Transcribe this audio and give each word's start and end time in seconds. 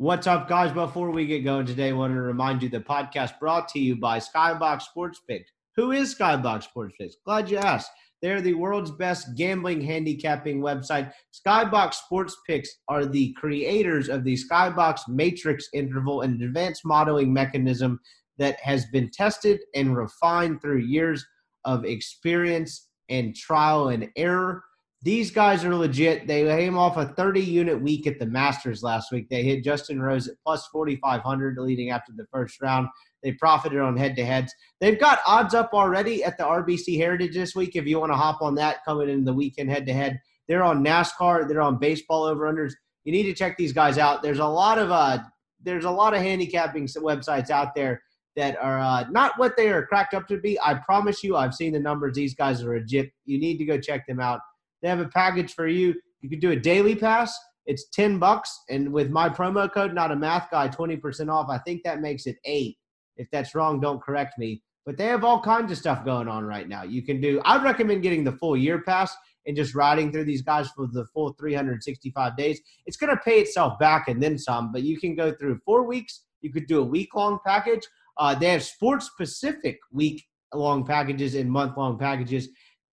What's 0.00 0.28
up, 0.28 0.48
guys? 0.48 0.70
Before 0.70 1.10
we 1.10 1.26
get 1.26 1.42
going 1.42 1.66
today, 1.66 1.88
I 1.88 1.92
want 1.92 2.14
to 2.14 2.20
remind 2.20 2.62
you 2.62 2.68
the 2.68 2.78
podcast 2.78 3.40
brought 3.40 3.66
to 3.70 3.80
you 3.80 3.96
by 3.96 4.20
Skybox 4.20 4.82
Sports 4.82 5.20
Picks. 5.28 5.50
Who 5.74 5.90
is 5.90 6.14
Skybox 6.14 6.62
Sports 6.62 6.94
Picks? 7.00 7.16
Glad 7.24 7.50
you 7.50 7.58
asked. 7.58 7.90
They're 8.22 8.40
the 8.40 8.54
world's 8.54 8.92
best 8.92 9.34
gambling 9.34 9.80
handicapping 9.80 10.60
website. 10.60 11.12
Skybox 11.34 11.94
Sports 11.94 12.36
Picks 12.46 12.70
are 12.86 13.06
the 13.06 13.32
creators 13.32 14.08
of 14.08 14.22
the 14.22 14.38
Skybox 14.38 15.00
Matrix 15.08 15.68
interval, 15.74 16.20
an 16.20 16.40
advanced 16.44 16.82
modeling 16.84 17.32
mechanism 17.32 17.98
that 18.38 18.60
has 18.60 18.86
been 18.92 19.10
tested 19.10 19.58
and 19.74 19.96
refined 19.96 20.62
through 20.62 20.78
years 20.78 21.26
of 21.64 21.84
experience 21.84 22.86
and 23.08 23.34
trial 23.34 23.88
and 23.88 24.08
error. 24.14 24.62
These 25.02 25.30
guys 25.30 25.64
are 25.64 25.74
legit. 25.74 26.26
They 26.26 26.42
came 26.42 26.76
off 26.76 26.96
a 26.96 27.06
30 27.06 27.40
unit 27.40 27.80
week 27.80 28.08
at 28.08 28.18
the 28.18 28.26
Masters 28.26 28.82
last 28.82 29.12
week. 29.12 29.28
They 29.28 29.44
hit 29.44 29.62
Justin 29.62 30.02
Rose 30.02 30.26
at 30.26 30.34
plus 30.44 30.66
4,500 30.68 31.56
leading 31.58 31.90
after 31.90 32.12
the 32.16 32.26
first 32.32 32.60
round. 32.60 32.88
They 33.22 33.32
profited 33.32 33.78
on 33.78 33.96
head 33.96 34.16
to 34.16 34.24
heads. 34.24 34.52
They've 34.80 34.98
got 34.98 35.20
odds 35.24 35.54
up 35.54 35.70
already 35.72 36.24
at 36.24 36.36
the 36.36 36.44
RBC 36.44 36.96
Heritage 36.96 37.34
this 37.34 37.54
week. 37.54 37.76
If 37.76 37.86
you 37.86 38.00
want 38.00 38.10
to 38.10 38.16
hop 38.16 38.42
on 38.42 38.56
that 38.56 38.84
coming 38.84 39.08
into 39.08 39.24
the 39.24 39.34
weekend 39.34 39.70
head 39.70 39.86
to 39.86 39.92
head, 39.92 40.20
they're 40.48 40.64
on 40.64 40.84
NASCAR. 40.84 41.48
They're 41.48 41.60
on 41.60 41.78
baseball 41.78 42.24
over 42.24 42.52
unders. 42.52 42.72
You 43.04 43.12
need 43.12 43.24
to 43.24 43.34
check 43.34 43.56
these 43.56 43.72
guys 43.72 43.98
out. 43.98 44.22
There's 44.22 44.40
a 44.40 44.46
lot 44.46 44.78
of 44.78 44.90
uh, 44.90 45.18
there's 45.62 45.84
a 45.84 45.90
lot 45.90 46.14
of 46.14 46.20
handicapping 46.20 46.86
websites 46.86 47.50
out 47.50 47.74
there 47.74 48.02
that 48.36 48.56
are 48.60 48.78
uh, 48.78 49.04
not 49.10 49.32
what 49.36 49.56
they 49.56 49.68
are 49.68 49.86
cracked 49.86 50.14
up 50.14 50.26
to 50.28 50.38
be. 50.38 50.58
I 50.60 50.74
promise 50.74 51.22
you, 51.22 51.36
I've 51.36 51.54
seen 51.54 51.72
the 51.72 51.80
numbers. 51.80 52.14
These 52.14 52.34
guys 52.34 52.62
are 52.62 52.78
legit. 52.78 53.10
You 53.24 53.38
need 53.38 53.58
to 53.58 53.64
go 53.64 53.78
check 53.78 54.06
them 54.06 54.20
out. 54.20 54.40
They 54.82 54.88
have 54.88 55.00
a 55.00 55.08
package 55.08 55.54
for 55.54 55.66
you. 55.66 55.94
You 56.20 56.30
can 56.30 56.40
do 56.40 56.50
a 56.50 56.56
daily 56.56 56.94
pass. 56.94 57.36
It's 57.66 57.88
10 57.90 58.18
bucks. 58.18 58.62
And 58.70 58.92
with 58.92 59.10
my 59.10 59.28
promo 59.28 59.72
code, 59.72 59.94
not 59.94 60.10
a 60.10 60.16
math 60.16 60.50
guy, 60.50 60.68
20% 60.68 61.30
off. 61.30 61.48
I 61.50 61.58
think 61.58 61.82
that 61.84 62.00
makes 62.00 62.26
it 62.26 62.36
eight. 62.44 62.76
If 63.16 63.28
that's 63.30 63.54
wrong, 63.54 63.80
don't 63.80 64.02
correct 64.02 64.38
me. 64.38 64.62
But 64.86 64.96
they 64.96 65.06
have 65.06 65.24
all 65.24 65.42
kinds 65.42 65.70
of 65.70 65.76
stuff 65.76 66.04
going 66.04 66.28
on 66.28 66.44
right 66.44 66.66
now. 66.66 66.82
You 66.82 67.02
can 67.02 67.20
do, 67.20 67.42
I'd 67.44 67.62
recommend 67.62 68.02
getting 68.02 68.24
the 68.24 68.32
full 68.32 68.56
year 68.56 68.82
pass 68.82 69.14
and 69.46 69.56
just 69.56 69.74
riding 69.74 70.10
through 70.10 70.24
these 70.24 70.42
guys 70.42 70.68
for 70.70 70.86
the 70.86 71.04
full 71.12 71.34
365 71.38 72.36
days. 72.36 72.60
It's 72.86 72.96
going 72.96 73.14
to 73.14 73.22
pay 73.22 73.40
itself 73.40 73.78
back 73.78 74.08
and 74.08 74.22
then 74.22 74.38
some, 74.38 74.72
but 74.72 74.82
you 74.82 74.98
can 74.98 75.14
go 75.14 75.32
through 75.32 75.58
four 75.64 75.84
weeks. 75.86 76.24
You 76.40 76.52
could 76.52 76.66
do 76.66 76.80
a 76.80 76.84
week 76.84 77.14
long 77.14 77.38
package. 77.44 77.86
Uh, 78.16 78.34
they 78.34 78.48
have 78.48 78.62
sports 78.62 79.06
specific 79.06 79.78
week 79.92 80.24
long 80.54 80.84
packages 80.84 81.34
and 81.34 81.50
month 81.50 81.76
long 81.76 81.98
packages 81.98 82.48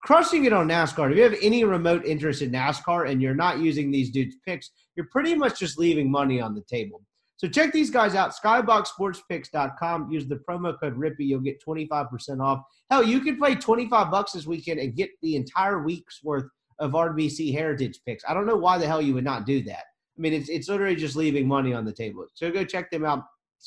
crushing 0.06 0.46
it 0.46 0.54
on 0.54 0.70
NASCAR. 0.70 1.12
If 1.12 1.18
you 1.18 1.24
have 1.24 1.36
any 1.42 1.64
remote 1.64 2.06
interest 2.06 2.44
in 2.44 2.52
NASCAR 2.52 3.10
and 3.10 3.20
you're 3.22 3.34
not 3.34 3.58
using 3.58 3.90
these 3.90 4.12
dudes' 4.12 4.36
picks, 4.46 4.70
you're 4.96 5.08
pretty 5.12 5.34
much 5.34 5.60
just 5.60 5.80
leaving 5.80 6.12
money 6.12 6.40
on 6.40 6.54
the 6.54 6.62
table. 6.62 7.02
So 7.38 7.48
check 7.50 7.74
these 7.74 7.90
guys 7.90 8.14
out, 8.14 8.32
skyboxsportspicks.com. 8.32 10.12
Use 10.12 10.28
the 10.28 10.40
promo 10.48 10.80
code 10.80 10.96
RIPPY. 10.96 11.26
You'll 11.26 11.42
get 11.42 11.60
25% 11.62 12.40
off. 12.40 12.62
Hell, 12.92 13.04
you 13.04 13.20
can 13.20 13.38
play 13.38 13.56
25 13.56 14.12
bucks 14.12 14.34
this 14.34 14.46
weekend 14.46 14.80
and 14.80 14.96
get 14.96 15.10
the 15.22 15.36
entire 15.36 15.82
week's 15.84 16.24
worth 16.24 16.46
of 16.80 16.92
RBC 16.92 17.52
Heritage 17.52 18.00
picks. 18.06 18.24
I 18.28 18.36
don't 18.36 18.46
know 18.46 18.56
why 18.56 18.78
the 18.78 18.88
hell 18.88 19.02
you 19.02 19.16
would 19.16 19.24
not 19.24 19.48
do 19.48 19.64
that. 19.64 19.86
I 20.18 20.22
mean, 20.22 20.34
it's, 20.34 20.50
it's 20.50 20.70
literally 20.70 20.96
just 20.96 21.16
leaving 21.16 21.48
money 21.48 21.74
on 21.74 21.84
the 21.84 21.92
table. 21.92 22.28
So 22.36 22.52
go 22.52 22.64
check 22.64 22.92
them 22.92 23.06
out, 23.06 23.24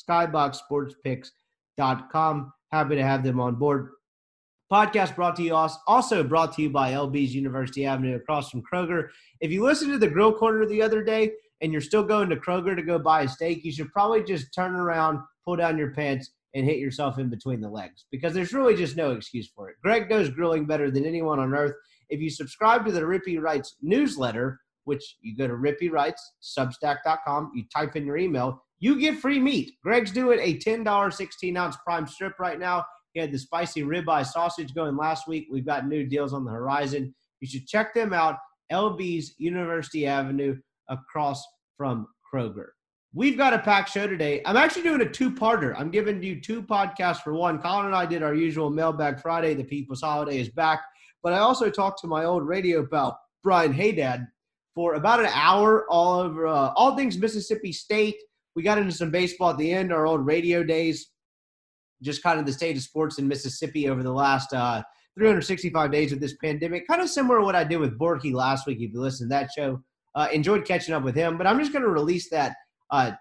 skyboxsportspicks.com. 0.09 2.53
Happy 2.71 2.95
to 2.95 3.03
have 3.03 3.23
them 3.23 3.41
on 3.41 3.55
board. 3.55 3.89
Podcast 4.71 5.15
brought 5.15 5.35
to 5.37 5.41
you 5.41 5.55
also 5.87 6.23
brought 6.23 6.53
to 6.53 6.61
you 6.61 6.69
by 6.69 6.91
LB's 6.91 7.33
University 7.33 7.87
Avenue 7.87 8.15
across 8.15 8.51
from 8.51 8.61
Kroger. 8.61 9.07
If 9.41 9.49
you 9.49 9.63
listened 9.63 9.91
to 9.93 9.97
the 9.97 10.07
grill 10.07 10.31
corner 10.31 10.63
the 10.67 10.81
other 10.81 11.03
day 11.03 11.31
and 11.61 11.71
you're 11.71 11.81
still 11.81 12.03
going 12.03 12.29
to 12.29 12.35
Kroger 12.35 12.75
to 12.75 12.83
go 12.83 12.99
buy 12.99 13.23
a 13.23 13.27
steak, 13.27 13.65
you 13.65 13.71
should 13.71 13.91
probably 13.91 14.23
just 14.23 14.53
turn 14.53 14.75
around, 14.75 15.21
pull 15.43 15.55
down 15.55 15.79
your 15.79 15.91
pants, 15.95 16.29
and 16.53 16.65
hit 16.65 16.77
yourself 16.77 17.17
in 17.17 17.29
between 17.29 17.61
the 17.61 17.69
legs 17.69 18.05
because 18.11 18.33
there's 18.33 18.53
really 18.53 18.75
just 18.75 18.95
no 18.95 19.11
excuse 19.11 19.49
for 19.55 19.69
it. 19.69 19.75
Greg 19.81 20.07
goes 20.07 20.29
grilling 20.29 20.65
better 20.65 20.91
than 20.91 21.05
anyone 21.05 21.39
on 21.39 21.53
earth. 21.55 21.73
If 22.09 22.21
you 22.21 22.29
subscribe 22.29 22.85
to 22.85 22.91
the 22.91 23.01
Rippy 23.01 23.41
Writes 23.41 23.75
newsletter, 23.81 24.59
which 24.83 25.17
you 25.21 25.35
go 25.35 25.47
to 25.47 25.53
Rippy 25.53 25.91
Writes, 25.91 26.33
substack.com, 26.41 27.51
you 27.55 27.63
type 27.75 27.95
in 27.95 28.05
your 28.05 28.17
email, 28.17 28.63
you 28.79 28.99
get 28.99 29.19
free 29.19 29.39
meat. 29.39 29.73
Greg's 29.83 30.11
doing 30.11 30.39
a 30.39 30.57
$10 30.57 31.13
16 31.13 31.57
ounce 31.57 31.75
prime 31.83 32.07
strip 32.07 32.39
right 32.39 32.59
now. 32.59 32.85
He 33.13 33.19
had 33.19 33.31
the 33.31 33.39
spicy 33.39 33.83
ribeye 33.83 34.25
sausage 34.25 34.73
going 34.73 34.95
last 34.95 35.27
week. 35.27 35.47
We've 35.51 35.65
got 35.65 35.87
new 35.87 36.05
deals 36.05 36.33
on 36.33 36.45
the 36.45 36.51
horizon. 36.51 37.13
You 37.41 37.47
should 37.47 37.67
check 37.67 37.93
them 37.93 38.13
out. 38.13 38.37
LB's 38.71 39.33
University 39.37 40.05
Avenue 40.05 40.57
across 40.89 41.43
from 41.77 42.07
Kroger. 42.31 42.67
We've 43.13 43.37
got 43.37 43.53
a 43.53 43.59
packed 43.59 43.89
show 43.89 44.05
today. 44.05 44.41
I'm 44.45 44.57
actually 44.57 44.83
doing 44.83 45.01
a 45.01 45.09
two-parter. 45.09 45.73
I'm 45.75 45.89
giving 45.89 46.21
you 46.21 46.39
two 46.39 46.61
podcasts 46.61 47.23
for 47.23 47.33
one. 47.33 47.59
Colin 47.59 47.87
and 47.87 47.95
I 47.95 48.05
did 48.05 48.21
our 48.21 48.35
usual 48.35 48.69
Mailbag 48.69 49.19
Friday. 49.19 49.55
The 49.55 49.63
People's 49.63 50.01
Holiday 50.01 50.39
is 50.39 50.49
back. 50.49 50.81
But 51.23 51.33
I 51.33 51.39
also 51.39 51.71
talked 51.71 52.01
to 52.01 52.07
my 52.07 52.25
old 52.25 52.47
radio 52.47 52.85
pal, 52.85 53.19
Brian 53.43 53.73
Haydad, 53.73 54.27
for 54.75 54.93
about 54.93 55.19
an 55.19 55.31
hour 55.33 55.85
all 55.89 56.19
over 56.19 56.45
uh, 56.45 56.71
all 56.75 56.95
things 56.95 57.17
Mississippi 57.17 57.71
State. 57.71 58.17
We 58.55 58.61
got 58.61 58.77
into 58.77 58.91
some 58.91 59.09
baseball 59.09 59.49
at 59.51 59.57
the 59.57 59.71
end, 59.71 59.91
our 59.91 60.05
old 60.05 60.25
radio 60.25 60.63
days 60.63 61.09
just 62.01 62.23
kind 62.23 62.39
of 62.39 62.45
the 62.45 62.53
state 62.53 62.75
of 62.75 62.83
sports 62.83 63.19
in 63.19 63.27
Mississippi 63.27 63.89
over 63.89 64.03
the 64.03 64.11
last 64.11 64.53
uh, 64.53 64.81
365 65.17 65.91
days 65.91 66.11
of 66.11 66.19
this 66.19 66.35
pandemic. 66.43 66.87
Kind 66.87 67.01
of 67.01 67.09
similar 67.09 67.39
to 67.39 67.45
what 67.45 67.55
I 67.55 67.63
did 67.63 67.77
with 67.77 67.99
Borky 67.99 68.33
last 68.33 68.65
week. 68.67 68.79
If 68.79 68.93
you 68.93 69.01
listened 69.01 69.29
to 69.29 69.35
that 69.35 69.49
show, 69.55 69.81
uh, 70.15 70.27
enjoyed 70.31 70.65
catching 70.65 70.93
up 70.93 71.03
with 71.03 71.15
him. 71.15 71.37
But 71.37 71.47
I'm 71.47 71.59
just 71.59 71.73
going 71.73 71.83
to 71.83 71.89
release 71.89 72.29
that 72.29 72.55
uh, 72.91 73.11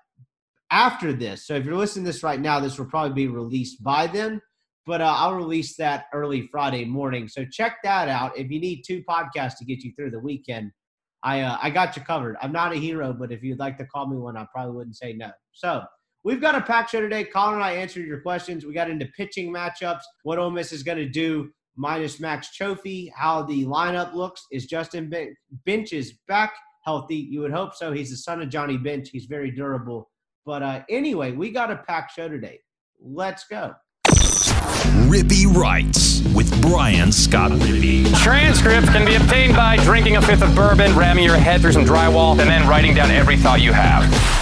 after 0.71 1.13
this. 1.13 1.47
So 1.47 1.55
if 1.55 1.65
you're 1.65 1.77
listening 1.77 2.05
to 2.05 2.13
this 2.13 2.23
right 2.23 2.41
now, 2.41 2.61
this 2.61 2.79
will 2.79 2.87
probably 2.87 3.15
be 3.15 3.29
released 3.29 3.83
by 3.83 4.07
then. 4.07 4.41
But 4.87 5.03
uh, 5.03 5.15
I'll 5.17 5.35
release 5.35 5.77
that 5.77 6.07
early 6.15 6.49
Friday 6.51 6.85
morning. 6.85 7.29
So 7.29 7.45
check 7.45 7.77
that 7.85 8.09
out. 8.09 8.39
If 8.39 8.51
you 8.51 8.61
need 8.61 8.83
two 8.87 9.03
podcasts 9.03 9.59
to 9.59 9.65
get 9.65 9.83
you 9.83 9.93
through 9.95 10.13
the 10.13 10.21
weekend, 10.21 10.71
I 11.23 11.41
uh, 11.41 11.59
I 11.61 11.71
got 11.71 11.97
you 11.97 12.03
covered. 12.03 12.37
I'm 12.41 12.53
not 12.53 12.73
a 12.73 12.77
hero, 12.77 13.13
but 13.13 13.33
if 13.33 13.43
you'd 13.43 13.59
like 13.59 13.77
to 13.79 13.85
call 13.85 14.09
me 14.09 14.17
one, 14.17 14.37
I 14.37 14.47
probably 14.55 14.77
wouldn't 14.77 14.97
say 14.97 15.13
no. 15.13 15.31
So 15.53 15.83
We've 16.25 16.41
got 16.41 16.55
a 16.55 16.61
pack 16.61 16.89
show 16.89 17.01
today. 17.01 17.25
Colin 17.25 17.55
and 17.55 17.63
I 17.65 17.73
answered 17.73 18.07
your 18.07 18.21
questions. 18.21 18.67
We 18.67 18.75
got 18.75 18.91
into 18.91 19.07
pitching 19.17 19.53
matchups, 19.53 20.03
what 20.25 20.39
Ole 20.39 20.51
Miss 20.51 20.73
is 20.73 20.83
going 20.83 20.99
to 20.99 21.09
do 21.09 21.51
minus 21.77 22.19
Max 22.19 22.51
Cioffi, 22.59 23.11
how 23.15 23.43
the 23.43 23.65
lineup 23.65 24.13
looks. 24.13 24.45
Is 24.51 24.67
Justin 24.67 25.11
Bench 25.65 25.93
is 25.93 26.15
back 26.27 26.53
healthy? 26.85 27.17
You 27.17 27.41
would 27.41 27.53
hope 27.53 27.75
so. 27.75 27.93
He's 27.93 28.11
the 28.11 28.17
son 28.17 28.43
of 28.43 28.49
Johnny 28.49 28.77
Bench. 28.77 29.11
He's 29.11 29.27
very 29.27 29.51
durable. 29.53 30.11
But 30.45 30.63
uh, 30.63 30.83
anyway, 30.91 31.33
we 31.33 31.51
got 31.51 31.71
a 31.71 31.77
pack 31.77 32.11
show 32.11 32.29
today. 32.29 32.61
Let's 33.01 33.45
go. 33.45 33.75
Rippy 35.09 35.47
Writes 35.47 36.23
with 36.35 36.61
Brian 36.61 37.13
Scott 37.13 37.53
Rippy. 37.53 38.13
Transcripts 38.23 38.91
can 38.91 39.07
be 39.07 39.15
obtained 39.15 39.55
by 39.55 39.77
drinking 39.85 40.17
a 40.17 40.23
fifth 40.23 40.43
of 40.43 40.55
bourbon, 40.55 40.97
ramming 40.97 41.25
your 41.25 41.37
head 41.37 41.61
through 41.61 41.73
some 41.73 41.85
drywall, 41.85 42.33
and 42.33 42.51
then 42.51 42.67
writing 42.69 42.95
down 42.95 43.11
every 43.11 43.37
thought 43.37 43.61
you 43.61 43.73
have. 43.73 44.38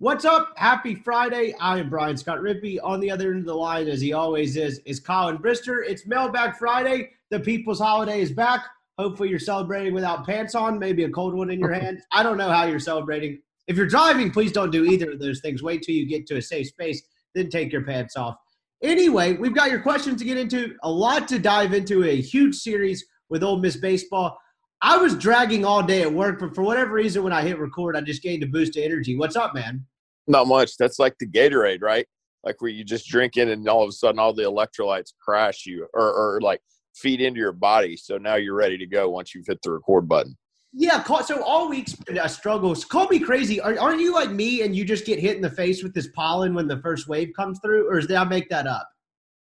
What's 0.00 0.24
up? 0.24 0.54
Happy 0.56 0.94
Friday. 0.94 1.54
I 1.60 1.78
am 1.78 1.90
Brian 1.90 2.16
Scott 2.16 2.38
Rippey. 2.38 2.78
On 2.82 3.00
the 3.00 3.10
other 3.10 3.32
end 3.32 3.40
of 3.40 3.44
the 3.44 3.54
line, 3.54 3.86
as 3.86 4.00
he 4.00 4.14
always 4.14 4.56
is, 4.56 4.78
is 4.86 4.98
Colin 4.98 5.36
Brister. 5.36 5.82
It's 5.86 6.06
Mailbag 6.06 6.56
Friday. 6.56 7.10
The 7.28 7.38
people's 7.38 7.80
holiday 7.80 8.22
is 8.22 8.32
back. 8.32 8.64
Hopefully, 8.96 9.28
you're 9.28 9.38
celebrating 9.38 9.92
without 9.92 10.24
pants 10.24 10.54
on, 10.54 10.78
maybe 10.78 11.04
a 11.04 11.10
cold 11.10 11.34
one 11.34 11.50
in 11.50 11.60
your 11.60 11.72
hand. 11.74 12.00
I 12.12 12.22
don't 12.22 12.38
know 12.38 12.48
how 12.48 12.64
you're 12.64 12.80
celebrating. 12.80 13.42
If 13.66 13.76
you're 13.76 13.84
driving, 13.84 14.30
please 14.30 14.52
don't 14.52 14.70
do 14.70 14.86
either 14.86 15.10
of 15.10 15.18
those 15.18 15.42
things. 15.42 15.62
Wait 15.62 15.82
till 15.82 15.94
you 15.94 16.06
get 16.06 16.26
to 16.28 16.38
a 16.38 16.42
safe 16.42 16.68
space, 16.68 17.02
then 17.34 17.50
take 17.50 17.70
your 17.70 17.84
pants 17.84 18.16
off. 18.16 18.36
Anyway, 18.82 19.34
we've 19.34 19.54
got 19.54 19.70
your 19.70 19.80
questions 19.80 20.18
to 20.20 20.24
get 20.24 20.38
into, 20.38 20.76
a 20.82 20.90
lot 20.90 21.28
to 21.28 21.38
dive 21.38 21.74
into, 21.74 22.04
a 22.04 22.18
huge 22.18 22.54
series 22.54 23.04
with 23.28 23.42
Ole 23.42 23.58
Miss 23.58 23.76
Baseball. 23.76 24.38
I 24.80 24.96
was 24.96 25.14
dragging 25.14 25.66
all 25.66 25.82
day 25.82 26.00
at 26.00 26.10
work, 26.10 26.40
but 26.40 26.54
for 26.54 26.62
whatever 26.62 26.94
reason, 26.94 27.22
when 27.22 27.34
I 27.34 27.42
hit 27.42 27.58
record, 27.58 27.96
I 27.96 28.00
just 28.00 28.22
gained 28.22 28.42
a 28.42 28.46
boost 28.46 28.78
of 28.78 28.82
energy. 28.82 29.14
What's 29.14 29.36
up, 29.36 29.54
man? 29.54 29.84
Not 30.30 30.46
much. 30.46 30.76
That's 30.78 31.00
like 31.00 31.16
the 31.18 31.26
Gatorade, 31.26 31.82
right? 31.82 32.06
Like 32.44 32.62
where 32.62 32.70
you 32.70 32.84
just 32.84 33.08
drink 33.08 33.36
it 33.36 33.48
and 33.48 33.68
all 33.68 33.82
of 33.82 33.88
a 33.88 33.92
sudden 33.92 34.20
all 34.20 34.32
the 34.32 34.44
electrolytes 34.44 35.12
crash 35.20 35.66
you 35.66 35.88
or, 35.92 36.12
or 36.12 36.40
like 36.40 36.60
feed 36.94 37.20
into 37.20 37.40
your 37.40 37.52
body. 37.52 37.96
So 37.96 38.16
now 38.16 38.36
you're 38.36 38.54
ready 38.54 38.78
to 38.78 38.86
go 38.86 39.10
once 39.10 39.34
you've 39.34 39.48
hit 39.48 39.58
the 39.62 39.72
record 39.72 40.08
button. 40.08 40.38
Yeah. 40.72 41.02
So 41.22 41.42
all 41.42 41.68
week's 41.68 41.94
been 41.94 42.16
struggle. 42.28 42.74
Call 42.76 43.08
me 43.08 43.18
crazy. 43.18 43.60
Aren't 43.60 44.00
you 44.00 44.14
like 44.14 44.30
me 44.30 44.62
and 44.62 44.74
you 44.74 44.84
just 44.84 45.04
get 45.04 45.18
hit 45.18 45.34
in 45.34 45.42
the 45.42 45.50
face 45.50 45.82
with 45.82 45.94
this 45.94 46.06
pollen 46.14 46.54
when 46.54 46.68
the 46.68 46.78
first 46.78 47.08
wave 47.08 47.32
comes 47.34 47.58
through? 47.58 47.90
Or 47.90 48.00
did 48.00 48.12
I 48.12 48.22
make 48.22 48.48
that 48.50 48.68
up? 48.68 48.88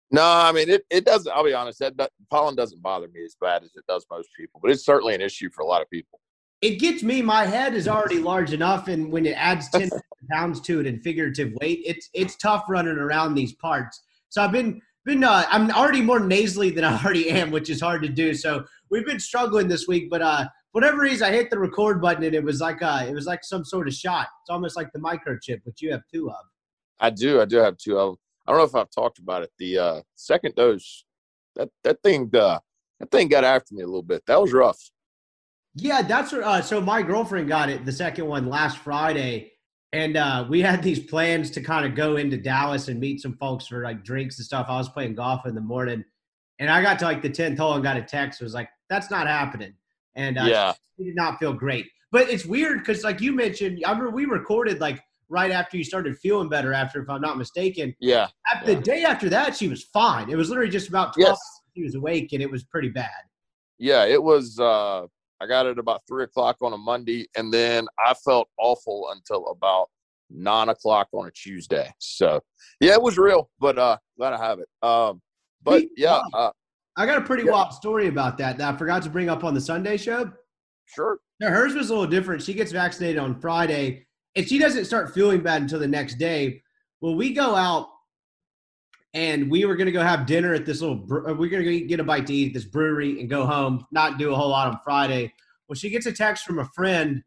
No, 0.09 0.23
I 0.23 0.51
mean 0.51 0.67
it. 0.67 0.83
It 0.89 1.05
doesn't. 1.05 1.31
I'll 1.31 1.45
be 1.45 1.53
honest. 1.53 1.77
That, 1.77 1.95
that 1.97 2.11
pollen 2.31 2.55
doesn't 2.55 2.81
bother 2.81 3.07
me 3.07 3.23
as 3.23 3.35
bad 3.39 3.63
as 3.63 3.69
it 3.75 3.85
does 3.87 4.03
most 4.09 4.29
people, 4.35 4.59
but 4.61 4.71
it's 4.71 4.83
certainly 4.83 5.13
an 5.13 5.21
issue 5.21 5.49
for 5.53 5.61
a 5.61 5.65
lot 5.67 5.83
of 5.83 5.89
people. 5.91 6.19
It 6.61 6.79
gets 6.79 7.01
me. 7.01 7.21
My 7.21 7.45
head 7.45 7.75
is 7.75 7.87
already 7.87 8.19
large 8.19 8.51
enough, 8.51 8.87
and 8.87 9.11
when 9.11 9.25
it 9.25 9.37
adds 9.37 9.69
ten 9.73 9.89
pounds 10.29 10.61
to 10.61 10.79
it 10.79 10.87
in 10.87 10.99
figurative 11.01 11.53
weight, 11.61 11.81
it's 11.85 12.09
it's 12.13 12.35
tough 12.35 12.65
running 12.69 12.97
around 12.97 13.35
these 13.35 13.53
parts. 13.53 14.01
So 14.29 14.41
I've 14.41 14.51
been 14.51 14.81
been 15.05 15.23
uh, 15.23 15.45
I'm 15.49 15.71
already 15.71 16.01
more 16.01 16.19
nasally 16.19 16.69
than 16.69 16.83
I 16.83 17.01
already 17.01 17.29
am, 17.29 17.51
which 17.51 17.69
is 17.69 17.81
hard 17.81 18.01
to 18.03 18.09
do. 18.09 18.33
So 18.33 18.65
we've 18.89 19.05
been 19.05 19.19
struggling 19.19 19.67
this 19.67 19.87
week, 19.87 20.09
but 20.09 20.21
uh, 20.21 20.45
whatever 20.71 20.99
reason, 20.99 21.27
I 21.27 21.31
hit 21.31 21.49
the 21.49 21.59
record 21.59 22.01
button 22.01 22.23
and 22.23 22.35
it 22.35 22.43
was 22.43 22.61
like 22.61 22.81
uh, 22.81 23.05
it 23.07 23.13
was 23.13 23.25
like 23.25 23.43
some 23.43 23.65
sort 23.65 23.87
of 23.87 23.93
shot. 23.93 24.27
It's 24.43 24.49
almost 24.49 24.75
like 24.75 24.91
the 24.93 24.99
microchip, 24.99 25.61
which 25.63 25.81
you 25.81 25.91
have 25.91 26.01
two 26.13 26.29
of. 26.29 26.45
I 26.99 27.09
do. 27.09 27.41
I 27.41 27.45
do 27.45 27.57
have 27.57 27.77
two 27.77 27.97
of. 27.97 28.17
I 28.47 28.51
don't 28.51 28.59
know 28.59 28.65
if 28.65 28.75
I've 28.75 28.91
talked 28.91 29.19
about 29.19 29.43
it. 29.43 29.51
The 29.57 29.77
uh, 29.77 30.01
second 30.15 30.55
dose, 30.55 31.05
that 31.55 31.69
that 31.83 32.01
thing, 32.03 32.29
uh, 32.33 32.59
that 32.99 33.11
thing 33.11 33.27
got 33.27 33.43
after 33.43 33.73
me 33.73 33.83
a 33.83 33.87
little 33.87 34.03
bit. 34.03 34.23
That 34.27 34.41
was 34.41 34.53
rough. 34.53 34.79
Yeah, 35.75 36.01
that's 36.01 36.31
what. 36.31 36.43
Uh, 36.43 36.61
so 36.61 36.81
my 36.81 37.01
girlfriend 37.01 37.47
got 37.47 37.69
it, 37.69 37.85
the 37.85 37.91
second 37.91 38.27
one 38.27 38.47
last 38.47 38.77
Friday, 38.77 39.50
and 39.93 40.15
uh, 40.17 40.45
we 40.49 40.61
had 40.61 40.81
these 40.81 40.99
plans 40.99 41.49
to 41.51 41.61
kind 41.61 41.85
of 41.85 41.95
go 41.95 42.15
into 42.17 42.37
Dallas 42.37 42.87
and 42.87 42.99
meet 42.99 43.21
some 43.21 43.35
folks 43.37 43.67
for 43.67 43.83
like 43.83 44.03
drinks 44.03 44.37
and 44.37 44.45
stuff. 44.45 44.67
I 44.69 44.77
was 44.77 44.89
playing 44.89 45.15
golf 45.15 45.45
in 45.45 45.53
the 45.55 45.61
morning, 45.61 46.03
and 46.59 46.69
I 46.69 46.81
got 46.81 46.99
to 46.99 47.05
like 47.05 47.21
the 47.21 47.29
tenth 47.29 47.59
hole 47.59 47.73
and 47.73 47.83
got 47.83 47.97
a 47.97 48.01
text. 48.01 48.39
It 48.41 48.43
was 48.45 48.53
like, 48.53 48.69
"That's 48.89 49.11
not 49.11 49.27
happening," 49.27 49.73
and 50.15 50.37
uh, 50.37 50.43
Yeah. 50.45 50.73
she 50.97 51.05
did 51.05 51.15
not 51.15 51.39
feel 51.39 51.53
great. 51.53 51.87
But 52.11 52.29
it's 52.29 52.45
weird 52.45 52.79
because, 52.79 53.03
like 53.03 53.21
you 53.21 53.33
mentioned, 53.33 53.83
I 53.85 53.91
remember 53.91 54.11
we 54.11 54.25
recorded 54.25 54.79
like 54.79 55.01
right 55.29 55.51
after 55.51 55.77
you 55.77 55.83
started 55.83 56.17
feeling 56.19 56.49
better. 56.49 56.73
After, 56.73 57.01
if 57.01 57.09
I'm 57.09 57.21
not 57.21 57.37
mistaken, 57.37 57.95
Yeah. 57.99 58.27
after 58.53 58.71
Yeah. 58.71 58.77
the 58.77 58.81
day 58.83 59.03
after 59.03 59.29
that, 59.29 59.55
she 59.55 59.67
was 59.67 59.83
fine. 59.83 60.29
It 60.29 60.35
was 60.35 60.49
literally 60.49 60.71
just 60.71 60.89
about 60.89 61.13
twelve. 61.13 61.29
Yes. 61.31 61.39
She 61.75 61.83
was 61.83 61.95
awake, 61.95 62.33
and 62.33 62.41
it 62.41 62.51
was 62.51 62.63
pretty 62.63 62.89
bad. 62.89 63.09
Yeah. 63.77 64.05
It 64.05 64.21
was. 64.21 64.57
uh 64.59 65.07
I 65.41 65.47
got 65.47 65.65
it 65.65 65.79
about 65.79 66.01
three 66.07 66.23
o'clock 66.23 66.57
on 66.61 66.73
a 66.73 66.77
Monday, 66.77 67.27
and 67.35 67.51
then 67.51 67.87
I 67.99 68.13
felt 68.13 68.47
awful 68.59 69.09
until 69.11 69.47
about 69.47 69.87
nine 70.29 70.69
o'clock 70.69 71.07
on 71.13 71.27
a 71.27 71.31
Tuesday. 71.31 71.91
So 71.97 72.41
yeah, 72.79 72.93
it 72.93 73.01
was 73.01 73.17
real, 73.17 73.49
but 73.59 73.77
uh 73.79 73.97
glad 74.17 74.33
I 74.33 74.37
have 74.45 74.59
it. 74.59 74.69
Um, 74.81 75.21
but 75.63 75.83
yeah, 75.97 76.21
uh, 76.33 76.51
I 76.95 77.05
got 77.05 77.17
a 77.17 77.21
pretty 77.21 77.43
Yeah. 77.43 77.51
wild 77.53 77.73
story 77.73 78.07
about 78.07 78.37
that 78.37 78.57
that 78.59 78.73
I 78.73 78.77
forgot 78.77 79.01
to 79.03 79.09
bring 79.09 79.29
up 79.29 79.43
on 79.43 79.53
the 79.53 79.61
Sunday 79.61 79.97
show. 79.97 80.31
sure. 80.85 81.19
Now, 81.39 81.49
hers 81.49 81.73
was 81.73 81.89
a 81.89 81.93
little 81.93 82.07
different. 82.09 82.43
She 82.43 82.53
gets 82.53 82.71
vaccinated 82.71 83.17
on 83.17 83.39
Friday, 83.39 84.05
and 84.35 84.47
she 84.47 84.59
doesn't 84.59 84.85
start 84.85 85.11
feeling 85.13 85.41
bad 85.41 85.63
until 85.63 85.79
the 85.79 85.87
next 85.87 86.15
day. 86.19 86.61
Well, 87.01 87.15
we 87.15 87.33
go 87.33 87.55
out, 87.55 87.87
and 89.13 89.49
we 89.51 89.65
were 89.65 89.75
going 89.75 89.87
to 89.87 89.91
go 89.91 90.01
have 90.01 90.25
dinner 90.25 90.53
at 90.53 90.65
this 90.65 90.81
little. 90.81 90.95
bre- 90.95 91.29
uh, 91.29 91.33
We're 91.33 91.49
going 91.49 91.63
to 91.63 91.81
get 91.81 91.99
a 91.99 92.03
bite 92.03 92.27
to 92.27 92.33
eat 92.33 92.47
at 92.49 92.53
this 92.53 92.65
brewery 92.65 93.19
and 93.19 93.29
go 93.29 93.45
home. 93.45 93.85
Not 93.91 94.17
do 94.17 94.31
a 94.31 94.35
whole 94.35 94.49
lot 94.49 94.67
on 94.69 94.79
Friday. 94.83 95.33
Well, 95.67 95.75
she 95.75 95.89
gets 95.89 96.05
a 96.05 96.11
text 96.13 96.45
from 96.45 96.59
a 96.59 96.65
friend 96.75 97.21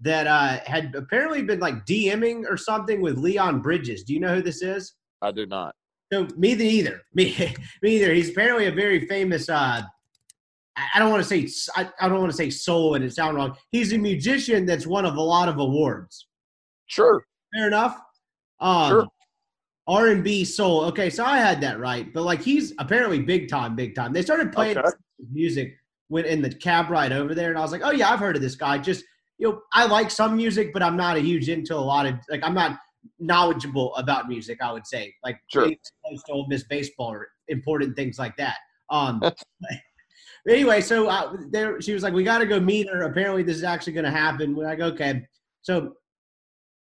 that 0.00 0.26
uh, 0.26 0.58
had 0.66 0.94
apparently 0.94 1.42
been 1.42 1.60
like 1.60 1.86
DMing 1.86 2.44
or 2.48 2.56
something 2.56 3.00
with 3.00 3.18
Leon 3.18 3.60
Bridges. 3.60 4.02
Do 4.04 4.12
you 4.14 4.20
know 4.20 4.34
who 4.36 4.42
this 4.42 4.62
is? 4.62 4.94
I 5.22 5.30
do 5.32 5.46
not. 5.46 5.74
No, 6.12 6.28
me 6.36 6.54
neither. 6.54 7.00
Me, 7.14 7.34
me 7.82 7.96
either. 7.96 8.12
He's 8.12 8.30
apparently 8.30 8.66
a 8.66 8.72
very 8.72 9.06
famous. 9.06 9.48
Uh, 9.48 9.82
I 10.76 10.88
I 10.94 10.98
don't 10.98 11.10
want 11.10 11.22
to 11.22 11.28
say. 11.28 11.48
I, 11.76 11.88
I 12.00 12.08
don't 12.08 12.18
want 12.20 12.30
to 12.30 12.36
say 12.36 12.50
soul, 12.50 12.94
and 12.94 13.04
it 13.04 13.12
sound 13.14 13.36
wrong. 13.36 13.56
He's 13.70 13.92
a 13.92 13.98
musician 13.98 14.66
that's 14.66 14.86
won 14.86 15.04
of 15.06 15.16
a 15.16 15.20
lot 15.22 15.48
of 15.48 15.58
awards. 15.58 16.26
Sure. 16.86 17.24
Fair 17.54 17.68
enough. 17.68 17.98
Um, 18.60 18.88
Sure. 18.90 19.06
R 19.86 20.08
and 20.08 20.24
B 20.24 20.44
soul. 20.44 20.84
Okay, 20.86 21.10
so 21.10 21.24
I 21.24 21.38
had 21.38 21.60
that 21.60 21.78
right, 21.78 22.12
but 22.12 22.22
like 22.22 22.40
he's 22.42 22.72
apparently 22.78 23.20
big 23.20 23.48
time, 23.48 23.76
big 23.76 23.94
time. 23.94 24.12
They 24.12 24.22
started 24.22 24.52
playing 24.52 24.78
Okay. 24.78 24.88
music 25.30 25.76
when 26.08 26.24
in 26.24 26.42
the 26.42 26.50
cab 26.54 26.90
ride 26.90 27.12
over 27.12 27.34
there, 27.34 27.50
and 27.50 27.58
I 27.58 27.62
was 27.62 27.72
like, 27.72 27.82
oh 27.84 27.90
yeah, 27.90 28.10
I've 28.10 28.18
heard 28.20 28.36
of 28.36 28.42
this 28.42 28.54
guy. 28.54 28.78
Just 28.78 29.04
you 29.38 29.48
know, 29.50 29.60
I 29.72 29.86
like 29.86 30.10
some 30.10 30.36
music, 30.36 30.72
but 30.72 30.82
I'm 30.82 30.96
not 30.96 31.16
a 31.16 31.20
huge 31.20 31.48
into 31.48 31.74
a 31.74 31.76
lot 31.76 32.06
of 32.06 32.14
like 32.30 32.40
I'm 32.42 32.54
not 32.54 32.78
knowledgeable 33.18 33.94
about 33.96 34.28
music. 34.28 34.58
I 34.62 34.72
would 34.72 34.86
say 34.86 35.14
like 35.22 35.38
Sure. 35.52 35.68
exposed 35.70 36.26
to 36.26 36.32
Ole 36.32 36.46
Miss 36.48 36.64
baseball 36.64 37.12
or 37.12 37.28
important 37.48 37.94
things 37.96 38.18
like 38.18 38.36
that. 38.38 38.56
Um, 38.90 39.20
anyway, 40.48 40.80
so 40.80 41.08
uh, 41.08 41.36
there 41.50 41.80
she 41.80 41.92
was 41.92 42.02
like, 42.02 42.14
we 42.14 42.24
got 42.24 42.38
to 42.38 42.46
go 42.46 42.58
meet 42.60 42.88
her. 42.88 43.02
Apparently, 43.02 43.42
this 43.42 43.56
is 43.56 43.64
actually 43.64 43.92
going 43.92 44.04
to 44.04 44.10
happen. 44.10 44.54
We're 44.54 44.64
like, 44.64 44.80
okay, 44.80 45.26
so 45.62 45.94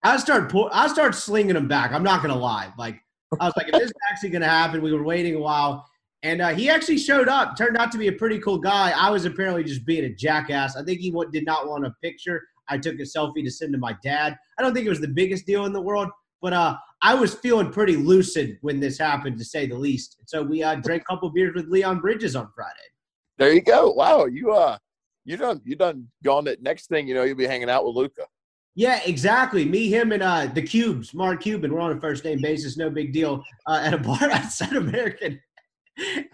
I 0.02 0.16
start 0.16 0.50
pu- 0.50 0.70
I 0.72 0.88
start 0.88 1.14
slinging 1.14 1.54
them 1.54 1.68
back. 1.68 1.92
I'm 1.92 2.02
not 2.02 2.22
gonna 2.22 2.38
lie. 2.38 2.72
Like 2.78 3.00
I 3.38 3.44
was 3.44 3.54
like, 3.56 3.68
if 3.68 3.72
this 3.72 3.84
is 3.84 3.92
actually 4.10 4.30
gonna 4.30 4.48
happen, 4.48 4.82
we 4.82 4.92
were 4.92 5.02
waiting 5.02 5.34
a 5.34 5.38
while, 5.38 5.86
and 6.22 6.40
uh, 6.40 6.48
he 6.48 6.70
actually 6.70 6.98
showed 6.98 7.28
up. 7.28 7.56
Turned 7.56 7.76
out 7.76 7.92
to 7.92 7.98
be 7.98 8.08
a 8.08 8.12
pretty 8.12 8.38
cool 8.38 8.58
guy. 8.58 8.92
I 8.96 9.10
was 9.10 9.24
apparently 9.24 9.62
just 9.62 9.84
being 9.84 10.04
a 10.04 10.14
jackass. 10.14 10.76
I 10.76 10.82
think 10.84 11.00
he 11.00 11.14
did 11.32 11.44
not 11.44 11.68
want 11.68 11.86
a 11.86 11.94
picture. 12.02 12.42
I 12.68 12.78
took 12.78 12.94
a 12.94 13.02
selfie 13.02 13.44
to 13.44 13.50
send 13.50 13.72
to 13.72 13.78
my 13.78 13.96
dad. 14.02 14.38
I 14.58 14.62
don't 14.62 14.72
think 14.72 14.86
it 14.86 14.90
was 14.90 15.00
the 15.00 15.08
biggest 15.08 15.44
deal 15.44 15.66
in 15.66 15.72
the 15.72 15.80
world, 15.80 16.08
but 16.40 16.52
uh, 16.52 16.76
I 17.02 17.14
was 17.14 17.34
feeling 17.34 17.70
pretty 17.70 17.96
lucid 17.96 18.58
when 18.62 18.80
this 18.80 18.96
happened, 18.96 19.38
to 19.38 19.44
say 19.44 19.66
the 19.66 19.76
least. 19.76 20.18
So 20.26 20.42
we 20.42 20.62
uh, 20.62 20.76
drank 20.76 21.02
a 21.02 21.04
couple 21.04 21.30
beers 21.30 21.54
with 21.54 21.66
Leon 21.68 22.00
Bridges 22.00 22.36
on 22.36 22.48
Friday. 22.54 22.76
There 23.38 23.52
you 23.52 23.60
go. 23.60 23.90
Wow, 23.90 24.26
you 24.26 24.52
uh, 24.52 24.78
you 25.24 25.36
done 25.36 25.60
you 25.64 25.76
done 25.76 26.08
gone. 26.22 26.44
That 26.44 26.62
next 26.62 26.88
thing 26.88 27.08
you 27.08 27.14
know, 27.14 27.24
you'll 27.24 27.36
be 27.36 27.46
hanging 27.46 27.70
out 27.70 27.84
with 27.84 27.96
Luka. 27.96 28.26
Yeah, 28.74 29.00
exactly. 29.04 29.64
Me, 29.64 29.88
him, 29.88 30.12
and 30.12 30.22
uh, 30.22 30.46
the 30.46 30.62
Cubes, 30.62 31.12
Mark 31.12 31.42
Cuban. 31.42 31.72
We're 31.72 31.80
on 31.80 31.96
a 31.96 32.00
first 32.00 32.24
name 32.24 32.40
basis, 32.40 32.76
no 32.76 32.88
big 32.88 33.12
deal. 33.12 33.42
Uh, 33.66 33.80
at 33.82 33.94
a 33.94 33.98
bar 33.98 34.18
outside 34.30 34.74
American 34.74 35.40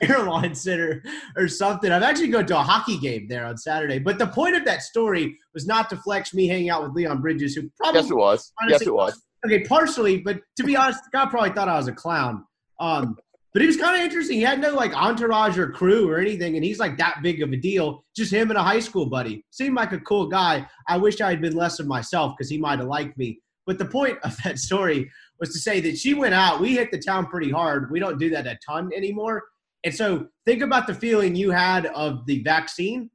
Airlines 0.01 0.63
Center 0.63 1.03
or 1.37 1.49
something. 1.49 1.91
I've 1.91 2.03
actually 2.03 2.29
gone 2.29 2.47
to 2.47 2.59
a 2.59 2.63
hockey 2.63 2.99
game 2.99 3.27
there 3.29 3.47
on 3.47 3.57
Saturday. 3.57 3.99
But 3.99 4.19
the 4.19 4.27
point 4.27 4.55
of 4.55 4.65
that 4.65 4.83
story 4.83 5.37
was 5.55 5.67
not 5.67 5.89
to 5.91 5.97
flex 5.97 6.35
me 6.35 6.47
hanging 6.47 6.71
out 6.71 6.83
with 6.83 6.93
Leon 6.93 7.21
Bridges, 7.21 7.55
who 7.55 7.71
probably 7.77 8.03
Yes, 8.03 8.11
it 8.11 8.17
was. 8.17 8.53
Yes, 8.69 8.83
it 8.83 8.95
was. 8.95 9.23
Okay, 9.45 9.65
partially, 9.65 10.19
but 10.19 10.41
to 10.57 10.65
be 10.65 10.77
honest, 10.77 11.01
God 11.13 11.31
probably 11.31 11.51
thought 11.51 11.69
I 11.69 11.77
was 11.77 11.89
a 11.89 11.93
clown. 11.93 12.45
Um, 12.81 13.17
but 13.57 13.63
he 13.63 13.69
was 13.69 13.79
kind 13.79 13.97
of 13.97 14.03
interesting. 14.03 14.37
He 14.37 14.43
had 14.43 14.61
no 14.61 14.75
like 14.75 14.95
entourage 14.95 15.57
or 15.57 15.71
crew 15.71 16.11
or 16.11 16.19
anything, 16.19 16.57
and 16.57 16.63
he's 16.63 16.79
like 16.79 16.99
that 16.99 17.23
big 17.23 17.41
of 17.41 17.51
a 17.53 17.57
deal. 17.57 18.05
Just 18.15 18.31
him 18.31 18.51
and 18.51 18.59
a 18.59 18.63
high 18.63 18.81
school 18.81 19.07
buddy. 19.07 19.47
Seemed 19.51 19.75
like 19.75 19.93
a 19.93 20.01
cool 20.01 20.27
guy. 20.27 20.69
I 20.87 20.99
wish 20.99 21.23
I 21.23 21.31
had 21.31 21.41
been 21.41 21.57
less 21.57 21.81
of 21.81 21.87
myself 21.87 22.35
because 22.37 22.51
he 22.51 22.59
might 22.59 22.81
have 22.81 22.89
liked 22.89 23.17
me. 23.17 23.41
But 23.65 23.79
the 23.79 23.87
point 23.87 24.19
of 24.25 24.37
that 24.45 24.59
story 24.59 25.11
was 25.41 25.55
to 25.55 25.59
say 25.59 25.81
that 25.81 25.97
she 25.97 26.13
went 26.13 26.35
out. 26.35 26.61
We 26.61 26.75
hit 26.75 26.91
the 26.91 26.99
town 26.99 27.29
pretty 27.29 27.51
hard. 27.51 27.91
We 27.91 27.99
don't 27.99 28.19
do 28.19 28.29
that 28.29 28.47
a 28.47 28.59
ton 28.69 28.91
anymore. 28.95 29.43
And 29.85 29.95
so 29.95 30.27
think 30.45 30.61
about 30.61 30.87
the 30.87 30.95
feeling 30.95 31.35
you 31.35 31.51
had 31.51 31.87
of 31.87 32.27
the 32.27 32.43
vaccine 32.43 33.09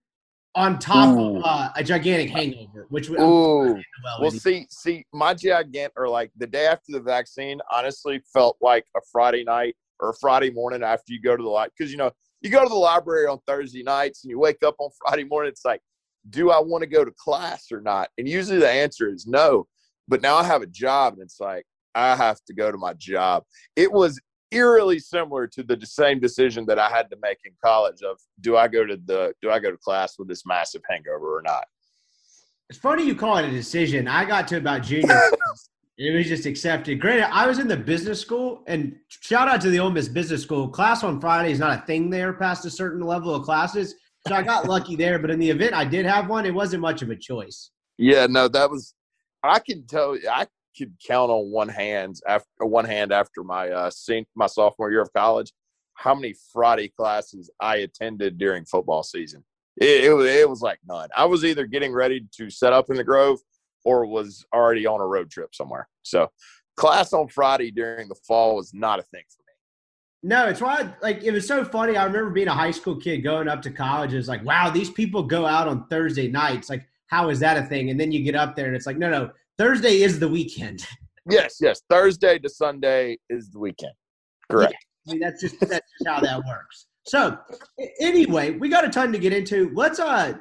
on 0.56 0.80
top 0.80 1.16
Ooh. 1.20 1.38
of 1.38 1.44
uh, 1.46 1.70
a 1.76 1.84
gigantic 1.84 2.32
hangover, 2.32 2.88
which 2.90 3.10
would 3.10 3.20
well, 3.20 3.80
Well, 4.20 4.32
see, 4.32 4.66
see, 4.72 5.06
my 5.14 5.36
gigant 5.36 5.90
or 5.96 6.10
like 6.10 6.32
the 6.36 6.48
day 6.48 6.66
after 6.66 6.94
the 6.94 7.00
vaccine, 7.00 7.60
honestly, 7.72 8.24
felt 8.34 8.58
like 8.60 8.86
a 8.98 9.02
Friday 9.12 9.44
night 9.44 9.76
or 10.02 10.14
Friday 10.20 10.50
morning 10.50 10.84
after 10.84 11.14
you 11.14 11.22
go 11.22 11.38
to 11.38 11.44
the 11.44 11.50
library. 11.50 11.74
Because 11.78 11.92
you 11.92 11.98
know, 11.98 12.12
you 12.42 12.50
go 12.50 12.64
to 12.64 12.70
the 12.70 12.76
library 12.76 13.28
on 13.28 13.40
Thursday 13.48 13.84
nights 13.84 14.24
and 14.24 14.32
you 14.32 14.40
wake 14.40 14.64
up 14.64 14.76
on 14.80 14.90
Friday 15.06 15.24
morning. 15.24 15.50
It's 15.50 15.66
like, 15.66 15.82
do 16.30 16.52
I 16.52 16.60
want 16.60 16.82
to 16.82 16.88
go 16.88 17.06
to 17.06 17.12
class 17.12 17.72
or 17.72 17.82
not? 17.82 18.10
And 18.18 18.28
usually 18.28 18.60
the 18.60 18.70
answer 18.70 19.10
is 19.10 19.26
no. 19.26 19.68
But 20.08 20.22
now 20.22 20.36
I 20.36 20.44
have 20.44 20.62
a 20.62 20.68
job, 20.68 21.14
and 21.14 21.22
it's 21.22 21.40
like 21.40 21.66
I 21.96 22.16
have 22.16 22.40
to 22.48 22.54
go 22.54 22.72
to 22.72 22.78
my 22.78 22.94
job. 22.94 23.44
It 23.76 23.92
was 23.92 24.20
eerily 24.52 25.00
similar 25.00 25.48
to 25.48 25.64
the 25.64 25.84
same 25.86 26.20
decision 26.20 26.66
that 26.66 26.78
I 26.78 26.90
had 26.90 27.10
to 27.12 27.18
make 27.22 27.38
in 27.46 27.54
college 27.64 28.02
of 28.02 28.20
do 28.42 28.58
I 28.58 28.68
go 28.68 28.86
to 28.86 28.98
the 28.98 29.34
do 29.42 29.50
I 29.50 29.60
go 29.60 29.72
to 29.72 29.78
class 29.78 30.20
with 30.20 30.28
this 30.28 30.46
massive 30.46 30.82
hangover 30.90 31.38
or 31.38 31.42
not? 31.42 31.66
It's 32.70 32.80
funny 32.80 33.06
you 33.06 33.16
call 33.16 33.38
it 33.38 33.46
a 33.46 33.52
decision. 33.52 34.08
I 34.08 34.26
got 34.26 34.48
to 34.50 34.58
about 34.58 34.84
junior. 34.84 35.20
it 36.02 36.16
was 36.16 36.28
just 36.28 36.48
accepted. 36.48 37.00
Granted, 37.00 37.26
I 37.32 37.46
was 37.46 37.60
in 37.60 37.68
the 37.68 37.78
business 37.78 38.20
school, 38.20 38.64
and 38.66 38.96
shout 39.08 39.48
out 39.48 39.62
to 39.62 39.70
the 39.70 39.80
Ole 39.80 39.92
Miss 39.92 40.08
Business 40.08 40.42
School. 40.42 40.68
Class 40.68 41.04
on 41.04 41.22
Friday 41.22 41.52
is 41.52 41.60
not 41.60 41.78
a 41.78 41.86
thing 41.86 42.10
there 42.10 42.34
past 42.34 42.66
a 42.66 42.72
certain 42.72 43.02
level 43.02 43.36
of 43.36 43.44
classes. 43.44 43.94
So 44.28 44.34
I 44.34 44.42
got 44.42 44.68
lucky 44.68 44.96
there. 44.96 45.20
But 45.20 45.30
in 45.30 45.38
the 45.38 45.50
event 45.50 45.76
I 45.76 45.86
did 45.86 46.08
have 46.08 46.28
one, 46.28 46.48
it 46.48 46.54
wasn't 46.54 46.82
much 46.82 47.04
of 47.04 47.12
a 47.12 47.16
choice. 47.16 47.70
Yeah, 48.00 48.26
no, 48.28 48.48
that 48.48 48.70
was. 48.72 48.96
I 49.44 49.60
can 49.60 49.86
tell. 49.86 50.18
I 50.30 50.48
could 50.76 50.94
count 51.06 51.30
on 51.30 51.52
one 51.52 51.70
hand 51.70 52.16
after 52.28 52.66
one 52.66 52.86
hand 52.86 53.12
after 53.12 53.44
my 53.44 53.70
uh 53.70 53.92
sen- 53.92 54.26
my 54.36 54.48
sophomore 54.48 54.90
year 54.90 55.02
of 55.02 55.14
college, 55.14 55.54
how 55.94 56.16
many 56.16 56.34
Friday 56.52 56.88
classes 56.88 57.52
I 57.60 57.78
attended 57.78 58.40
during 58.40 58.66
football 58.66 59.04
season. 59.04 59.44
It, 59.78 60.06
it 60.06 60.12
it 60.12 60.50
was 60.50 60.62
like 60.62 60.80
none. 60.88 61.10
I 61.16 61.26
was 61.26 61.46
either 61.46 61.68
getting 61.68 61.94
ready 61.94 62.26
to 62.38 62.50
set 62.50 62.74
up 62.74 62.90
in 62.90 62.98
the 62.98 63.04
Grove 63.04 63.40
or 63.84 64.06
was 64.06 64.46
already 64.54 64.86
on 64.86 65.02
a 65.02 65.06
road 65.06 65.30
trip 65.30 65.54
somewhere. 65.54 65.88
So, 66.04 66.30
class 66.78 67.14
on 67.14 67.28
Friday 67.28 67.72
during 67.72 68.08
the 68.08 68.16
fall 68.28 68.56
was 68.56 68.74
not 68.74 69.00
a 69.00 69.04
thing 69.04 69.24
for 69.30 69.42
me. 69.42 69.54
No, 70.24 70.48
it's 70.48 70.62
why 70.62 70.94
like 71.02 71.24
it 71.24 71.32
was 71.32 71.48
so 71.48 71.66
funny. 71.66 71.98
I 71.98 72.06
remember 72.06 72.30
being 72.30 72.48
a 72.48 72.54
high 72.54 72.72
school 72.72 72.96
kid 72.96 73.18
going 73.20 73.48
up 73.48 73.62
to 73.64 73.72
college. 73.72 74.14
It's 74.14 74.28
like, 74.28 74.44
wow, 74.46 74.70
these 74.70 74.90
people 74.90 75.24
go 75.24 75.46
out 75.46 75.68
on 75.68 75.88
Thursday 75.88 76.28
nights. 76.28 76.70
Like, 76.70 76.88
how 77.08 77.30
is 77.30 77.40
that 77.40 77.58
a 77.58 77.64
thing? 77.64 77.90
And 77.90 78.00
then 78.00 78.12
you 78.12 78.24
get 78.24 78.36
up 78.36 78.56
there 78.56 78.68
and 78.68 78.76
it's 78.76 78.86
like, 78.86 78.98
no, 78.98 79.10
no, 79.10 79.32
Thursday 79.58 80.02
is 80.02 80.20
the 80.20 80.28
weekend. 80.28 80.86
Yes, 81.30 81.58
yes. 81.62 81.82
Thursday 81.90 82.40
to 82.40 82.50
Sunday 82.50 83.18
is 83.30 83.52
the 83.52 83.60
weekend. 83.60 83.94
Correct. 84.50 84.76
I 85.08 85.12
mean, 85.12 85.20
that's 85.20 85.42
just 85.42 85.60
that's 85.60 85.70
just 85.70 86.08
how 86.08 86.20
that 86.20 86.38
works. 86.48 86.88
So, 87.06 87.38
anyway, 88.00 88.52
we 88.52 88.70
got 88.70 88.86
a 88.86 88.90
ton 88.90 89.12
to 89.12 89.20
get 89.20 89.34
into. 89.34 89.72
Let's 89.74 90.00
uh, 90.00 90.34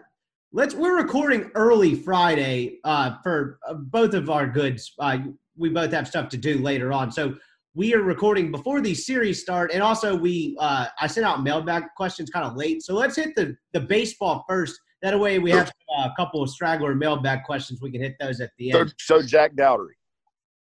let's 0.53 0.75
we're 0.75 0.97
recording 0.97 1.51
early 1.55 1.95
Friday 1.95 2.79
uh 2.85 3.17
for 3.23 3.59
uh, 3.69 3.75
both 3.75 4.15
of 4.15 4.31
our 4.31 4.47
goods. 4.47 4.93
Uh, 4.99 5.19
we 5.57 5.69
both 5.69 5.93
have 5.93 6.09
stuff 6.09 6.29
to 6.31 6.37
do 6.37 6.59
later 6.59 6.93
on. 6.93 7.13
So 7.13 7.35
we 7.75 7.95
are 7.95 8.03
recording 8.03 8.51
before 8.51 8.81
these 8.81 9.07
series 9.07 9.41
start, 9.41 9.71
and 9.73 9.83
also 9.83 10.17
we 10.17 10.57
uh, 10.59 10.87
I 11.01 11.07
sent 11.07 11.27
out 11.27 11.43
mailbag 11.43 11.85
questions 11.97 12.31
kind 12.31 12.45
of 12.45 12.57
late. 12.57 12.83
So 12.83 12.95
let's 12.95 13.17
hit 13.17 13.35
the 13.37 13.57
the 13.73 13.81
baseball 13.81 14.45
first. 14.49 14.81
That 15.03 15.19
way 15.19 15.39
we 15.39 15.51
have 15.53 15.69
uh, 15.97 16.09
a 16.09 16.13
couple 16.17 16.43
of 16.43 16.51
straggler 16.51 16.95
mailbag 16.95 17.45
questions. 17.45 17.81
We 17.81 17.91
can 17.91 18.03
hit 18.03 18.17
those 18.21 18.41
at 18.41 18.51
the 18.59 18.73
end. 18.73 18.95
So, 18.99 19.21
so 19.21 19.27
Jack 19.27 19.55
Dougherty. 19.55 19.95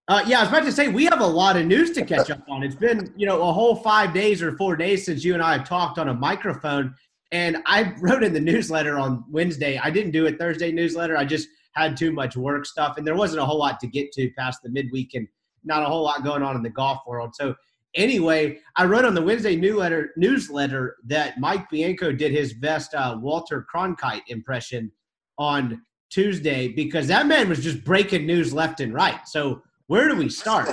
Uh, 0.10 0.24
yeah, 0.26 0.38
I 0.38 0.42
was 0.44 0.50
about 0.50 0.64
to 0.64 0.72
say 0.72 0.88
we 0.88 1.04
have 1.06 1.20
a 1.20 1.28
lot 1.28 1.58
of 1.58 1.66
news 1.66 1.92
to 1.92 2.06
catch 2.06 2.30
up 2.30 2.42
on. 2.50 2.64
It's 2.64 2.76
been 2.76 3.14
you 3.16 3.26
know 3.26 3.42
a 3.42 3.54
whole 3.54 3.76
five 3.76 4.14
days 4.14 4.42
or 4.42 4.56
four 4.58 4.76
days 4.76 5.06
since 5.06 5.24
you 5.24 5.34
and 5.34 5.44
I 5.44 5.58
have 5.58 5.68
talked 5.68 5.98
on 5.98 6.10
a 6.10 6.14
microphone, 6.14 6.94
and 7.32 7.58
I 7.66 7.94
wrote 8.00 8.24
in 8.24 8.34
the 8.34 8.40
newsletter 8.40 8.98
on 8.98 9.24
Wednesday. 9.30 9.78
I 9.78 9.90
didn't 9.90 10.12
do 10.12 10.28
a 10.28 10.32
Thursday 10.32 10.72
newsletter. 10.72 11.18
I 11.18 11.26
just 11.26 11.48
had 11.74 11.96
too 11.96 12.12
much 12.12 12.36
work 12.36 12.66
stuff, 12.66 12.98
and 12.98 13.06
there 13.06 13.16
wasn't 13.16 13.42
a 13.42 13.46
whole 13.46 13.60
lot 13.60 13.80
to 13.82 13.88
get 13.88 14.12
to 14.14 14.32
past 14.32 14.62
the 14.64 14.70
midweek, 14.70 15.14
and 15.14 15.28
not 15.64 15.84
a 15.84 15.86
whole 15.86 16.04
lot 16.04 16.24
going 16.24 16.44
on 16.44 16.56
in 16.56 16.64
the 16.64 16.70
golf 16.70 17.00
world. 17.06 17.36
So 17.36 17.56
anyway, 17.96 18.60
I 18.76 18.86
wrote 18.86 19.06
on 19.06 19.14
the 19.14 19.22
Wednesday 19.22 19.56
newsletter 19.56 20.12
newsletter 20.18 20.98
that 21.06 21.40
Mike 21.40 21.70
Bianco 21.70 22.12
did 22.12 22.32
his 22.32 22.54
best 22.54 22.94
uh, 22.94 23.18
Walter 23.20 23.66
Cronkite 23.74 24.24
impression 24.28 24.92
on 25.38 25.82
Tuesday 26.10 26.70
because 26.70 27.08
that 27.08 27.28
man 27.28 27.50
was 27.50 27.64
just 27.64 27.84
breaking 27.84 28.26
news 28.26 28.54
left 28.54 28.80
and 28.80 28.94
right. 28.94 29.28
So 29.28 29.62
where 29.88 30.08
do 30.08 30.16
we 30.16 30.30
start? 30.30 30.70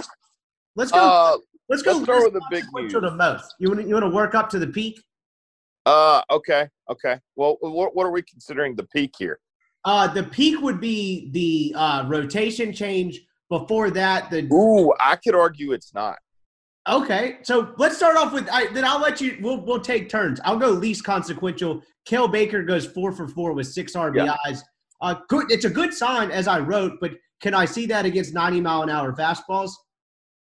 Let's 0.77 0.93
go. 0.93 0.99
Uh, 0.99 1.37
let's 1.69 1.83
go. 1.83 1.93
let's 1.93 2.05
start 2.05 2.25
with 2.25 2.35
the 2.35 2.43
big 2.51 2.65
news. 2.75 2.93
to 2.93 3.11
most. 3.11 3.55
You 3.59 3.71
want 3.71 3.87
you 3.87 3.95
want 3.95 4.05
to 4.05 4.11
work 4.11 4.35
up 4.35 4.49
to 4.51 4.59
the 4.59 4.67
peak? 4.67 5.01
Uh, 5.87 6.23
okay, 6.31 6.69
okay. 6.91 7.19
Well, 7.37 7.59
what, 7.61 7.95
what 7.95 8.07
are 8.07 8.11
we 8.11 8.23
considering 8.23 8.75
the 8.75 8.85
peak 8.85 9.15
here? 9.19 9.39
Uh, 9.85 10.09
the 10.09 10.23
peak 10.23 10.61
would 10.63 10.81
be 10.81 11.31
the 11.33 11.79
uh, 11.79 12.05
rotation 12.09 12.73
change. 12.73 13.21
Before 13.51 13.91
that, 13.91 14.31
the 14.31 14.49
Ooh, 14.53 14.93
I 14.99 15.17
could 15.17 15.35
argue 15.35 15.73
it's 15.73 15.93
not. 15.93 16.17
Okay, 16.89 17.39
so 17.43 17.75
let's 17.77 17.97
start 17.97 18.17
off 18.17 18.33
with. 18.33 18.49
I, 18.51 18.67
then 18.73 18.85
I'll 18.85 19.01
let 19.01 19.21
you. 19.21 19.39
We'll 19.41 19.61
we'll 19.61 19.81
take 19.81 20.09
turns. 20.09 20.41
I'll 20.45 20.59
go 20.59 20.71
least 20.71 21.05
consequential. 21.05 21.83
Cael 22.09 22.31
Baker 22.31 22.63
goes 22.63 22.87
four 22.87 23.13
for 23.13 23.29
four 23.29 23.53
with 23.53 23.67
six 23.67 23.95
RBIs. 23.95 24.63
Uh, 25.01 25.15
good. 25.29 25.51
It's 25.51 25.67
a 25.67 25.71
good 25.71 25.93
sign, 25.93 26.31
as 26.31 26.49
I 26.49 26.59
wrote. 26.59 26.95
But 27.01 27.13
can 27.43 27.55
I 27.55 27.67
see 27.67 27.87
that 27.87 28.07
against 28.07 28.35
ninety 28.35 28.61
mile 28.61 28.83
an 28.83 28.91
hour 28.91 29.15
fastballs? 29.15 29.71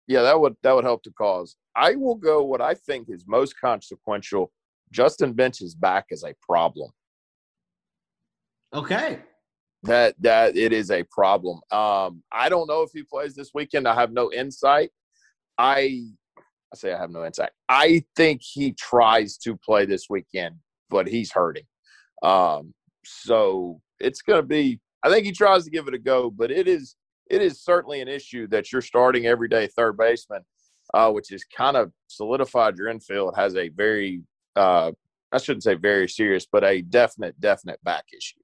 Yeah, 0.06 0.22
that 0.22 0.38
would 0.38 0.54
that 0.62 0.74
would 0.74 0.84
help 0.84 1.02
the 1.04 1.12
cause. 1.12 1.56
I 1.76 1.94
will 1.94 2.14
go 2.16 2.42
what 2.42 2.60
I 2.60 2.74
think 2.74 3.08
is 3.10 3.24
most 3.26 3.58
consequential. 3.58 4.50
Justin 4.94 5.32
Bench's 5.32 5.74
back 5.74 6.06
is 6.10 6.22
a 6.22 6.34
problem. 6.40 6.90
Okay. 8.72 9.18
That 9.82 10.14
that 10.20 10.56
it 10.56 10.72
is 10.72 10.90
a 10.90 11.02
problem. 11.10 11.60
Um, 11.70 12.22
I 12.32 12.48
don't 12.48 12.68
know 12.68 12.82
if 12.82 12.90
he 12.94 13.02
plays 13.02 13.34
this 13.34 13.50
weekend. 13.52 13.86
I 13.86 13.94
have 13.94 14.12
no 14.12 14.32
insight. 14.32 14.90
I 15.58 16.04
I 16.38 16.76
say 16.76 16.92
I 16.92 16.98
have 16.98 17.10
no 17.10 17.24
insight. 17.26 17.50
I 17.68 18.04
think 18.16 18.40
he 18.42 18.72
tries 18.72 19.36
to 19.38 19.56
play 19.56 19.84
this 19.84 20.06
weekend, 20.08 20.56
but 20.88 21.06
he's 21.06 21.32
hurting. 21.32 21.64
Um, 22.22 22.72
so 23.04 23.80
it's 24.00 24.22
going 24.22 24.40
to 24.40 24.46
be. 24.46 24.80
I 25.02 25.10
think 25.10 25.26
he 25.26 25.32
tries 25.32 25.64
to 25.64 25.70
give 25.70 25.86
it 25.86 25.94
a 25.94 25.98
go, 25.98 26.30
but 26.30 26.50
it 26.50 26.66
is 26.66 26.96
it 27.28 27.42
is 27.42 27.62
certainly 27.62 28.00
an 28.00 28.08
issue 28.08 28.46
that 28.48 28.72
you're 28.72 28.80
starting 28.80 29.26
every 29.26 29.48
day 29.48 29.66
third 29.66 29.98
baseman, 29.98 30.42
uh, 30.94 31.10
which 31.10 31.30
is 31.30 31.44
kind 31.44 31.76
of 31.76 31.92
solidified 32.06 32.76
your 32.78 32.88
infield 32.88 33.34
has 33.36 33.54
a 33.56 33.68
very 33.70 34.22
uh, 34.56 34.92
I 35.32 35.38
shouldn't 35.38 35.64
say 35.64 35.74
very 35.74 36.08
serious, 36.08 36.46
but 36.50 36.64
a 36.64 36.80
definite 36.80 37.40
definite 37.40 37.82
back 37.82 38.04
issue. 38.16 38.40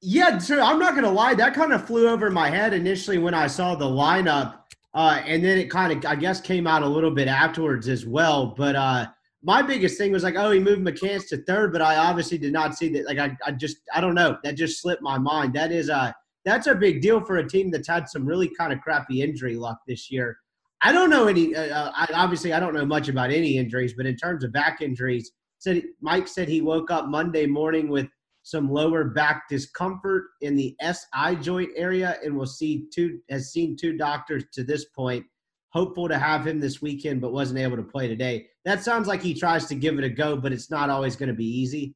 Yeah, 0.00 0.38
so 0.38 0.60
I'm 0.60 0.78
not 0.78 0.94
gonna 0.94 1.12
lie. 1.12 1.34
That 1.34 1.54
kind 1.54 1.72
of 1.72 1.86
flew 1.86 2.08
over 2.08 2.30
my 2.30 2.48
head 2.50 2.72
initially 2.74 3.18
when 3.18 3.34
I 3.34 3.46
saw 3.46 3.74
the 3.74 3.84
lineup, 3.86 4.58
uh, 4.94 5.22
and 5.24 5.44
then 5.44 5.58
it 5.58 5.70
kind 5.70 5.92
of, 5.92 6.04
I 6.10 6.16
guess, 6.16 6.40
came 6.40 6.66
out 6.66 6.82
a 6.82 6.88
little 6.88 7.10
bit 7.10 7.28
afterwards 7.28 7.88
as 7.88 8.04
well. 8.04 8.46
But 8.46 8.74
uh, 8.74 9.06
my 9.42 9.62
biggest 9.62 9.98
thing 9.98 10.12
was 10.12 10.22
like, 10.22 10.36
oh, 10.36 10.50
he 10.50 10.60
moved 10.60 10.82
McCants 10.82 11.28
to 11.28 11.38
third, 11.38 11.72
but 11.72 11.82
I 11.82 11.96
obviously 11.96 12.38
did 12.38 12.52
not 12.52 12.76
see 12.76 12.88
that. 12.90 13.06
Like, 13.06 13.18
I, 13.18 13.36
I 13.46 13.52
just, 13.52 13.78
I 13.94 14.00
don't 14.00 14.14
know. 14.14 14.38
That 14.44 14.54
just 14.54 14.80
slipped 14.80 15.02
my 15.02 15.18
mind. 15.18 15.54
That 15.54 15.72
is 15.72 15.88
a, 15.88 16.14
that's 16.44 16.66
a 16.66 16.74
big 16.74 17.00
deal 17.00 17.20
for 17.24 17.38
a 17.38 17.48
team 17.48 17.70
that's 17.70 17.88
had 17.88 18.08
some 18.08 18.26
really 18.26 18.48
kind 18.48 18.72
of 18.72 18.80
crappy 18.80 19.22
injury 19.22 19.56
luck 19.56 19.78
this 19.86 20.10
year. 20.10 20.38
I 20.82 20.90
don't 20.90 21.10
know 21.10 21.28
any. 21.28 21.54
Uh, 21.54 21.92
I, 21.94 22.08
obviously, 22.12 22.52
I 22.52 22.60
don't 22.60 22.74
know 22.74 22.84
much 22.84 23.08
about 23.08 23.30
any 23.30 23.56
injuries, 23.56 23.94
but 23.96 24.06
in 24.06 24.16
terms 24.16 24.42
of 24.42 24.52
back 24.52 24.82
injuries, 24.82 25.30
said 25.58 25.82
Mike 26.00 26.26
said 26.26 26.48
he 26.48 26.60
woke 26.60 26.90
up 26.90 27.06
Monday 27.06 27.46
morning 27.46 27.88
with 27.88 28.08
some 28.42 28.68
lower 28.68 29.04
back 29.04 29.44
discomfort 29.48 30.24
in 30.40 30.56
the 30.56 30.76
SI 30.82 31.36
joint 31.40 31.70
area 31.76 32.18
and 32.24 32.36
will 32.36 32.46
see 32.46 32.86
two 32.92 33.20
has 33.30 33.52
seen 33.52 33.76
two 33.76 33.96
doctors 33.96 34.44
to 34.52 34.64
this 34.64 34.86
point. 34.86 35.24
Hopeful 35.68 36.08
to 36.08 36.18
have 36.18 36.46
him 36.46 36.58
this 36.58 36.82
weekend, 36.82 37.20
but 37.20 37.32
wasn't 37.32 37.58
able 37.58 37.76
to 37.76 37.82
play 37.82 38.08
today. 38.08 38.46
That 38.64 38.82
sounds 38.82 39.06
like 39.06 39.22
he 39.22 39.32
tries 39.32 39.66
to 39.66 39.74
give 39.76 39.98
it 39.98 40.04
a 40.04 40.08
go, 40.08 40.36
but 40.36 40.52
it's 40.52 40.70
not 40.70 40.90
always 40.90 41.14
going 41.14 41.28
to 41.28 41.34
be 41.34 41.46
easy. 41.46 41.94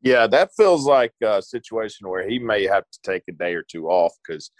Yeah, 0.00 0.28
that 0.28 0.50
feels 0.56 0.86
like 0.86 1.12
a 1.22 1.42
situation 1.42 2.08
where 2.08 2.26
he 2.28 2.38
may 2.38 2.64
have 2.64 2.84
to 2.90 2.98
take 3.02 3.24
a 3.28 3.32
day 3.32 3.54
or 3.54 3.64
two 3.64 3.88
off 3.88 4.14
because 4.26 4.52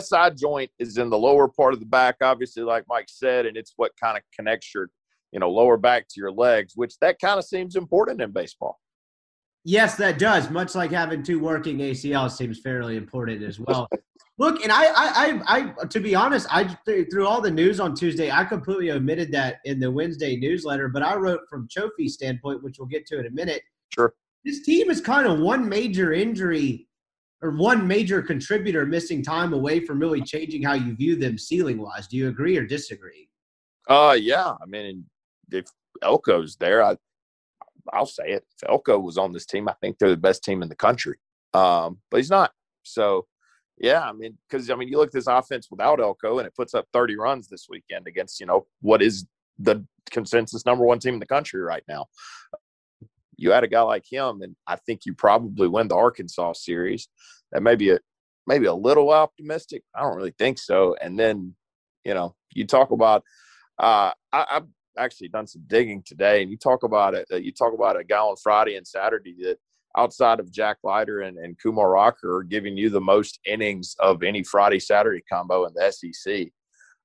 SI 0.00 0.30
joint 0.36 0.70
is 0.78 0.98
in 0.98 1.10
the 1.10 1.18
lower 1.18 1.48
part 1.48 1.74
of 1.74 1.80
the 1.80 1.86
back, 1.86 2.16
obviously, 2.20 2.62
like 2.62 2.84
Mike 2.88 3.08
said, 3.08 3.46
and 3.46 3.56
it's 3.56 3.74
what 3.76 3.92
kind 4.00 4.16
of 4.16 4.22
connects 4.34 4.74
your, 4.74 4.90
you 5.32 5.40
know, 5.40 5.50
lower 5.50 5.76
back 5.76 6.08
to 6.08 6.14
your 6.20 6.32
legs, 6.32 6.72
which 6.76 6.98
that 7.00 7.18
kind 7.20 7.38
of 7.38 7.44
seems 7.44 7.76
important 7.76 8.20
in 8.20 8.30
baseball. 8.30 8.80
Yes, 9.64 9.96
that 9.96 10.18
does. 10.18 10.50
Much 10.50 10.74
like 10.74 10.90
having 10.90 11.22
two 11.22 11.38
working 11.38 11.78
ACLs 11.78 12.32
seems 12.32 12.60
fairly 12.60 12.96
important 12.96 13.42
as 13.42 13.60
well. 13.66 13.88
Look, 14.38 14.62
and 14.62 14.72
I, 14.72 14.86
I, 14.86 14.92
I, 14.96 15.72
I, 15.82 15.84
to 15.86 16.00
be 16.00 16.14
honest, 16.14 16.46
I 16.50 16.64
through 16.84 17.26
all 17.26 17.40
the 17.40 17.50
news 17.50 17.78
on 17.78 17.94
Tuesday, 17.94 18.30
I 18.30 18.44
completely 18.44 18.90
omitted 18.90 19.30
that 19.32 19.58
in 19.64 19.78
the 19.78 19.90
Wednesday 19.90 20.36
newsletter. 20.36 20.88
But 20.88 21.02
I 21.02 21.14
wrote 21.14 21.40
from 21.48 21.68
Cioffi's 21.68 22.14
standpoint, 22.14 22.62
which 22.62 22.76
we'll 22.78 22.88
get 22.88 23.06
to 23.06 23.20
in 23.20 23.26
a 23.26 23.30
minute. 23.30 23.62
Sure. 23.90 24.14
This 24.44 24.62
team 24.64 24.90
is 24.90 25.00
kind 25.00 25.26
of 25.28 25.38
one 25.38 25.68
major 25.68 26.12
injury 26.12 26.88
or 27.42 27.50
one 27.50 27.86
major 27.86 28.22
contributor 28.22 28.86
missing 28.86 29.22
time 29.22 29.52
away 29.52 29.84
from 29.84 29.98
really 29.98 30.22
changing 30.22 30.62
how 30.62 30.74
you 30.74 30.94
view 30.94 31.16
them 31.16 31.36
ceiling 31.36 31.78
wise. 31.78 32.06
Do 32.06 32.16
you 32.16 32.28
agree 32.28 32.56
or 32.56 32.64
disagree? 32.64 33.28
Uh, 33.88 34.16
yeah. 34.18 34.52
I 34.62 34.66
mean, 34.66 35.04
if 35.50 35.66
Elko's 36.02 36.56
there, 36.56 36.82
I, 36.82 36.96
I'll 37.92 38.06
say 38.06 38.30
it. 38.30 38.44
If 38.62 38.68
Elko 38.70 38.98
was 39.00 39.18
on 39.18 39.32
this 39.32 39.44
team, 39.44 39.68
I 39.68 39.74
think 39.80 39.98
they're 39.98 40.10
the 40.10 40.16
best 40.16 40.44
team 40.44 40.62
in 40.62 40.68
the 40.68 40.76
country. 40.76 41.18
Um, 41.52 41.98
but 42.10 42.18
he's 42.18 42.30
not. 42.30 42.52
So, 42.84 43.26
yeah, 43.78 44.02
I 44.02 44.12
mean, 44.12 44.38
because 44.48 44.70
I 44.70 44.76
mean, 44.76 44.88
you 44.88 44.98
look 44.98 45.08
at 45.08 45.12
this 45.12 45.26
offense 45.26 45.68
without 45.70 46.00
Elko, 46.00 46.38
and 46.38 46.46
it 46.46 46.54
puts 46.54 46.74
up 46.74 46.86
30 46.92 47.16
runs 47.16 47.48
this 47.48 47.66
weekend 47.68 48.06
against 48.06 48.38
you 48.38 48.46
know 48.46 48.66
what 48.80 49.02
is 49.02 49.26
the 49.58 49.84
consensus 50.10 50.64
number 50.64 50.84
one 50.84 50.98
team 50.98 51.14
in 51.14 51.20
the 51.20 51.26
country 51.26 51.60
right 51.60 51.82
now. 51.88 52.06
You 53.42 53.52
add 53.52 53.64
a 53.64 53.68
guy 53.68 53.82
like 53.82 54.04
him, 54.08 54.42
and 54.42 54.54
I 54.66 54.76
think 54.76 55.00
you 55.04 55.14
probably 55.14 55.68
win 55.68 55.88
the 55.88 55.96
Arkansas 55.96 56.52
series. 56.54 57.08
That 57.50 57.62
may 57.62 57.74
be 57.74 57.90
a 57.90 57.98
maybe 58.46 58.66
a 58.66 58.74
little 58.74 59.10
optimistic. 59.10 59.82
I 59.94 60.02
don't 60.02 60.16
really 60.16 60.34
think 60.38 60.58
so. 60.58 60.96
And 61.00 61.18
then, 61.18 61.54
you 62.04 62.14
know, 62.14 62.36
you 62.54 62.66
talk 62.66 62.92
about 62.92 63.24
uh, 63.78 64.12
I, 64.32 64.46
I've 64.50 64.66
actually 64.96 65.28
done 65.28 65.48
some 65.48 65.64
digging 65.66 66.04
today, 66.06 66.42
and 66.42 66.50
you 66.52 66.56
talk 66.56 66.84
about 66.84 67.14
it. 67.14 67.26
Uh, 67.32 67.36
you 67.36 67.52
talk 67.52 67.74
about 67.74 67.98
a 67.98 68.04
guy 68.04 68.18
on 68.18 68.36
Friday 68.36 68.76
and 68.76 68.86
Saturday 68.86 69.34
that 69.42 69.58
outside 69.96 70.38
of 70.38 70.52
Jack 70.52 70.78
Leiter 70.84 71.22
and, 71.22 71.36
and 71.36 71.58
Kumar 71.60 71.90
Rocker 71.90 72.36
are 72.36 72.44
giving 72.44 72.76
you 72.76 72.90
the 72.90 73.00
most 73.00 73.40
innings 73.44 73.96
of 73.98 74.22
any 74.22 74.44
Friday 74.44 74.78
Saturday 74.78 75.22
combo 75.30 75.66
in 75.66 75.74
the 75.74 75.90
SEC. 75.90 76.52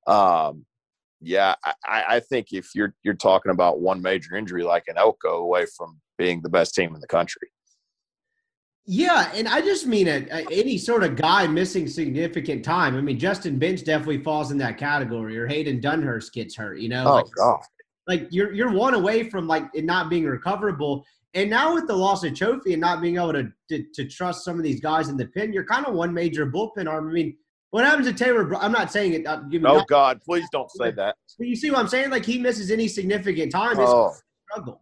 Um, 0.06 0.67
yeah, 1.22 1.56
I, 1.86 2.04
I 2.08 2.20
think 2.20 2.48
if 2.52 2.76
you're 2.76 2.94
you're 3.04 3.16
talking 3.16 3.52
about 3.52 3.80
one 3.80 4.02
major 4.02 4.36
injury 4.36 4.64
like 4.64 4.84
an 4.88 4.98
Elko 4.98 5.40
away 5.40 5.66
from 5.78 6.00
being 6.18 6.42
the 6.42 6.50
best 6.50 6.76
team 6.76 6.94
in 6.94 7.02
the 7.02 7.08
country. 7.08 7.50
Yeah, 8.90 9.32
and 9.34 9.50
I 9.50 9.60
just 9.62 9.86
mean 9.86 10.08
a, 10.08 10.26
a, 10.32 10.46
any 10.50 10.78
sort 10.78 11.04
of 11.04 11.18
guy 11.18 11.46
missing 11.46 11.88
significant 11.88 12.64
time. 12.64 12.96
I 12.96 13.02
mean, 13.02 13.20
Justin 13.20 13.60
Bench 13.60 13.84
definitely 13.84 14.24
falls 14.24 14.52
in 14.52 14.58
that 14.60 14.78
category, 14.78 15.38
or 15.38 15.46
Hayden 15.46 15.82
Dunhurst 15.82 16.32
gets 16.32 16.56
hurt. 16.56 16.80
You 16.80 16.90
know, 16.90 17.06
Oh 17.06 17.16
like, 17.16 17.26
God, 17.36 17.60
like 18.08 18.28
you're 18.30 18.54
you're 18.54 18.72
one 18.72 18.94
away 18.94 19.30
from 19.30 19.48
like 19.48 19.66
it 19.74 19.86
not 19.86 20.10
being 20.10 20.26
recoverable. 20.26 21.06
And 21.34 21.50
now 21.50 21.74
with 21.74 21.88
the 21.88 21.96
loss 21.96 22.24
of 22.24 22.34
Cioffi 22.34 22.72
and 22.72 22.82
not 22.82 23.02
being 23.02 23.18
able 23.18 23.34
to, 23.34 23.52
to 23.70 23.84
to 23.94 24.08
trust 24.08 24.46
some 24.46 24.58
of 24.58 24.64
these 24.64 24.80
guys 24.80 25.10
in 25.10 25.18
the 25.18 25.26
pin, 25.26 25.52
you're 25.52 25.66
kind 25.66 25.86
of 25.86 25.94
one 25.94 26.14
major 26.14 26.50
bullpen 26.50 26.88
arm. 26.88 27.10
I 27.10 27.12
mean, 27.12 27.36
what 27.78 27.86
happens 27.86 28.08
to 28.08 28.14
Taylor? 28.14 28.56
I'm 28.56 28.72
not 28.72 28.92
saying 28.92 29.14
it. 29.14 29.28
Uh, 29.28 29.36
give 29.42 29.62
me 29.62 29.70
oh 29.70 29.84
God, 29.88 30.20
please 30.26 30.48
don't 30.52 30.72
say 30.72 30.90
that. 30.90 31.16
but 31.38 31.46
you 31.48 31.56
see 31.56 31.70
what 31.70 31.80
I'm 31.80 31.88
saying? 31.88 32.10
Like 32.10 32.26
he 32.26 32.40
misses 32.40 32.72
any 32.72 32.88
significant 32.88 33.52
time, 33.52 33.74
it's 33.80 33.92
Oh. 33.92 34.16
struggle. 34.50 34.82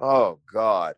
Oh 0.00 0.40
God. 0.52 0.96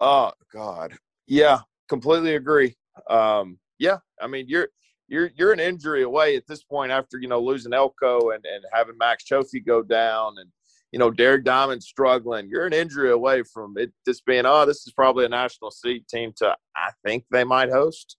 Oh 0.00 0.32
God. 0.50 0.94
Yeah, 1.26 1.58
completely 1.90 2.36
agree. 2.36 2.74
Um, 3.10 3.58
yeah, 3.78 3.98
I 4.18 4.26
mean 4.26 4.46
you're 4.48 4.68
you're 5.06 5.32
you're 5.36 5.52
an 5.52 5.60
injury 5.60 6.02
away 6.02 6.34
at 6.34 6.46
this 6.48 6.62
point 6.64 6.90
after 6.90 7.18
you 7.18 7.28
know 7.28 7.40
losing 7.40 7.74
Elko 7.74 8.30
and 8.30 8.42
and 8.46 8.64
having 8.72 8.96
Max 8.96 9.24
Cioffi 9.30 9.66
go 9.66 9.82
down 9.82 10.36
and 10.38 10.48
you 10.92 10.98
know 10.98 11.10
Derek 11.10 11.44
Diamond 11.44 11.82
struggling. 11.82 12.48
You're 12.48 12.64
an 12.64 12.72
injury 12.72 13.10
away 13.10 13.42
from 13.42 13.74
it 13.76 13.92
just 14.08 14.24
being 14.24 14.46
oh 14.46 14.64
this 14.64 14.86
is 14.86 14.94
probably 14.94 15.26
a 15.26 15.28
national 15.28 15.72
seed 15.72 16.08
team 16.08 16.32
to 16.36 16.56
I 16.74 16.88
think 17.04 17.24
they 17.30 17.44
might 17.44 17.68
host. 17.68 18.16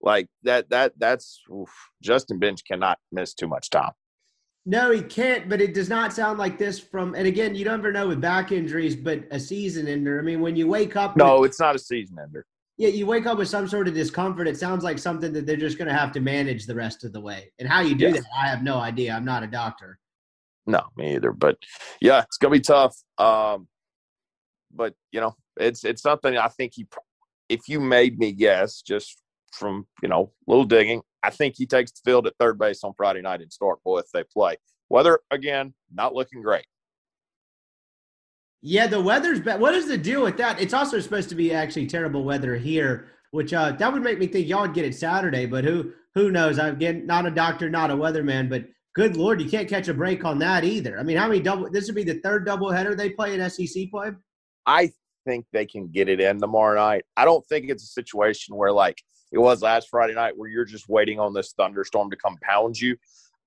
Like 0.00 0.28
that 0.42 0.68
that 0.70 0.92
that's 0.98 1.40
oof, 1.50 1.70
Justin 2.02 2.38
Bench 2.38 2.60
cannot 2.64 2.98
miss 3.12 3.34
too 3.34 3.48
much 3.48 3.70
time. 3.70 3.92
No, 4.66 4.90
he 4.90 5.02
can't, 5.02 5.48
but 5.48 5.60
it 5.60 5.74
does 5.74 5.90
not 5.90 6.12
sound 6.12 6.38
like 6.38 6.58
this 6.58 6.78
from 6.78 7.14
and 7.14 7.26
again, 7.26 7.54
you 7.54 7.64
never 7.64 7.92
know 7.92 8.08
with 8.08 8.20
back 8.20 8.50
injuries, 8.52 8.96
but 8.96 9.24
a 9.30 9.38
season 9.38 9.86
ender. 9.88 10.18
I 10.18 10.22
mean, 10.22 10.40
when 10.40 10.56
you 10.56 10.66
wake 10.66 10.96
up 10.96 11.16
No, 11.16 11.44
it's 11.44 11.60
not 11.60 11.74
a 11.74 11.78
season 11.78 12.18
ender. 12.18 12.46
yeah, 12.76 12.88
you 12.88 13.06
wake 13.06 13.26
up 13.26 13.38
with 13.38 13.48
some 13.48 13.68
sort 13.68 13.88
of 13.88 13.94
discomfort, 13.94 14.48
it 14.48 14.56
sounds 14.58 14.82
like 14.84 14.98
something 14.98 15.32
that 15.34 15.46
they're 15.46 15.56
just 15.56 15.78
gonna 15.78 15.92
have 15.96 16.12
to 16.12 16.20
manage 16.20 16.66
the 16.66 16.74
rest 16.74 17.04
of 17.04 17.12
the 17.12 17.20
way. 17.20 17.52
And 17.58 17.68
how 17.68 17.80
you 17.80 17.94
do 17.94 18.06
Yeah. 18.06 18.12
that, 18.12 18.24
I 18.38 18.46
have 18.48 18.62
no 18.62 18.78
idea. 18.78 19.12
I'm 19.14 19.24
not 19.24 19.42
a 19.42 19.46
doctor. 19.46 19.98
No, 20.66 20.82
me 20.96 21.14
either. 21.14 21.32
But 21.32 21.58
yeah, 22.00 22.22
it's 22.22 22.38
gonna 22.38 22.52
be 22.52 22.60
tough. 22.60 22.96
Um, 23.18 23.68
but 24.70 24.94
you 25.12 25.20
know, 25.20 25.34
it's 25.58 25.84
it's 25.84 26.02
something 26.02 26.36
I 26.38 26.48
think 26.48 26.72
he. 26.74 26.86
If 27.50 27.68
you 27.68 27.80
made 27.80 28.18
me 28.18 28.32
guess, 28.32 28.80
just 28.80 29.20
from 29.54 29.86
you 30.02 30.08
know 30.08 30.32
little 30.46 30.64
digging, 30.64 31.02
I 31.22 31.30
think 31.30 31.54
he 31.56 31.66
takes 31.66 31.92
the 31.92 32.00
field 32.04 32.26
at 32.26 32.34
third 32.38 32.58
base 32.58 32.84
on 32.84 32.92
Friday 32.96 33.22
night 33.22 33.40
in 33.40 33.48
Starkville 33.48 34.00
if 34.00 34.10
they 34.12 34.24
play. 34.24 34.56
Weather 34.88 35.20
again, 35.30 35.74
not 35.92 36.14
looking 36.14 36.42
great. 36.42 36.66
Yeah, 38.62 38.86
the 38.86 39.00
weather's 39.00 39.40
bad. 39.40 39.60
What 39.60 39.74
is 39.74 39.86
the 39.86 39.98
deal 39.98 40.22
with 40.22 40.36
that? 40.38 40.60
It's 40.60 40.74
also 40.74 40.98
supposed 41.00 41.28
to 41.28 41.34
be 41.34 41.52
actually 41.52 41.86
terrible 41.86 42.24
weather 42.24 42.56
here, 42.56 43.08
which 43.30 43.52
uh 43.52 43.72
that 43.72 43.92
would 43.92 44.02
make 44.02 44.18
me 44.18 44.26
think 44.26 44.48
y'all 44.48 44.62
would 44.62 44.74
get 44.74 44.84
it 44.84 44.94
Saturday, 44.94 45.46
but 45.46 45.64
who 45.64 45.92
who 46.14 46.30
knows? 46.30 46.58
I'm 46.58 46.74
again 46.74 47.06
not 47.06 47.26
a 47.26 47.30
doctor, 47.30 47.68
not 47.68 47.90
a 47.90 47.96
weatherman, 47.96 48.48
but 48.48 48.64
good 48.94 49.16
lord, 49.16 49.40
you 49.40 49.48
can't 49.50 49.68
catch 49.68 49.88
a 49.88 49.94
break 49.94 50.24
on 50.24 50.38
that 50.38 50.64
either. 50.64 50.98
I 50.98 51.02
mean, 51.02 51.16
how 51.16 51.28
many 51.28 51.40
double 51.40 51.70
this 51.70 51.86
would 51.86 51.96
be 51.96 52.04
the 52.04 52.20
third 52.20 52.46
double 52.46 52.70
header 52.70 52.94
they 52.94 53.10
play 53.10 53.38
in 53.38 53.50
SEC 53.50 53.90
play? 53.90 54.12
I 54.66 54.92
think 55.26 55.46
they 55.52 55.66
can 55.66 55.88
get 55.88 56.08
it 56.08 56.20
in 56.20 56.40
tomorrow 56.40 56.76
night. 56.76 57.04
I 57.16 57.24
don't 57.24 57.44
think 57.46 57.68
it's 57.68 57.82
a 57.82 57.88
situation 57.88 58.56
where 58.56 58.72
like 58.72 59.02
it 59.34 59.38
was 59.40 59.62
last 59.62 59.88
Friday 59.90 60.14
night 60.14 60.38
where 60.38 60.48
you're 60.48 60.64
just 60.64 60.88
waiting 60.88 61.18
on 61.18 61.34
this 61.34 61.52
thunderstorm 61.56 62.08
to 62.08 62.16
come 62.16 62.38
pound 62.40 62.80
you. 62.80 62.96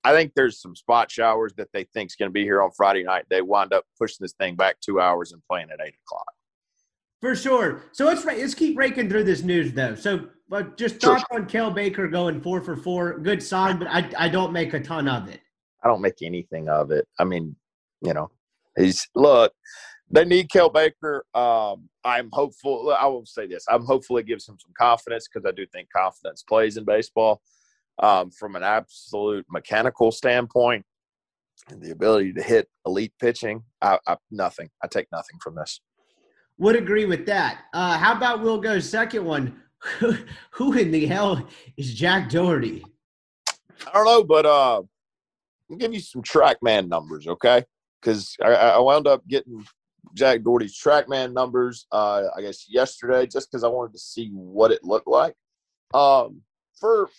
I 0.03 0.12
think 0.12 0.34
there's 0.36 0.62
some 0.62 0.75
spot 0.75 1.10
showers 1.10 1.53
that 1.56 1.70
they 1.72 1.86
think's 1.86 2.15
going 2.15 2.29
to 2.29 2.34
be 2.34 2.44
here 2.44 2.62
on 2.62 2.72
Friday 2.72 3.03
night. 3.03 3.24
They 3.29 3.41
wind 3.41 3.72
up 3.74 3.86
pushing 3.98 4.17
this 4.20 4.34
thing 4.34 4.56
back 4.58 4.82
two 4.82 5.00
hours 5.00 5.32
and 5.32 5.41
playing 5.50 5.70
at 5.72 5.79
eight 5.82 5.96
o'clock. 6.06 6.27
For 7.22 7.36
sure. 7.36 7.84
So 7.94 8.06
let's 8.06 8.25
let's 8.25 8.53
keep 8.53 8.77
raking 8.77 9.10
through 9.10 9.24
this 9.24 9.41
news 9.44 9.72
though. 9.72 9.96
So, 9.96 10.27
but 10.50 10.77
just 10.77 11.01
Sure. 11.01 11.20
on 11.32 11.48
Cael 11.48 11.74
Baker 11.74 12.08
going 12.08 12.41
four 12.41 12.62
for 12.62 12.75
four. 12.75 13.17
Good 13.20 13.41
sign, 13.41 13.79
but 13.79 13.88
I 13.88 14.10
I 14.17 14.27
don't 14.29 14.51
make 14.51 14.74
a 14.74 14.79
ton 14.79 15.08
of 15.08 15.29
it. 15.29 15.39
I 15.84 15.88
don't 15.88 16.01
make 16.01 16.22
anything 16.22 16.67
of 16.70 16.91
it. 16.91 17.08
I 17.17 17.24
mean, 17.24 17.56
you 18.01 18.13
know, 18.13 18.29
he's 18.77 19.08
look. 19.15 19.53
They 20.10 20.24
need 20.24 20.50
Cael 20.50 20.74
Baker. 20.74 21.26
Um, 21.34 21.90
I'm 22.04 22.30
hopeful. 22.32 22.96
I 22.98 23.06
will 23.08 23.26
say 23.26 23.48
this: 23.48 23.66
I'm 23.70 23.86
hopeful 23.86 24.18
it 24.18 24.26
gives 24.26 24.48
him 24.48 24.58
some 24.60 24.72
confidence 24.78 25.28
because 25.28 25.46
I 25.46 25.52
do 25.52 25.66
think 25.68 25.90
confidence 25.96 26.44
plays 26.44 26.78
in 26.78 26.86
baseball. 26.86 27.42
Um, 28.00 28.30
from 28.30 28.56
an 28.56 28.62
absolute 28.62 29.46
mechanical 29.50 30.12
standpoint, 30.12 30.86
and 31.70 31.82
the 31.82 31.92
ability 31.92 32.34
to 32.34 32.44
hit 32.44 32.70
elite 32.86 33.14
pitching, 33.20 33.64
I, 33.82 33.98
I 34.08 34.18
nothing. 34.32 34.70
I 34.84 34.88
take 34.88 35.08
nothing 35.12 35.40
from 35.42 35.56
this. 35.56 35.82
Would 36.60 36.76
agree 36.76 37.06
with 37.06 37.26
that. 37.26 37.66
Uh, 37.74 37.98
how 37.98 38.16
about 38.16 38.42
Will 38.42 38.60
go's 38.60 38.90
second 38.90 39.26
one? 39.26 39.62
Who 40.52 40.74
in 40.74 40.92
the 40.92 41.06
hell 41.06 41.48
is 41.76 41.94
Jack 41.94 42.30
Dougherty? 42.30 42.84
I 43.86 43.94
don't 43.94 44.06
know, 44.06 44.24
but 44.24 44.46
uh, 44.46 44.82
I'll 45.70 45.78
give 45.78 45.94
you 45.94 46.00
some 46.00 46.24
TrackMan 46.24 46.88
numbers, 46.88 47.28
okay? 47.28 47.64
Because 48.02 48.36
I, 48.44 48.54
I 48.54 48.80
wound 48.80 49.08
up 49.08 49.28
getting 49.28 49.64
Jack 50.14 50.44
Dougherty's 50.44 50.78
TrackMan 50.78 51.34
numbers, 51.34 51.86
uh, 51.92 52.24
I 52.36 52.42
guess 52.42 52.66
yesterday, 52.70 53.28
just 53.28 53.52
because 53.52 53.64
I 53.64 53.68
wanted 53.68 53.94
to 53.94 54.00
see 54.00 54.30
what 54.34 54.72
it 54.72 54.84
looked 54.84 55.08
like. 55.08 55.34
Um, 55.94 56.42
for 56.80 57.10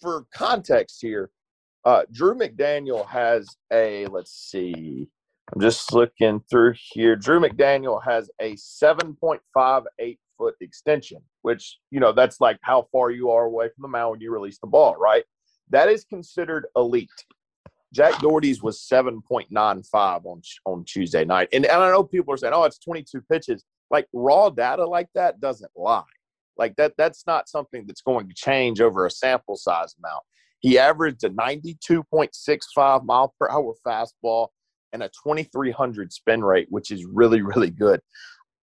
for 0.00 0.26
context 0.32 0.98
here, 1.00 1.30
uh, 1.84 2.02
Drew 2.12 2.34
McDaniel 2.34 3.06
has 3.08 3.48
a 3.72 4.06
let's 4.06 4.32
see. 4.32 5.08
I'm 5.54 5.60
just 5.60 5.92
looking 5.94 6.40
through 6.50 6.74
here. 6.76 7.16
Drew 7.16 7.40
McDaniel 7.40 8.02
has 8.04 8.30
a 8.38 8.52
7.58 8.54 10.18
foot 10.36 10.54
extension, 10.60 11.18
which 11.42 11.78
you 11.90 12.00
know 12.00 12.12
that's 12.12 12.40
like 12.40 12.58
how 12.62 12.86
far 12.92 13.10
you 13.10 13.30
are 13.30 13.44
away 13.44 13.68
from 13.74 13.82
the 13.82 13.88
mound 13.88 14.12
when 14.12 14.20
you 14.20 14.32
release 14.32 14.58
the 14.58 14.66
ball, 14.66 14.96
right? 14.98 15.24
That 15.70 15.88
is 15.88 16.04
considered 16.04 16.66
elite. 16.76 17.08
Jack 17.92 18.20
Dougherty's 18.20 18.62
was 18.62 18.80
7.95 18.80 20.26
on 20.26 20.42
on 20.66 20.84
Tuesday 20.84 21.24
night. 21.24 21.48
And, 21.52 21.64
and 21.64 21.82
I 21.82 21.90
know 21.90 22.04
people 22.04 22.34
are 22.34 22.36
saying, 22.36 22.52
oh, 22.54 22.64
it's 22.64 22.78
22 22.78 23.22
pitches. 23.22 23.64
Like 23.90 24.06
raw 24.12 24.50
data 24.50 24.86
like 24.86 25.08
that 25.14 25.40
doesn't 25.40 25.70
lie. 25.74 26.02
Like 26.56 26.76
that, 26.76 26.94
that's 26.98 27.26
not 27.26 27.48
something 27.48 27.86
that's 27.86 28.02
going 28.02 28.28
to 28.28 28.34
change 28.34 28.80
over 28.80 29.06
a 29.06 29.10
sample 29.10 29.56
size 29.56 29.94
amount. 30.02 30.22
He 30.60 30.78
averaged 30.78 31.24
a 31.24 31.30
92.65 31.30 33.04
mile 33.04 33.34
per 33.38 33.48
hour 33.48 33.74
fastball 33.86 34.48
and 34.92 35.02
a 35.02 35.08
2300 35.08 36.12
spin 36.12 36.44
rate, 36.44 36.66
which 36.70 36.90
is 36.90 37.04
really, 37.04 37.42
really 37.42 37.70
good. 37.70 38.00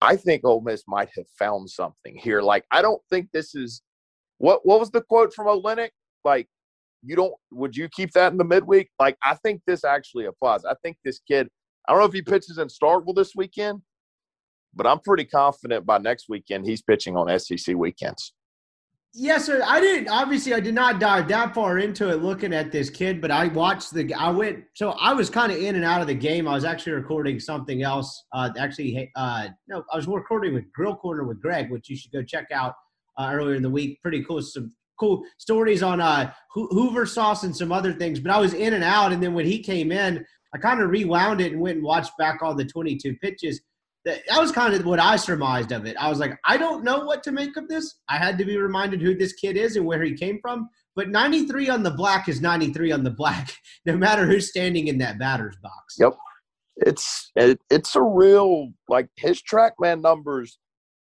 I 0.00 0.16
think 0.16 0.44
Ole 0.44 0.60
Miss 0.60 0.82
might 0.86 1.08
have 1.16 1.26
found 1.38 1.70
something 1.70 2.16
here. 2.16 2.42
Like, 2.42 2.64
I 2.70 2.82
don't 2.82 3.00
think 3.10 3.28
this 3.32 3.54
is 3.54 3.80
what 4.38 4.66
what 4.66 4.80
was 4.80 4.90
the 4.90 5.00
quote 5.00 5.32
from 5.32 5.46
Olenek? 5.46 5.90
Like, 6.24 6.48
you 7.04 7.16
don't 7.16 7.34
would 7.50 7.76
you 7.76 7.88
keep 7.88 8.12
that 8.12 8.32
in 8.32 8.38
the 8.38 8.44
midweek? 8.44 8.88
Like, 8.98 9.16
I 9.24 9.34
think 9.34 9.62
this 9.66 9.84
actually 9.84 10.26
applies. 10.26 10.64
I 10.64 10.74
think 10.82 10.96
this 11.04 11.20
kid, 11.28 11.48
I 11.88 11.92
don't 11.92 12.00
know 12.00 12.06
if 12.06 12.12
he 12.12 12.22
pitches 12.22 12.58
in 12.58 12.68
Starkville 12.68 13.14
this 13.14 13.34
weekend, 13.34 13.82
but 14.74 14.86
I'm 14.86 15.00
pretty 15.00 15.24
confident 15.24 15.86
by 15.86 15.98
next 15.98 16.26
weekend 16.28 16.66
he's 16.66 16.82
pitching 16.82 17.16
on 17.16 17.38
SEC 17.38 17.76
weekends. 17.76 18.32
Yes, 19.16 19.46
sir. 19.46 19.62
I 19.64 19.80
didn't. 19.80 20.08
Obviously, 20.08 20.54
I 20.54 20.58
did 20.58 20.74
not 20.74 20.98
dive 20.98 21.28
that 21.28 21.54
far 21.54 21.78
into 21.78 22.10
it 22.10 22.20
looking 22.20 22.52
at 22.52 22.72
this 22.72 22.90
kid, 22.90 23.20
but 23.20 23.30
I 23.30 23.46
watched 23.46 23.94
the. 23.94 24.12
I 24.12 24.30
went. 24.30 24.64
So 24.74 24.90
I 24.90 25.14
was 25.14 25.30
kind 25.30 25.52
of 25.52 25.58
in 25.58 25.76
and 25.76 25.84
out 25.84 26.00
of 26.00 26.08
the 26.08 26.14
game. 26.14 26.48
I 26.48 26.54
was 26.54 26.64
actually 26.64 26.94
recording 26.94 27.38
something 27.38 27.84
else. 27.84 28.24
Uh, 28.32 28.50
actually, 28.58 29.12
uh, 29.14 29.48
no, 29.68 29.84
I 29.92 29.96
was 29.96 30.08
recording 30.08 30.52
with 30.52 30.64
Grill 30.72 30.96
Corner 30.96 31.22
with 31.22 31.40
Greg, 31.40 31.70
which 31.70 31.88
you 31.88 31.96
should 31.96 32.10
go 32.10 32.24
check 32.24 32.48
out 32.52 32.74
uh, 33.16 33.30
earlier 33.32 33.54
in 33.54 33.62
the 33.62 33.70
week. 33.70 34.02
Pretty 34.02 34.24
cool. 34.24 34.42
Some 34.42 34.74
cool 34.98 35.22
stories 35.38 35.82
on 35.82 36.00
uh, 36.00 36.32
Hoover 36.52 37.06
sauce 37.06 37.44
and 37.44 37.56
some 37.56 37.72
other 37.72 37.92
things. 37.92 38.20
But 38.20 38.32
I 38.32 38.38
was 38.38 38.54
in 38.54 38.74
and 38.74 38.84
out, 38.84 39.12
and 39.12 39.22
then 39.22 39.34
when 39.34 39.46
he 39.46 39.60
came 39.60 39.92
in, 39.92 40.24
I 40.54 40.58
kind 40.58 40.80
of 40.80 40.90
rewound 40.90 41.40
it 41.40 41.52
and 41.52 41.60
went 41.60 41.76
and 41.76 41.84
watched 41.84 42.16
back 42.16 42.40
all 42.42 42.54
the 42.54 42.64
22 42.64 43.16
pitches 43.16 43.60
that 44.04 44.22
that 44.28 44.40
was 44.40 44.52
kind 44.52 44.74
of 44.74 44.84
what 44.84 45.00
I 45.00 45.16
surmised 45.16 45.72
of 45.72 45.86
it. 45.86 45.96
I 45.98 46.08
was 46.08 46.18
like, 46.18 46.38
I 46.44 46.56
don't 46.56 46.84
know 46.84 47.04
what 47.04 47.22
to 47.24 47.32
make 47.32 47.56
of 47.56 47.68
this. 47.68 47.94
I 48.08 48.18
had 48.18 48.38
to 48.38 48.44
be 48.44 48.56
reminded 48.56 49.00
who 49.00 49.16
this 49.16 49.32
kid 49.32 49.56
is 49.56 49.76
and 49.76 49.86
where 49.86 50.02
he 50.02 50.14
came 50.14 50.38
from. 50.40 50.68
But 50.94 51.08
93 51.08 51.70
on 51.70 51.82
the 51.82 51.90
black 51.90 52.28
is 52.28 52.40
93 52.40 52.92
on 52.92 53.02
the 53.02 53.10
black, 53.10 53.52
no 53.86 53.96
matter 53.96 54.26
who's 54.26 54.50
standing 54.50 54.88
in 54.88 54.98
that 54.98 55.18
batter's 55.18 55.56
box. 55.62 55.96
Yep. 55.98 56.16
It's 56.76 57.30
it, 57.36 57.60
it's 57.70 57.94
a 57.94 58.02
real 58.02 58.72
like 58.88 59.08
his 59.16 59.40
TrackMan 59.42 60.02
numbers. 60.02 60.58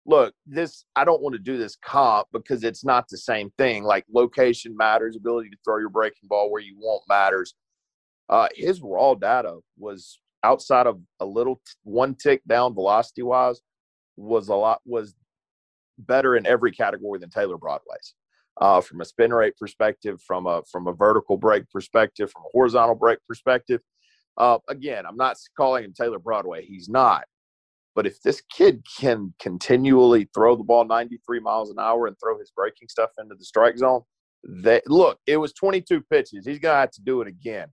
Look, 0.06 0.34
this 0.46 0.84
I 0.94 1.04
don't 1.04 1.20
want 1.20 1.34
to 1.34 1.40
do 1.40 1.58
this 1.58 1.76
comp 1.76 2.28
because 2.32 2.62
it's 2.62 2.84
not 2.84 3.08
the 3.08 3.18
same 3.18 3.50
thing. 3.58 3.82
Like 3.82 4.04
location 4.12 4.76
matters, 4.76 5.16
ability 5.16 5.50
to 5.50 5.56
throw 5.64 5.78
your 5.78 5.90
breaking 5.90 6.28
ball 6.28 6.50
where 6.50 6.62
you 6.62 6.76
want 6.78 7.02
matters. 7.08 7.54
Uh, 8.28 8.48
his 8.54 8.80
raw 8.80 9.14
data 9.14 9.58
was 9.78 10.20
outside 10.44 10.86
of 10.86 11.00
a 11.20 11.26
little 11.26 11.56
t- 11.56 11.72
one 11.82 12.14
tick 12.14 12.40
down 12.46 12.74
velocity 12.74 13.22
wise 13.22 13.60
was 14.16 14.48
a 14.48 14.54
lot 14.54 14.80
was 14.84 15.14
better 15.98 16.36
in 16.36 16.46
every 16.46 16.72
category 16.72 17.18
than 17.18 17.30
Taylor 17.30 17.58
Broadway's. 17.58 18.14
Uh, 18.58 18.80
from 18.80 19.02
a 19.02 19.04
spin 19.04 19.34
rate 19.34 19.54
perspective, 19.58 20.20
from 20.26 20.46
a 20.46 20.62
from 20.70 20.86
a 20.86 20.92
vertical 20.92 21.36
break 21.36 21.68
perspective, 21.70 22.30
from 22.30 22.42
a 22.42 22.50
horizontal 22.52 22.94
break 22.94 23.18
perspective. 23.28 23.80
Uh, 24.38 24.58
again, 24.68 25.04
I'm 25.06 25.16
not 25.16 25.36
calling 25.56 25.84
him 25.84 25.92
Taylor 25.92 26.18
Broadway. 26.18 26.64
He's 26.64 26.88
not. 26.88 27.24
But 27.96 28.06
if 28.06 28.20
this 28.20 28.42
kid 28.54 28.84
can 29.00 29.32
continually 29.40 30.28
throw 30.34 30.54
the 30.54 30.62
ball 30.62 30.84
93 30.84 31.40
miles 31.40 31.70
an 31.70 31.78
hour 31.80 32.06
and 32.06 32.14
throw 32.22 32.38
his 32.38 32.52
breaking 32.54 32.88
stuff 32.88 33.10
into 33.18 33.34
the 33.34 33.44
strike 33.44 33.78
zone, 33.78 34.02
that 34.62 34.82
look, 34.86 35.18
it 35.26 35.38
was 35.38 35.54
22 35.54 36.02
pitches. 36.02 36.46
He's 36.46 36.58
gonna 36.58 36.78
have 36.78 36.90
to 36.92 37.02
do 37.02 37.22
it 37.22 37.26
again. 37.26 37.68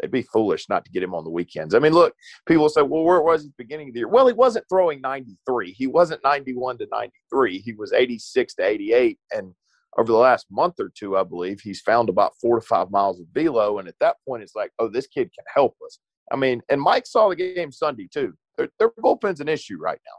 They'd 0.00 0.10
be 0.10 0.22
foolish 0.22 0.68
not 0.68 0.84
to 0.86 0.90
get 0.90 1.02
him 1.02 1.14
on 1.14 1.24
the 1.24 1.30
weekends. 1.30 1.74
I 1.74 1.78
mean, 1.78 1.92
look, 1.92 2.14
people 2.46 2.68
say, 2.68 2.82
well, 2.82 3.04
where 3.04 3.22
was 3.22 3.44
he 3.44 3.50
beginning 3.56 3.88
of 3.88 3.94
the 3.94 4.00
year? 4.00 4.08
Well, 4.08 4.26
he 4.26 4.32
wasn't 4.32 4.66
throwing 4.68 5.00
93. 5.00 5.72
He 5.72 5.86
wasn't 5.86 6.24
91 6.24 6.78
to 6.78 6.88
93. 6.90 7.58
He 7.58 7.72
was 7.74 7.92
86 7.92 8.54
to 8.54 8.62
88. 8.62 9.18
And 9.32 9.54
over 9.96 10.12
the 10.12 10.18
last 10.18 10.46
month 10.50 10.74
or 10.80 10.90
two, 10.94 11.16
I 11.16 11.22
believe, 11.22 11.60
he's 11.60 11.80
found 11.80 12.10
about 12.10 12.34
four 12.40 12.60
to 12.60 12.66
five 12.66 12.90
miles 12.90 13.20
of 13.20 13.26
velo. 13.32 13.78
And 13.78 13.88
at 13.88 13.98
that 14.00 14.16
point, 14.26 14.42
it's 14.42 14.54
like, 14.54 14.70
oh, 14.78 14.88
this 14.88 15.06
kid 15.06 15.30
can 15.34 15.44
help 15.54 15.76
us. 15.84 15.98
I 16.30 16.36
mean, 16.36 16.60
and 16.68 16.80
Mike 16.80 17.06
saw 17.06 17.30
the 17.30 17.36
game 17.36 17.72
Sunday 17.72 18.08
too. 18.12 18.34
Their, 18.56 18.68
their 18.78 18.90
bullpen's 18.90 19.40
an 19.40 19.48
issue 19.48 19.78
right 19.78 20.00
now. 20.06 20.18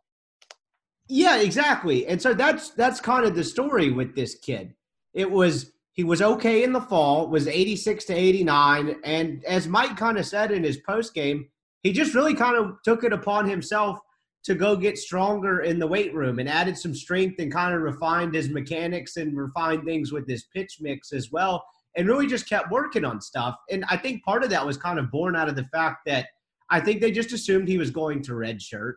Yeah, 1.09 1.37
exactly. 1.37 2.05
And 2.07 2.21
so 2.21 2.33
that's 2.33 2.71
that's 2.71 2.99
kind 2.99 3.25
of 3.25 3.35
the 3.35 3.43
story 3.43 3.91
with 3.91 4.15
this 4.15 4.35
kid. 4.35 4.73
It 5.13 5.31
was 5.31 5.71
he 5.93 6.03
was 6.03 6.21
okay 6.21 6.63
in 6.63 6.73
the 6.73 6.81
fall, 6.81 7.27
was 7.27 7.47
86 7.47 8.05
to 8.05 8.13
89, 8.13 8.97
and 9.03 9.43
as 9.45 9.67
Mike 9.67 9.97
kind 9.97 10.17
of 10.19 10.25
said 10.27 10.51
in 10.51 10.63
his 10.63 10.77
post 10.77 11.13
game, 11.15 11.47
he 11.81 11.91
just 11.91 12.13
really 12.13 12.35
kind 12.35 12.55
of 12.55 12.77
took 12.83 13.03
it 13.03 13.13
upon 13.13 13.49
himself 13.49 13.99
to 14.43 14.53
go 14.53 14.75
get 14.75 14.97
stronger 14.97 15.61
in 15.61 15.79
the 15.79 15.87
weight 15.87 16.13
room 16.13 16.39
and 16.39 16.47
added 16.47 16.77
some 16.77 16.93
strength 16.93 17.39
and 17.39 17.51
kind 17.51 17.73
of 17.73 17.81
refined 17.81 18.33
his 18.33 18.49
mechanics 18.49 19.17
and 19.17 19.35
refined 19.35 19.83
things 19.85 20.11
with 20.11 20.27
his 20.27 20.45
pitch 20.53 20.77
mix 20.79 21.11
as 21.11 21.31
well. 21.31 21.65
and 21.97 22.07
really 22.07 22.27
just 22.27 22.47
kept 22.47 22.71
working 22.71 23.03
on 23.03 23.19
stuff. 23.19 23.55
And 23.71 23.83
I 23.89 23.97
think 23.97 24.23
part 24.23 24.43
of 24.43 24.51
that 24.51 24.65
was 24.65 24.77
kind 24.77 24.99
of 24.99 25.09
born 25.09 25.35
out 25.35 25.49
of 25.49 25.55
the 25.55 25.65
fact 25.65 26.05
that 26.05 26.27
I 26.69 26.79
think 26.79 27.01
they 27.01 27.11
just 27.11 27.33
assumed 27.33 27.67
he 27.67 27.77
was 27.77 27.91
going 27.91 28.21
to 28.23 28.33
redshirt. 28.33 28.95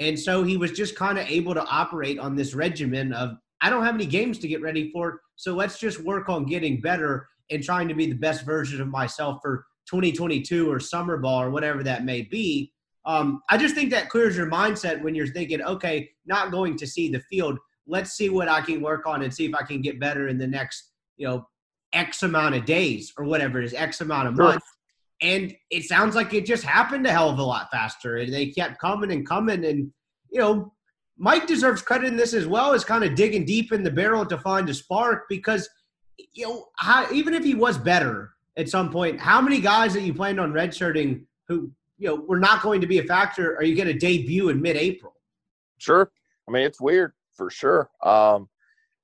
And 0.00 0.18
so 0.18 0.44
he 0.44 0.56
was 0.56 0.72
just 0.72 0.96
kind 0.96 1.18
of 1.18 1.28
able 1.28 1.54
to 1.54 1.64
operate 1.64 2.18
on 2.18 2.36
this 2.36 2.54
regimen 2.54 3.12
of 3.12 3.36
I 3.60 3.70
don't 3.70 3.84
have 3.84 3.96
any 3.96 4.06
games 4.06 4.38
to 4.38 4.48
get 4.48 4.62
ready 4.62 4.92
for, 4.92 5.20
so 5.34 5.54
let's 5.54 5.80
just 5.80 6.00
work 6.04 6.28
on 6.28 6.46
getting 6.46 6.80
better 6.80 7.28
and 7.50 7.62
trying 7.62 7.88
to 7.88 7.94
be 7.94 8.06
the 8.06 8.14
best 8.14 8.44
version 8.44 8.80
of 8.80 8.88
myself 8.88 9.40
for 9.42 9.66
2022 9.90 10.70
or 10.70 10.78
summer 10.78 11.16
ball 11.16 11.42
or 11.42 11.50
whatever 11.50 11.82
that 11.82 12.04
may 12.04 12.22
be. 12.22 12.72
Um, 13.04 13.42
I 13.50 13.56
just 13.56 13.74
think 13.74 13.90
that 13.90 14.10
clears 14.10 14.36
your 14.36 14.50
mindset 14.50 15.02
when 15.02 15.14
you're 15.14 15.26
thinking, 15.26 15.62
okay, 15.62 16.10
not 16.26 16.52
going 16.52 16.76
to 16.76 16.86
see 16.86 17.10
the 17.10 17.20
field. 17.20 17.58
Let's 17.86 18.12
see 18.12 18.28
what 18.28 18.48
I 18.48 18.60
can 18.60 18.82
work 18.82 19.06
on 19.06 19.22
and 19.22 19.32
see 19.32 19.46
if 19.46 19.54
I 19.54 19.62
can 19.64 19.80
get 19.80 19.98
better 19.98 20.28
in 20.28 20.36
the 20.38 20.46
next, 20.46 20.92
you 21.16 21.26
know, 21.26 21.48
X 21.94 22.22
amount 22.22 22.54
of 22.54 22.66
days 22.66 23.12
or 23.16 23.24
whatever 23.24 23.60
it 23.60 23.64
is, 23.64 23.72
X 23.74 24.02
amount 24.02 24.28
of 24.28 24.36
Sure. 24.36 24.60
And 25.20 25.54
it 25.70 25.84
sounds 25.84 26.14
like 26.14 26.32
it 26.32 26.46
just 26.46 26.62
happened 26.62 27.06
a 27.06 27.10
hell 27.10 27.30
of 27.30 27.38
a 27.38 27.42
lot 27.42 27.68
faster. 27.70 28.18
And 28.18 28.32
they 28.32 28.46
kept 28.46 28.78
coming 28.78 29.10
and 29.10 29.26
coming. 29.26 29.64
And, 29.64 29.92
you 30.30 30.40
know, 30.40 30.72
Mike 31.16 31.46
deserves 31.46 31.82
credit 31.82 32.06
in 32.06 32.16
this 32.16 32.34
as 32.34 32.46
well 32.46 32.72
as 32.72 32.84
kind 32.84 33.02
of 33.02 33.16
digging 33.16 33.44
deep 33.44 33.72
in 33.72 33.82
the 33.82 33.90
barrel 33.90 34.24
to 34.26 34.38
find 34.38 34.68
a 34.68 34.74
spark 34.74 35.24
because, 35.28 35.68
you 36.34 36.46
know, 36.46 36.66
how, 36.76 37.10
even 37.12 37.34
if 37.34 37.42
he 37.42 37.54
was 37.54 37.76
better 37.76 38.30
at 38.56 38.68
some 38.68 38.90
point, 38.90 39.18
how 39.18 39.40
many 39.40 39.60
guys 39.60 39.94
that 39.94 40.02
you 40.02 40.14
planned 40.14 40.38
on 40.38 40.52
redshirting 40.52 41.24
who, 41.48 41.70
you 41.98 42.08
know, 42.08 42.14
were 42.14 42.38
not 42.38 42.62
going 42.62 42.80
to 42.80 42.86
be 42.86 42.98
a 42.98 43.04
factor 43.04 43.56
are 43.56 43.64
you 43.64 43.74
going 43.74 43.88
to 43.88 43.94
debut 43.94 44.50
in 44.50 44.62
mid 44.62 44.76
April? 44.76 45.14
Sure. 45.78 46.10
I 46.48 46.52
mean, 46.52 46.62
it's 46.62 46.80
weird 46.80 47.12
for 47.34 47.50
sure. 47.50 47.90
Um, 48.02 48.48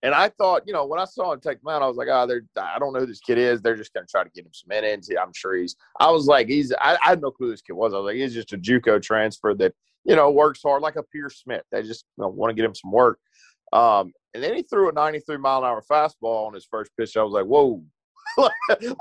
and 0.04 0.14
I 0.14 0.28
thought, 0.28 0.64
you 0.66 0.74
know, 0.74 0.84
when 0.84 1.00
I 1.00 1.06
saw 1.06 1.32
him 1.32 1.40
take 1.40 1.62
him 1.62 1.68
out, 1.68 1.80
I 1.80 1.86
was 1.86 1.96
like, 1.96 2.08
oh, 2.10 2.26
they're, 2.26 2.44
I 2.60 2.78
don't 2.78 2.92
know 2.92 3.00
who 3.00 3.06
this 3.06 3.20
kid 3.20 3.38
is. 3.38 3.62
They're 3.62 3.74
just 3.74 3.94
going 3.94 4.06
to 4.06 4.10
try 4.10 4.22
to 4.22 4.28
get 4.28 4.44
him 4.44 4.52
some 4.52 4.70
innings. 4.70 5.08
I'm 5.08 5.32
sure 5.34 5.56
he's, 5.56 5.76
I 5.98 6.10
was 6.10 6.26
like, 6.26 6.46
he's, 6.46 6.74
I, 6.74 6.98
I 7.02 7.08
had 7.08 7.22
no 7.22 7.30
clue 7.30 7.46
who 7.46 7.52
this 7.52 7.62
kid 7.62 7.72
was. 7.72 7.94
I 7.94 7.96
was 7.96 8.04
like, 8.04 8.16
he's 8.16 8.34
just 8.34 8.52
a 8.52 8.58
Juco 8.58 9.00
transfer 9.00 9.54
that, 9.54 9.72
you 10.04 10.14
know, 10.14 10.30
works 10.30 10.60
hard 10.62 10.82
like 10.82 10.96
a 10.96 11.02
Pierce 11.02 11.40
Smith. 11.40 11.62
They 11.72 11.82
just 11.82 12.04
you 12.18 12.22
know, 12.22 12.28
want 12.28 12.50
to 12.50 12.54
get 12.54 12.66
him 12.66 12.74
some 12.74 12.92
work. 12.92 13.18
Um, 13.72 14.12
and 14.34 14.44
then 14.44 14.54
he 14.54 14.62
threw 14.62 14.90
a 14.90 14.92
93 14.92 15.38
mile 15.38 15.60
an 15.60 15.64
hour 15.64 15.82
fastball 15.90 16.48
on 16.48 16.52
his 16.52 16.66
first 16.70 16.90
pitch. 16.98 17.16
I 17.16 17.22
was 17.22 17.32
like, 17.32 17.46
whoa, 17.46 17.82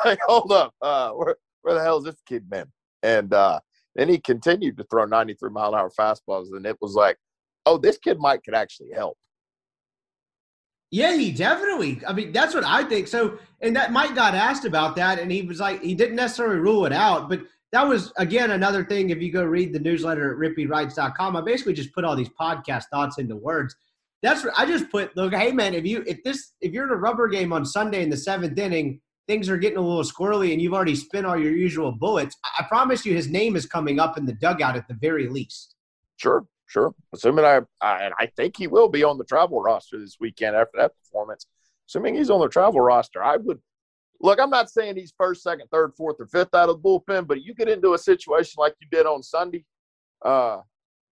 like, 0.06 0.20
hold 0.26 0.54
up. 0.54 0.74
Uh, 0.82 1.10
where, 1.12 1.36
where 1.64 1.74
the 1.74 1.82
hell 1.82 1.98
is 1.98 2.06
this 2.06 2.16
kid 2.26 2.50
been? 2.50 2.68
And 3.02 3.34
uh, 3.34 3.60
then 3.96 4.08
he 4.08 4.20
continued 4.20 4.78
to 4.78 4.86
throw 4.86 5.04
93 5.04 5.50
mile 5.50 5.74
an 5.74 5.82
hour 5.82 5.92
fastballs. 6.00 6.56
And 6.56 6.66
it 6.66 6.78
was 6.80 6.94
like, 6.94 7.18
oh, 7.66 7.78
this 7.78 7.98
kid 7.98 8.20
might 8.20 8.46
could 8.46 8.56
actually 8.56 8.92
help. 8.96 9.18
Yeah, 10.94 11.18
he 11.18 11.32
definitely. 11.32 12.00
I 12.08 12.14
mean, 12.14 12.32
that's 12.32 12.54
what 12.54 12.64
I 12.64 12.84
think. 12.84 13.08
So, 13.08 13.40
and 13.62 13.76
that 13.76 13.92
Mike 13.92 14.14
got 14.14 14.36
asked 14.36 14.64
about 14.64 14.96
that, 14.98 15.18
and 15.18 15.32
he 15.32 15.42
was 15.42 15.60
like, 15.60 15.82
he 15.82 15.96
didn't 15.96 16.16
necessarily 16.16 16.58
rule 16.58 16.86
it 16.86 16.94
out, 16.94 17.30
but 17.30 17.42
that 17.72 17.88
was 17.88 18.14
again 18.18 18.52
another 18.52 18.86
thing. 18.86 19.10
If 19.10 19.20
you 19.20 19.32
go 19.32 19.44
read 19.44 19.74
the 19.74 19.80
newsletter 19.80 20.34
at 20.34 20.38
rippywrites.com, 20.38 21.36
I 21.36 21.42
basically 21.42 21.74
just 21.74 21.92
put 21.94 22.06
all 22.06 22.16
these 22.16 22.30
podcast 22.40 22.84
thoughts 22.92 23.18
into 23.18 23.36
words. 23.36 23.76
That's 24.22 24.46
what 24.46 24.54
I 24.56 24.68
just 24.68 24.92
put. 24.92 25.18
Look, 25.18 25.34
hey 25.34 25.52
man, 25.52 25.74
if 25.74 25.84
you 25.84 26.04
if 26.06 26.22
this 26.24 26.52
if 26.62 26.74
you're 26.74 26.86
in 26.86 26.92
a 26.92 26.96
rubber 26.96 27.28
game 27.28 27.54
on 27.54 27.66
Sunday 27.66 28.04
in 28.04 28.12
the 28.12 28.16
seventh 28.16 28.60
inning, 28.60 29.02
things 29.28 29.50
are 29.50 29.58
getting 29.58 29.80
a 29.80 29.82
little 29.82 30.04
squirrely, 30.04 30.54
and 30.54 30.62
you've 30.62 30.76
already 30.76 30.96
spent 30.96 31.26
all 31.26 31.40
your 31.40 31.54
usual 31.54 31.92
bullets. 31.92 32.38
I, 32.46 32.60
I 32.60 32.68
promise 32.68 33.04
you, 33.04 33.16
his 33.16 33.30
name 33.30 33.56
is 33.56 33.66
coming 33.66 34.00
up 34.00 34.16
in 34.16 34.28
the 34.28 34.34
dugout 34.34 34.76
at 34.76 34.88
the 34.88 34.94
very 34.94 35.28
least. 35.28 35.74
Sure, 36.18 36.46
sure. 36.74 36.94
Assuming 37.14 37.46
I, 37.46 37.62
I, 37.82 38.04
and 38.04 38.14
I 38.20 38.26
think 38.26 38.58
he 38.58 38.68
will 38.68 38.90
be 38.90 39.04
on 39.04 39.18
the 39.18 39.24
travel 39.24 39.62
roster 39.62 40.00
this 40.00 40.18
weekend 40.20 40.56
after 40.56 40.78
that 40.78 40.92
performance. 41.04 41.46
Assuming 41.88 42.16
he's 42.16 42.30
on 42.30 42.42
the 42.42 42.50
travel 42.50 42.82
roster, 42.82 43.24
I 43.24 43.38
would 43.38 43.60
look. 44.20 44.40
I'm 44.40 44.50
not 44.50 44.70
saying 44.70 44.98
he's 44.98 45.14
first, 45.18 45.44
second, 45.44 45.68
third, 45.72 45.94
fourth, 45.96 46.16
or 46.20 46.26
fifth 46.28 46.56
out 46.56 46.70
of 46.70 46.82
the 46.82 46.90
bullpen, 46.90 47.28
but 47.28 47.44
you 47.44 47.54
get 47.54 47.70
into 47.70 47.94
a 47.94 47.98
situation 47.98 48.56
like 48.58 48.74
you 48.82 48.88
did 48.92 49.06
on 49.06 49.22
Sunday. 49.22 49.66
Uh, 50.26 50.58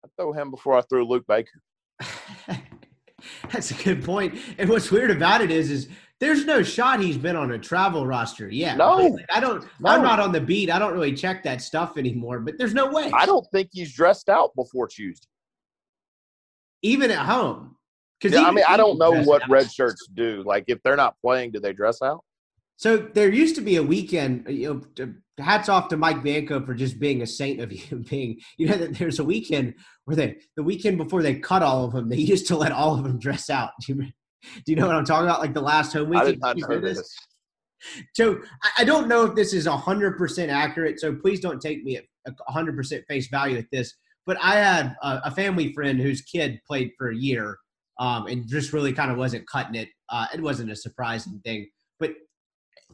I 0.04 0.08
throw 0.16 0.32
him 0.32 0.50
before 0.50 0.78
I 0.78 0.82
throw 0.82 1.04
Luke 1.04 1.26
Baker. 1.28 1.62
That's 3.52 3.72
a 3.72 3.84
good 3.84 4.04
point. 4.04 4.36
And 4.58 4.70
what's 4.70 4.92
weird 4.92 5.12
about 5.12 5.42
it 5.42 5.52
is, 5.52 5.70
is 5.70 5.90
there's 6.20 6.46
no 6.46 6.64
shot 6.64 7.02
he's 7.02 7.18
been 7.18 7.36
on 7.36 7.52
a 7.52 7.60
travel 7.60 8.06
roster 8.06 8.50
yet. 8.50 8.78
No. 8.78 8.98
Like, 8.98 9.26
I 9.34 9.42
don't. 9.42 9.66
I'm 9.84 10.04
not 10.04 10.22
on 10.22 10.32
the 10.32 10.40
beat. 10.40 10.70
I 10.70 10.80
don't 10.80 10.94
really 10.94 11.14
check 11.14 11.44
that 11.44 11.62
stuff 11.62 11.98
anymore. 11.98 12.40
But 12.40 12.58
there's 12.58 12.74
no 12.74 12.90
way. 12.92 13.12
I 13.14 13.26
don't 13.26 13.46
think 13.52 13.70
he's 13.74 13.94
dressed 13.94 14.30
out 14.30 14.56
before 14.56 14.88
Tuesday. 14.88 15.28
Even 16.82 17.12
at 17.12 17.26
home. 17.26 17.76
Because 18.20 18.38
Yeah, 18.38 18.48
I 18.48 18.52
mean, 18.52 18.66
I 18.68 18.78
don't 18.78 18.98
know 18.98 19.24
what 19.24 19.48
red 19.50 19.72
shirts 19.72 20.08
do. 20.14 20.44
Like, 20.46 20.66
if 20.68 20.82
they're 20.84 20.98
not 20.98 21.16
playing, 21.22 21.52
do 21.52 21.60
they 21.60 21.74
dress 21.74 22.02
out? 22.02 22.24
So 22.76 22.96
there 22.98 23.30
used 23.32 23.56
to 23.56 23.62
be 23.62 23.76
a 23.76 23.84
weekend. 23.84 24.48
Uh, 24.48 24.52
you 24.52 24.82
know, 24.98 25.14
hats 25.38 25.68
off 25.70 25.90
to 25.90 25.98
Mike 25.98 26.24
Bianco 26.24 26.66
for 26.66 26.74
just 26.74 27.00
being 27.00 27.22
a 27.22 27.28
saint 27.28 27.60
of 27.60 27.70
human 27.72 28.06
being. 28.10 28.40
You 28.58 28.68
know 28.70 28.78
that 28.78 28.96
there's 28.96 29.20
a 29.20 29.24
weekend 29.24 29.76
where 30.06 30.16
they 30.16 30.38
the 30.56 30.64
weekend 30.64 30.98
before 30.98 31.22
they 31.22 31.36
cut 31.36 31.62
all 31.62 31.86
of 31.86 31.94
them, 31.94 32.10
they 32.10 32.16
used 32.34 32.48
to 32.48 32.58
let 32.58 32.72
all 32.72 32.96
of 32.98 33.04
them 33.04 33.20
dress 33.20 33.50
out. 33.50 33.72
Do 33.86 33.94
you, 33.94 34.02
do 34.04 34.12
you 34.68 34.76
know 34.76 34.88
what 34.88 34.96
I'm 34.96 35.06
talking 35.06 35.28
about? 35.28 35.42
Like 35.42 35.54
the 35.54 35.62
last 35.62 35.94
home 35.94 36.08
I 36.08 36.10
weekend. 36.10 36.28
did 36.28 36.40
not 36.42 36.58
you 36.58 36.68
know 36.68 36.80
this? 36.80 36.98
this. 36.98 37.18
So 38.14 38.40
I- 38.64 38.72
I 38.80 38.84
don't 38.86 39.08
know 39.08 39.26
if 39.26 39.36
this 39.36 39.54
is 39.54 39.66
hundred 39.66 40.18
percent 40.18 40.50
accurate. 40.52 41.00
So 41.00 41.16
please 41.16 41.40
don't 41.42 41.62
take 41.62 41.84
me 41.84 41.98
at 41.98 42.06
hundred 42.48 42.76
percent 42.76 43.04
face 43.08 43.28
value 43.28 43.58
at 43.58 43.68
this. 43.72 43.94
But 44.30 44.38
I 44.44 44.58
had 44.58 44.96
a, 45.02 45.22
a 45.26 45.32
family 45.32 45.74
friend 45.74 46.00
whose 46.00 46.22
kid 46.22 46.62
played 46.68 46.92
for 47.00 47.10
a 47.10 47.16
year, 47.16 47.58
um, 47.98 48.28
and 48.28 48.48
just 48.48 48.74
really 48.74 48.94
kind 48.94 49.10
of 49.10 49.18
wasn't 49.18 49.48
cutting 49.48 49.74
it. 49.74 49.90
Uh, 50.08 50.28
it 50.32 50.40
wasn't 50.40 50.70
a 50.70 50.76
surprising 50.76 51.42
thing. 51.44 51.68
But 52.00 52.12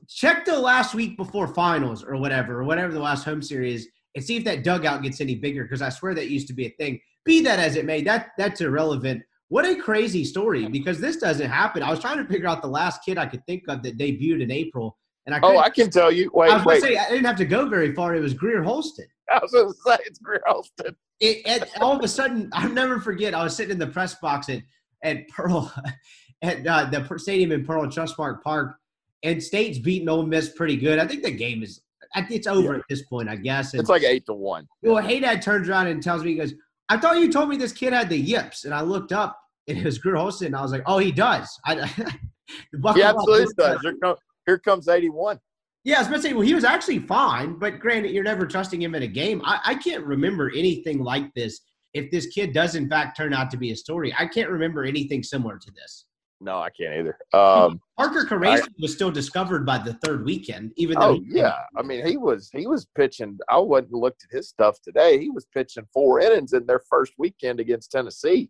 check 0.08 0.46
the 0.46 0.58
last 0.58 0.96
week 0.96 1.18
before 1.18 1.50
finals 1.50 2.06
or 2.06 2.16
whatever, 2.16 2.62
or 2.62 2.64
whatever 2.64 2.94
the 2.94 3.02
last 3.02 3.26
home 3.26 3.42
series, 3.42 3.86
and 4.16 4.24
see 4.24 4.38
if 4.38 4.46
that 4.46 4.64
dugout 4.64 5.04
gets 5.04 5.20
any 5.20 5.36
bigger. 5.36 5.64
Because 5.64 5.82
I 5.82 5.90
swear 5.90 6.14
that 6.14 6.30
used 6.30 6.48
to 6.48 6.54
be 6.54 6.68
a 6.68 6.74
thing. 6.80 7.02
Be 7.26 7.42
that 7.42 7.60
as 7.60 7.76
it 7.76 7.84
may, 7.84 8.02
that 8.04 8.30
that's 8.38 8.62
irrelevant. 8.62 9.22
What 9.50 9.66
a 9.66 9.76
crazy 9.76 10.24
story! 10.24 10.70
Because 10.70 11.02
this 11.02 11.18
doesn't 11.18 11.50
happen. 11.50 11.84
I 11.84 11.92
was 11.92 12.00
trying 12.00 12.20
to 12.20 12.32
figure 12.32 12.48
out 12.48 12.62
the 12.62 12.70
last 12.70 13.04
kid 13.04 13.18
I 13.18 13.26
could 13.26 13.46
think 13.46 13.64
of 13.68 13.84
that 13.84 13.98
debuted 13.98 14.42
in 14.42 14.52
April, 14.52 14.98
and 15.26 15.36
I 15.36 15.42
Oh, 15.44 15.58
I 15.58 15.70
can 15.70 15.90
tell 15.90 16.14
you. 16.14 16.32
Wait, 16.34 16.50
I 16.50 16.56
was 16.56 16.66
wait. 16.66 16.82
say 16.82 16.96
I 16.96 17.10
didn't 17.10 17.26
have 17.26 17.36
to 17.36 17.46
go 17.46 17.68
very 17.68 17.94
far. 17.94 18.16
It 18.16 18.22
was 18.22 18.34
Greer 18.34 18.64
Holston. 18.64 19.08
I 19.32 19.40
was 19.42 19.52
going 19.52 19.68
to 19.68 19.74
say 19.86 19.98
it's 20.06 20.20
Greer 20.20 20.42
Holston. 20.46 20.96
It, 21.20 21.42
and 21.46 21.66
all 21.82 21.96
of 21.98 22.04
a 22.04 22.08
sudden, 22.08 22.50
I'll 22.54 22.70
never 22.70 23.00
forget. 23.00 23.34
I 23.34 23.44
was 23.44 23.56
sitting 23.56 23.72
in 23.72 23.80
the 23.80 23.88
press 23.88 24.16
box 24.16 24.50
at 24.50 24.62
at 25.04 25.28
Pearl, 25.30 25.72
at 26.42 26.66
uh, 26.66 26.86
the 26.86 27.18
stadium 27.18 27.52
in 27.52 27.66
Pearl 27.66 27.86
Trustmark 27.86 28.42
Park, 28.42 28.76
and 29.24 29.42
State's 29.42 29.78
beating 29.80 30.10
Ole 30.10 30.26
Miss 30.26 30.50
pretty 30.50 30.76
good. 30.78 31.00
I 31.00 31.08
think 31.08 31.24
the 31.24 31.32
game 31.32 31.64
is 31.64 31.82
it's 32.30 32.48
over 32.48 32.74
Yeah. 32.74 32.80
at 32.80 32.86
this 32.90 33.04
point, 33.04 33.28
I 33.30 33.36
guess. 33.36 33.74
And, 33.74 33.82
It's 33.82 33.90
like 33.90 34.04
eight 34.04 34.26
to 34.28 34.34
one. 34.34 34.68
well, 34.82 35.02
Hey 35.04 35.20
Dad 35.20 35.42
turns 35.42 35.68
around 35.70 35.88
and 35.88 36.02
tells 36.02 36.24
me, 36.24 36.32
he 36.32 36.36
goes, 36.38 36.54
"I 36.90 36.98
thought 36.98 37.18
you 37.18 37.32
told 37.32 37.50
me 37.50 37.58
this 37.58 37.72
kid 37.74 37.94
had 37.94 38.10
the 38.10 38.18
yips," 38.18 38.66
and 38.66 38.74
I 38.74 38.82
looked 38.82 39.12
up, 39.12 39.40
and 39.68 39.78
it 39.78 39.86
was 39.86 39.98
Greer 39.98 40.16
Holston. 40.16 40.48
And 40.48 40.56
I 40.56 40.62
was 40.62 40.72
like, 40.72 40.84
"Oh, 40.86 40.98
he 40.98 41.12
does." 41.12 41.48
I, 41.66 41.76
the 42.74 42.78
Buckeye 42.80 43.00
Yeah, 43.00 43.14
Bucks- 43.14 43.24
absolutely 43.30 43.54
does. 43.58 43.82
Here, 43.82 43.96
come, 44.02 44.16
here 44.46 44.60
comes 44.60 44.88
81. 44.88 45.40
Yeah, 45.86 45.98
I 45.98 46.00
was 46.00 46.08
about 46.08 46.18
to 46.18 46.22
say, 46.24 46.34
well, 46.34 46.42
he 46.42 46.56
was 46.56 46.64
actually 46.64 46.98
fine, 46.98 47.60
but 47.60 47.80
granted, 47.80 48.12
you're 48.12 48.24
never 48.24 48.48
trusting 48.48 48.82
him 48.82 48.96
in 48.96 49.04
a 49.04 49.08
game. 49.08 49.40
I, 49.46 49.60
I 49.64 49.76
can't 49.76 50.04
remember 50.04 50.50
anything 50.50 51.04
like 51.04 51.32
this. 51.36 51.62
If 51.94 52.10
this 52.10 52.26
kid 52.26 52.54
does 52.54 52.74
in 52.74 52.90
fact 52.90 53.16
turn 53.16 53.34
out 53.34 53.52
to 53.52 53.58
be 53.58 53.72
a 53.72 53.76
story, 53.76 54.14
I 54.18 54.26
can't 54.26 54.50
remember 54.50 54.84
anything 54.84 55.22
similar 55.22 55.60
to 55.60 55.72
this. 55.72 56.06
No, 56.42 56.58
I 56.58 56.70
can't 56.72 56.96
either. 57.00 57.18
Um, 57.34 57.80
Parker 57.98 58.26
Caracci 58.26 58.68
was 58.82 58.94
still 58.94 59.12
discovered 59.12 59.64
by 59.64 59.78
the 59.78 59.94
third 60.04 60.26
weekend, 60.26 60.74
even 60.76 61.00
though 61.00 61.16
oh 61.16 61.24
yeah, 61.26 61.60
I 61.78 61.82
mean 61.82 62.06
he 62.06 62.18
was 62.18 62.50
he 62.52 62.68
was 62.68 62.86
pitching. 62.96 63.38
I 63.50 63.58
went 63.60 63.88
and 63.90 64.02
looked 64.02 64.26
at 64.26 64.36
his 64.36 64.50
stuff 64.50 64.82
today. 64.82 65.18
He 65.18 65.30
was 65.30 65.46
pitching 65.46 65.88
four 65.94 66.20
innings 66.20 66.52
in 66.52 66.66
their 66.66 66.82
first 66.90 67.14
weekend 67.18 67.62
against 67.62 67.92
Tennessee, 67.92 68.50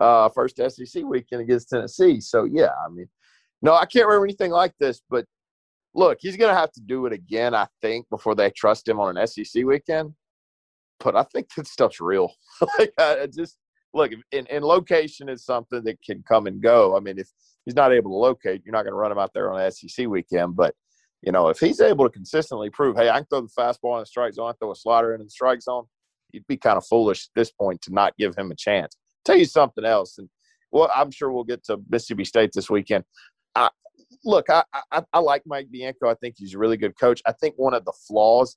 uh, 0.00 0.28
first 0.28 0.58
SEC 0.58 1.02
weekend 1.02 1.42
against 1.42 1.70
Tennessee. 1.70 2.20
So 2.20 2.44
yeah, 2.44 2.70
I 2.86 2.90
mean, 2.90 3.08
no, 3.60 3.74
I 3.74 3.86
can't 3.86 4.06
remember 4.06 4.26
anything 4.26 4.52
like 4.52 4.74
this. 4.78 5.02
But 5.10 5.26
look, 5.96 6.18
he's 6.20 6.36
gonna 6.36 6.54
have 6.54 6.70
to 6.72 6.80
do 6.80 7.06
it 7.06 7.12
again, 7.12 7.54
I 7.54 7.66
think, 7.82 8.08
before 8.10 8.34
they 8.34 8.50
trust 8.50 8.86
him 8.86 9.00
on 9.00 9.16
an 9.16 9.26
SEC 9.26 9.64
weekend. 9.64 10.12
But 11.00 11.16
I 11.16 11.24
think 11.24 11.48
that 11.56 11.66
stuff's 11.66 12.00
real. 12.00 12.32
like 12.78 12.92
I 12.98 13.26
just 13.34 13.56
look, 13.92 14.12
and, 14.32 14.48
and 14.50 14.64
location 14.64 15.28
is 15.28 15.44
something 15.44 15.82
that 15.84 16.00
can 16.02 16.22
come 16.28 16.46
and 16.46 16.62
go. 16.62 16.96
I 16.96 17.00
mean, 17.00 17.18
if 17.18 17.28
he's 17.64 17.74
not 17.74 17.92
able 17.92 18.10
to 18.12 18.16
locate, 18.16 18.62
you're 18.64 18.72
not 18.72 18.84
going 18.84 18.92
to 18.92 18.98
run 18.98 19.12
him 19.12 19.18
out 19.18 19.32
there 19.34 19.52
on 19.52 19.70
SEC 19.70 20.06
weekend. 20.06 20.54
But 20.54 20.74
you 21.22 21.32
know, 21.32 21.48
if 21.48 21.58
he's 21.58 21.80
able 21.80 22.04
to 22.04 22.12
consistently 22.12 22.70
prove, 22.70 22.96
hey, 22.96 23.08
I 23.08 23.18
can 23.18 23.26
throw 23.26 23.40
the 23.40 23.48
fastball 23.58 23.94
in 23.96 24.00
the 24.00 24.06
strike 24.06 24.34
zone, 24.34 24.50
I 24.50 24.52
throw 24.52 24.70
a 24.70 24.76
slider 24.76 25.14
in 25.14 25.22
the 25.22 25.30
strike 25.30 25.62
zone, 25.62 25.84
you'd 26.30 26.46
be 26.46 26.58
kind 26.58 26.76
of 26.76 26.86
foolish 26.86 27.24
at 27.24 27.38
this 27.38 27.50
point 27.50 27.80
to 27.82 27.92
not 27.92 28.16
give 28.18 28.36
him 28.36 28.50
a 28.50 28.54
chance. 28.54 28.96
Tell 29.24 29.36
you 29.36 29.46
something 29.46 29.84
else, 29.84 30.18
and 30.18 30.28
well, 30.70 30.90
I'm 30.94 31.10
sure 31.10 31.32
we'll 31.32 31.44
get 31.44 31.64
to 31.64 31.78
Mississippi 31.88 32.24
State 32.24 32.50
this 32.54 32.70
weekend. 32.70 33.04
I, 33.54 33.70
look, 34.24 34.48
I, 34.50 34.64
I 34.92 35.02
I 35.12 35.18
like 35.18 35.42
Mike 35.46 35.68
Bianco. 35.70 36.08
I 36.08 36.14
think 36.14 36.34
he's 36.38 36.54
a 36.54 36.58
really 36.58 36.76
good 36.76 36.98
coach. 36.98 37.20
I 37.26 37.32
think 37.32 37.54
one 37.56 37.74
of 37.74 37.84
the 37.84 37.92
flaws 38.06 38.56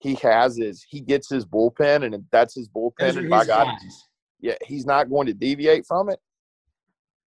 he 0.00 0.14
has 0.16 0.58
is 0.58 0.84
he 0.88 1.00
gets 1.00 1.28
his 1.30 1.44
bullpen, 1.46 2.04
and 2.04 2.24
that's 2.30 2.54
his 2.54 2.68
bullpen. 2.68 2.92
And 3.18 3.30
by 3.30 3.44
God, 3.44 3.64
guys. 3.66 4.02
yeah, 4.40 4.54
he's 4.64 4.86
not 4.86 5.08
going 5.10 5.26
to 5.26 5.34
deviate 5.34 5.86
from 5.86 6.08
it. 6.10 6.18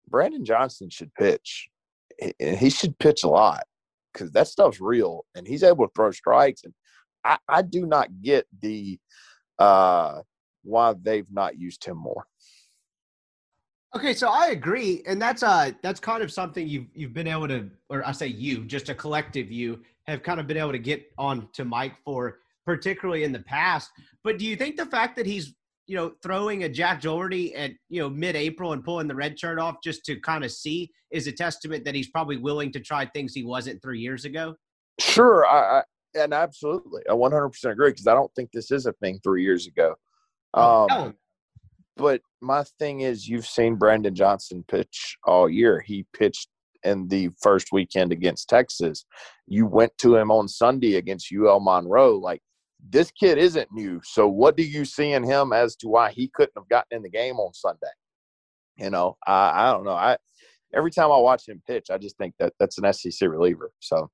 Brandon 0.10 0.44
Johnson 0.46 0.90
should 0.90 1.14
pitch. 1.16 1.70
He- 2.20 2.56
He 2.56 2.70
should 2.70 2.98
pitch 3.00 3.24
a 3.24 3.28
lot 3.30 3.64
because 4.14 4.32
that 4.32 4.48
stuff's 4.48 4.82
real, 4.82 5.26
and 5.36 5.48
he's 5.48 5.64
able 5.64 5.88
to 5.88 5.92
throw 5.96 6.12
strikes. 6.12 6.64
And 6.64 6.74
I, 7.24 7.38
I 7.48 7.62
do 7.62 7.86
not 7.86 8.10
get 8.22 8.48
the 8.62 9.00
uh, 9.60 10.22
why 10.64 10.94
they've 11.02 11.30
not 11.32 11.58
used 11.58 11.84
him 11.86 11.98
more. 11.98 12.26
Okay, 13.96 14.14
so 14.14 14.28
I 14.28 14.48
agree, 14.48 15.02
and 15.08 15.22
that's 15.22 15.44
uh 15.44 15.72
that's 15.82 16.00
kind 16.00 16.22
of 16.22 16.32
something 16.32 16.68
you've 16.68 16.88
you've 16.94 17.14
been 17.14 17.28
able 17.28 17.48
to, 17.48 17.70
or 17.90 18.06
I 18.06 18.12
say 18.12 18.28
you, 18.28 18.66
just 18.66 18.90
a 18.90 18.96
collective 18.96 19.52
you 19.52 19.82
have 20.06 20.24
kind 20.24 20.40
of 20.40 20.48
been 20.48 20.58
able 20.58 20.74
to 20.74 20.80
get 20.80 21.06
on 21.18 21.48
to 21.54 21.66
Mike 21.66 21.94
for, 22.04 22.40
particularly 22.66 23.24
in 23.24 23.32
the 23.32 23.40
past. 23.40 23.92
But 24.24 24.40
do 24.40 24.46
you 24.46 24.56
think 24.56 24.78
the 24.78 24.86
fact 24.86 25.16
that 25.16 25.26
he's 25.26 25.56
you 25.86 25.96
know 25.96 26.12
throwing 26.22 26.64
a 26.64 26.70
Jack 26.70 27.02
Dougherty 27.02 27.56
at 27.56 27.72
you 27.90 28.02
know 28.02 28.10
mid-April 28.10 28.74
and 28.74 28.84
pulling 28.84 29.08
the 29.08 29.16
red 29.16 29.40
shirt 29.40 29.58
off 29.58 29.78
just 29.82 30.04
to 30.06 30.20
kind 30.20 30.44
of 30.44 30.52
see 30.52 30.92
is 31.12 31.28
a 31.28 31.32
testament 31.32 31.86
that 31.86 31.96
he's 31.96 32.10
probably 32.10 32.38
willing 32.38 32.72
to 32.74 32.82
try 32.82 33.06
things 33.06 33.34
he 33.34 33.44
wasn't 33.44 33.82
three 33.82 34.00
years 34.02 34.26
ago? 34.26 34.56
Sure, 35.00 35.46
I, 35.46 35.80
I 35.80 35.84
and 36.16 36.34
absolutely, 36.34 37.04
I 37.10 37.14
100% 37.14 37.72
agree 37.72 37.92
because 37.92 38.08
I 38.08 38.14
don't 38.14 38.34
think 38.36 38.52
this 38.52 38.72
is 38.72 38.86
a 38.86 38.94
thing 38.94 39.20
three 39.24 39.44
years 39.44 39.68
ago. 39.68 39.96
Oh, 40.54 40.88
Um, 40.90 41.16
but 41.98 42.22
my 42.42 42.64
thing 42.80 43.02
is, 43.02 43.28
you've 43.28 43.48
seen 43.48 43.76
Brandon 43.76 44.14
Johnson 44.14 44.64
pitch 44.68 45.18
all 45.24 45.50
year. 45.50 45.82
He 45.82 46.06
pitched 46.14 46.50
in 46.84 47.08
the 47.08 47.30
first 47.42 47.70
weekend 47.72 48.12
against 48.12 48.50
Texas. 48.50 49.06
You 49.48 49.66
went 49.66 49.98
to 50.00 50.16
him 50.16 50.32
on 50.32 50.48
Sunday 50.48 50.96
against 50.96 51.32
UL 51.34 51.60
Monroe. 51.60 52.16
Like 52.18 52.42
this 52.90 53.12
kid 53.12 53.38
isn't 53.38 53.72
new. 53.72 54.00
So 54.04 54.28
what 54.28 54.56
do 54.56 54.64
you 54.64 54.86
see 54.86 55.14
in 55.14 55.24
him 55.24 55.54
as 55.54 55.76
to 55.78 55.88
why 55.88 56.12
he 56.12 56.30
couldn't 56.34 56.54
have 56.56 56.70
gotten 56.70 56.98
in 56.98 57.04
the 57.04 57.10
game 57.10 57.38
on 57.38 57.54
Sunday? 57.54 57.88
You 58.78 58.90
know, 58.90 59.18
I, 59.26 59.70
I 59.70 59.74
don't 59.74 59.84
know. 59.84 59.92
I 59.92 60.18
every 60.74 60.92
time 60.92 61.12
I 61.12 61.18
watch 61.18 61.48
him 61.48 61.62
pitch, 61.68 61.88
I 61.92 61.98
just 61.98 62.18
think 62.18 62.36
that 62.40 62.54
that's 62.60 62.78
an 62.78 62.92
SEC 62.94 63.28
reliever. 63.28 63.72
So 63.80 64.10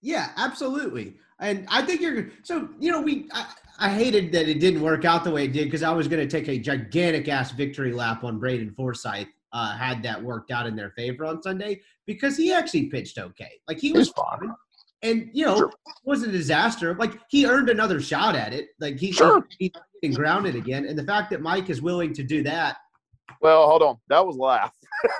Yeah, 0.00 0.30
absolutely. 0.36 1.14
And 1.38 1.66
I 1.70 1.82
think 1.82 2.00
you're 2.00 2.30
so 2.42 2.68
you 2.78 2.90
know 2.90 3.00
we 3.00 3.28
I 3.82 3.88
hated 3.88 4.30
that 4.32 4.48
it 4.48 4.60
didn't 4.60 4.80
work 4.80 5.04
out 5.04 5.24
the 5.24 5.30
way 5.30 5.44
it 5.44 5.52
did 5.52 5.64
because 5.64 5.82
I 5.82 5.90
was 5.92 6.06
going 6.06 6.26
to 6.26 6.30
take 6.30 6.48
a 6.48 6.56
gigantic 6.58 7.28
ass 7.28 7.50
victory 7.50 7.92
lap 7.92 8.22
on 8.22 8.38
Braden 8.38 8.72
Forsyth 8.74 9.26
uh, 9.52 9.76
had 9.76 10.02
that 10.04 10.22
worked 10.22 10.50
out 10.52 10.66
in 10.66 10.76
their 10.76 10.90
favor 10.90 11.24
on 11.24 11.42
Sunday 11.42 11.80
because 12.06 12.36
he 12.36 12.52
actually 12.52 12.86
pitched 12.86 13.18
okay. 13.18 13.50
Like 13.66 13.78
he 13.80 13.92
was 13.92 14.08
fine. 14.10 14.54
And 15.02 15.28
you 15.32 15.46
know, 15.46 15.56
Sure. 15.56 15.68
it 15.68 15.74
was 16.04 16.22
a 16.22 16.30
disaster. 16.30 16.94
Like 16.94 17.18
he 17.28 17.44
earned 17.44 17.70
another 17.70 18.00
shot 18.00 18.36
at 18.36 18.52
it. 18.52 18.68
Like 18.78 18.98
he, 19.00 19.10
Sure. 19.10 19.44
he's 19.58 19.72
getting 20.00 20.14
grounded 20.16 20.54
again. 20.54 20.86
And 20.86 20.96
the 20.96 21.04
fact 21.04 21.30
that 21.30 21.40
Mike 21.42 21.68
is 21.68 21.82
willing 21.82 22.12
to 22.14 22.22
do 22.22 22.42
that 22.44 22.76
well, 23.40 23.66
hold 23.68 23.82
on. 23.82 23.96
That 24.08 24.24
was 24.24 24.36
laugh. 24.36 24.72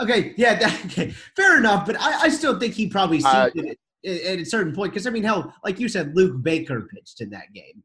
Okay, 0.00 0.32
yeah, 0.38 0.54
that, 0.58 0.82
okay, 0.86 1.10
fair 1.36 1.58
enough. 1.58 1.84
But 1.84 2.00
I, 2.00 2.22
I 2.22 2.28
still 2.30 2.58
think 2.58 2.72
he 2.72 2.88
probably 2.88 3.20
seen 3.20 3.30
Uh, 3.30 3.50
it 3.54 3.78
at, 4.04 4.38
a 4.38 4.44
certain 4.44 4.74
point 4.74 4.92
because 4.92 5.06
I 5.06 5.10
mean, 5.10 5.24
hell, 5.24 5.52
like 5.64 5.78
you 5.78 5.88
said, 5.88 6.16
Luke 6.16 6.42
Baker 6.42 6.88
pitched 6.92 7.20
in 7.20 7.30
that 7.30 7.52
game. 7.52 7.82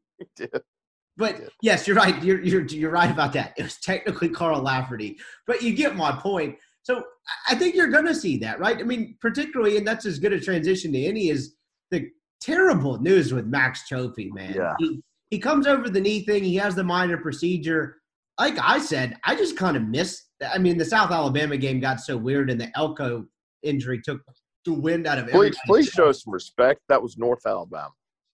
But 1.16 1.40
yes, 1.62 1.86
you're 1.86 1.96
right. 1.96 2.22
You're, 2.22 2.42
you're 2.42 2.66
you're 2.66 2.90
right 2.90 3.10
about 3.10 3.32
that. 3.32 3.54
It 3.56 3.62
was 3.62 3.78
technically 3.78 4.28
Carl 4.28 4.60
Lafferty, 4.60 5.16
but 5.46 5.62
you 5.62 5.74
get 5.74 5.96
my 5.96 6.12
point. 6.12 6.56
So 6.82 7.02
I- 7.48 7.54
think 7.54 7.74
you're 7.74 7.88
going 7.88 8.04
to 8.04 8.14
see 8.14 8.36
that, 8.38 8.60
right? 8.60 8.78
I 8.78 8.82
mean, 8.82 9.16
particularly, 9.20 9.76
and 9.78 9.86
that's 9.86 10.06
as 10.06 10.18
good 10.18 10.32
a 10.32 10.40
transition 10.40 10.92
to 10.92 11.02
any 11.02 11.30
is 11.30 11.54
the 11.90 12.10
terrible 12.40 13.00
news 13.00 13.32
with 13.32 13.46
Max 13.46 13.84
Cioffi, 13.90 14.30
man. 14.32 14.54
Yeah. 14.54 14.74
He, 14.78 15.00
he 15.30 15.38
comes 15.38 15.66
over 15.66 15.88
the 15.88 16.00
knee 16.00 16.24
thing. 16.24 16.44
He 16.44 16.54
has 16.56 16.74
the 16.74 16.84
minor 16.84 17.16
procedure. 17.16 17.96
Like 18.38 18.58
I 18.60 18.78
said, 18.78 19.16
I 19.24 19.34
just 19.34 19.56
kind 19.56 19.76
of 19.76 19.84
missed. 19.84 20.22
I 20.46 20.58
mean, 20.58 20.76
the 20.76 20.84
South 20.84 21.10
Alabama 21.10 21.56
game 21.56 21.80
got 21.80 22.00
so 22.00 22.16
weird, 22.16 22.50
and 22.50 22.60
the 22.60 22.70
Elko 22.76 23.24
injury 23.62 24.00
took 24.04 24.20
the 24.66 24.74
wind 24.74 25.06
out 25.06 25.18
of 25.18 25.28
Please, 25.28 25.56
please 25.66 25.88
show 25.88 26.12
some 26.12 26.32
respect. 26.32 26.82
That 26.88 27.02
was 27.02 27.16
North 27.16 27.46
Alabama. 27.46 27.92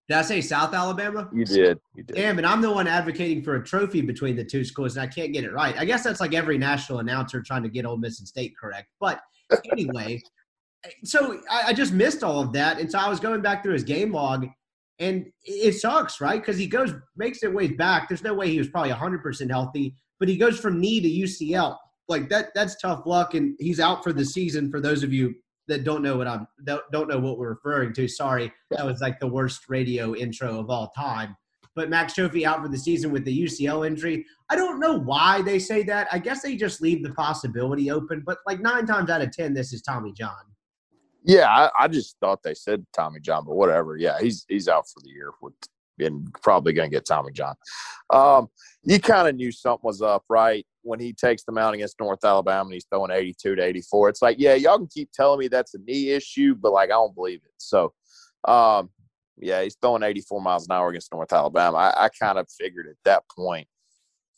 Did 0.09 0.19
I 0.19 0.23
say 0.23 0.41
South 0.41 0.75
Alabama? 0.75 1.29
You 1.33 1.45
did. 1.45 1.79
You 1.95 2.03
did. 2.03 2.17
Damn, 2.17 2.39
and 2.39 2.47
I'm 2.47 2.61
the 2.61 2.71
one 2.71 2.89
advocating 2.89 3.43
for 3.43 3.55
a 3.55 3.65
trophy 3.65 4.01
between 4.01 4.35
the 4.35 4.45
two 4.45 4.65
schools, 4.65 4.97
and 4.97 5.03
I 5.03 5.07
can't 5.07 5.33
get 5.33 5.45
it 5.45 5.53
right. 5.53 5.75
I 5.79 5.85
guess 5.85 6.03
that's 6.03 6.21
like 6.21 6.35
every 6.35 6.59
national 6.59 6.99
announcer 6.99 7.41
trying 7.41 7.63
to 7.63 7.69
get 7.69 7.87
Ole 7.87 7.97
Miss 7.97 8.19
and 8.19 8.27
State 8.27 8.55
correct. 8.61 8.89
But 9.01 9.21
anyway, 9.71 10.21
so 11.05 11.41
I, 11.49 11.69
I 11.69 11.73
just 11.73 11.93
missed 11.93 12.25
all 12.25 12.41
of 12.41 12.53
that, 12.53 12.81
and 12.81 12.91
so 12.91 12.99
I 12.99 13.09
was 13.09 13.21
going 13.21 13.43
back 13.43 13.63
through 13.63 13.75
his 13.75 13.85
game 13.85 14.13
log, 14.13 14.49
and 14.99 15.31
it 15.45 15.77
sucks, 15.77 16.21
right? 16.21 16.41
Because 16.41 16.59
he 16.59 16.67
goes 16.67 16.93
makes 17.17 17.43
it 17.45 17.55
ways 17.55 17.73
back. 17.79 18.09
There's 18.09 18.25
no 18.25 18.35
way 18.35 18.51
he 18.51 18.59
was 18.59 18.69
probably 18.69 18.91
100 18.91 19.23
percent 19.23 19.51
healthy, 19.51 19.95
but 20.19 20.29
he 20.29 20.37
goes 20.37 20.59
from 20.59 20.81
knee 20.81 21.01
to 21.01 21.09
UCL. 21.09 21.77
Like 22.09 22.29
that, 22.29 22.49
that's 22.55 22.77
tough 22.77 23.07
luck, 23.07 23.35
and 23.35 23.55
he's 23.61 23.79
out 23.79 24.03
for 24.03 24.13
the 24.13 24.25
season. 24.25 24.71
For 24.71 24.81
those 24.81 25.05
of 25.05 25.13
you 25.13 25.37
that 25.73 25.85
don't 25.85 26.03
know 26.03 26.17
what 26.17 26.29
I'm 26.29 26.47
don't, 26.65 26.83
don't 26.93 27.09
know 27.09 27.19
what 27.19 27.39
we're 27.39 27.51
referring 27.51 27.93
to, 27.95 28.07
sorry, 28.07 28.53
that 28.71 28.85
was 28.85 29.01
like 29.01 29.19
the 29.19 29.27
worst 29.27 29.63
radio 29.69 30.15
intro 30.15 30.59
of 30.59 30.71
all 30.71 30.91
time. 30.97 31.37
But 31.75 31.89
Max 31.89 32.13
Cioffi 32.13 32.45
out 32.45 32.63
for 32.63 32.69
the 32.69 32.77
season 32.77 33.11
with 33.11 33.25
the 33.25 33.45
UCL 33.45 33.87
injury. 33.87 34.27
I 34.51 34.57
don't 34.57 34.79
know 34.79 34.99
why 34.99 35.41
they 35.41 35.59
say 35.59 35.83
that. 35.85 36.07
I 36.13 36.19
guess 36.19 36.43
they 36.43 36.55
just 36.55 36.83
leave 36.83 37.03
the 37.03 37.15
possibility 37.15 37.91
open. 37.91 38.23
But 38.27 38.39
like 38.47 38.61
nine 38.61 38.85
times 38.87 39.09
out 39.09 39.23
of 39.23 39.33
ten, 39.33 39.55
this 39.55 39.73
is 39.73 39.81
Tommy 39.81 40.13
John. 40.13 40.35
Yeah, 41.25 41.49
I, 41.49 41.71
I 41.79 41.89
just 41.89 42.17
thought 42.21 42.43
they 42.43 42.53
said 42.53 42.85
Tommy 42.93 43.21
John, 43.21 43.47
but 43.47 43.55
whatever. 43.55 43.97
Yeah, 43.97 44.19
he's 44.21 44.45
he's 44.49 44.69
out 44.69 44.85
for 44.87 45.01
the 45.03 45.11
year 45.11 45.31
with 45.41 45.55
and 45.99 46.33
probably 46.43 46.73
going 46.73 46.91
to 46.91 46.95
get 46.95 47.07
Tommy 47.07 47.33
John. 47.33 47.55
Um, 48.11 48.49
you 48.85 48.99
kind 49.01 49.29
of 49.29 49.37
knew 49.37 49.53
something 49.53 49.85
was 49.87 50.03
up, 50.03 50.25
right? 50.29 50.67
When 50.83 50.99
he 50.99 51.13
takes 51.13 51.45
them 51.45 51.59
out 51.59 51.75
against 51.75 52.01
North 52.01 52.25
Alabama 52.25 52.65
and 52.65 52.75
he's 52.75 52.87
throwing 52.91 53.13
82 53.13 53.55
to 53.55 53.63
84. 53.63 54.09
It's 54.09 54.23
like, 54.23 54.37
yeah, 54.39 54.55
y'all 54.55 54.79
can 54.79 54.89
keep 54.89 55.11
telling 55.13 55.39
me 55.39 55.49
that's 55.49 55.75
a 55.75 55.79
knee 55.79 56.11
issue, 56.11 56.55
but 56.55 56.73
like 56.73 56.91
I 56.91 56.95
don't 56.95 57.15
believe 57.15 57.41
it. 57.45 57.53
So, 57.59 57.93
um, 58.47 58.91
yeah, 59.39 59.63
he's 59.63 59.77
throwing 59.81 60.03
84 60.03 60.41
miles 60.41 60.67
an 60.67 60.73
hour 60.73 60.89
against 60.89 61.13
North 61.13 61.33
Alabama. 61.33 61.77
I, 61.77 62.05
I 62.05 62.09
kind 62.09 62.39
of 62.39 62.49
figured 62.51 62.89
at 62.89 62.97
that 63.05 63.23
point, 63.35 63.69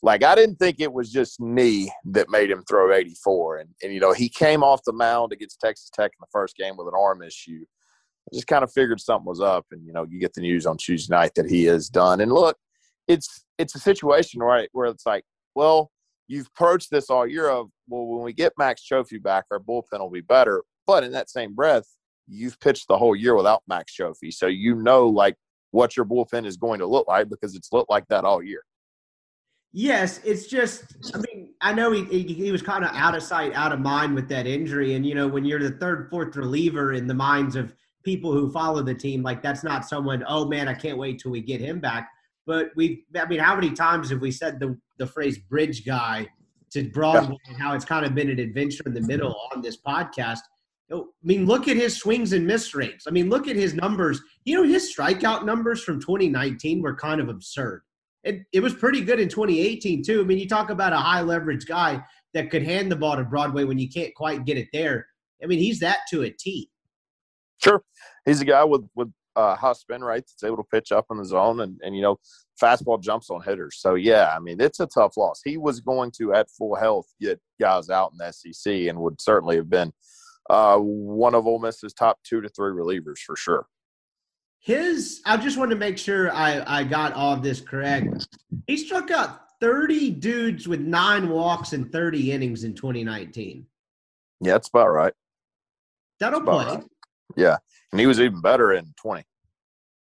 like 0.03 0.23
I 0.23 0.35
didn't 0.35 0.57
think 0.57 0.79
it 0.79 0.93
was 0.93 1.11
just 1.11 1.41
knee 1.41 1.91
that 2.05 2.29
made 2.29 2.51
him 2.51 2.63
throw 2.69 2.93
84. 2.93 3.57
And, 3.57 3.69
and 3.81 3.93
you 3.93 3.99
know, 3.99 4.13
he 4.13 4.29
came 4.29 4.63
off 4.63 4.83
the 4.85 4.93
mound 4.93 5.33
against 5.33 5.59
Texas 5.59 5.89
Tech 5.89 6.11
in 6.11 6.21
the 6.21 6.27
first 6.31 6.55
game 6.55 6.77
with 6.77 6.87
an 6.87 6.93
arm 6.95 7.23
issue. 7.23 7.65
I 8.31 8.35
just 8.35 8.47
kind 8.47 8.63
of 8.63 8.71
figured 8.71 8.99
something 8.99 9.25
was 9.25 9.41
up, 9.41 9.65
and 9.71 9.85
you 9.85 9.93
know, 9.93 10.03
you 10.03 10.19
get 10.19 10.33
the 10.33 10.41
news 10.41 10.65
on 10.65 10.77
Tuesday 10.77 11.15
night 11.15 11.35
that 11.35 11.49
he 11.49 11.67
is 11.67 11.89
done. 11.89 12.21
And 12.21 12.31
look, 12.31 12.57
it's 13.07 13.45
it's 13.57 13.75
a 13.75 13.79
situation 13.79 14.41
right 14.41 14.69
where 14.71 14.87
it's 14.87 15.05
like, 15.05 15.23
well, 15.55 15.91
you've 16.27 16.47
approached 16.47 16.91
this 16.91 17.09
all 17.09 17.27
year 17.27 17.49
of 17.49 17.69
well, 17.87 18.05
when 18.05 18.23
we 18.23 18.33
get 18.33 18.53
Max 18.57 18.85
Cioffi 18.89 19.21
back, 19.21 19.45
our 19.51 19.59
bullpen 19.59 19.99
will 19.99 20.09
be 20.09 20.21
better. 20.21 20.63
But 20.87 21.03
in 21.03 21.11
that 21.13 21.29
same 21.29 21.53
breath, 21.53 21.87
you've 22.27 22.59
pitched 22.59 22.87
the 22.87 22.97
whole 22.97 23.15
year 23.15 23.35
without 23.35 23.63
Max 23.67 23.95
Cioffi, 23.95 24.33
so 24.33 24.47
you 24.47 24.75
know 24.75 25.07
like 25.07 25.35
what 25.71 25.97
your 25.97 26.05
bullpen 26.05 26.45
is 26.45 26.57
going 26.57 26.79
to 26.79 26.87
look 26.87 27.07
like 27.07 27.29
because 27.29 27.55
it's 27.55 27.71
looked 27.71 27.89
like 27.89 28.07
that 28.07 28.23
all 28.23 28.41
year. 28.41 28.63
Yes, 29.77 30.21
it's 30.23 30.47
just. 30.47 30.95
I 31.13 31.17
mean, 31.17 31.53
I 31.59 31.73
know 31.73 31.91
he 31.91 32.05
he, 32.05 32.33
he 32.33 32.51
was 32.51 32.61
kind 32.61 32.85
of 32.85 32.91
out 32.93 33.13
of 33.13 33.21
sight, 33.21 33.53
out 33.53 33.73
of 33.73 33.81
mind 33.81 34.15
with 34.15 34.29
that 34.29 34.47
injury, 34.47 34.93
and 34.95 35.05
you 35.05 35.15
know, 35.15 35.27
when 35.27 35.43
you're 35.43 35.59
the 35.59 35.77
third, 35.77 36.09
fourth 36.09 36.35
reliever 36.37 36.93
in 36.93 37.07
the 37.07 37.13
minds 37.13 37.57
of 37.57 37.73
people 38.03 38.31
who 38.31 38.49
follow 38.51 38.81
the 38.81 38.93
team, 38.93 39.21
like 39.21 39.41
that's 39.41 39.65
not 39.65 39.85
someone. 39.85 40.23
Oh 40.29 40.45
man, 40.45 40.69
I 40.69 40.73
can't 40.73 40.97
wait 40.97 41.19
till 41.19 41.31
we 41.31 41.41
get 41.41 41.59
him 41.59 41.81
back. 41.81 42.09
But 42.45 42.71
we, 42.75 43.05
I 43.15 43.25
mean, 43.25 43.39
how 43.39 43.55
many 43.55 43.71
times 43.71 44.09
have 44.09 44.21
we 44.21 44.31
said 44.31 44.59
the 44.59 44.77
the 44.97 45.07
phrase 45.07 45.37
"bridge 45.37 45.85
guy" 45.85 46.27
to 46.71 46.89
Broadway 46.89 47.37
and 47.47 47.57
how 47.57 47.73
it's 47.73 47.85
kind 47.85 48.05
of 48.05 48.13
been 48.13 48.29
an 48.29 48.39
adventure 48.39 48.83
in 48.85 48.93
the 48.93 49.01
middle 49.01 49.35
on 49.53 49.61
this 49.61 49.77
podcast? 49.77 50.39
Oh, 50.91 51.01
I 51.01 51.25
mean, 51.25 51.47
look 51.47 51.67
at 51.67 51.77
his 51.77 51.97
swings 51.97 52.33
and 52.33 52.45
miss 52.45 52.75
rates. 52.75 53.05
I 53.07 53.11
mean, 53.11 53.29
look 53.29 53.47
at 53.47 53.55
his 53.55 53.73
numbers. 53.73 54.21
You 54.43 54.55
know, 54.55 54.63
his 54.63 54.95
strikeout 54.95 55.43
numbers 55.43 55.83
from 55.83 55.99
2019 55.99 56.81
were 56.81 56.95
kind 56.95 57.19
of 57.19 57.27
absurd. 57.27 57.81
It, 58.23 58.43
it 58.53 58.59
was 58.59 58.73
pretty 58.73 59.01
good 59.01 59.19
in 59.19 59.29
2018 59.29 60.03
too. 60.03 60.21
I 60.21 60.23
mean, 60.23 60.37
you 60.37 60.47
talk 60.47 60.69
about 60.69 60.93
a 60.93 60.97
high 60.97 61.21
leverage 61.21 61.65
guy 61.65 62.03
that 62.33 62.51
could 62.51 62.63
hand 62.63 62.91
the 62.91 62.95
ball 62.95 63.15
to 63.15 63.23
Broadway 63.23 63.63
when 63.63 63.79
you 63.79 63.89
can't 63.89 64.13
quite 64.13 64.45
get 64.45 64.57
it 64.57 64.67
there. 64.73 65.07
I 65.43 65.47
mean, 65.47 65.59
he's 65.59 65.79
that 65.79 65.99
to 66.09 66.23
a 66.23 66.29
T. 66.29 66.69
Sure, 67.57 67.81
he's 68.25 68.41
a 68.41 68.45
guy 68.45 68.63
with 68.63 68.87
with 68.95 69.11
uh, 69.35 69.55
high 69.55 69.73
spin 69.73 70.03
rates 70.03 70.33
that's 70.33 70.47
able 70.47 70.57
to 70.57 70.69
pitch 70.71 70.91
up 70.91 71.05
in 71.11 71.17
the 71.17 71.25
zone, 71.25 71.61
and 71.61 71.79
and 71.83 71.95
you 71.95 72.01
know, 72.01 72.17
fastball 72.61 73.01
jumps 73.01 73.29
on 73.29 73.41
hitters. 73.41 73.77
So 73.79 73.95
yeah, 73.95 74.33
I 74.35 74.39
mean, 74.39 74.61
it's 74.61 74.79
a 74.79 74.87
tough 74.87 75.17
loss. 75.17 75.41
He 75.43 75.57
was 75.57 75.79
going 75.79 76.11
to 76.17 76.33
at 76.33 76.49
full 76.49 76.75
health 76.75 77.07
get 77.21 77.39
guys 77.59 77.89
out 77.89 78.11
in 78.11 78.17
the 78.17 78.31
SEC, 78.31 78.73
and 78.87 78.99
would 78.99 79.19
certainly 79.21 79.55
have 79.55 79.69
been 79.69 79.91
uh, 80.49 80.77
one 80.77 81.35
of 81.35 81.47
Ole 81.47 81.59
Miss's 81.59 81.93
top 81.93 82.19
two 82.23 82.41
to 82.41 82.49
three 82.49 82.71
relievers 82.71 83.19
for 83.19 83.35
sure. 83.35 83.67
His, 84.59 85.21
I 85.25 85.37
just 85.37 85.57
wanted 85.57 85.75
to 85.75 85.79
make 85.79 85.97
sure 85.97 86.31
I, 86.31 86.63
I 86.65 86.83
got 86.83 87.13
all 87.13 87.33
of 87.33 87.43
this 87.43 87.61
correct. 87.61 88.27
He 88.65 88.77
struck 88.77 89.11
out 89.11 89.41
30 89.61 90.09
dudes 90.11 90.67
with 90.67 90.79
nine 90.79 91.29
walks 91.29 91.73
and 91.73 91.91
30 91.91 92.31
innings 92.31 92.63
in 92.63 92.73
2019. 92.73 93.65
Yeah, 94.41 94.51
that's 94.53 94.69
about 94.69 94.87
right. 94.89 95.13
That'll 96.19 96.41
About 96.41 96.65
play. 96.65 96.75
right. 96.77 96.83
Yeah, 97.37 97.57
and 97.95 97.99
he 98.01 98.07
was 98.07 98.19
even 98.19 98.41
better 98.41 98.73
in 98.73 98.93
twenty. 99.01 99.23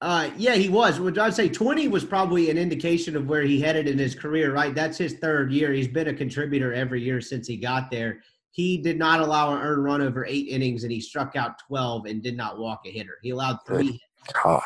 Uh, 0.02 0.32
yeah, 0.36 0.56
he 0.56 0.68
was. 0.68 1.00
Would 1.00 1.18
I'd 1.20 1.34
say 1.36 1.48
20 1.48 1.88
was 1.90 2.04
probably 2.04 2.50
an 2.50 2.58
indication 2.58 3.16
of 3.16 3.28
where 3.30 3.44
he 3.44 3.62
headed 3.62 3.88
in 3.88 3.98
his 4.00 4.16
career, 4.16 4.52
right? 4.52 4.74
That's 4.76 4.98
his 4.98 5.14
third 5.14 5.52
year. 5.54 5.72
He's 5.72 5.88
been 5.88 6.08
a 6.10 6.14
contributor 6.14 6.74
every 6.74 7.02
year 7.04 7.22
since 7.22 7.48
he 7.48 7.56
got 7.56 7.90
there. 7.92 8.20
he 8.52 8.78
did 8.80 8.98
not 9.00 9.20
allow 9.22 9.54
an 9.56 9.62
earned 9.62 9.84
run 9.84 10.02
over 10.02 10.26
eight 10.26 10.48
innings, 10.50 10.84
and 10.84 10.92
he 10.92 11.00
struck 11.00 11.36
out 11.36 11.58
12 11.68 12.06
and 12.08 12.22
did 12.24 12.36
not 12.36 12.58
walk 12.60 12.82
a 12.86 12.90
hitter. 12.92 13.18
He 13.22 13.30
allowed 13.30 13.60
three. 13.66 13.98
God, 14.44 14.62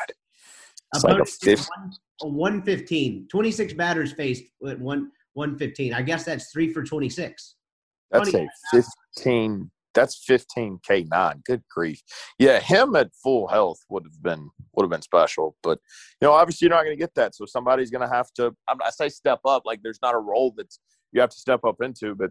it's 0.94 1.04
like 1.04 1.20
a 1.20 1.24
fifth. 1.26 1.68
one- 1.76 1.92
a 2.22 2.26
115. 2.28 3.28
26 3.28 3.74
batters 3.74 4.12
faced 4.12 4.42
at 4.66 4.80
one 4.80 5.12
115. 5.34 5.92
I 5.94 6.02
guess 6.02 6.24
that's 6.24 6.50
three 6.50 6.72
for 6.72 6.82
26. 6.82 7.54
That's 8.10 8.28
a 8.34 8.48
fifteen. 8.72 9.70
That's 9.94 10.22
fifteen 10.24 10.78
K 10.86 11.06
nine. 11.10 11.42
Good 11.44 11.62
grief. 11.70 12.00
Yeah, 12.38 12.60
him 12.60 12.94
at 12.96 13.10
full 13.22 13.48
health 13.48 13.80
would 13.88 14.04
have 14.04 14.22
been 14.22 14.50
would 14.74 14.84
have 14.84 14.90
been 14.90 15.02
special. 15.02 15.56
But 15.62 15.78
you 16.20 16.28
know, 16.28 16.32
obviously 16.32 16.66
you're 16.66 16.76
not 16.76 16.84
going 16.84 16.96
to 16.96 17.00
get 17.00 17.14
that. 17.14 17.34
So 17.34 17.46
somebody's 17.46 17.90
going 17.90 18.08
to 18.08 18.14
have 18.14 18.32
to. 18.34 18.54
I'm, 18.68 18.78
say 18.90 19.08
step 19.08 19.40
up. 19.44 19.62
Like 19.64 19.80
there's 19.82 20.00
not 20.02 20.14
a 20.14 20.18
role 20.18 20.54
that's 20.56 20.78
you 21.12 21.20
have 21.20 21.30
to 21.30 21.38
step 21.38 21.60
up 21.64 21.76
into. 21.82 22.14
But 22.14 22.30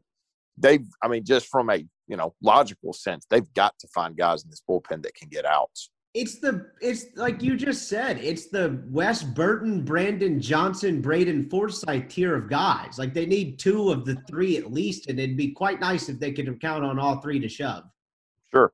they've. 0.58 0.88
I 1.04 1.08
mean, 1.08 1.26
just 1.26 1.48
from 1.48 1.70
a 1.70 1.78
you 2.08 2.17
know 2.17 2.34
logical 2.41 2.93
sense, 2.93 3.26
they've 3.30 3.54
got 3.54 3.74
to 3.80 3.88
find 3.93 4.15
guys 4.15 4.43
in 4.43 4.50
this 4.50 4.62
bullpen 4.70 5.04
that 5.04 5.15
can 5.15 5.30
get 5.30 5.46
outs. 5.46 5.89
It's 6.17 6.39
the 6.39 6.71
it's 6.82 7.06
like 7.15 7.43
you 7.43 7.56
just 7.56 7.88
said. 7.88 8.17
It's 8.17 8.47
the 8.47 8.82
Wes 8.89 9.21
Burton, 9.21 9.86
Brandon 9.86 10.41
Johnson, 10.41 10.99
Braden 10.99 11.47
Forsyth 11.47 12.08
tier 12.10 12.36
of 12.36 12.49
guys. 12.49 12.97
Like 12.97 13.13
they 13.13 13.27
need 13.27 13.60
two 13.60 13.91
of 13.91 14.03
the 14.03 14.15
three 14.27 14.58
at 14.58 14.71
least, 14.71 15.10
and 15.10 15.19
it'd 15.19 15.38
be 15.38 15.51
quite 15.51 15.80
nice 15.80 16.10
if 16.10 16.19
they 16.19 16.32
could 16.32 16.60
count 16.60 16.84
on 16.84 16.97
all 16.97 17.21
three 17.21 17.39
to 17.39 17.47
shove. 17.47 17.84
Sure. 18.49 18.73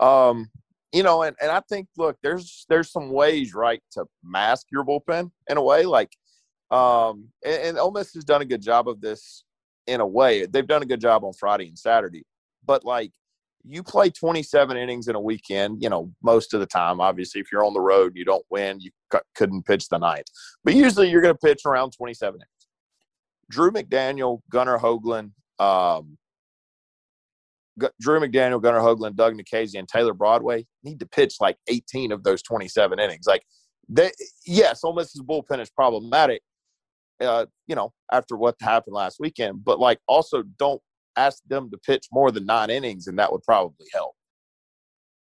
Um, 0.00 0.50
you 0.92 1.04
know, 1.04 1.22
and, 1.22 1.36
and 1.40 1.52
I 1.52 1.60
think 1.68 1.86
look, 1.96 2.16
there's 2.24 2.66
there's 2.68 2.90
some 2.90 3.12
ways, 3.12 3.54
right, 3.54 3.80
to 3.92 4.06
mask 4.24 4.66
your 4.72 4.84
bullpen 4.84 5.30
in 5.48 5.58
a 5.58 5.62
way. 5.62 5.84
Like 5.84 6.10
um 6.72 7.28
and, 7.44 7.62
and 7.62 7.78
Ole 7.78 7.92
Miss 7.92 8.14
has 8.14 8.24
done 8.24 8.42
a 8.42 8.44
good 8.44 8.62
job 8.62 8.88
of 8.88 9.00
this 9.00 9.44
in 9.86 10.00
a 10.00 10.06
way. 10.06 10.44
They've 10.44 10.66
done 10.66 10.82
a 10.82 10.86
good 10.86 11.00
job 11.00 11.22
on 11.22 11.34
Friday 11.34 11.68
and 11.68 11.78
Saturday. 11.78 12.24
But 12.66 12.84
like 12.84 13.12
you 13.64 13.82
play 13.82 14.10
27 14.10 14.76
innings 14.76 15.08
in 15.08 15.14
a 15.14 15.20
weekend, 15.20 15.82
you 15.82 15.88
know, 15.88 16.10
most 16.22 16.54
of 16.54 16.60
the 16.60 16.66
time. 16.66 17.00
Obviously, 17.00 17.40
if 17.40 17.52
you're 17.52 17.64
on 17.64 17.74
the 17.74 17.80
road, 17.80 18.12
you 18.14 18.24
don't 18.24 18.44
win, 18.50 18.80
you 18.80 18.90
c- 19.12 19.18
couldn't 19.34 19.66
pitch 19.66 19.88
the 19.88 19.98
ninth. 19.98 20.26
But 20.64 20.74
usually 20.74 21.10
you're 21.10 21.22
going 21.22 21.34
to 21.34 21.38
pitch 21.38 21.62
around 21.66 21.92
27 21.92 22.36
innings. 22.36 22.48
Drew 23.50 23.70
McDaniel, 23.70 24.40
Gunnar 24.50 24.78
Hoglund, 24.78 25.32
um, 25.58 26.16
Gu- 27.78 27.90
Drew 28.00 28.20
McDaniel, 28.20 28.62
Gunnar 28.62 28.80
Hoglund, 28.80 29.16
Doug 29.16 29.34
Nikhazy, 29.34 29.78
and 29.78 29.88
Taylor 29.88 30.14
Broadway 30.14 30.66
need 30.82 31.00
to 31.00 31.06
pitch 31.06 31.36
like 31.40 31.56
18 31.68 32.12
of 32.12 32.24
those 32.24 32.42
27 32.42 32.98
innings. 32.98 33.26
Like, 33.26 33.42
they, 33.88 34.10
yes, 34.46 34.84
Ole 34.84 34.94
Miss's 34.94 35.22
bullpen 35.22 35.60
is 35.60 35.70
problematic, 35.70 36.42
uh, 37.20 37.46
you 37.66 37.74
know, 37.74 37.92
after 38.10 38.36
what 38.36 38.54
happened 38.60 38.94
last 38.94 39.18
weekend, 39.20 39.64
but 39.64 39.78
like 39.78 39.98
also 40.06 40.42
don't 40.58 40.80
ask 41.16 41.42
them 41.48 41.70
to 41.70 41.78
pitch 41.78 42.06
more 42.12 42.30
than 42.30 42.46
nine 42.46 42.70
innings, 42.70 43.06
and 43.06 43.18
that 43.18 43.30
would 43.32 43.42
probably 43.42 43.86
help. 43.92 44.14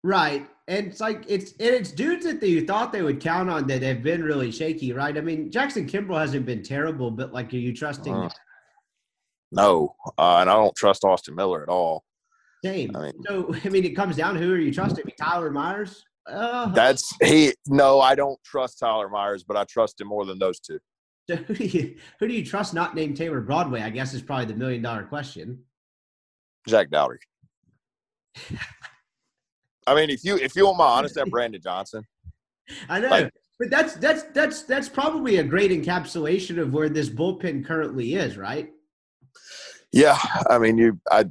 Right. 0.03 0.47
And 0.67 0.87
it's 0.87 0.99
like 0.99 1.23
it's 1.27 1.51
and 1.51 1.75
it's 1.75 1.91
dudes 1.91 2.25
that 2.25 2.41
you 2.41 2.65
thought 2.65 2.91
they 2.91 3.01
would 3.03 3.19
count 3.19 3.49
on 3.49 3.67
that 3.67 3.83
have 3.83 4.01
been 4.01 4.23
really 4.23 4.51
shaky, 4.51 4.93
right? 4.93 5.15
I 5.15 5.21
mean, 5.21 5.51
Jackson 5.51 5.85
Kimbrell 5.87 6.19
hasn't 6.19 6.45
been 6.45 6.63
terrible, 6.63 7.11
but 7.11 7.33
like 7.33 7.53
are 7.53 7.57
you 7.57 7.73
trusting 7.73 8.13
Uh, 8.13 8.29
No, 9.51 9.95
uh, 10.17 10.37
and 10.37 10.49
I 10.49 10.53
don't 10.53 10.75
trust 10.75 11.03
Austin 11.03 11.35
Miller 11.35 11.61
at 11.61 11.69
all. 11.69 12.03
same? 12.63 12.95
I 12.95 13.01
mean- 13.01 13.23
so 13.27 13.53
I 13.63 13.69
mean 13.69 13.83
it 13.85 13.95
comes 13.95 14.15
down 14.15 14.35
to 14.35 14.39
who 14.39 14.53
are 14.53 14.57
you 14.57 14.73
trusting? 14.73 15.05
Tyler 15.21 15.51
Myers? 15.51 16.03
Uh, 16.27 16.67
That's 16.69 17.13
he. 17.21 17.53
No, 17.67 17.99
I 17.99 18.15
don't 18.15 18.41
trust 18.43 18.79
Tyler 18.79 19.09
Myers, 19.09 19.43
but 19.43 19.57
I 19.57 19.65
trust 19.65 19.99
him 20.01 20.07
more 20.07 20.25
than 20.25 20.39
those 20.39 20.59
two. 20.59 20.79
so 21.29 21.35
who 21.35 21.53
do 21.53 21.65
you 21.65 21.95
who 22.19 22.27
do 22.27 22.33
you 22.33 22.45
trust 22.45 22.73
not 22.73 22.95
named 22.95 23.17
Taylor 23.17 23.41
Broadway? 23.41 23.81
I 23.81 23.89
guess 23.89 24.13
is 24.13 24.21
probably 24.21 24.45
the 24.45 24.55
million 24.55 24.81
dollar 24.81 25.03
question. 25.03 25.63
Jack 26.67 26.89
Dougherty. 26.89 27.25
I 29.87 29.95
mean, 29.95 30.09
if 30.09 30.23
you 30.23 30.37
if 30.37 30.55
you 30.55 30.65
want 30.65 30.77
my 30.77 30.85
honest, 30.85 31.15
that 31.15 31.29
Brandon 31.31 31.61
Johnson. 31.61 32.03
I 32.89 32.99
know. 32.99 33.09
Like- 33.09 33.33
but 33.59 33.69
that's 33.69 33.93
that's 33.95 34.23
that's 34.33 34.63
that's 34.63 34.89
probably 34.89 35.37
a 35.37 35.43
great 35.43 35.69
encapsulation 35.69 36.57
of 36.57 36.73
where 36.73 36.89
this 36.89 37.09
bullpen 37.09 37.63
currently 37.63 38.15
is, 38.15 38.35
right? 38.35 38.71
Yeah, 39.91 40.17
I 40.49 40.57
mean, 40.57 40.77
you. 40.77 40.99
I. 41.09 41.25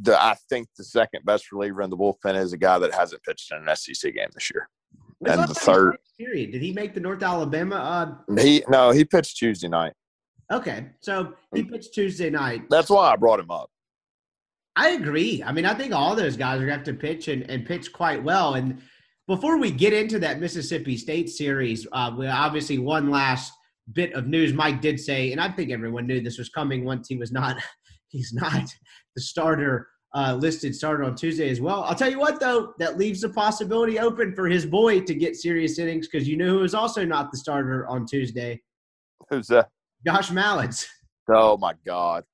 The, 0.00 0.20
I 0.20 0.34
think 0.48 0.66
the 0.76 0.82
second 0.82 1.24
best 1.24 1.52
reliever 1.52 1.82
in 1.82 1.90
the 1.90 1.96
bullpen 1.96 2.34
is 2.36 2.52
a 2.52 2.56
guy 2.56 2.80
that 2.80 2.92
hasn't 2.92 3.22
pitched 3.22 3.52
in 3.52 3.68
an 3.68 3.76
SEC 3.76 4.12
game 4.12 4.28
this 4.34 4.50
year. 4.52 4.68
When's 5.18 5.40
And 5.40 5.48
the 5.48 5.54
third- 5.54 5.96
period. 6.18 6.52
Did 6.52 6.62
he 6.62 6.72
make 6.72 6.94
the 6.94 7.00
North 7.00 7.22
Alabama? 7.22 7.76
Uh, 8.28 8.34
He 8.40 8.62
no, 8.68 8.90
he 8.90 9.04
pitched 9.04 9.36
Tuesday 9.36 9.68
night. 9.68 9.92
okay, 10.52 10.90
so 11.00 11.34
he 11.54 11.64
pitched 11.64 11.92
Tuesday 11.94 12.30
night. 12.30 12.62
That's 12.70 12.90
why 12.90 13.12
I 13.12 13.16
brought 13.16 13.40
him 13.40 13.50
up. 13.50 13.70
I 14.76 14.90
agree. 14.90 15.42
I 15.44 15.52
mean, 15.52 15.66
I 15.66 15.74
think 15.74 15.92
all 15.92 16.14
those 16.16 16.36
guys 16.36 16.56
are 16.56 16.66
going 16.66 16.68
to 16.68 16.74
have 16.76 16.84
to 16.84 16.94
pitch 16.94 17.28
and, 17.28 17.48
and 17.50 17.64
pitch 17.64 17.92
quite 17.92 18.22
well. 18.22 18.54
And 18.54 18.80
before 19.28 19.56
we 19.58 19.70
get 19.70 19.92
into 19.92 20.18
that 20.20 20.40
Mississippi 20.40 20.96
State 20.96 21.30
series, 21.30 21.86
uh, 21.92 22.12
we 22.16 22.26
obviously 22.26 22.78
one 22.78 23.08
last 23.10 23.52
bit 23.92 24.12
of 24.14 24.26
news. 24.26 24.52
Mike 24.52 24.80
did 24.80 24.98
say, 24.98 25.30
and 25.32 25.40
I 25.40 25.48
think 25.48 25.70
everyone 25.70 26.06
knew 26.08 26.20
this 26.20 26.38
was 26.38 26.48
coming 26.48 26.84
once 26.84 27.08
he 27.08 27.16
was 27.16 27.30
not. 27.32 27.56
He's 28.08 28.32
not 28.32 28.68
the 29.16 29.22
starter 29.22 29.88
uh, 30.14 30.36
listed 30.40 30.74
starter 30.74 31.04
on 31.04 31.14
Tuesday 31.14 31.50
as 31.50 31.60
well. 31.60 31.82
I'll 31.84 31.94
tell 31.94 32.10
you 32.10 32.20
what, 32.20 32.40
though, 32.40 32.72
that 32.78 32.96
leaves 32.98 33.20
the 33.22 33.28
possibility 33.28 33.98
open 33.98 34.34
for 34.34 34.46
his 34.46 34.64
boy 34.64 35.00
to 35.00 35.14
get 35.14 35.36
serious 35.36 35.78
innings 35.78 36.06
because 36.08 36.28
you 36.28 36.36
know 36.36 36.46
who 36.48 36.62
is 36.62 36.74
also 36.74 37.04
not 37.04 37.30
the 37.30 37.36
starter 37.36 37.86
on 37.88 38.06
Tuesday, 38.06 38.60
Who's 39.30 39.48
that? 39.48 39.68
Josh 40.06 40.30
Mallitz. 40.30 40.86
Oh 41.28 41.56
my 41.56 41.72
God. 41.86 42.24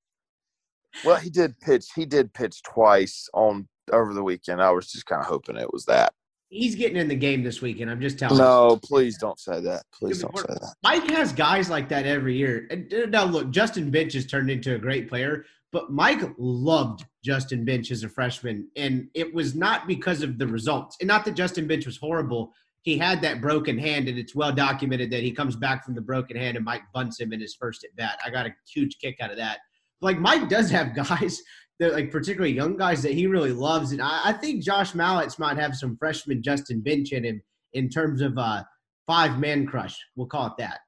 Well, 1.04 1.16
he 1.16 1.30
did 1.30 1.58
pitch. 1.60 1.86
He 1.94 2.04
did 2.04 2.34
pitch 2.34 2.62
twice 2.64 3.28
on 3.32 3.68
over 3.92 4.12
the 4.12 4.24
weekend. 4.24 4.60
I 4.60 4.70
was 4.70 4.90
just 4.90 5.06
kind 5.06 5.20
of 5.20 5.28
hoping 5.28 5.56
it 5.56 5.72
was 5.72 5.84
that. 5.84 6.12
He's 6.48 6.74
getting 6.74 6.96
in 6.96 7.06
the 7.06 7.14
game 7.14 7.44
this 7.44 7.62
weekend. 7.62 7.88
I'm 7.88 8.00
just 8.00 8.18
telling 8.18 8.36
you. 8.36 8.42
No, 8.42 8.80
please 8.82 9.16
don't 9.16 9.38
say 9.38 9.60
that. 9.60 9.84
Please 9.92 10.20
don't 10.20 10.36
say 10.36 10.46
that. 10.48 10.74
Mike 10.82 11.08
has 11.10 11.32
guys 11.32 11.70
like 11.70 11.88
that 11.90 12.06
every 12.06 12.36
year. 12.36 12.66
And 12.72 12.92
uh, 12.92 13.06
now, 13.06 13.24
look, 13.24 13.50
Justin 13.50 13.92
Bench 13.92 14.14
has 14.14 14.26
turned 14.26 14.50
into 14.50 14.74
a 14.74 14.78
great 14.78 15.08
player, 15.08 15.44
but 15.72 15.90
Mike 15.90 16.22
loved 16.38 17.04
Justin 17.24 17.64
Bench 17.64 17.90
as 17.90 18.02
a 18.02 18.08
freshman, 18.08 18.68
and 18.76 19.08
it 19.14 19.32
was 19.32 19.54
not 19.54 19.86
because 19.86 20.22
of 20.22 20.38
the 20.38 20.46
results. 20.46 20.96
And 21.00 21.08
not 21.08 21.24
that 21.24 21.34
Justin 21.34 21.66
Bench 21.66 21.86
was 21.86 21.96
horrible. 21.96 22.52
He 22.82 22.98
had 22.98 23.22
that 23.22 23.40
broken 23.40 23.78
hand, 23.78 24.08
and 24.08 24.18
it's 24.18 24.34
well 24.34 24.52
documented 24.52 25.10
that 25.12 25.22
he 25.22 25.32
comes 25.32 25.54
back 25.54 25.84
from 25.84 25.94
the 25.94 26.00
broken 26.00 26.36
hand, 26.36 26.56
and 26.56 26.64
Mike 26.64 26.82
bunts 26.92 27.20
him 27.20 27.32
in 27.32 27.40
his 27.40 27.54
first 27.54 27.84
at 27.84 27.94
bat. 27.96 28.18
I 28.24 28.30
got 28.30 28.46
a 28.46 28.54
huge 28.72 28.98
kick 28.98 29.18
out 29.20 29.30
of 29.30 29.36
that. 29.36 29.58
Like 30.00 30.18
Mike 30.18 30.48
does 30.48 30.70
have 30.70 30.94
guys 30.96 31.40
that, 31.78 31.92
like 31.92 32.10
particularly 32.10 32.52
young 32.54 32.76
guys, 32.76 33.02
that 33.02 33.12
he 33.12 33.26
really 33.26 33.52
loves, 33.52 33.92
and 33.92 34.02
I, 34.02 34.20
I 34.24 34.32
think 34.32 34.64
Josh 34.64 34.92
Mallitz 34.92 35.38
might 35.38 35.58
have 35.58 35.76
some 35.76 35.96
freshman 35.96 36.42
Justin 36.42 36.80
Bench 36.80 37.12
in 37.12 37.24
him 37.24 37.42
in 37.74 37.88
terms 37.88 38.22
of 38.22 38.36
uh, 38.36 38.64
five 39.06 39.38
man 39.38 39.66
crush. 39.66 39.96
We'll 40.16 40.26
call 40.26 40.46
it 40.48 40.54
that. 40.58 40.80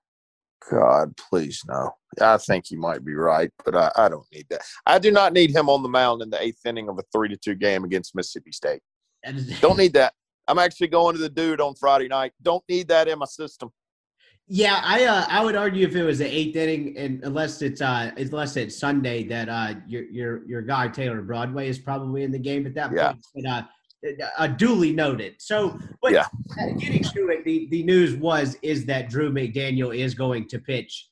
God, 0.70 1.16
please 1.16 1.62
no. 1.68 1.90
I 2.20 2.36
think 2.36 2.66
he 2.66 2.76
might 2.76 3.04
be 3.04 3.14
right, 3.14 3.50
but 3.64 3.74
I, 3.74 3.90
I 3.96 4.08
don't 4.08 4.26
need 4.32 4.46
that. 4.50 4.62
I 4.86 4.98
do 4.98 5.10
not 5.10 5.32
need 5.32 5.50
him 5.50 5.68
on 5.68 5.82
the 5.82 5.88
mound 5.88 6.22
in 6.22 6.30
the 6.30 6.42
eighth 6.42 6.64
inning 6.66 6.88
of 6.88 6.98
a 6.98 7.02
three 7.12 7.28
to 7.28 7.36
two 7.36 7.54
game 7.54 7.84
against 7.84 8.14
Mississippi 8.14 8.52
State. 8.52 8.82
Don't 9.60 9.78
need 9.78 9.94
that. 9.94 10.12
I'm 10.48 10.58
actually 10.58 10.88
going 10.88 11.14
to 11.14 11.20
the 11.20 11.28
dude 11.28 11.60
on 11.60 11.74
Friday 11.74 12.08
night. 12.08 12.32
Don't 12.42 12.64
need 12.68 12.88
that 12.88 13.08
in 13.08 13.18
my 13.18 13.26
system. 13.26 13.70
Yeah, 14.48 14.80
I 14.84 15.04
uh, 15.04 15.24
I 15.28 15.42
would 15.42 15.56
argue 15.56 15.86
if 15.86 15.94
it 15.94 16.02
was 16.02 16.18
the 16.18 16.26
eighth 16.26 16.56
inning, 16.56 16.98
and 16.98 17.22
unless 17.24 17.62
it's 17.62 17.80
uh 17.80 18.10
unless 18.16 18.56
it's 18.56 18.76
Sunday, 18.76 19.22
that 19.28 19.48
uh 19.48 19.74
your 19.86 20.02
your 20.04 20.46
your 20.46 20.62
guy 20.62 20.88
Taylor 20.88 21.22
Broadway 21.22 21.68
is 21.68 21.78
probably 21.78 22.24
in 22.24 22.32
the 22.32 22.38
game 22.38 22.66
at 22.66 22.74
that 22.74 22.92
Yeah. 22.92 23.12
point. 23.12 23.24
But, 23.34 23.68
uh, 24.38 24.46
duly 24.46 24.92
noted. 24.92 25.34
So, 25.38 25.78
but 26.02 26.12
Yeah. 26.12 26.26
getting 26.56 27.02
to 27.04 27.28
it, 27.28 27.44
the 27.44 27.68
the 27.70 27.82
news 27.84 28.14
was 28.16 28.56
is 28.62 28.84
that 28.86 29.08
Drew 29.08 29.30
McDaniel 29.32 29.96
is 29.96 30.14
going 30.14 30.48
to 30.48 30.58
pitch 30.58 31.08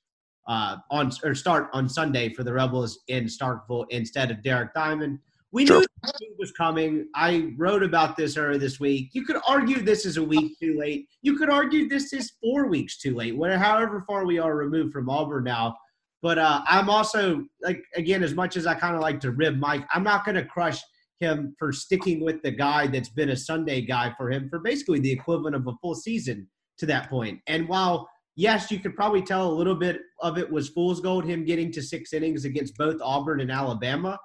uh 0.49 0.77
on 0.91 1.13
or 1.23 1.35
start 1.35 1.69
on 1.73 1.89
Sunday 1.89 2.33
for 2.33 2.43
the 2.45 2.53
Rebels 2.53 3.01
in 3.09 3.25
Starkville 3.25 3.87
instead 3.91 4.31
of 4.31 4.43
Derek 4.43 4.75
Diamond. 4.75 5.19
We 5.53 5.67
Sure. 5.67 5.81
knew 5.81 5.87
move 6.05 6.39
was 6.39 6.53
coming. 6.53 7.07
I 7.15 7.53
wrote 7.57 7.83
about 7.83 8.17
this 8.17 8.37
earlier 8.37 8.59
this 8.59 8.79
week. 8.81 9.11
You 9.13 9.25
could 9.25 9.39
argue 9.49 9.83
this 9.83 10.07
is 10.07 10.17
a 10.17 10.23
week 10.23 10.59
too 10.61 10.79
late. 10.79 11.09
You 11.23 11.37
could 11.37 11.51
argue 11.51 11.89
this 11.89 12.13
is 12.13 12.33
four 12.43 12.69
weeks 12.69 12.99
too 12.99 13.15
late. 13.17 13.37
Where, 13.37 13.59
however 13.59 14.05
far 14.07 14.25
we 14.25 14.39
are 14.39 14.55
removed 14.57 14.93
from 14.93 15.11
Auburn 15.11 15.45
now. 15.45 15.77
But 16.23 16.39
uh, 16.39 16.63
I'm 16.67 16.89
also 16.91 17.45
like 17.63 17.83
again, 17.97 18.23
as 18.23 18.35
much 18.35 18.57
as 18.57 18.67
I 18.67 18.75
kind 18.75 18.95
of 18.95 19.01
like 19.03 19.21
to 19.21 19.31
rib 19.33 19.59
Mike, 19.59 19.85
I'm 19.93 20.05
not 20.05 20.25
going 20.25 20.37
to 20.37 20.45
crush 20.45 20.81
him 21.21 21.55
for 21.59 21.73
sticking 21.73 22.25
with 22.25 22.43
the 22.43 22.51
guy 22.51 22.87
that's 22.87 23.11
been 23.11 23.31
a 23.31 23.37
Sunday 23.37 23.83
guy 23.83 24.13
for 24.17 24.31
him 24.31 24.49
for 24.49 24.59
basically 24.59 24.99
the 24.99 25.13
equivalent 25.13 25.55
of 25.55 25.67
a 25.67 25.73
full 25.81 25.95
season 25.95 26.49
to 26.79 26.87
that 26.87 27.09
point. 27.11 27.41
And 27.47 27.69
while 27.69 28.09
yes, 28.37 28.71
you 28.71 28.79
could 28.79 28.97
probably 28.97 29.23
tell 29.23 29.51
a 29.51 29.53
little 29.53 29.75
bit 29.75 30.01
of 30.21 30.39
it 30.39 30.51
was 30.51 30.71
fool's 30.71 31.01
gold, 31.01 31.25
him 31.25 31.45
getting 31.45 31.71
to 31.73 31.83
six 31.83 32.13
innings 32.13 32.45
against 32.45 32.77
both 32.77 33.01
Auburn 33.03 33.41
and 33.41 33.53
Alabama 33.53 34.19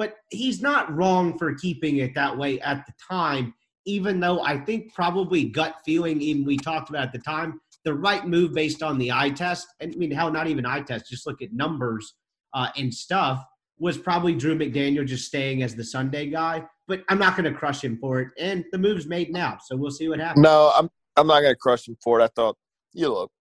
but 0.00 0.14
he's 0.30 0.62
not 0.62 0.90
wrong 0.96 1.36
for 1.36 1.54
keeping 1.56 1.98
it 1.98 2.14
that 2.14 2.34
way 2.38 2.58
at 2.62 2.86
the 2.86 2.92
time 3.06 3.52
even 3.84 4.18
though 4.18 4.42
i 4.42 4.56
think 4.56 4.92
probably 4.94 5.44
gut 5.44 5.74
feeling 5.84 6.22
even 6.22 6.42
we 6.44 6.56
talked 6.56 6.88
about 6.88 7.08
at 7.08 7.12
the 7.12 7.18
time 7.18 7.60
the 7.84 7.92
right 7.92 8.26
move 8.26 8.54
based 8.54 8.82
on 8.82 8.96
the 8.96 9.12
eye 9.12 9.28
test 9.28 9.66
and 9.80 9.92
i 9.92 9.96
mean 9.98 10.10
hell 10.10 10.32
not 10.32 10.46
even 10.46 10.64
eye 10.64 10.80
test 10.80 11.10
just 11.10 11.26
look 11.26 11.42
at 11.42 11.52
numbers 11.52 12.14
uh, 12.54 12.68
and 12.78 12.92
stuff 12.92 13.44
was 13.80 13.96
probably 13.98 14.34
Drew 14.34 14.56
McDaniel 14.56 15.06
just 15.06 15.26
staying 15.26 15.62
as 15.62 15.74
the 15.74 15.82
Sunday 15.82 16.26
guy, 16.26 16.62
but 16.86 17.02
I'm 17.08 17.18
not 17.18 17.36
going 17.36 17.50
to 17.50 17.58
crush 17.58 17.82
him 17.82 17.96
for 17.98 18.20
it. 18.20 18.28
And 18.38 18.64
the 18.72 18.78
move's 18.78 19.06
made 19.06 19.32
now, 19.32 19.58
so 19.64 19.74
we'll 19.74 19.90
see 19.90 20.08
what 20.08 20.20
happens. 20.20 20.42
No, 20.42 20.72
I'm 20.76 20.88
I'm 21.16 21.26
not 21.26 21.40
going 21.40 21.52
to 21.52 21.58
crush 21.58 21.88
him 21.88 21.96
for 22.02 22.20
it. 22.20 22.24
I 22.24 22.28
thought, 22.28 22.56
you 22.92 23.08
look, 23.08 23.32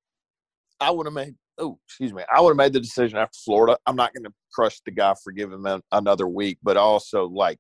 I 0.80 0.90
would 0.90 1.06
have 1.06 1.14
made. 1.14 1.36
Oh, 1.58 1.78
excuse 1.86 2.14
me. 2.14 2.24
I 2.34 2.40
would 2.40 2.52
have 2.52 2.58
made 2.58 2.72
the 2.72 2.80
decision 2.80 3.18
after 3.18 3.38
Florida. 3.44 3.78
I'm 3.86 3.98
not 3.98 4.14
going 4.14 4.24
to 4.24 4.34
crush 4.54 4.80
the 4.86 4.92
guy 4.92 5.14
for 5.22 5.32
giving 5.32 5.64
him 5.64 5.82
another 5.92 6.28
week, 6.28 6.58
but 6.64 6.78
also 6.78 7.28
like 7.28 7.58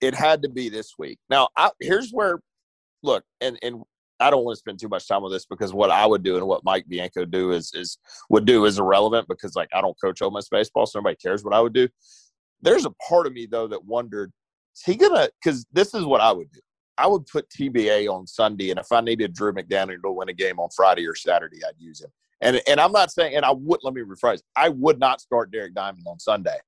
it 0.00 0.14
had 0.14 0.42
to 0.42 0.48
be 0.48 0.70
this 0.70 0.94
week. 0.98 1.18
Now, 1.28 1.48
I, 1.56 1.70
here's 1.80 2.10
where, 2.10 2.40
look, 3.02 3.24
and 3.42 3.58
and 3.62 3.82
I 4.22 4.30
don't 4.30 4.44
want 4.44 4.56
to 4.56 4.60
spend 4.60 4.78
too 4.78 4.88
much 4.88 5.06
time 5.08 5.24
on 5.24 5.30
this 5.30 5.46
because 5.46 5.72
what 5.72 5.90
I 5.90 6.06
would 6.06 6.22
do 6.22 6.36
and 6.36 6.46
what 6.46 6.64
Mike 6.64 6.86
Bianco 6.88 7.24
do 7.24 7.52
is 7.52 7.72
is 7.74 7.98
would 8.30 8.44
do 8.44 8.64
is 8.64 8.78
irrelevant 8.78 9.28
because 9.28 9.54
like 9.54 9.68
I 9.74 9.80
don't 9.80 9.96
coach 10.00 10.22
Ole 10.22 10.30
Miss 10.30 10.48
baseball, 10.48 10.86
so 10.86 10.98
nobody 10.98 11.16
cares 11.16 11.44
what 11.44 11.54
I 11.54 11.60
would 11.60 11.72
do. 11.72 11.88
There's 12.60 12.86
a 12.86 12.90
part 13.08 13.26
of 13.26 13.32
me 13.32 13.46
though 13.46 13.66
that 13.68 13.84
wondered, 13.84 14.32
is 14.76 14.82
he 14.84 14.96
gonna? 14.96 15.28
Because 15.42 15.66
this 15.72 15.94
is 15.94 16.04
what 16.04 16.20
I 16.20 16.32
would 16.32 16.50
do. 16.52 16.60
I 16.98 17.06
would 17.06 17.26
put 17.26 17.48
TBA 17.48 18.08
on 18.08 18.26
Sunday, 18.26 18.70
and 18.70 18.78
if 18.78 18.92
I 18.92 19.00
needed 19.00 19.34
Drew 19.34 19.52
McDaniel 19.52 20.00
to 20.02 20.12
win 20.12 20.28
a 20.28 20.32
game 20.32 20.60
on 20.60 20.68
Friday 20.74 21.06
or 21.06 21.14
Saturday, 21.14 21.64
I'd 21.64 21.74
use 21.78 22.00
him. 22.00 22.10
And 22.40 22.60
and 22.66 22.80
I'm 22.80 22.92
not 22.92 23.10
saying, 23.10 23.34
and 23.34 23.44
I 23.44 23.52
would 23.52 23.80
let 23.82 23.94
me 23.94 24.02
rephrase, 24.02 24.42
I 24.56 24.68
would 24.68 24.98
not 24.98 25.20
start 25.20 25.50
Derek 25.50 25.74
Diamond 25.74 26.04
on 26.06 26.18
Sunday, 26.18 26.58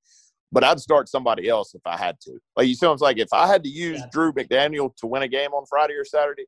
but 0.51 0.65
I'd 0.65 0.81
start 0.81 1.09
somebody 1.09 1.49
else 1.49 1.75
if 1.75 1.83
I 1.85 1.97
had 1.97 2.19
to. 2.21 2.39
Like 2.57 2.69
you 2.69 2.75
see, 2.75 2.87
I'm 2.87 2.97
like 2.99 3.19
if 3.19 3.33
I 3.33 3.47
had 3.47 3.63
to 3.65 3.69
use 3.69 3.99
yeah. 3.99 4.07
Drew 4.13 4.33
McDaniel 4.33 4.95
to 4.97 5.07
win 5.07 5.23
a 5.23 5.29
game 5.29 5.53
on 5.53 5.67
Friday 5.67 5.95
or 5.95 6.05
Saturday, 6.05 6.47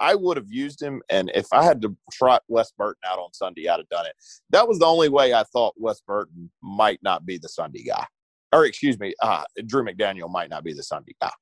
I 0.00 0.14
would 0.14 0.36
have 0.36 0.50
used 0.50 0.82
him. 0.82 1.02
And 1.08 1.30
if 1.34 1.46
I 1.52 1.64
had 1.64 1.80
to 1.82 1.96
trot 2.12 2.42
Wes 2.48 2.72
Burton 2.76 3.02
out 3.06 3.18
on 3.18 3.32
Sunday, 3.32 3.68
I'd 3.68 3.78
have 3.78 3.88
done 3.88 4.06
it. 4.06 4.14
That 4.50 4.68
was 4.68 4.78
the 4.78 4.86
only 4.86 5.08
way 5.08 5.34
I 5.34 5.44
thought 5.44 5.74
Wes 5.76 6.00
Burton 6.00 6.50
might 6.62 7.00
not 7.02 7.24
be 7.24 7.38
the 7.38 7.48
Sunday 7.48 7.84
guy. 7.84 8.06
Or 8.52 8.66
excuse 8.66 8.98
me, 8.98 9.14
uh, 9.22 9.44
Drew 9.66 9.84
McDaniel 9.84 10.30
might 10.30 10.50
not 10.50 10.64
be 10.64 10.72
the 10.72 10.82
Sunday 10.82 11.14
guy. 11.20 11.32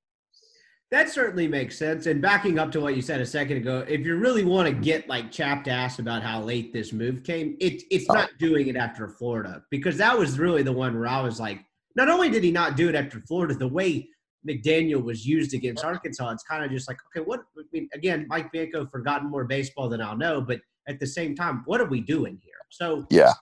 That 0.91 1.09
certainly 1.09 1.49
makes 1.49 1.79
sense. 1.79 2.05
And 2.05 2.21
backing 2.21 2.59
up 2.59 2.71
to 2.73 2.81
what 2.81 2.95
you 2.95 3.01
said 3.01 3.23
a 3.23 3.27
second 3.27 3.57
ago, 3.57 3.83
if 3.89 4.05
you 4.05 4.17
really 4.17 4.45
want 4.45 4.69
to 4.69 4.75
get 4.75 5.09
like 5.09 5.33
chapped 5.33 5.67
ass 5.67 5.99
about 5.99 6.23
how 6.23 6.43
late 6.43 6.71
this 6.75 6.93
move 6.93 7.23
came, 7.23 7.57
it, 7.61 7.83
it's 7.91 8.05
oh. 8.11 8.15
not 8.15 8.31
doing 8.39 8.69
it 8.69 8.77
after 8.77 9.09
Florida 9.09 9.63
because 9.71 9.97
that 9.97 10.19
was 10.19 10.39
really 10.39 10.63
the 10.63 10.73
one 10.73 10.99
where 10.99 11.09
I 11.09 11.23
was 11.23 11.41
like, 11.41 11.65
not 11.97 12.11
only 12.11 12.29
did 12.29 12.45
he 12.45 12.51
not 12.51 12.77
do 12.77 12.91
it 12.91 12.95
after 12.95 13.21
Florida, 13.21 13.55
the 13.55 13.69
way 13.69 14.11
McDaniel 14.49 15.03
was 15.03 15.27
used 15.27 15.55
against 15.55 15.85
Arkansas, 15.85 16.31
it's 16.31 16.43
kind 16.43 16.65
of 16.65 16.71
just 16.71 16.89
like, 16.89 16.99
okay, 17.09 17.25
what? 17.25 17.41
I 17.59 17.63
mean, 17.73 17.89
again, 17.95 18.27
Mike 18.29 18.51
Bianco 18.53 18.87
forgotten 18.87 19.31
more 19.31 19.45
baseball 19.45 19.89
than 19.89 20.01
I'll 20.01 20.17
know, 20.17 20.41
but 20.41 20.61
at 20.89 20.99
the 20.99 21.07
same 21.07 21.35
time, 21.35 21.63
what 21.65 21.81
are 21.81 21.87
we 21.87 22.01
doing 22.01 22.39
here? 22.43 22.53
So 22.71 23.07
yeah, 23.11 23.33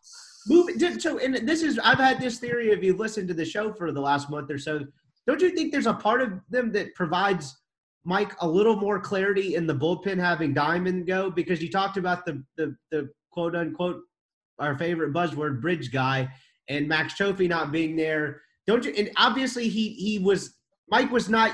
move. 0.46 0.70
So 1.00 1.18
and 1.18 1.36
this 1.48 1.62
is 1.62 1.78
I've 1.78 1.98
had 1.98 2.20
this 2.20 2.38
theory. 2.38 2.70
If 2.70 2.82
you've 2.82 2.98
listened 2.98 3.28
to 3.28 3.34
the 3.34 3.44
show 3.44 3.72
for 3.72 3.92
the 3.92 4.00
last 4.00 4.30
month 4.30 4.50
or 4.50 4.58
so, 4.58 4.84
don't 5.26 5.40
you 5.40 5.50
think 5.50 5.72
there's 5.72 5.86
a 5.86 5.94
part 5.94 6.20
of 6.20 6.32
them 6.50 6.72
that 6.72 6.94
provides 6.94 7.56
Mike 8.04 8.34
a 8.40 8.48
little 8.48 8.76
more 8.76 8.98
clarity 8.98 9.54
in 9.54 9.66
the 9.66 9.74
bullpen 9.74 10.18
having 10.18 10.52
Diamond 10.54 11.06
go 11.06 11.30
because 11.30 11.62
you 11.62 11.70
talked 11.70 11.96
about 11.96 12.26
the 12.26 12.42
the 12.56 12.76
the 12.90 13.10
quote 13.30 13.54
unquote 13.54 14.02
our 14.58 14.76
favorite 14.76 15.12
buzzword 15.12 15.60
bridge 15.60 15.90
guy 15.92 16.28
and 16.68 16.86
Max 16.86 17.14
Cioffi 17.14 17.48
not 17.48 17.72
being 17.72 17.96
there. 17.96 18.42
Don't 18.66 18.84
you? 18.84 18.92
And 18.96 19.10
obviously 19.16 19.68
he 19.68 19.90
he 19.94 20.18
was 20.18 20.56
Mike 20.90 21.10
was 21.10 21.28
not 21.28 21.52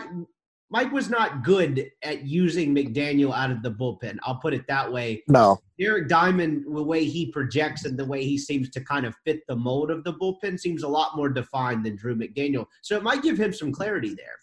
Mike 0.68 0.91
was 0.91 1.09
not 1.09 1.45
good 1.45 1.91
at 2.03 2.24
using 2.24 2.74
McDaniel 2.74 3.32
out 3.32 3.53
of 3.53 3.62
the 3.62 3.70
bullpen. 3.70 4.18
I'll 4.24 4.37
put 4.37 4.53
it 4.53 4.66
that 4.66 4.93
way. 4.93 5.22
No. 5.28 5.59
Derek 5.78 6.09
Diamond, 6.09 6.64
the 6.68 6.82
way 6.82 7.05
he 7.05 7.30
projects 7.30 7.84
and 7.84 7.97
the 7.97 8.05
way 8.05 8.24
he 8.24 8.37
seems 8.37 8.68
to 8.70 8.80
kind 8.80 9.07
of 9.07 9.14
fit 9.24 9.43
the 9.47 9.55
mold 9.55 9.93
of 9.93 10.03
the 10.03 10.14
bullpen 10.14 10.59
seems 10.59 10.82
a 10.82 10.89
lot 10.89 11.16
more 11.16 11.28
defined 11.28 11.87
than 11.87 11.95
Drew 11.95 12.16
McDaniel. 12.16 12.66
So 12.82 12.97
it 12.97 13.05
might 13.05 13.22
give 13.22 13.39
him 13.39 13.53
some 13.53 13.70
clarity 13.70 14.14
there. 14.14 14.39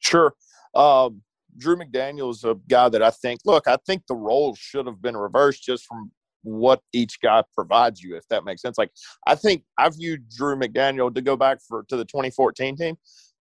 Sure. 0.00 0.34
Um, 0.74 1.22
Drew 1.56 1.76
McDaniel 1.76 2.30
is 2.30 2.42
a 2.42 2.56
guy 2.68 2.88
that 2.88 3.02
I 3.02 3.10
think, 3.10 3.40
look, 3.44 3.68
I 3.68 3.76
think 3.86 4.02
the 4.08 4.16
roles 4.16 4.58
should 4.58 4.86
have 4.86 5.00
been 5.00 5.16
reversed 5.16 5.62
just 5.62 5.86
from 5.86 6.10
what 6.42 6.80
each 6.92 7.20
guy 7.20 7.42
provides 7.54 8.02
you, 8.02 8.16
if 8.16 8.26
that 8.28 8.44
makes 8.44 8.62
sense. 8.62 8.78
Like, 8.78 8.90
I 9.26 9.34
think 9.34 9.62
I 9.76 9.88
viewed 9.90 10.28
Drew 10.28 10.56
McDaniel 10.56 11.14
to 11.14 11.20
go 11.20 11.36
back 11.36 11.58
for 11.66 11.84
to 11.84 11.96
the 11.96 12.04
2014 12.04 12.76
team. 12.76 12.96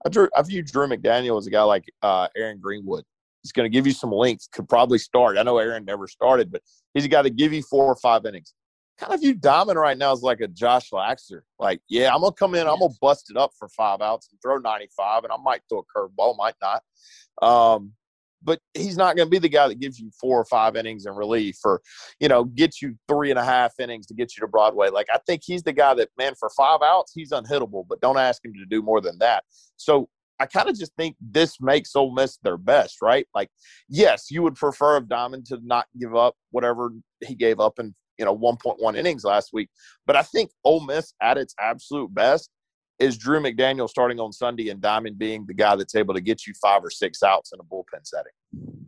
I, 0.06 0.10
drew, 0.10 0.30
I 0.36 0.42
view 0.42 0.62
Drew 0.62 0.88
McDaniel 0.88 1.38
as 1.38 1.48
a 1.48 1.50
guy 1.50 1.64
like 1.64 1.86
uh, 2.02 2.28
Aaron 2.36 2.60
Greenwood. 2.60 3.04
He's 3.44 3.52
going 3.52 3.70
to 3.70 3.74
give 3.74 3.88
you 3.88 3.94
some 3.94 4.12
length, 4.12 4.50
could 4.52 4.68
probably 4.68 4.98
start. 4.98 5.38
I 5.38 5.44
know 5.44 5.58
Aaron 5.58 5.86
never 5.86 6.08
started, 6.08 6.52
but 6.52 6.62
he's 6.94 7.06
a 7.06 7.10
guy 7.10 7.22
to 7.22 7.30
give 7.30 7.54
you 7.54 7.62
four 7.64 7.86
or 7.86 7.96
five 7.96 8.26
innings. 8.26 8.54
Kind 9.00 9.14
of 9.14 9.22
view 9.22 9.36
Diamond 9.36 9.80
right 9.80 9.98
now 9.98 10.12
as 10.12 10.22
like 10.22 10.42
a 10.42 10.48
Josh 10.48 10.90
Laxer. 10.90 11.42
Like, 11.60 11.80
yeah, 11.88 12.14
I'm 12.14 12.22
going 12.22 12.34
to 12.34 12.38
come 12.38 12.56
in, 12.56 12.68
I'm 12.68 12.80
going 12.80 12.92
to 12.92 12.98
bust 13.00 13.30
it 13.30 13.38
up 13.38 13.52
for 13.58 13.70
five 13.70 14.02
outs 14.02 14.30
and 14.32 14.42
throw 14.42 14.58
95, 14.58 15.24
and 15.24 15.32
I 15.32 15.38
might 15.38 15.62
throw 15.70 15.80
a 15.80 15.84
curveball, 15.84 16.36
might 16.38 16.56
not. 16.62 16.84
Um, 17.42 17.94
but 18.44 18.60
he's 18.74 18.98
not 18.98 19.16
going 19.16 19.28
to 19.28 19.30
be 19.30 19.40
the 19.40 19.50
guy 19.50 19.68
that 19.68 19.80
gives 19.80 20.00
you 20.00 20.12
four 20.20 20.40
or 20.40 20.46
five 20.46 20.76
innings 20.76 21.06
in 21.06 21.14
relief 21.14 21.58
or, 21.64 21.82
you 22.20 22.28
know, 22.28 22.44
gets 22.46 22.82
you 22.82 22.96
three 23.08 23.30
and 23.30 23.40
a 23.40 23.44
half 23.44 23.74
innings 23.80 24.06
to 24.08 24.14
get 24.14 24.36
you 24.36 24.42
to 24.42 24.48
Broadway. 24.48 24.90
Like, 24.90 25.08
I 25.14 25.20
think 25.26 25.42
he's 25.46 25.64
the 25.64 25.74
guy 25.74 25.94
that, 25.96 26.10
man, 26.18 26.34
for 26.40 26.50
five 26.56 26.82
outs, 26.84 27.12
he's 27.14 27.32
unhittable, 27.32 27.86
but 27.88 28.02
don't 28.02 28.18
ask 28.18 28.44
him 28.44 28.54
to 28.54 28.66
do 28.66 28.82
more 28.82 29.02
than 29.02 29.18
that. 29.20 29.44
So 29.78 30.10
I 30.40 30.46
kind 30.46 30.70
of 30.70 30.78
just 30.78 30.94
think 30.96 31.16
this 31.20 31.60
makes 31.60 31.96
Ole 31.96 32.14
Miss 32.14 32.38
their 32.44 32.58
best, 32.58 33.02
right? 33.02 33.28
Like, 33.34 33.50
yes, 33.90 34.30
you 34.30 34.44
would 34.44 34.56
prefer 34.56 34.98
of 34.98 35.10
Diamond 35.10 35.46
to 35.48 35.60
not 35.64 35.88
give 36.00 36.16
up 36.16 36.36
whatever 36.52 36.92
he 37.22 37.34
gave 37.34 37.60
up 37.60 37.80
in, 37.80 37.96
you 38.20 38.26
know, 38.26 38.38
1.1 38.38 38.96
innings 38.96 39.24
last 39.24 39.50
week. 39.52 39.70
But 40.06 40.16
I 40.16 40.22
think 40.22 40.52
Ole 40.64 40.86
Miss 40.86 41.14
at 41.22 41.38
its 41.38 41.56
absolute 41.60 42.14
best 42.14 42.52
is 43.00 43.18
Drew 43.18 43.40
McDaniel 43.40 43.90
starting 43.90 44.20
on 44.20 44.32
Sunday 44.32 44.70
and 44.70 44.82
Diamond 44.82 45.18
being 45.18 45.46
the 45.46 45.54
guy 45.54 45.76
that's 45.76 45.96
able 45.96 46.14
to 46.14 46.22
get 46.22 46.48
you 46.48 46.54
five 46.56 46.84
or 46.84 46.90
six 46.90 47.22
outs 47.24 47.52
in 47.54 47.60
a 47.60 47.64
bullpen 47.64 48.04
setting. 48.04 48.32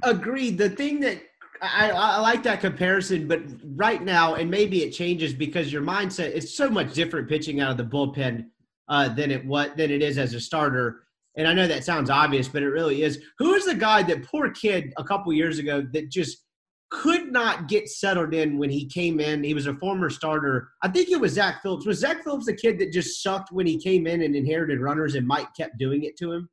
Agreed. 0.03 0.57
The 0.57 0.69
thing 0.69 0.99
that 1.01 1.21
I, 1.61 1.91
I, 1.91 2.19
like 2.19 2.43
that 2.43 2.61
comparison, 2.61 3.27
but 3.27 3.41
right 3.75 4.01
now, 4.01 4.35
and 4.35 4.49
maybe 4.49 4.83
it 4.83 4.91
changes 4.91 5.33
because 5.33 5.71
your 5.71 5.81
mindset 5.81 6.31
is 6.31 6.55
so 6.55 6.69
much 6.69 6.93
different 6.93 7.27
pitching 7.27 7.59
out 7.59 7.71
of 7.71 7.77
the 7.77 7.83
bullpen 7.83 8.45
uh, 8.87 9.09
than 9.09 9.29
it 9.29 9.45
what 9.45 9.77
than 9.77 9.91
it 9.91 10.01
is 10.01 10.17
as 10.17 10.33
a 10.33 10.39
starter. 10.39 11.03
And 11.35 11.47
I 11.47 11.53
know 11.53 11.67
that 11.67 11.83
sounds 11.83 12.09
obvious, 12.09 12.47
but 12.47 12.63
it 12.63 12.69
really 12.69 13.03
is. 13.03 13.21
Who 13.37 13.53
is 13.53 13.65
the 13.65 13.75
guy 13.75 14.03
that 14.03 14.23
poor 14.23 14.49
kid 14.51 14.93
a 14.97 15.03
couple 15.03 15.31
years 15.33 15.59
ago 15.59 15.85
that 15.93 16.09
just 16.09 16.45
could 16.89 17.31
not 17.31 17.67
get 17.67 17.87
settled 17.87 18.33
in 18.33 18.57
when 18.57 18.69
he 18.69 18.85
came 18.85 19.19
in. 19.19 19.43
He 19.43 19.53
was 19.53 19.67
a 19.67 19.75
former 19.75 20.09
starter. 20.09 20.69
I 20.81 20.87
think 20.87 21.09
it 21.09 21.19
was 21.19 21.33
Zach 21.33 21.61
Phillips. 21.61 21.85
Was 21.85 21.99
Zach 21.99 22.23
Phillips 22.23 22.45
the 22.45 22.53
kid 22.53 22.79
that 22.79 22.91
just 22.91 23.21
sucked 23.21 23.51
when 23.51 23.67
he 23.67 23.77
came 23.77 24.07
in 24.07 24.21
and 24.21 24.35
inherited 24.35 24.79
runners 24.79 25.15
and 25.15 25.27
Mike 25.27 25.49
kept 25.55 25.77
doing 25.77 26.03
it 26.03 26.17
to 26.17 26.31
him? 26.31 26.49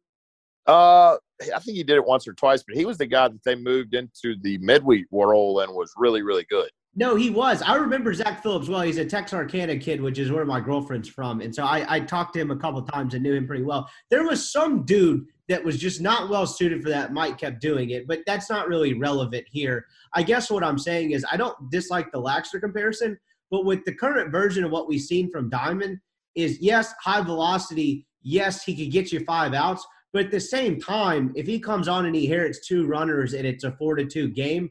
Uh, 0.66 1.16
I 1.54 1.58
think 1.60 1.76
he 1.76 1.84
did 1.84 1.96
it 1.96 2.04
once 2.04 2.26
or 2.26 2.34
twice, 2.34 2.64
but 2.66 2.76
he 2.76 2.84
was 2.84 2.98
the 2.98 3.06
guy 3.06 3.28
that 3.28 3.44
they 3.44 3.54
moved 3.54 3.94
into 3.94 4.36
the 4.42 4.58
midweek 4.58 5.06
role 5.10 5.60
and 5.60 5.72
was 5.72 5.92
really, 5.96 6.22
really 6.22 6.44
good. 6.50 6.70
No, 6.98 7.14
he 7.14 7.28
was. 7.28 7.60
I 7.60 7.74
remember 7.76 8.12
Zach 8.14 8.42
Phillips 8.42 8.68
well. 8.68 8.80
He's 8.80 8.96
a 8.96 9.04
Texarkana 9.04 9.76
kid, 9.76 10.00
which 10.00 10.18
is 10.18 10.32
where 10.32 10.46
my 10.46 10.60
girlfriend's 10.60 11.10
from, 11.10 11.42
and 11.42 11.54
so 11.54 11.64
I, 11.64 11.96
I 11.96 12.00
talked 12.00 12.32
to 12.34 12.40
him 12.40 12.50
a 12.50 12.56
couple 12.56 12.80
times 12.82 13.12
and 13.12 13.22
knew 13.22 13.34
him 13.34 13.46
pretty 13.46 13.64
well. 13.64 13.88
There 14.10 14.24
was 14.24 14.50
some 14.50 14.84
dude 14.84 15.26
that 15.48 15.64
was 15.64 15.78
just 15.78 16.00
not 16.00 16.28
well 16.28 16.46
suited 16.46 16.82
for 16.82 16.88
that. 16.88 17.12
Mike 17.12 17.38
kept 17.38 17.60
doing 17.60 17.90
it, 17.90 18.06
but 18.06 18.20
that's 18.26 18.50
not 18.50 18.68
really 18.68 18.94
relevant 18.94 19.44
here. 19.50 19.86
I 20.14 20.22
guess 20.22 20.50
what 20.50 20.64
I'm 20.64 20.78
saying 20.78 21.12
is 21.12 21.24
I 21.30 21.36
don't 21.36 21.70
dislike 21.70 22.10
the 22.10 22.20
Laxer 22.20 22.60
comparison, 22.60 23.18
but 23.50 23.64
with 23.64 23.84
the 23.84 23.94
current 23.94 24.32
version 24.32 24.64
of 24.64 24.72
what 24.72 24.88
we've 24.88 25.00
seen 25.00 25.30
from 25.30 25.48
Diamond, 25.48 25.98
is 26.36 26.60
yes, 26.60 26.94
high 27.02 27.22
velocity. 27.22 28.06
Yes, 28.22 28.62
he 28.62 28.76
could 28.76 28.92
get 28.92 29.10
you 29.10 29.20
five 29.24 29.54
outs, 29.54 29.84
but 30.12 30.26
at 30.26 30.30
the 30.30 30.40
same 30.40 30.80
time, 30.80 31.32
if 31.34 31.46
he 31.46 31.58
comes 31.58 31.88
on 31.88 32.06
and 32.06 32.14
he 32.14 32.26
inherits 32.26 32.66
two 32.66 32.86
runners 32.86 33.32
and 33.32 33.46
it's 33.46 33.64
a 33.64 33.72
four 33.72 33.96
to 33.96 34.04
two 34.04 34.28
game, 34.28 34.70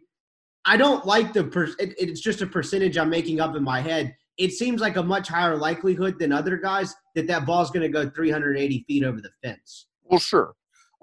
I 0.65 0.77
don't 0.77 1.05
like 1.05 1.33
the 1.33 1.43
per- 1.43 1.75
it, 1.79 1.93
it's 1.97 2.21
just 2.21 2.41
a 2.41 2.47
percentage 2.47 2.97
I'm 2.97 3.09
making 3.09 3.39
up 3.39 3.55
in 3.55 3.63
my 3.63 3.81
head. 3.81 4.15
It 4.37 4.51
seems 4.51 4.81
like 4.81 4.97
a 4.97 5.03
much 5.03 5.27
higher 5.27 5.55
likelihood 5.55 6.19
than 6.19 6.31
other 6.31 6.57
guys 6.57 6.93
that 7.15 7.27
that 7.27 7.45
ball's 7.45 7.71
going 7.71 7.83
to 7.83 7.89
go 7.89 8.09
380 8.09 8.83
feet 8.87 9.03
over 9.03 9.21
the 9.21 9.29
fence. 9.43 9.87
Well, 10.03 10.19
sure. 10.19 10.53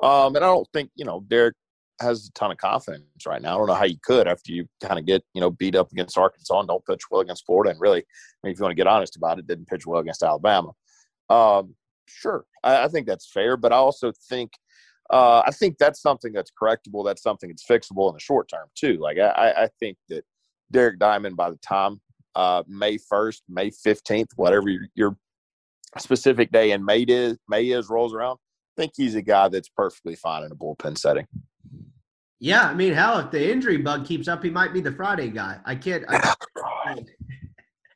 Um, 0.03 0.35
and 0.35 0.45
I 0.45 0.49
don't 0.49 0.69
think, 0.73 0.91
you 0.97 1.05
know, 1.05 1.25
Derek 1.29 1.55
has 2.01 2.27
a 2.27 2.33
ton 2.33 2.51
of 2.51 2.59
confidence 2.59 3.05
right 3.27 3.41
now. 3.41 3.55
I 3.55 3.59
don't 3.59 3.69
know 3.69 3.75
how 3.75 3.85
you 3.85 3.99
could 4.03 4.27
after 4.27 4.53
you 4.53 4.67
kind 4.83 4.99
of 4.99 5.07
get, 5.07 5.23
you 5.33 5.41
know, 5.41 5.51
beat 5.51 5.77
up 5.77 5.93
against 5.93 6.19
Arkansas 6.19 6.59
and 6.59 6.69
don't 6.69 6.85
pitch 6.85 7.03
well 7.11 7.21
against 7.21 7.47
Florida. 7.47 7.71
And 7.71 7.81
really, 7.81 8.01
I 8.01 8.37
mean, 8.43 8.53
if 8.53 8.59
you 8.59 8.65
want 8.65 8.73
to 8.73 8.77
get 8.77 8.89
honest 8.89 9.17
about 9.17 9.39
it, 9.39 9.47
didn't 9.47 9.69
pitch 9.69 9.87
well 9.87 10.01
against 10.01 10.25
Alabama. 10.25 10.73
Um, 11.31 11.77
sure. 12.07 12.45
I, 12.65 12.85
I 12.85 12.89
think 12.89 13.07
that's 13.07 13.31
fair. 13.31 13.57
But 13.57 13.73
I 13.73 13.77
also 13.77 14.13
think– 14.29 14.53
uh, 15.11 15.43
I 15.47 15.51
think 15.51 15.79
that's 15.79 16.01
something 16.01 16.33
that's 16.33 16.51
correctable. 16.51 17.05
That's 17.05 17.23
something 17.23 17.51
that's 17.51 17.67
fixable 17.67 18.09
in 18.09 18.15
the 18.15 18.21
short 18.21 18.49
term 18.49 18.69
too. 18.75 18.99
Like 18.99 19.19
I, 19.19 19.65
I 19.65 19.69
think 19.79 19.99
that 20.09 20.25
Derek 20.71 20.99
Diamond, 20.99 21.37
by 21.37 21.51
the 21.51 21.59
time 21.59 22.01
uh, 22.35 22.63
May 22.67 22.97
first, 22.97 23.43
May 23.49 23.71
fifteenth, 23.71 24.31
whatever 24.37 24.69
your, 24.95 25.17
specific 25.99 26.51
day 26.51 26.71
in 26.71 26.83
May 26.83 27.03
is, 27.03 27.37
May 27.51 27.67
is 27.67 27.91
rolls 27.91 28.15
around, 28.15 28.39
think 28.77 28.93
he's 28.97 29.15
a 29.15 29.23
guy 29.23 29.49
that's 29.49 29.69
perfectly 29.69 30.17
fine 30.17 30.45
in 30.45 30.53
a 30.53 30.55
bullpen 30.55 30.99
setting. 30.99 31.27
Yeah, 32.41 32.69
I 32.69 32.75
mean, 32.75 32.93
hell, 32.93 33.19
if 33.21 33.31
the 33.31 33.53
injury 33.53 33.77
bug 33.77 34.05
keeps 34.05 34.27
up, 34.27 34.43
he 34.43 34.51
might 34.51 34.73
be 34.73 34.81
the 34.81 34.91
Friday 34.91 35.29
guy. 35.29 35.59
I 35.65 35.77
can't. 35.77 36.05
I, 36.09 36.35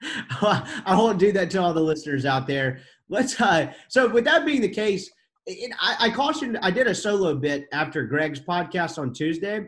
I 0.87 0.95
won't 0.97 1.18
do 1.18 1.33
that 1.33 1.51
to 1.51 1.61
all 1.61 1.74
the 1.74 1.81
listeners 1.81 2.24
out 2.24 2.47
there. 2.47 2.81
let's. 3.09 3.41
Uh, 3.41 3.72
so 3.89 4.09
with 4.09 4.24
that 4.24 4.47
being 4.47 4.61
the 4.61 4.68
case, 4.68 5.11
it, 5.47 5.72
I, 5.81 5.97
I 6.01 6.11
cautioned. 6.11 6.59
I 6.62 6.70
did 6.70 6.87
a 6.87 6.95
solo 6.95 7.35
bit 7.35 7.66
after 7.72 8.05
Greg's 8.05 8.41
podcast 8.41 8.99
on 8.99 9.12
Tuesday, 9.12 9.66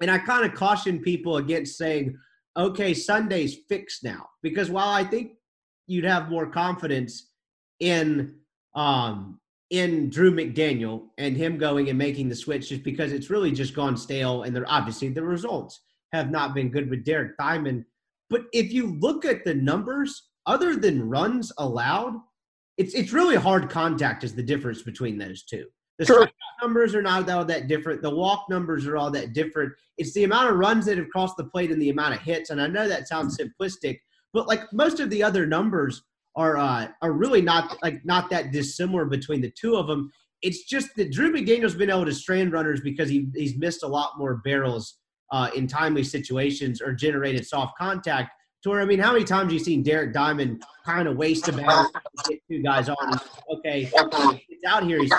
and 0.00 0.10
I 0.10 0.18
kind 0.18 0.44
of 0.44 0.54
cautioned 0.54 1.02
people 1.02 1.38
against 1.38 1.76
saying, 1.76 2.16
"Okay, 2.56 2.94
Sunday's 2.94 3.56
fixed 3.68 4.04
now," 4.04 4.28
because 4.42 4.70
while 4.70 4.90
I 4.90 5.02
think 5.02 5.32
you'd 5.86 6.04
have 6.04 6.28
more 6.28 6.46
confidence 6.46 7.30
in 7.80 8.36
um, 8.74 9.40
in 9.70 10.08
Drew 10.10 10.30
McDaniel 10.30 11.08
and 11.18 11.36
him 11.36 11.58
going 11.58 11.88
and 11.88 11.98
making 11.98 12.28
the 12.28 12.36
switch, 12.36 12.68
just 12.68 12.84
because 12.84 13.12
it's 13.12 13.30
really 13.30 13.50
just 13.50 13.74
gone 13.74 13.96
stale, 13.96 14.42
and 14.42 14.54
they're 14.54 14.70
obviously 14.70 15.08
the 15.08 15.22
results 15.22 15.80
have 16.12 16.30
not 16.30 16.54
been 16.54 16.70
good 16.70 16.88
with 16.88 17.04
Derek 17.04 17.36
Diamond. 17.36 17.84
But 18.30 18.42
if 18.52 18.72
you 18.72 18.96
look 19.00 19.24
at 19.24 19.44
the 19.44 19.54
numbers, 19.54 20.28
other 20.46 20.76
than 20.76 21.08
runs 21.08 21.52
allowed, 21.58 22.14
it's 22.78 22.94
it's 22.94 23.12
really 23.12 23.36
hard 23.36 23.70
contact 23.70 24.22
is 24.24 24.34
the 24.34 24.42
difference 24.42 24.82
between 24.82 25.18
those 25.18 25.42
two. 25.42 25.66
The 25.98 26.06
sure. 26.06 26.30
numbers 26.62 26.94
are 26.94 27.02
not 27.02 27.28
all 27.30 27.44
that 27.44 27.68
different. 27.68 28.02
The 28.02 28.14
walk 28.14 28.46
numbers 28.50 28.86
are 28.86 28.96
all 28.96 29.10
that 29.12 29.32
different. 29.32 29.72
It's 29.98 30.12
the 30.12 30.24
amount 30.24 30.50
of 30.50 30.56
runs 30.56 30.84
that 30.86 30.98
have 30.98 31.08
crossed 31.08 31.36
the 31.36 31.44
plate 31.44 31.70
and 31.70 31.80
the 31.80 31.90
amount 31.90 32.14
of 32.14 32.20
hits. 32.20 32.50
And 32.50 32.60
I 32.60 32.66
know 32.66 32.86
that 32.88 33.08
sounds 33.08 33.38
simplistic, 33.38 33.98
but 34.32 34.46
like 34.46 34.60
most 34.72 35.00
of 35.00 35.08
the 35.10 35.22
other 35.22 35.46
numbers 35.46 36.02
are 36.36 36.58
uh, 36.58 36.88
are 37.02 37.12
really 37.12 37.40
not 37.40 37.76
like 37.82 38.04
not 38.04 38.30
that 38.30 38.52
dissimilar 38.52 39.06
between 39.06 39.40
the 39.40 39.50
two 39.58 39.76
of 39.76 39.86
them. 39.86 40.10
It's 40.42 40.64
just 40.64 40.94
that 40.96 41.10
Drew 41.10 41.32
McDaniel's 41.32 41.74
been 41.74 41.90
able 41.90 42.04
to 42.04 42.14
strand 42.14 42.52
runners 42.52 42.80
because 42.80 43.08
he, 43.08 43.28
he's 43.34 43.56
missed 43.56 43.82
a 43.82 43.86
lot 43.86 44.18
more 44.18 44.36
barrels 44.44 44.98
uh, 45.32 45.50
in 45.56 45.66
timely 45.66 46.04
situations 46.04 46.82
or 46.82 46.92
generated 46.92 47.46
soft 47.46 47.76
contact. 47.78 48.30
To 48.62 48.70
where 48.70 48.80
I 48.80 48.84
mean, 48.84 48.98
how 48.98 49.12
many 49.12 49.24
times 49.24 49.52
you 49.52 49.58
seen 49.58 49.82
Derek 49.82 50.12
Diamond 50.12 50.62
kind 50.84 51.08
of 51.08 51.16
waste 51.16 51.48
a 51.48 51.52
barrel, 51.52 51.90
get 52.28 52.40
two 52.50 52.62
guys 52.62 52.88
on? 52.88 53.20
Okay, 53.50 53.90
it's 53.92 54.64
out 54.66 54.84
here. 54.84 55.00
He's 55.00 55.12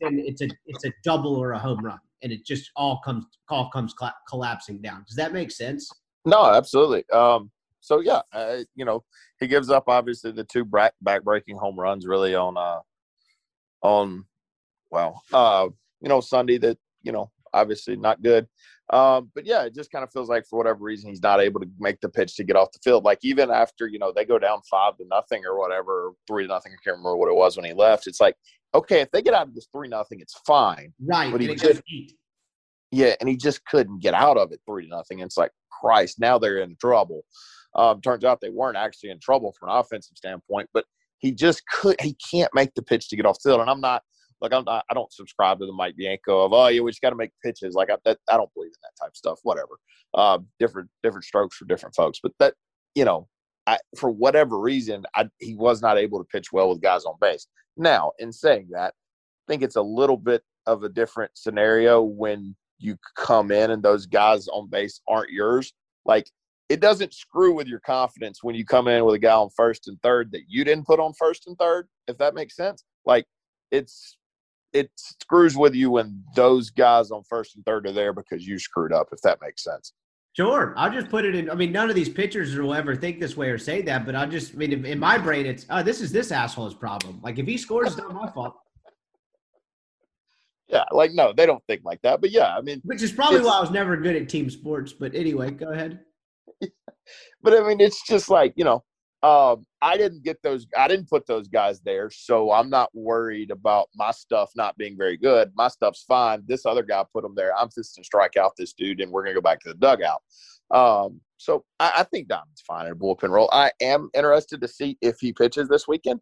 it's 0.00 0.40
a 0.42 0.48
it's 0.66 0.84
a 0.84 0.92
double 1.02 1.34
or 1.34 1.52
a 1.52 1.58
home 1.58 1.84
run, 1.84 1.98
and 2.22 2.30
it 2.30 2.44
just 2.44 2.70
all 2.76 3.00
comes 3.04 3.24
all 3.48 3.70
comes 3.70 3.94
collapsing 4.28 4.80
down. 4.80 5.04
Does 5.06 5.16
that 5.16 5.32
make 5.32 5.50
sense? 5.50 5.90
No, 6.24 6.44
absolutely. 6.44 7.08
Um, 7.10 7.50
so 7.80 8.00
yeah, 8.00 8.20
uh, 8.32 8.58
you 8.74 8.84
know, 8.84 9.04
he 9.38 9.46
gives 9.46 9.70
up 9.70 9.84
obviously 9.88 10.32
the 10.32 10.44
two 10.44 10.64
back 10.64 11.24
breaking 11.24 11.56
home 11.56 11.78
runs 11.78 12.06
really 12.06 12.34
on 12.34 12.56
uh 12.56 12.80
on 13.82 14.24
well 14.90 15.22
uh 15.32 15.66
you 16.02 16.08
know 16.08 16.20
Sunday 16.20 16.58
that 16.58 16.78
you 17.02 17.12
know 17.12 17.30
obviously 17.52 17.96
not 17.96 18.22
good. 18.22 18.46
Um, 18.92 19.30
but 19.34 19.46
yeah, 19.46 19.62
it 19.62 19.74
just 19.74 19.92
kind 19.92 20.02
of 20.02 20.10
feels 20.10 20.28
like 20.28 20.44
for 20.46 20.56
whatever 20.56 20.80
reason 20.80 21.10
he's 21.10 21.22
not 21.22 21.40
able 21.40 21.60
to 21.60 21.70
make 21.78 22.00
the 22.00 22.08
pitch 22.08 22.34
to 22.36 22.44
get 22.44 22.56
off 22.56 22.72
the 22.72 22.80
field. 22.82 23.04
Like 23.04 23.20
even 23.22 23.50
after 23.50 23.86
you 23.86 23.98
know 23.98 24.12
they 24.14 24.24
go 24.24 24.38
down 24.38 24.60
five 24.68 24.96
to 24.98 25.04
nothing 25.08 25.44
or 25.46 25.58
whatever, 25.58 26.12
three 26.26 26.44
to 26.44 26.48
nothing. 26.48 26.72
I 26.72 26.82
can't 26.82 26.96
remember 26.96 27.16
what 27.16 27.30
it 27.30 27.36
was 27.36 27.56
when 27.56 27.64
he 27.64 27.72
left. 27.72 28.06
It's 28.06 28.20
like 28.20 28.34
okay, 28.74 29.00
if 29.00 29.10
they 29.10 29.22
get 29.22 29.34
out 29.34 29.48
of 29.48 29.54
this 29.54 29.68
three 29.72 29.88
nothing, 29.88 30.20
it's 30.20 30.38
fine. 30.46 30.92
Right. 31.00 31.30
But 31.30 31.40
he 31.40 31.54
just 31.54 31.82
yeah, 32.90 33.14
and 33.20 33.28
he 33.28 33.36
just 33.36 33.64
couldn't 33.66 34.00
get 34.00 34.14
out 34.14 34.36
of 34.36 34.52
it 34.52 34.60
three 34.66 34.84
to 34.84 34.90
nothing. 34.90 35.20
And 35.20 35.28
it's 35.28 35.36
like 35.36 35.52
Christ, 35.70 36.18
now 36.18 36.38
they're 36.38 36.58
in 36.58 36.76
trouble. 36.80 37.24
Um, 37.74 38.00
turns 38.00 38.24
out 38.24 38.40
they 38.40 38.50
weren't 38.50 38.76
actually 38.76 39.10
in 39.10 39.20
trouble 39.20 39.54
from 39.58 39.68
an 39.70 39.76
offensive 39.76 40.16
standpoint, 40.16 40.68
but 40.74 40.84
he 41.18 41.32
just 41.32 41.62
could. 41.66 42.00
He 42.00 42.16
can't 42.30 42.52
make 42.54 42.74
the 42.74 42.82
pitch 42.82 43.08
to 43.08 43.16
get 43.16 43.26
off 43.26 43.38
the 43.42 43.50
field. 43.50 43.60
And 43.60 43.70
I'm 43.70 43.80
not 43.80 44.02
like 44.40 44.52
I'm 44.52 44.64
not, 44.64 44.84
I 44.90 44.94
don't 44.94 45.12
subscribe 45.12 45.58
to 45.60 45.66
the 45.66 45.72
Mike 45.72 45.96
Bianco 45.96 46.44
of 46.44 46.52
oh 46.52 46.68
yeah 46.68 46.80
we 46.80 46.90
just 46.90 47.02
got 47.02 47.10
to 47.10 47.16
make 47.16 47.30
pitches 47.44 47.74
like 47.74 47.90
I, 47.90 47.96
that, 48.04 48.18
I 48.30 48.36
don't 48.36 48.52
believe 48.54 48.70
in 48.70 48.80
that 48.82 49.02
type 49.02 49.10
of 49.10 49.16
stuff 49.16 49.38
whatever 49.42 49.78
uh, 50.14 50.38
different 50.58 50.88
different 51.02 51.24
strokes 51.24 51.56
for 51.56 51.64
different 51.66 51.94
folks 51.94 52.18
but 52.22 52.32
that 52.38 52.54
you 52.94 53.04
know 53.04 53.28
I, 53.66 53.78
for 53.96 54.10
whatever 54.10 54.58
reason 54.58 55.04
I, 55.14 55.28
he 55.38 55.54
was 55.54 55.82
not 55.82 55.98
able 55.98 56.18
to 56.18 56.24
pitch 56.24 56.52
well 56.52 56.70
with 56.70 56.82
guys 56.82 57.04
on 57.04 57.14
base 57.20 57.46
now 57.76 58.12
in 58.18 58.32
saying 58.32 58.68
that 58.70 58.94
I 58.94 59.52
think 59.52 59.62
it's 59.62 59.76
a 59.76 59.82
little 59.82 60.16
bit 60.16 60.42
of 60.66 60.82
a 60.82 60.88
different 60.88 61.32
scenario 61.34 62.02
when 62.02 62.56
you 62.78 62.96
come 63.16 63.50
in 63.50 63.70
and 63.70 63.82
those 63.82 64.06
guys 64.06 64.48
on 64.48 64.68
base 64.68 65.00
aren't 65.06 65.30
yours 65.30 65.72
like 66.06 66.30
it 66.70 66.80
doesn't 66.80 67.12
screw 67.12 67.52
with 67.54 67.66
your 67.66 67.80
confidence 67.80 68.42
when 68.42 68.54
you 68.54 68.64
come 68.64 68.88
in 68.88 69.04
with 69.04 69.14
a 69.16 69.18
guy 69.18 69.32
on 69.32 69.50
first 69.54 69.88
and 69.88 70.00
third 70.02 70.32
that 70.32 70.44
you 70.48 70.64
didn't 70.64 70.86
put 70.86 71.00
on 71.00 71.12
first 71.12 71.46
and 71.46 71.58
third 71.58 71.86
if 72.08 72.16
that 72.16 72.34
makes 72.34 72.56
sense 72.56 72.84
like 73.04 73.26
it's 73.70 74.16
it 74.72 74.90
screws 74.96 75.56
with 75.56 75.74
you 75.74 75.90
when 75.90 76.22
those 76.34 76.70
guys 76.70 77.10
on 77.10 77.22
first 77.28 77.56
and 77.56 77.64
third 77.64 77.86
are 77.86 77.92
there 77.92 78.12
because 78.12 78.46
you 78.46 78.58
screwed 78.58 78.92
up, 78.92 79.08
if 79.12 79.20
that 79.22 79.38
makes 79.42 79.64
sense. 79.64 79.92
Sure. 80.32 80.74
I'll 80.76 80.92
just 80.92 81.08
put 81.08 81.24
it 81.24 81.34
in. 81.34 81.50
I 81.50 81.54
mean, 81.54 81.72
none 81.72 81.88
of 81.90 81.96
these 81.96 82.08
pitchers 82.08 82.54
will 82.56 82.72
ever 82.72 82.94
think 82.94 83.18
this 83.18 83.36
way 83.36 83.48
or 83.48 83.58
say 83.58 83.82
that, 83.82 84.06
but 84.06 84.14
I 84.14 84.26
just, 84.26 84.54
I 84.54 84.58
mean, 84.58 84.84
in 84.84 84.98
my 84.98 85.18
brain, 85.18 85.44
it's, 85.44 85.66
oh, 85.70 85.82
this 85.82 86.00
is 86.00 86.12
this 86.12 86.30
asshole's 86.30 86.74
problem. 86.74 87.20
Like, 87.22 87.38
if 87.38 87.46
he 87.46 87.58
scores, 87.58 87.88
it's 87.88 87.96
not 87.98 88.14
my 88.14 88.30
fault. 88.30 88.54
Yeah. 90.68 90.84
Like, 90.92 91.10
no, 91.14 91.32
they 91.36 91.46
don't 91.46 91.64
think 91.66 91.80
like 91.84 92.00
that. 92.02 92.20
But 92.20 92.30
yeah, 92.30 92.56
I 92.56 92.60
mean, 92.60 92.80
which 92.84 93.02
is 93.02 93.10
probably 93.10 93.40
why 93.40 93.58
I 93.58 93.60
was 93.60 93.72
never 93.72 93.96
good 93.96 94.14
at 94.14 94.28
team 94.28 94.48
sports. 94.48 94.92
But 94.92 95.16
anyway, 95.16 95.50
go 95.50 95.72
ahead. 95.72 95.98
But 97.42 97.54
I 97.54 97.66
mean, 97.66 97.80
it's 97.80 98.06
just 98.06 98.28
like, 98.28 98.54
you 98.56 98.64
know, 98.64 98.84
um, 99.22 99.66
I 99.82 99.98
didn't 99.98 100.22
get 100.22 100.42
those. 100.42 100.66
I 100.76 100.88
didn't 100.88 101.10
put 101.10 101.26
those 101.26 101.46
guys 101.46 101.80
there, 101.80 102.10
so 102.10 102.52
I'm 102.52 102.70
not 102.70 102.88
worried 102.94 103.50
about 103.50 103.88
my 103.94 104.12
stuff 104.12 104.50
not 104.56 104.78
being 104.78 104.96
very 104.96 105.18
good. 105.18 105.52
My 105.54 105.68
stuff's 105.68 106.04
fine. 106.04 106.42
This 106.46 106.64
other 106.64 106.82
guy 106.82 107.04
put 107.12 107.22
them 107.22 107.34
there. 107.34 107.54
I'm 107.54 107.68
just 107.74 107.96
to 107.96 108.04
strike 108.04 108.38
out 108.38 108.52
this 108.56 108.72
dude, 108.72 109.00
and 109.00 109.12
we're 109.12 109.22
gonna 109.22 109.34
go 109.34 109.42
back 109.42 109.60
to 109.60 109.68
the 109.68 109.74
dugout. 109.74 110.22
Um, 110.70 111.20
so 111.36 111.64
I, 111.80 111.92
I, 111.98 112.02
think 112.04 112.28
Diamond's 112.28 112.62
fine 112.66 112.86
in 112.86 112.92
a 112.92 112.96
bullpen 112.96 113.30
role. 113.30 113.50
I 113.52 113.72
am 113.82 114.08
interested 114.14 114.60
to 114.60 114.68
see 114.68 114.96
if 115.02 115.16
he 115.20 115.32
pitches 115.32 115.68
this 115.68 115.88
weekend. 115.88 116.20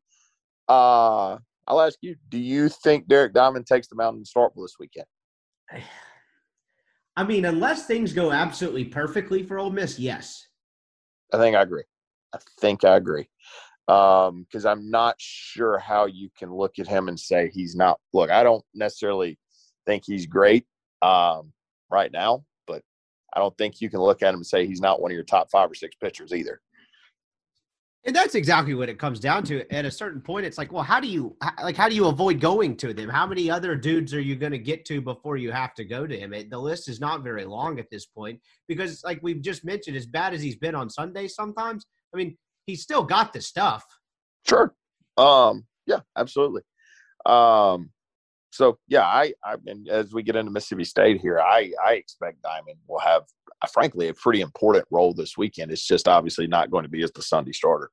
Uh, 0.68 1.36
I'll 1.68 1.80
ask 1.80 1.98
you: 2.00 2.16
Do 2.30 2.38
you 2.38 2.68
think 2.68 3.06
Derek 3.06 3.32
Diamond 3.32 3.66
takes 3.66 3.86
the 3.86 3.94
mound 3.94 4.16
and 4.16 4.26
start 4.26 4.54
this 4.56 4.74
weekend? 4.80 5.06
I 7.18 7.24
mean, 7.24 7.46
unless 7.46 7.84
things 7.84 8.12
go 8.12 8.30
absolutely 8.30 8.84
perfectly 8.84 9.42
for 9.42 9.58
Ole 9.58 9.70
Miss, 9.70 9.98
yes. 9.98 10.46
I 11.34 11.38
think 11.38 11.56
I 11.56 11.62
agree. 11.62 11.82
I 12.32 12.38
think 12.60 12.84
I 12.84 12.94
agree. 12.94 13.28
Because 13.88 14.64
um, 14.64 14.66
I'm 14.66 14.88
not 14.88 15.16
sure 15.18 15.80
how 15.80 16.06
you 16.06 16.28
can 16.38 16.54
look 16.54 16.78
at 16.78 16.86
him 16.86 17.08
and 17.08 17.18
say 17.18 17.50
he's 17.52 17.74
not. 17.74 17.98
Look, 18.12 18.30
I 18.30 18.44
don't 18.44 18.64
necessarily 18.72 19.36
think 19.84 20.04
he's 20.06 20.26
great 20.26 20.64
um, 21.02 21.52
right 21.90 22.12
now, 22.12 22.44
but 22.68 22.82
I 23.34 23.40
don't 23.40 23.58
think 23.58 23.80
you 23.80 23.90
can 23.90 23.98
look 23.98 24.22
at 24.22 24.28
him 24.28 24.36
and 24.36 24.46
say 24.46 24.64
he's 24.64 24.80
not 24.80 25.02
one 25.02 25.10
of 25.10 25.16
your 25.16 25.24
top 25.24 25.50
five 25.50 25.68
or 25.68 25.74
six 25.74 25.96
pitchers 25.96 26.32
either. 26.32 26.60
And 28.08 28.16
that's 28.16 28.34
exactly 28.34 28.72
what 28.74 28.88
it 28.88 28.98
comes 28.98 29.20
down 29.20 29.42
to. 29.44 29.70
At 29.70 29.84
a 29.84 29.90
certain 29.90 30.22
point, 30.22 30.46
it's 30.46 30.56
like, 30.56 30.72
well, 30.72 30.82
how 30.82 30.98
do 30.98 31.06
you 31.06 31.36
like? 31.62 31.76
How 31.76 31.90
do 31.90 31.94
you 31.94 32.06
avoid 32.06 32.40
going 32.40 32.74
to 32.78 32.94
them? 32.94 33.10
How 33.10 33.26
many 33.26 33.50
other 33.50 33.76
dudes 33.76 34.14
are 34.14 34.20
you 34.20 34.34
going 34.34 34.52
to 34.52 34.58
get 34.58 34.86
to 34.86 35.02
before 35.02 35.36
you 35.36 35.52
have 35.52 35.74
to 35.74 35.84
go 35.84 36.06
to 36.06 36.18
him? 36.18 36.32
It, 36.32 36.48
the 36.48 36.56
list 36.56 36.88
is 36.88 37.00
not 37.00 37.22
very 37.22 37.44
long 37.44 37.78
at 37.78 37.90
this 37.90 38.06
point 38.06 38.40
because, 38.66 39.04
like 39.04 39.20
we've 39.22 39.42
just 39.42 39.62
mentioned, 39.62 39.94
as 39.94 40.06
bad 40.06 40.32
as 40.32 40.40
he's 40.40 40.56
been 40.56 40.74
on 40.74 40.88
Sundays, 40.88 41.34
sometimes 41.34 41.84
I 42.14 42.16
mean, 42.16 42.38
he's 42.64 42.80
still 42.80 43.04
got 43.04 43.34
the 43.34 43.42
stuff. 43.42 43.84
Sure. 44.48 44.74
Um, 45.18 45.66
yeah, 45.86 46.00
absolutely. 46.16 46.62
Um, 47.26 47.90
so 48.52 48.78
yeah, 48.88 49.02
I, 49.02 49.34
I 49.44 49.56
and 49.66 49.86
as 49.86 50.14
we 50.14 50.22
get 50.22 50.34
into 50.34 50.50
Mississippi 50.50 50.84
State 50.84 51.20
here, 51.20 51.40
I, 51.40 51.72
I 51.86 51.96
expect 51.96 52.40
Diamond 52.40 52.78
will 52.88 53.00
have, 53.00 53.24
uh, 53.60 53.66
frankly, 53.66 54.08
a 54.08 54.14
pretty 54.14 54.40
important 54.40 54.86
role 54.90 55.12
this 55.12 55.36
weekend. 55.36 55.70
It's 55.72 55.86
just 55.86 56.08
obviously 56.08 56.46
not 56.46 56.70
going 56.70 56.84
to 56.84 56.88
be 56.88 57.02
as 57.02 57.12
the 57.12 57.20
Sunday 57.20 57.52
starter. 57.52 57.90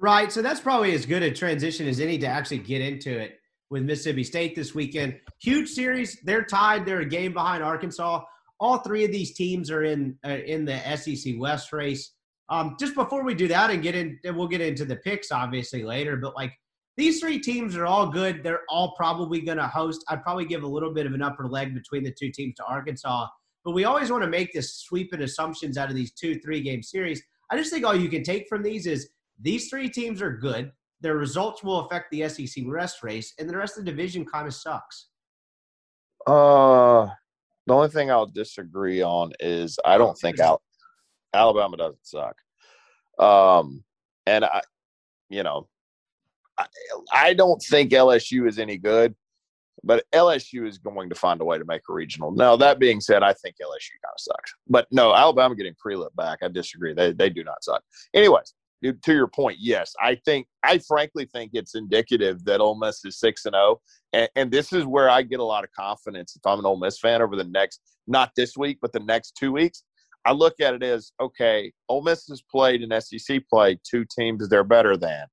Right. 0.00 0.32
So 0.32 0.42
that's 0.42 0.60
probably 0.60 0.94
as 0.94 1.04
good 1.04 1.22
a 1.22 1.30
transition 1.30 1.86
as 1.86 2.00
any 2.00 2.18
to 2.18 2.26
actually 2.26 2.58
get 2.58 2.80
into 2.80 3.16
it 3.18 3.38
with 3.68 3.82
Mississippi 3.84 4.24
State 4.24 4.56
this 4.56 4.74
weekend. 4.74 5.20
Huge 5.42 5.68
series. 5.68 6.18
They're 6.24 6.44
tied. 6.44 6.86
They're 6.86 7.00
a 7.00 7.06
game 7.06 7.32
behind 7.32 7.62
Arkansas 7.62 8.22
all 8.60 8.78
three 8.78 9.04
of 9.04 9.10
these 9.10 9.32
teams 9.32 9.70
are 9.70 9.84
in 9.84 10.16
uh, 10.24 10.38
in 10.46 10.64
the 10.64 10.78
SEC 10.96 11.34
West 11.38 11.72
race. 11.72 12.12
Um, 12.50 12.76
just 12.78 12.94
before 12.94 13.24
we 13.24 13.34
do 13.34 13.48
that 13.48 13.70
and 13.70 13.82
get 13.82 13.94
in, 13.94 14.18
and 14.24 14.36
we'll 14.36 14.48
get 14.48 14.60
into 14.60 14.84
the 14.84 14.96
picks 14.96 15.32
obviously 15.32 15.82
later. 15.82 16.16
But 16.16 16.36
like 16.36 16.52
these 16.96 17.20
three 17.20 17.38
teams 17.38 17.74
are 17.76 17.86
all 17.86 18.08
good. 18.08 18.42
They're 18.44 18.62
all 18.68 18.94
probably 18.96 19.40
going 19.40 19.58
to 19.58 19.66
host. 19.66 20.04
I'd 20.08 20.22
probably 20.22 20.44
give 20.44 20.62
a 20.62 20.68
little 20.68 20.92
bit 20.92 21.06
of 21.06 21.14
an 21.14 21.22
upper 21.22 21.48
leg 21.48 21.74
between 21.74 22.04
the 22.04 22.14
two 22.18 22.30
teams 22.30 22.54
to 22.56 22.64
Arkansas. 22.64 23.26
But 23.64 23.72
we 23.72 23.84
always 23.84 24.10
want 24.10 24.24
to 24.24 24.30
make 24.30 24.52
this 24.52 24.76
sweeping 24.76 25.22
assumptions 25.22 25.78
out 25.78 25.88
of 25.88 25.96
these 25.96 26.12
two 26.12 26.38
three 26.40 26.60
game 26.60 26.82
series. 26.82 27.22
I 27.50 27.56
just 27.56 27.72
think 27.72 27.84
all 27.84 27.96
you 27.96 28.08
can 28.08 28.22
take 28.22 28.46
from 28.48 28.62
these 28.62 28.86
is 28.86 29.08
these 29.40 29.68
three 29.68 29.88
teams 29.88 30.20
are 30.22 30.32
good. 30.32 30.72
Their 31.00 31.16
results 31.16 31.62
will 31.62 31.80
affect 31.80 32.10
the 32.10 32.28
SEC 32.28 32.64
West 32.66 33.02
race, 33.02 33.32
and 33.38 33.48
the 33.48 33.56
rest 33.56 33.78
of 33.78 33.84
the 33.84 33.90
division 33.90 34.24
kind 34.26 34.46
of 34.46 34.54
sucks. 34.54 35.08
Uh, 36.26 37.08
the 37.66 37.74
only 37.74 37.88
thing 37.88 38.10
I'll 38.10 38.26
disagree 38.26 39.02
on 39.02 39.32
is 39.40 39.78
I 39.84 39.96
don't 39.96 40.18
think 40.18 40.38
Al- 40.40 40.62
Alabama 41.32 41.76
doesn't 41.76 42.06
suck. 42.06 42.36
Um, 43.18 43.84
and 44.26 44.44
I, 44.44 44.60
you 45.28 45.42
know, 45.42 45.68
I, 46.58 46.66
I 47.12 47.34
don't 47.34 47.62
think 47.62 47.92
LSU 47.92 48.46
is 48.46 48.58
any 48.58 48.76
good, 48.76 49.14
but 49.82 50.04
LSU 50.12 50.66
is 50.66 50.78
going 50.78 51.08
to 51.08 51.14
find 51.14 51.40
a 51.40 51.44
way 51.44 51.58
to 51.58 51.64
make 51.64 51.82
a 51.88 51.92
regional. 51.92 52.32
Now, 52.32 52.56
that 52.56 52.78
being 52.78 53.00
said, 53.00 53.22
I 53.22 53.32
think 53.32 53.56
LSU 53.56 53.96
kind 54.02 54.14
of 54.14 54.20
sucks. 54.20 54.54
But 54.68 54.86
no, 54.90 55.14
Alabama 55.14 55.54
getting 55.54 55.74
Prielipp 55.74 56.14
back, 56.16 56.40
I 56.42 56.48
disagree. 56.48 56.92
They, 56.92 57.12
they 57.12 57.30
do 57.30 57.44
not 57.44 57.64
suck. 57.64 57.82
Anyways, 58.14 58.54
to 58.82 59.12
your 59.12 59.28
point, 59.28 59.58
yes, 59.60 59.92
I 60.02 60.16
think 60.24 60.46
I 60.62 60.78
frankly 60.78 61.26
think 61.32 61.50
it's 61.54 61.74
indicative 61.74 62.44
that 62.44 62.60
Ole 62.60 62.78
Miss 62.78 63.04
is 63.04 63.18
six 63.18 63.44
and 63.44 63.54
zero, 63.54 63.80
oh, 64.14 64.26
and 64.34 64.50
this 64.50 64.72
is 64.72 64.84
where 64.86 65.10
I 65.10 65.22
get 65.22 65.40
a 65.40 65.44
lot 65.44 65.64
of 65.64 65.70
confidence 65.72 66.34
if 66.36 66.46
I'm 66.46 66.58
an 66.58 66.66
Ole 66.66 66.78
Miss 66.78 66.98
fan 66.98 67.22
over 67.22 67.36
the 67.36 67.44
next 67.44 67.80
not 68.06 68.30
this 68.36 68.56
week 68.56 68.78
but 68.80 68.92
the 68.92 69.00
next 69.00 69.36
two 69.38 69.52
weeks. 69.52 69.84
I 70.24 70.32
look 70.32 70.60
at 70.60 70.74
it 70.74 70.82
as 70.82 71.12
okay, 71.20 71.72
Ole 71.88 72.02
Miss 72.02 72.26
has 72.28 72.42
played 72.42 72.82
in 72.82 73.00
SEC 73.00 73.42
play 73.48 73.78
two 73.88 74.04
teams 74.16 74.48
they're 74.48 74.64
better 74.64 74.96
than. 74.96 75.26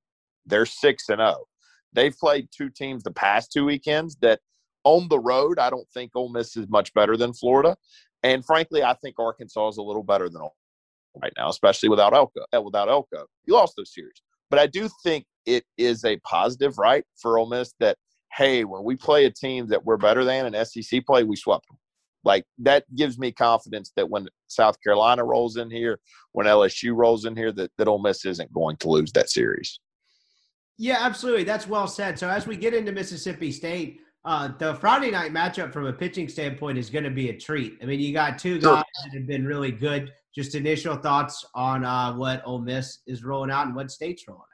They're 0.45 0.66
six 0.66 1.10
and 1.10 1.20
zero. 1.20 1.36
Oh. 1.39 1.45
They've 1.93 2.16
played 2.16 2.50
two 2.56 2.70
teams 2.70 3.04
the 3.04 3.12
past 3.12 3.52
two 3.52 3.66
weekends 3.66 4.18
that 4.22 4.39
on 4.84 5.08
the 5.08 5.20
road. 5.20 5.58
I 5.58 5.70
don't 5.70 5.88
think 5.93 6.12
Ole 6.16 6.30
Miss 6.30 6.56
is 6.58 6.68
much 6.70 6.93
better 6.93 7.16
than 7.16 7.34
Florida, 7.34 7.78
and 8.24 8.45
frankly, 8.45 8.84
I 8.84 8.93
think 8.95 9.16
Arkansas 9.20 9.70
is 9.70 9.78
a 9.78 9.84
little 9.84 10.04
better 10.04 10.30
than 10.30 10.41
Ole 10.41 10.56
right 11.22 11.34
now, 11.38 11.49
especially 11.49 11.89
without 11.89 12.13
Elko. 12.13 12.41
Uh, 12.55 12.61
without 12.61 12.89
Elko, 12.89 13.26
you 13.45 13.53
lost 13.53 13.76
those 13.78 13.93
series. 13.93 14.22
But 14.49 14.59
I 14.59 14.68
do 14.68 14.89
think 15.03 15.26
it 15.45 15.63
is 15.78 16.05
a 16.05 16.18
positive, 16.18 16.78
right, 16.78 17.03
for 17.15 17.38
Ole 17.38 17.47
Miss 17.47 17.74
that 17.80 17.97
hey, 18.34 18.63
when 18.63 18.84
we 18.84 18.95
play 18.95 19.26
a 19.26 19.32
team 19.32 19.68
that 19.68 19.84
we're 19.84 19.97
better 19.97 20.24
than 20.24 20.53
in 20.53 20.65
SEC 20.65 21.05
play, 21.05 21.24
we 21.24 21.36
swept 21.36 21.68
them. 21.68 21.78
Like 22.24 22.45
that 22.59 22.84
gives 22.95 23.18
me 23.18 23.32
confidence 23.32 23.91
that 23.95 24.09
when 24.09 24.28
South 24.47 24.76
Carolina 24.84 25.24
rolls 25.24 25.57
in 25.57 25.72
here, 25.72 25.99
when 26.34 26.45
LSU 26.45 26.95
rolls 26.95 27.26
in 27.26 27.36
here, 27.36 27.51
that, 27.53 27.72
that 27.78 27.88
Ole 27.88 27.99
Miss 27.99 28.26
isn't 28.26 28.51
going 28.53 28.78
to 28.78 28.89
lose 28.89 29.11
that 29.13 29.30
series. 29.30 29.80
Yeah, 30.78 30.97
absolutely. 30.99 31.45
That's 31.45 31.68
well 31.68 31.88
said. 31.88 32.20
So 32.20 32.30
as 32.30 32.45
we 32.45 32.57
get 32.57 32.74
into 32.74 32.91
Mississippi 32.91 33.51
State, 33.51 34.01
uh, 34.28 34.49
the 34.59 34.75
Friday 34.75 35.09
night 35.09 35.32
matchup 35.32 35.71
from 35.71 35.86
a 35.86 35.93
pitching 35.93 36.28
standpoint 36.28 36.78
is 36.78 36.89
going 36.89 37.05
to 37.05 37.09
be 37.09 37.30
a 37.30 37.38
treat. 37.38 37.78
I 37.82 37.86
mean, 37.86 38.01
you 38.01 38.11
got 38.11 38.38
two 38.38 38.59
guys 38.59 38.84
that 39.05 39.13
have 39.13 39.25
been 39.25 39.45
really 39.45 39.71
good. 39.71 40.11
Just 40.36 40.53
initial 40.53 40.97
thoughts 40.97 41.45
on 41.55 41.86
uh, 41.86 42.13
what 42.13 42.43
Ole 42.45 42.59
Miss 42.59 42.99
is 43.07 43.23
rolling 43.23 43.49
out 43.49 43.67
and 43.67 43.75
what 43.75 43.89
State's 43.89 44.28
rolling 44.28 44.41
out. 44.43 44.47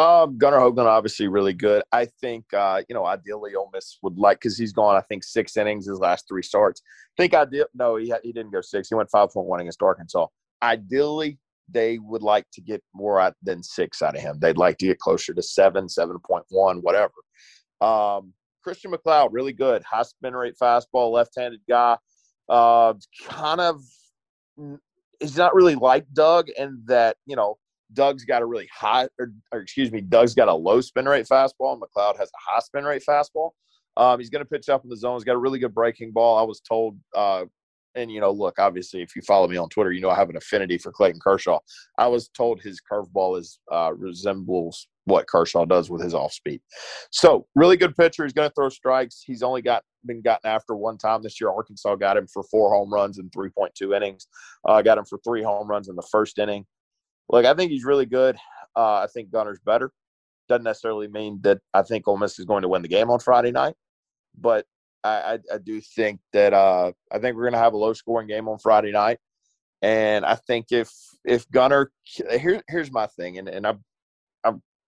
Um, 0.00 0.38
Gunnar 0.38 0.58
Hoglund 0.58 0.86
obviously 0.86 1.28
really 1.28 1.52
good. 1.52 1.82
I 1.92 2.06
think 2.22 2.46
uh, 2.54 2.82
you 2.88 2.94
know 2.94 3.04
ideally 3.04 3.54
Ole 3.54 3.68
Miss 3.72 3.98
would 4.02 4.18
like 4.18 4.38
because 4.40 4.56
he's 4.56 4.72
gone 4.72 4.96
I 4.96 5.00
think 5.02 5.24
six 5.24 5.56
innings 5.56 5.86
his 5.86 5.98
last 5.98 6.26
three 6.26 6.42
starts. 6.42 6.82
I 7.18 7.22
think 7.22 7.34
I 7.34 7.44
did 7.44 7.66
no 7.74 7.96
he 7.96 8.12
he 8.22 8.32
didn't 8.32 8.52
go 8.52 8.60
six. 8.62 8.88
He 8.88 8.94
went 8.94 9.10
five 9.10 9.30
point 9.30 9.46
one 9.46 9.60
against 9.60 9.82
Arkansas. 9.82 10.26
Ideally, 10.62 11.38
they 11.68 11.98
would 11.98 12.22
like 12.22 12.46
to 12.54 12.60
get 12.60 12.82
more 12.94 13.20
out 13.20 13.34
than 13.42 13.62
six 13.62 14.02
out 14.02 14.16
of 14.16 14.22
him. 14.22 14.38
They'd 14.38 14.58
like 14.58 14.78
to 14.78 14.86
get 14.86 14.98
closer 14.98 15.32
to 15.32 15.42
seven, 15.42 15.88
seven 15.88 16.18
point 16.18 16.44
one, 16.48 16.78
whatever. 16.78 17.12
Um, 17.80 18.32
Christian 18.66 18.90
MacLeod, 18.90 19.32
really 19.32 19.52
good. 19.52 19.84
High 19.84 20.02
spin 20.02 20.34
rate 20.34 20.54
fastball, 20.60 21.12
left 21.12 21.34
handed 21.38 21.60
guy. 21.68 21.96
Uh, 22.48 22.94
kind 23.28 23.60
of, 23.60 23.80
he's 25.20 25.36
not 25.36 25.54
really 25.54 25.76
like 25.76 26.04
Doug 26.12 26.48
in 26.58 26.82
that, 26.86 27.16
you 27.26 27.36
know, 27.36 27.58
Doug's 27.92 28.24
got 28.24 28.42
a 28.42 28.44
really 28.44 28.68
high, 28.76 29.06
or, 29.20 29.32
or, 29.52 29.60
excuse 29.60 29.92
me, 29.92 30.00
Doug's 30.00 30.34
got 30.34 30.48
a 30.48 30.54
low 30.54 30.80
spin 30.80 31.06
rate 31.06 31.26
fastball, 31.30 31.72
and 31.72 31.80
MacLeod 31.80 32.16
has 32.18 32.28
a 32.28 32.50
high 32.50 32.58
spin 32.58 32.84
rate 32.84 33.04
fastball. 33.08 33.50
Um, 33.96 34.18
he's 34.18 34.30
going 34.30 34.44
to 34.44 34.48
pitch 34.50 34.68
up 34.68 34.82
in 34.82 34.90
the 34.90 34.96
zone. 34.96 35.14
He's 35.14 35.22
got 35.22 35.36
a 35.36 35.38
really 35.38 35.60
good 35.60 35.72
breaking 35.72 36.10
ball. 36.10 36.36
I 36.36 36.42
was 36.42 36.60
told 36.60 36.98
uh, 37.14 37.44
and 37.94 38.10
you 38.10 38.20
know, 38.20 38.32
look, 38.32 38.58
obviously, 38.58 39.00
if 39.00 39.14
you 39.16 39.22
follow 39.22 39.46
me 39.48 39.56
on 39.56 39.68
Twitter, 39.68 39.92
you 39.92 40.00
know 40.00 40.10
I 40.10 40.16
have 40.16 40.28
an 40.28 40.36
affinity 40.36 40.76
for 40.76 40.92
Clayton 40.92 41.20
Kershaw. 41.20 41.60
I 41.98 42.08
was 42.08 42.28
told 42.28 42.60
his 42.60 42.80
curveball 42.80 43.38
is 43.38 43.58
uh, 43.72 43.92
resembles 43.94 44.88
what 45.06 45.26
Kershaw 45.26 45.64
does 45.64 45.88
with 45.88 46.02
his 46.02 46.14
off 46.14 46.32
speed. 46.32 46.60
So, 47.10 47.46
really 47.54 47.76
good 47.76 47.96
pitcher. 47.96 48.24
He's 48.24 48.32
going 48.32 48.48
to 48.48 48.54
throw 48.54 48.68
strikes. 48.68 49.22
He's 49.24 49.42
only 49.42 49.62
got 49.62 49.82
been 50.04 50.20
gotten 50.20 50.50
after 50.50 50.76
one 50.76 50.98
time 50.98 51.22
this 51.22 51.40
year. 51.40 51.50
Arkansas 51.50 51.96
got 51.96 52.16
him 52.16 52.26
for 52.32 52.42
four 52.44 52.74
home 52.74 52.92
runs 52.92 53.18
in 53.18 53.30
3.2 53.30 53.96
innings. 53.96 54.26
Uh, 54.64 54.82
got 54.82 54.98
him 54.98 55.04
for 55.04 55.18
three 55.24 55.42
home 55.42 55.68
runs 55.68 55.88
in 55.88 55.96
the 55.96 56.06
first 56.10 56.38
inning. 56.38 56.64
Look, 57.28 57.44
I 57.44 57.54
think 57.54 57.70
he's 57.70 57.84
really 57.84 58.06
good. 58.06 58.36
Uh, 58.76 58.96
I 58.96 59.06
think 59.12 59.30
Gunnar's 59.30 59.60
better. 59.64 59.90
Doesn't 60.48 60.64
necessarily 60.64 61.08
mean 61.08 61.40
that 61.42 61.58
I 61.74 61.82
think 61.82 62.06
Ole 62.06 62.18
Miss 62.18 62.38
is 62.38 62.44
going 62.44 62.62
to 62.62 62.68
win 62.68 62.82
the 62.82 62.88
game 62.88 63.10
on 63.10 63.18
Friday 63.18 63.50
night, 63.50 63.74
but 64.38 64.64
I, 65.02 65.08
I, 65.08 65.54
I 65.54 65.58
do 65.58 65.80
think 65.80 66.20
that 66.32 66.52
uh, 66.52 66.92
I 67.10 67.18
think 67.18 67.36
we're 67.36 67.44
going 67.44 67.52
to 67.52 67.58
have 67.58 67.72
a 67.72 67.78
low 67.78 67.92
scoring 67.94 68.28
game 68.28 68.48
on 68.48 68.58
Friday 68.58 68.92
night. 68.92 69.18
And 69.82 70.24
I 70.24 70.36
think 70.36 70.66
if 70.70 70.90
if 71.24 71.48
Gunnar 71.50 71.90
here 72.04 72.62
here's 72.68 72.92
my 72.92 73.06
thing, 73.08 73.38
and, 73.38 73.48
and 73.48 73.66
I've 73.66 73.76
I've 73.76 73.80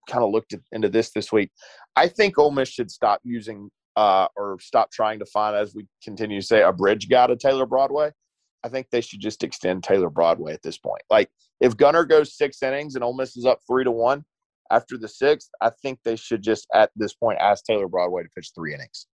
kind 0.09 0.25
of 0.25 0.31
looked 0.31 0.55
into 0.73 0.89
this 0.89 1.11
this 1.11 1.31
week. 1.31 1.51
I 1.95 2.09
think 2.09 2.39
Ole 2.39 2.51
Miss 2.51 2.69
should 2.69 2.91
stop 2.91 3.21
using 3.23 3.71
uh, 3.97 4.29
or 4.37 4.59
stop 4.61 4.91
trying 4.91 5.19
to 5.19 5.27
find, 5.27 5.57
as 5.57 5.75
we 5.75 5.87
continue 6.03 6.41
to 6.41 6.47
say, 6.47 6.63
a 6.63 6.73
bridge 6.73 7.09
guy 7.09 7.27
to 7.27 7.37
Taylor 7.37 7.67
Broadway. 7.67 8.11
I 8.65 8.69
think 8.69 8.89
they 8.91 9.01
should 9.01 9.21
just 9.21 9.45
extend 9.45 9.85
Taylor 9.85 10.11
Broadway 10.11 10.53
at 10.53 10.63
this 10.63 10.79
point. 10.79 11.03
Like 11.11 11.29
if 11.61 11.77
Gunnar 11.77 12.05
goes 12.05 12.37
six 12.37 12.63
innings 12.63 12.95
and 12.95 13.05
Ole 13.05 13.17
Miss 13.17 13.37
is 13.37 13.45
up 13.45 13.61
three 13.69 13.85
to 13.85 13.91
one 13.91 14.25
after 14.71 14.99
the 14.99 15.09
sixth, 15.09 15.49
I 15.61 15.71
think 15.83 16.01
they 16.05 16.17
should 16.17 16.43
just 16.43 16.67
at 16.75 16.91
this 16.97 17.15
point 17.15 17.39
ask 17.41 17.65
Taylor 17.65 17.89
Broadway 17.89 18.23
to 18.23 18.29
pitch 18.35 18.51
three 18.55 18.75
innings. 18.75 19.07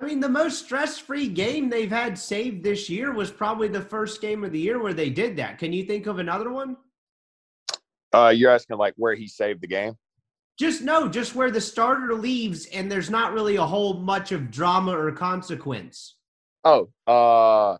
I 0.00 0.06
mean, 0.06 0.20
the 0.20 0.30
most 0.30 0.64
stress-free 0.64 1.28
game 1.28 1.68
they've 1.68 1.90
had 1.90 2.18
saved 2.18 2.64
this 2.64 2.88
year 2.88 3.12
was 3.12 3.30
probably 3.30 3.68
the 3.68 3.82
first 3.82 4.22
game 4.22 4.44
of 4.44 4.52
the 4.52 4.58
year 4.58 4.82
where 4.82 4.94
they 4.94 5.10
did 5.10 5.36
that. 5.36 5.58
Can 5.58 5.74
you 5.74 5.84
think 5.84 6.06
of 6.06 6.18
another 6.18 6.50
one? 6.50 6.78
Uh, 8.12 8.32
you're 8.34 8.50
asking 8.50 8.76
like 8.76 8.94
where 8.96 9.14
he 9.14 9.26
saved 9.26 9.60
the 9.60 9.66
game? 9.66 9.94
Just 10.58 10.82
no, 10.82 11.08
just 11.08 11.34
where 11.34 11.50
the 11.50 11.60
starter 11.60 12.14
leaves 12.14 12.66
and 12.66 12.90
there's 12.90 13.08
not 13.08 13.32
really 13.32 13.56
a 13.56 13.64
whole 13.64 13.94
much 13.94 14.32
of 14.32 14.50
drama 14.50 14.92
or 14.92 15.10
consequence. 15.12 16.16
Oh, 16.64 16.90
uh, 17.06 17.78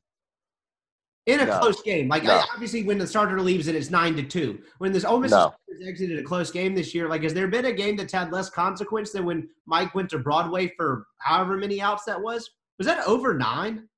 in 1.26 1.40
a 1.40 1.44
no. 1.44 1.58
close 1.58 1.82
game. 1.82 2.08
Like 2.08 2.24
no. 2.24 2.42
obviously, 2.52 2.82
when 2.82 2.98
the 2.98 3.06
starter 3.06 3.40
leaves 3.40 3.68
and 3.68 3.76
it's 3.76 3.90
nine 3.90 4.16
to 4.16 4.22
two. 4.22 4.60
When 4.78 4.92
this 4.92 5.04
Ole 5.04 5.20
Miss 5.20 5.30
no. 5.30 5.52
has 5.68 5.88
exited 5.88 6.18
a 6.18 6.22
close 6.22 6.50
game 6.50 6.74
this 6.74 6.94
year, 6.94 7.08
like 7.08 7.22
has 7.22 7.34
there 7.34 7.48
been 7.48 7.66
a 7.66 7.72
game 7.72 7.96
that's 7.96 8.12
had 8.12 8.32
less 8.32 8.48
consequence 8.50 9.12
than 9.12 9.24
when 9.24 9.48
Mike 9.66 9.94
went 9.94 10.10
to 10.10 10.18
Broadway 10.18 10.72
for 10.76 11.06
however 11.18 11.56
many 11.56 11.80
outs 11.80 12.04
that 12.04 12.20
was? 12.20 12.50
Was 12.78 12.86
that 12.86 13.06
over 13.06 13.36
nine? 13.36 13.88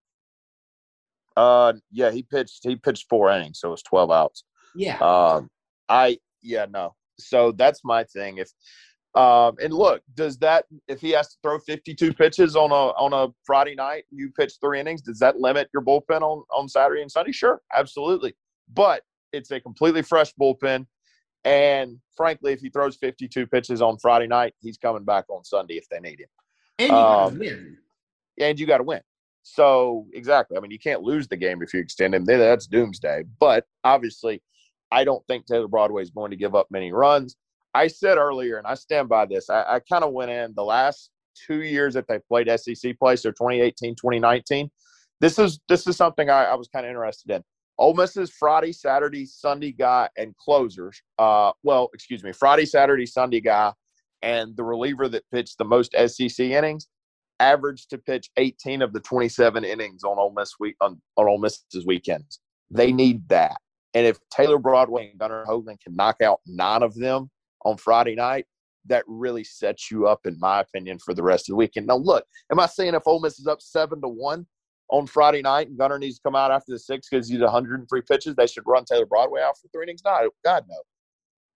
Uh, 1.37 1.74
yeah, 1.91 2.11
he 2.11 2.22
pitched. 2.22 2.61
He 2.64 2.76
pitched 2.76 3.09
four 3.09 3.30
innings, 3.30 3.61
so 3.61 3.68
it 3.68 3.72
was 3.72 3.83
twelve 3.83 4.11
outs. 4.11 4.45
Yeah. 4.74 4.99
Um, 4.99 5.49
I 5.93 6.18
yeah 6.40 6.66
no. 6.70 6.95
So 7.18 7.53
that's 7.53 7.84
my 7.84 8.05
thing. 8.05 8.38
If 8.38 8.51
um, 9.14 9.57
and 9.62 9.74
look, 9.74 10.03
does 10.14 10.38
that 10.38 10.64
if 10.88 11.01
he 11.01 11.11
has 11.11 11.28
to 11.28 11.36
throw 11.43 11.59
52 11.59 12.14
pitches 12.14 12.57
on 12.57 12.70
a 12.70 12.74
on 12.74 13.12
a 13.12 13.32
Friday 13.45 13.74
night, 13.74 14.05
you 14.11 14.30
pitch 14.30 14.55
three 14.61 14.80
innings, 14.80 15.03
does 15.03 15.18
that 15.18 15.38
limit 15.38 15.68
your 15.74 15.82
bullpen 15.82 16.22
on 16.22 16.45
on 16.51 16.68
Saturday 16.68 17.03
and 17.03 17.12
Sunday? 17.12 17.32
Sure, 17.32 17.61
absolutely. 17.74 18.34
But 18.72 19.03
it's 19.32 19.51
a 19.51 19.61
completely 19.61 20.03
fresh 20.03 20.32
bullpen, 20.40 20.86
and 21.45 21.99
frankly, 22.16 22.53
if 22.53 22.61
he 22.61 22.70
throws 22.70 22.97
52 22.97 23.47
pitches 23.47 23.82
on 23.82 23.99
Friday 23.99 24.26
night, 24.26 24.55
he's 24.61 24.78
coming 24.78 25.05
back 25.05 25.26
on 25.28 25.45
Sunday 25.45 25.74
if 25.74 25.88
they 25.90 26.01
need 26.01 26.20
him. 26.20 26.28
And 26.78 26.88
you 26.88 26.95
got 26.95 27.16
to 27.16 27.34
um, 27.34 27.38
win. 27.38 27.78
And 28.40 28.61
you 28.61 28.66
got 28.66 28.78
to 28.78 28.84
win. 28.84 29.01
So 29.43 30.07
exactly. 30.14 30.57
I 30.57 30.61
mean, 30.61 30.70
you 30.70 30.78
can't 30.78 31.03
lose 31.03 31.28
the 31.28 31.36
game 31.36 31.62
if 31.62 31.74
you 31.74 31.80
extend 31.80 32.14
him. 32.14 32.24
That's 32.24 32.66
doomsday. 32.66 33.24
But 33.40 33.66
obviously, 33.84 34.40
I 34.93 35.05
don't 35.05 35.26
think 35.26 35.47
Taylor 35.47 35.68
Broadway 35.68 36.03
is 36.03 36.11
going 36.11 36.30
to 36.30 36.36
give 36.36 36.55
up 36.55 36.66
many 36.70 36.93
runs. 36.93 37.36
I 37.74 37.86
said 37.86 38.18
earlier, 38.18 38.59
and 38.59 38.66
I 38.66 38.74
stand 38.74 39.09
by 39.09 39.26
this, 39.26 39.49
I, 39.49 39.62
I 39.62 39.80
kind 39.80 40.05
of 40.05 40.12
went 40.12 40.30
in 40.30 40.53
the 40.55 40.64
last 40.64 41.11
two 41.34 41.62
years 41.62 41.95
that 41.95 42.07
they 42.07 42.18
played 42.28 42.51
SEC 42.61 42.99
play, 42.99 43.16
so 43.16 43.30
2018, 43.30 43.95
2019. 43.95 44.70
This 45.20 45.38
is 45.38 45.61
this 45.68 45.86
is 45.86 45.97
something 45.97 46.28
I, 46.28 46.45
I 46.45 46.55
was 46.55 46.68
kind 46.68 46.84
of 46.84 46.90
interested 46.90 47.30
in. 47.30 47.43
Ole 47.78 47.95
Miss's 47.95 48.30
Friday, 48.30 48.72
Saturday, 48.72 49.24
Sunday 49.24 49.72
guy 49.72 50.09
and 50.18 50.36
closers. 50.36 51.01
Uh, 51.18 51.53
well, 51.62 51.88
excuse 51.95 52.22
me, 52.22 52.32
Friday, 52.32 52.66
Saturday, 52.66 53.07
Sunday 53.07 53.40
guy, 53.40 53.72
and 54.20 54.55
the 54.57 54.64
reliever 54.64 55.09
that 55.09 55.24
pitched 55.32 55.59
the 55.59 55.64
most 55.64 55.95
SEC 56.07 56.38
innings 56.38 56.88
averaged 57.40 57.90
to 57.90 57.99
pitch 57.99 58.30
18 58.36 58.82
of 58.82 58.93
the 58.93 59.01
27 59.01 59.64
innings 59.64 60.05
on 60.05 60.18
Ole 60.18 60.32
Miss 60.36 60.55
week 60.61 60.76
on, 60.80 61.01
on 61.16 61.26
Ole 61.28 61.38
Miss's 61.38 61.86
weekends. 61.86 62.40
They 62.70 62.93
need 62.93 63.28
that. 63.28 63.57
And 63.95 64.07
if 64.07 64.18
Taylor 64.30 64.59
Broadway 64.59 65.11
and 65.11 65.18
Gunnar 65.18 65.45
Hoglund 65.47 65.80
can 65.80 65.95
knock 65.95 66.22
out 66.22 66.40
nine 66.47 66.82
of 66.82 66.95
them 66.95 67.30
on 67.64 67.76
Friday 67.76 68.14
night, 68.14 68.47
that 68.86 69.05
really 69.07 69.45
sets 69.45 69.90
you 69.90 70.07
up, 70.07 70.20
in 70.26 70.38
my 70.40 70.61
opinion, 70.61 70.99
for 70.99 71.14
the 71.14 71.22
rest 71.22 71.49
of 71.49 71.53
the 71.53 71.57
weekend. 71.57 71.86
Now, 71.86 71.97
look, 71.97 72.24
am 72.51 72.59
I 72.59 72.66
saying 72.66 72.95
if 72.95 73.07
Ole 73.07 73.20
Miss 73.20 73.38
is 73.38 73.47
up 73.47 73.61
seven 73.61 74.01
to 74.01 74.09
one 74.09 74.47
on 74.90 75.07
Friday 75.07 75.43
night 75.43 75.68
and 75.68 75.78
Gunnar 75.78 75.99
needs 75.99 76.16
to 76.16 76.22
come 76.22 76.34
out 76.34 76.51
after 76.51 76.72
the 76.72 76.78
six 76.78 77.09
because 77.09 77.28
he's 77.28 77.40
103 77.40 78.03
pitches, 78.03 78.34
they 78.34 78.47
should 78.47 78.64
run 78.66 78.84
Taylor 78.84 79.07
Broadway 79.07 79.43
out 79.43 79.57
for 79.59 79.68
three 79.68 79.84
innings? 79.84 80.03
No, 80.05 80.30
God 80.45 80.64
no. 80.68 80.76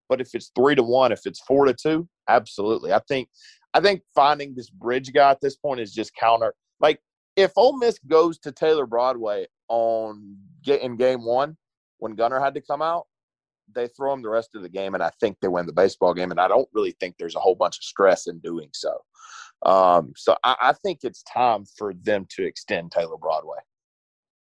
But 0.09 0.20
if 0.20 0.34
it's 0.34 0.53
three 0.55 0.74
to 0.76 0.82
one, 0.82 1.11
if 1.11 1.26
it's 1.26 1.41
four 1.41 1.64
to 1.64 1.74
two, 1.74 2.09
absolutely. 2.28 2.93
I 2.93 3.01
think 3.09 3.28
I 3.74 3.80
think 3.80 4.03
finding 4.14 4.55
this 4.55 4.70
bridge 4.70 5.12
guy 5.12 5.30
at 5.30 5.41
this 5.41 5.57
point 5.57 5.80
is 5.80 5.93
just 5.93 6.14
counter. 6.14 6.55
Like 6.80 7.01
if 7.34 7.53
Ole 7.57 7.76
Miss 7.76 7.99
goes 8.07 8.39
to 8.39 8.53
Taylor 8.53 8.87
Broadway 8.87 9.47
on 9.68 10.37
in 10.66 10.97
game 10.97 11.24
one 11.24 11.57
when 11.99 12.14
Gunnar 12.14 12.40
had 12.40 12.55
to 12.55 12.61
come 12.61 12.82
out, 12.82 13.07
they 13.74 13.88
throw 13.88 14.12
him 14.12 14.22
the 14.22 14.28
rest 14.28 14.51
of 14.55 14.62
the 14.62 14.68
game, 14.68 14.94
and 14.94 15.03
I 15.03 15.11
think 15.20 15.38
they 15.40 15.49
win 15.49 15.66
the 15.66 15.72
baseball 15.72 16.14
game. 16.14 16.30
And 16.30 16.40
I 16.40 16.49
don't 16.49 16.68
really 16.72 16.94
think 17.01 17.16
there's 17.18 17.34
a 17.34 17.40
whole 17.40 17.55
bunch 17.57 17.78
of 17.78 17.84
stress 17.84 18.26
in 18.26 18.38
doing 18.38 18.68
so. 18.72 18.99
Um, 19.64 20.12
so 20.16 20.36
I, 20.44 20.57
I 20.61 20.72
think 20.84 21.01
it's 21.03 21.22
time 21.24 21.64
for 21.76 21.94
them 21.94 22.26
to 22.36 22.44
extend 22.44 22.92
Taylor 22.92 23.16
Broadway. 23.16 23.59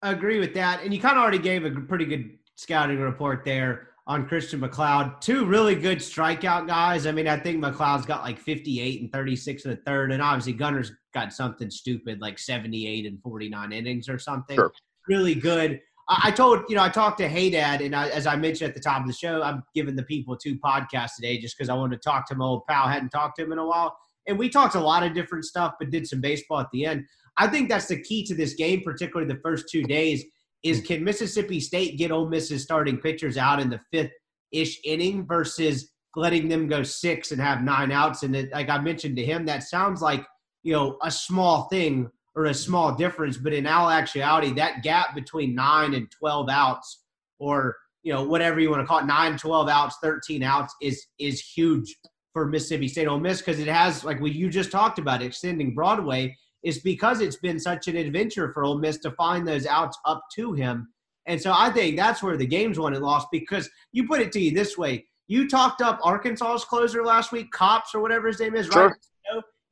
I 0.02 0.12
agree 0.12 0.38
with 0.38 0.54
that, 0.54 0.82
and 0.82 0.92
you 0.92 1.00
kind 1.00 1.16
of 1.16 1.22
already 1.22 1.38
gave 1.38 1.64
a 1.64 1.70
pretty 1.70 2.04
good 2.04 2.38
scouting 2.56 3.00
report 3.00 3.44
there. 3.44 3.88
on 4.08 4.26
Christian 4.28 4.60
MacLeod. 4.60 5.20
Two 5.20 5.46
really 5.46 5.74
good 5.74 5.98
strikeout 5.98 6.68
guys. 6.68 7.06
I 7.06 7.12
mean, 7.12 7.26
I 7.26 7.36
think 7.36 7.58
MacLeod's 7.58 8.06
got 8.06 8.22
like 8.22 8.38
58 8.38 9.00
and 9.02 9.12
36 9.12 9.64
in 9.64 9.70
the 9.72 9.76
third, 9.78 10.12
and 10.12 10.22
obviously 10.22 10.52
Gunnar's 10.52 10.92
got 11.12 11.32
something 11.32 11.70
stupid 11.70 12.20
like 12.20 12.38
78 12.38 13.06
and 13.06 13.20
49 13.22 13.72
innings 13.72 14.08
or 14.08 14.18
something. 14.18 14.56
Sure. 14.56 14.72
Really 15.08 15.34
good. 15.34 15.80
I, 16.08 16.30
told 16.30 16.64
you 16.68 16.76
know 16.76 16.82
I 16.82 16.88
talked 16.88 17.18
to 17.18 17.28
Hey 17.28 17.50
Dad, 17.50 17.80
and 17.80 17.94
I, 17.94 18.08
as 18.08 18.26
I 18.26 18.36
mentioned 18.36 18.68
at 18.68 18.74
the 18.74 18.80
top 18.80 19.00
of 19.00 19.06
the 19.06 19.12
show, 19.12 19.42
I'm 19.42 19.62
giving 19.74 19.96
the 19.96 20.04
people 20.04 20.36
two 20.36 20.56
podcasts 20.58 21.16
today 21.16 21.38
just 21.38 21.56
because 21.56 21.68
I 21.68 21.74
wanted 21.74 22.00
to 22.00 22.08
talk 22.08 22.28
to 22.28 22.36
my 22.36 22.44
old 22.44 22.64
pal. 22.66 22.86
hadn't 22.86 23.10
talked 23.10 23.36
to 23.36 23.44
him 23.44 23.52
in 23.52 23.58
a 23.58 23.66
while, 23.66 23.96
and 24.26 24.38
we 24.38 24.48
talked 24.48 24.76
a 24.76 24.80
lot 24.80 25.02
of 25.02 25.14
different 25.14 25.44
stuff, 25.44 25.74
but 25.78 25.90
did 25.90 26.06
some 26.06 26.20
baseball 26.20 26.60
at 26.60 26.70
the 26.72 26.86
end. 26.86 27.04
I 27.38 27.48
think 27.48 27.68
that's 27.68 27.86
the 27.86 28.00
key 28.00 28.24
to 28.26 28.34
this 28.34 28.54
game, 28.54 28.82
particularly 28.82 29.32
the 29.32 29.40
first 29.40 29.68
two 29.70 29.82
days 29.82 30.24
is 30.62 30.80
can 30.80 31.04
Mississippi 31.04 31.60
State 31.60 31.98
get 31.98 32.10
Ole 32.10 32.28
Miss's 32.28 32.62
starting 32.62 32.98
pitchers 32.98 33.36
out 33.36 33.60
in 33.60 33.70
the 33.70 33.80
fifth 33.92 34.12
ish 34.52 34.78
inning 34.84 35.26
versus 35.26 35.92
letting 36.14 36.48
them 36.48 36.66
go 36.66 36.82
six 36.82 37.30
and 37.30 37.40
have 37.40 37.62
nine 37.62 37.92
outs? 37.92 38.22
And 38.22 38.34
it, 38.34 38.52
like 38.52 38.68
I 38.68 38.78
mentioned 38.78 39.16
to 39.16 39.24
him, 39.24 39.44
that 39.46 39.62
sounds 39.62 40.02
like 40.02 40.26
you 40.62 40.72
know 40.72 40.98
a 41.02 41.10
small 41.10 41.68
thing 41.68 42.10
or 42.36 42.44
a 42.44 42.54
small 42.54 42.94
difference, 42.94 43.38
but 43.38 43.54
in 43.54 43.66
all 43.66 43.90
actuality, 43.90 44.52
that 44.52 44.82
gap 44.82 45.14
between 45.14 45.54
nine 45.54 45.94
and 45.94 46.10
twelve 46.10 46.48
outs, 46.50 47.02
or 47.38 47.76
you 48.02 48.12
know 48.12 48.22
whatever 48.22 48.60
you 48.60 48.70
want 48.70 48.82
to 48.82 48.86
call 48.86 48.98
it, 49.00 49.06
nine, 49.06 49.36
12 49.36 49.68
outs, 49.68 49.96
thirteen 50.02 50.42
outs, 50.42 50.74
is 50.80 51.06
is 51.18 51.40
huge 51.40 51.96
for 52.32 52.46
Mississippi 52.46 52.86
State 52.86 53.08
Ole 53.08 53.18
Miss 53.18 53.38
because 53.38 53.58
it 53.58 53.66
has 53.66 54.04
like 54.04 54.20
what 54.20 54.34
you 54.34 54.50
just 54.50 54.70
talked 54.70 54.98
about 54.98 55.22
extending 55.22 55.74
Broadway 55.74 56.36
is 56.62 56.80
because 56.80 57.20
it's 57.20 57.36
been 57.36 57.58
such 57.58 57.88
an 57.88 57.96
adventure 57.96 58.52
for 58.52 58.64
Ole 58.64 58.78
Miss 58.78 58.98
to 58.98 59.10
find 59.12 59.48
those 59.48 59.66
outs 59.66 59.98
up 60.04 60.22
to 60.34 60.52
him. 60.52 60.88
And 61.26 61.40
so 61.40 61.52
I 61.54 61.70
think 61.70 61.96
that's 61.96 62.22
where 62.22 62.36
the 62.36 62.46
game's 62.46 62.78
won 62.78 62.92
and 62.92 63.02
lost 63.02 63.28
because 63.32 63.70
you 63.92 64.06
put 64.06 64.20
it 64.20 64.32
to 64.32 64.40
you 64.40 64.50
this 64.50 64.76
way. 64.76 65.06
You 65.28 65.48
talked 65.48 65.80
up 65.80 65.98
Arkansas's 66.02 66.64
closer 66.64 67.04
last 67.04 67.32
week, 67.32 67.52
Kopps 67.52 67.94
or 67.94 68.00
whatever 68.00 68.28
his 68.28 68.38
name 68.38 68.54
is, 68.54 68.66
sure. 68.66 68.88
right? 68.88 68.96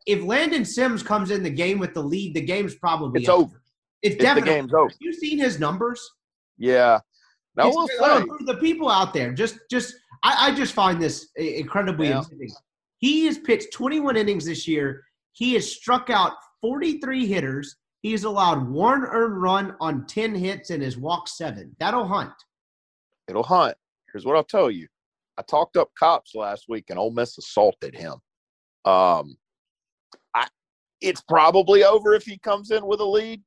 If 0.07 0.23
Landon 0.23 0.65
Sims 0.65 1.03
comes 1.03 1.31
in 1.31 1.43
the 1.43 1.51
game 1.51 1.79
with 1.79 1.95
the 1.95 2.03
lead, 2.03 2.35
the 2.35 2.41
game's 2.41 2.75
probably 2.75 3.21
it's 3.23 3.29
over. 3.29 3.45
over. 3.45 3.63
It's, 4.03 4.17
definitely 4.17 4.51
the 4.51 4.57
game's 4.57 4.75
over. 4.75 4.89
Have 4.91 4.99
you 5.01 5.13
seen 5.15 5.39
his 5.39 5.59
numbers? 5.59 6.01
Yeah. 6.59 7.01
Now 7.57 7.69
It's- 7.69 7.75
we'll 7.77 7.89
say 7.89 8.27
for 8.27 8.45
the 8.45 8.59
people 8.61 8.89
out 8.91 9.15
there, 9.15 9.33
just 9.33 9.59
just 9.71 9.95
I, 10.23 10.49
I 10.51 10.55
just 10.55 10.73
find 10.75 11.01
this 11.03 11.31
incredibly 11.37 12.09
Yeah. 12.09 12.19
interesting. 12.19 12.51
He 12.99 13.27
has 13.27 13.39
pitched 13.39 13.73
21 13.73 14.17
innings 14.17 14.45
this 14.47 14.67
year. 14.69 15.03
He 15.33 15.55
has 15.55 15.71
struck 15.71 16.11
out 16.11 16.33
43 16.61 17.27
hitters. 17.27 17.77
He 18.03 18.13
has 18.13 18.25
allowed 18.25 18.69
one 18.69 19.05
earned 19.05 19.41
run 19.41 19.77
on 19.81 20.07
10 20.07 20.35
hits 20.35 20.71
and 20.71 20.83
has 20.83 20.97
walked 20.97 21.29
seven. 21.31 21.75
That'll 21.79 22.07
hunt. 22.07 22.33
it'll 23.29 23.43
hunt. 23.43 23.77
Here's 24.13 24.27
what 24.27 24.37
I'll 24.37 24.45
tell 24.45 24.71
you. 24.71 24.87
I 25.39 25.43
talked 25.43 25.77
up 25.79 25.91
Kopps 26.01 26.35
last 26.35 26.67
week 26.69 26.85
and 26.91 26.99
Ole 26.99 27.11
Miss 27.11 27.39
assaulted 27.39 27.95
him. 27.95 28.15
Um 28.85 29.37
it's 31.05 31.23
probably 31.23 31.85
over 31.85 32.15
if 32.15 32.25
he 32.25 32.39
comes 32.39 32.71
in 32.71 32.87
with 32.87 33.01
a 33.01 33.05
lead. 33.05 33.43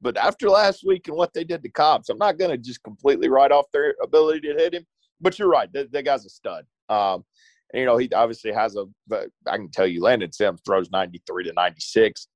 But 0.00 0.16
after 0.16 0.48
last 0.48 0.84
week 0.86 1.08
and 1.08 1.16
what 1.16 1.32
they 1.32 1.44
did 1.44 1.62
to 1.62 1.70
Kopps, 1.70 2.08
I'm 2.08 2.18
not 2.18 2.38
gonna 2.38 2.56
just 2.56 2.82
completely 2.82 3.28
write 3.28 3.52
off 3.52 3.66
their 3.72 3.94
ability 4.02 4.40
to 4.48 4.54
hit 4.54 4.74
him. 4.74 4.86
But 5.20 5.38
you're 5.38 5.48
right, 5.48 5.72
that, 5.72 5.92
that 5.92 6.04
guy's 6.04 6.26
a 6.26 6.30
stud. 6.30 6.64
Um 6.88 7.24
and, 7.72 7.80
you 7.80 7.86
know, 7.86 7.98
he 7.98 8.08
obviously 8.14 8.50
has 8.52 8.76
a, 8.76 8.86
I 9.46 9.56
can 9.56 9.70
tell 9.70 9.86
you 9.86 10.00
Landon 10.00 10.32
Sims 10.32 10.62
throws 10.64 10.90
93 10.90 11.44
to 11.44 11.52
96 11.52 12.28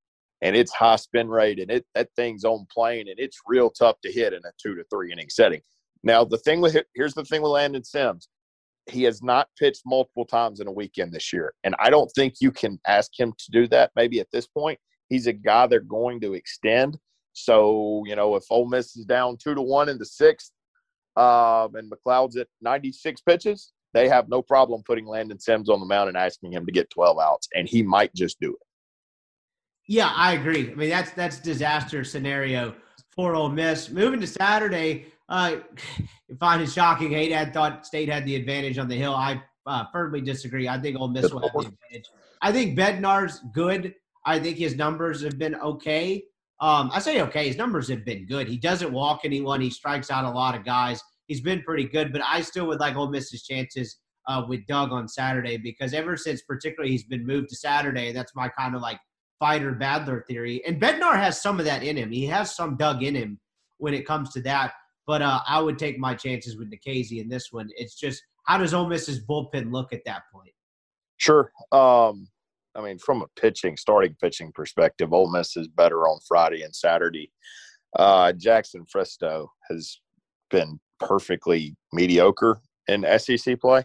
and 0.42 0.56
it's 0.56 0.72
high 0.72 0.96
spin 0.96 1.28
rate 1.28 1.58
and 1.58 1.70
it 1.70 1.86
that 1.94 2.08
thing's 2.16 2.44
on 2.44 2.66
plane 2.70 3.08
and 3.08 3.18
it's 3.18 3.38
real 3.46 3.70
tough 3.70 3.96
to 4.02 4.12
hit 4.12 4.32
in 4.32 4.40
a 4.44 4.50
two 4.60 4.74
to 4.74 4.84
three 4.90 5.12
inning 5.12 5.30
setting. 5.30 5.60
Now 6.02 6.24
the 6.24 6.38
thing 6.38 6.60
with 6.60 6.76
here's 6.94 7.14
the 7.14 7.24
thing 7.24 7.42
with 7.42 7.52
Landon 7.52 7.84
Sims, 7.84 8.28
he 8.90 9.02
has 9.04 9.22
not 9.22 9.48
pitched 9.58 9.82
multiple 9.86 10.24
times 10.24 10.60
in 10.60 10.66
a 10.66 10.72
weekend 10.72 11.12
this 11.12 11.32
year, 11.32 11.54
and 11.64 11.74
I 11.78 11.90
don't 11.90 12.10
think 12.14 12.34
you 12.40 12.50
can 12.50 12.80
ask 12.86 13.10
him 13.18 13.32
to 13.38 13.50
do 13.50 13.66
that. 13.68 13.90
Maybe 13.96 14.20
at 14.20 14.30
this 14.32 14.46
point, 14.46 14.78
he's 15.08 15.26
a 15.26 15.32
guy 15.32 15.66
they're 15.66 15.80
going 15.80 16.20
to 16.20 16.34
extend. 16.34 16.98
So 17.32 18.02
you 18.06 18.16
know, 18.16 18.36
if 18.36 18.44
Ole 18.50 18.68
Miss 18.68 18.96
is 18.96 19.04
down 19.04 19.36
two 19.36 19.54
to 19.54 19.62
one 19.62 19.88
in 19.88 19.98
the 19.98 20.06
sixth, 20.06 20.52
um, 21.16 21.74
and 21.74 21.90
MacLeod's 21.90 22.36
at 22.36 22.48
96 22.62 23.20
pitches, 23.22 23.72
they 23.92 24.08
have 24.08 24.28
no 24.28 24.42
problem 24.42 24.82
putting 24.84 25.06
Landon 25.06 25.38
Sims 25.38 25.68
on 25.68 25.80
the 25.80 25.86
mound 25.86 26.08
and 26.08 26.16
asking 26.16 26.52
him 26.52 26.64
to 26.66 26.72
get 26.72 26.90
12 26.90 27.18
outs, 27.18 27.48
and 27.54 27.68
he 27.68 27.82
might 27.82 28.14
just 28.14 28.40
do 28.40 28.50
it. 28.50 28.66
Yeah, 29.86 30.12
I 30.14 30.34
agree. 30.34 30.70
I 30.70 30.74
mean, 30.74 30.90
that's 30.90 31.10
that's 31.10 31.38
disaster 31.38 32.04
scenario 32.04 32.74
for 33.10 33.34
Ole 33.34 33.50
Miss. 33.50 33.90
Moving 33.90 34.20
to 34.20 34.26
Saturday, 34.26 35.06
uh, 35.32 35.56
find 36.38 36.60
it 36.60 36.70
shocking. 36.70 37.10
Haydad 37.10 37.54
thought 37.54 37.86
State 37.86 38.10
had 38.10 38.26
the 38.26 38.36
advantage 38.36 38.76
on 38.76 38.86
the 38.86 38.94
hill. 38.94 39.14
I 39.14 39.42
uh, 39.66 39.84
firmly 39.90 40.20
disagree. 40.20 40.68
I 40.68 40.78
think 40.78 40.98
Ole 40.98 41.08
Miss 41.08 41.32
will 41.32 41.40
have 41.40 41.52
the 41.52 41.58
advantage. 41.60 42.10
I 42.42 42.52
think 42.52 42.78
Bednar's 42.78 43.40
good. 43.54 43.94
I 44.26 44.38
think 44.38 44.58
his 44.58 44.76
numbers 44.76 45.22
have 45.22 45.38
been 45.38 45.54
okay. 45.54 46.22
Um, 46.60 46.90
I 46.92 46.98
say 46.98 47.22
okay. 47.22 47.46
His 47.46 47.56
numbers 47.56 47.88
have 47.88 48.04
been 48.04 48.26
good. 48.26 48.46
He 48.46 48.58
doesn't 48.58 48.92
walk 48.92 49.22
anyone. 49.24 49.62
He 49.62 49.70
strikes 49.70 50.10
out 50.10 50.26
a 50.26 50.30
lot 50.30 50.54
of 50.54 50.66
guys. 50.66 51.02
He's 51.28 51.40
been 51.40 51.62
pretty 51.62 51.84
good, 51.84 52.12
but 52.12 52.20
I 52.22 52.42
still 52.42 52.66
would 52.66 52.78
like 52.80 52.94
Ole 52.94 53.08
Miss's 53.08 53.42
chances 53.42 53.96
uh, 54.28 54.44
with 54.46 54.66
Doug 54.66 54.92
on 54.92 55.08
Saturday 55.08 55.56
because 55.56 55.94
ever 55.94 56.14
since, 56.14 56.42
particularly, 56.42 56.90
he's 56.90 57.04
been 57.04 57.26
moved 57.26 57.48
to 57.48 57.56
Saturday. 57.56 58.12
That's 58.12 58.34
my 58.36 58.50
kind 58.50 58.76
of 58.76 58.82
like 58.82 59.00
fighter 59.40 59.72
Badler 59.74 60.26
theory. 60.26 60.62
And 60.66 60.80
Bednar 60.80 61.14
has 61.14 61.40
some 61.40 61.58
of 61.58 61.64
that 61.64 61.82
in 61.82 61.96
him. 61.96 62.12
He 62.12 62.26
has 62.26 62.54
some 62.54 62.76
Doug 62.76 63.02
in 63.02 63.14
him 63.14 63.40
when 63.78 63.94
it 63.94 64.06
comes 64.06 64.30
to 64.34 64.42
that. 64.42 64.74
But 65.06 65.22
uh, 65.22 65.40
I 65.48 65.60
would 65.60 65.78
take 65.78 65.98
my 65.98 66.14
chances 66.14 66.56
with 66.56 66.70
Nikhazy 66.70 67.20
in 67.20 67.28
this 67.28 67.48
one. 67.50 67.68
It's 67.76 67.94
just 67.94 68.22
how 68.44 68.58
does 68.58 68.74
Ole 68.74 68.88
Miss's 68.88 69.24
bullpen 69.24 69.72
look 69.72 69.92
at 69.92 70.04
that 70.04 70.22
point? 70.32 70.52
Sure. 71.16 71.52
Um, 71.70 72.28
I 72.74 72.82
mean, 72.82 72.98
from 72.98 73.22
a 73.22 73.40
pitching, 73.40 73.76
starting 73.76 74.16
pitching 74.20 74.52
perspective, 74.52 75.12
Ole 75.12 75.30
Miss 75.30 75.56
is 75.56 75.68
better 75.68 76.08
on 76.08 76.18
Friday 76.26 76.62
and 76.62 76.74
Saturday. 76.74 77.30
Uh, 77.98 78.32
Jackson 78.32 78.84
Fristoe 78.92 79.46
has 79.68 80.00
been 80.50 80.80
perfectly 80.98 81.76
mediocre 81.92 82.60
in 82.88 83.06
SEC 83.18 83.60
play. 83.60 83.84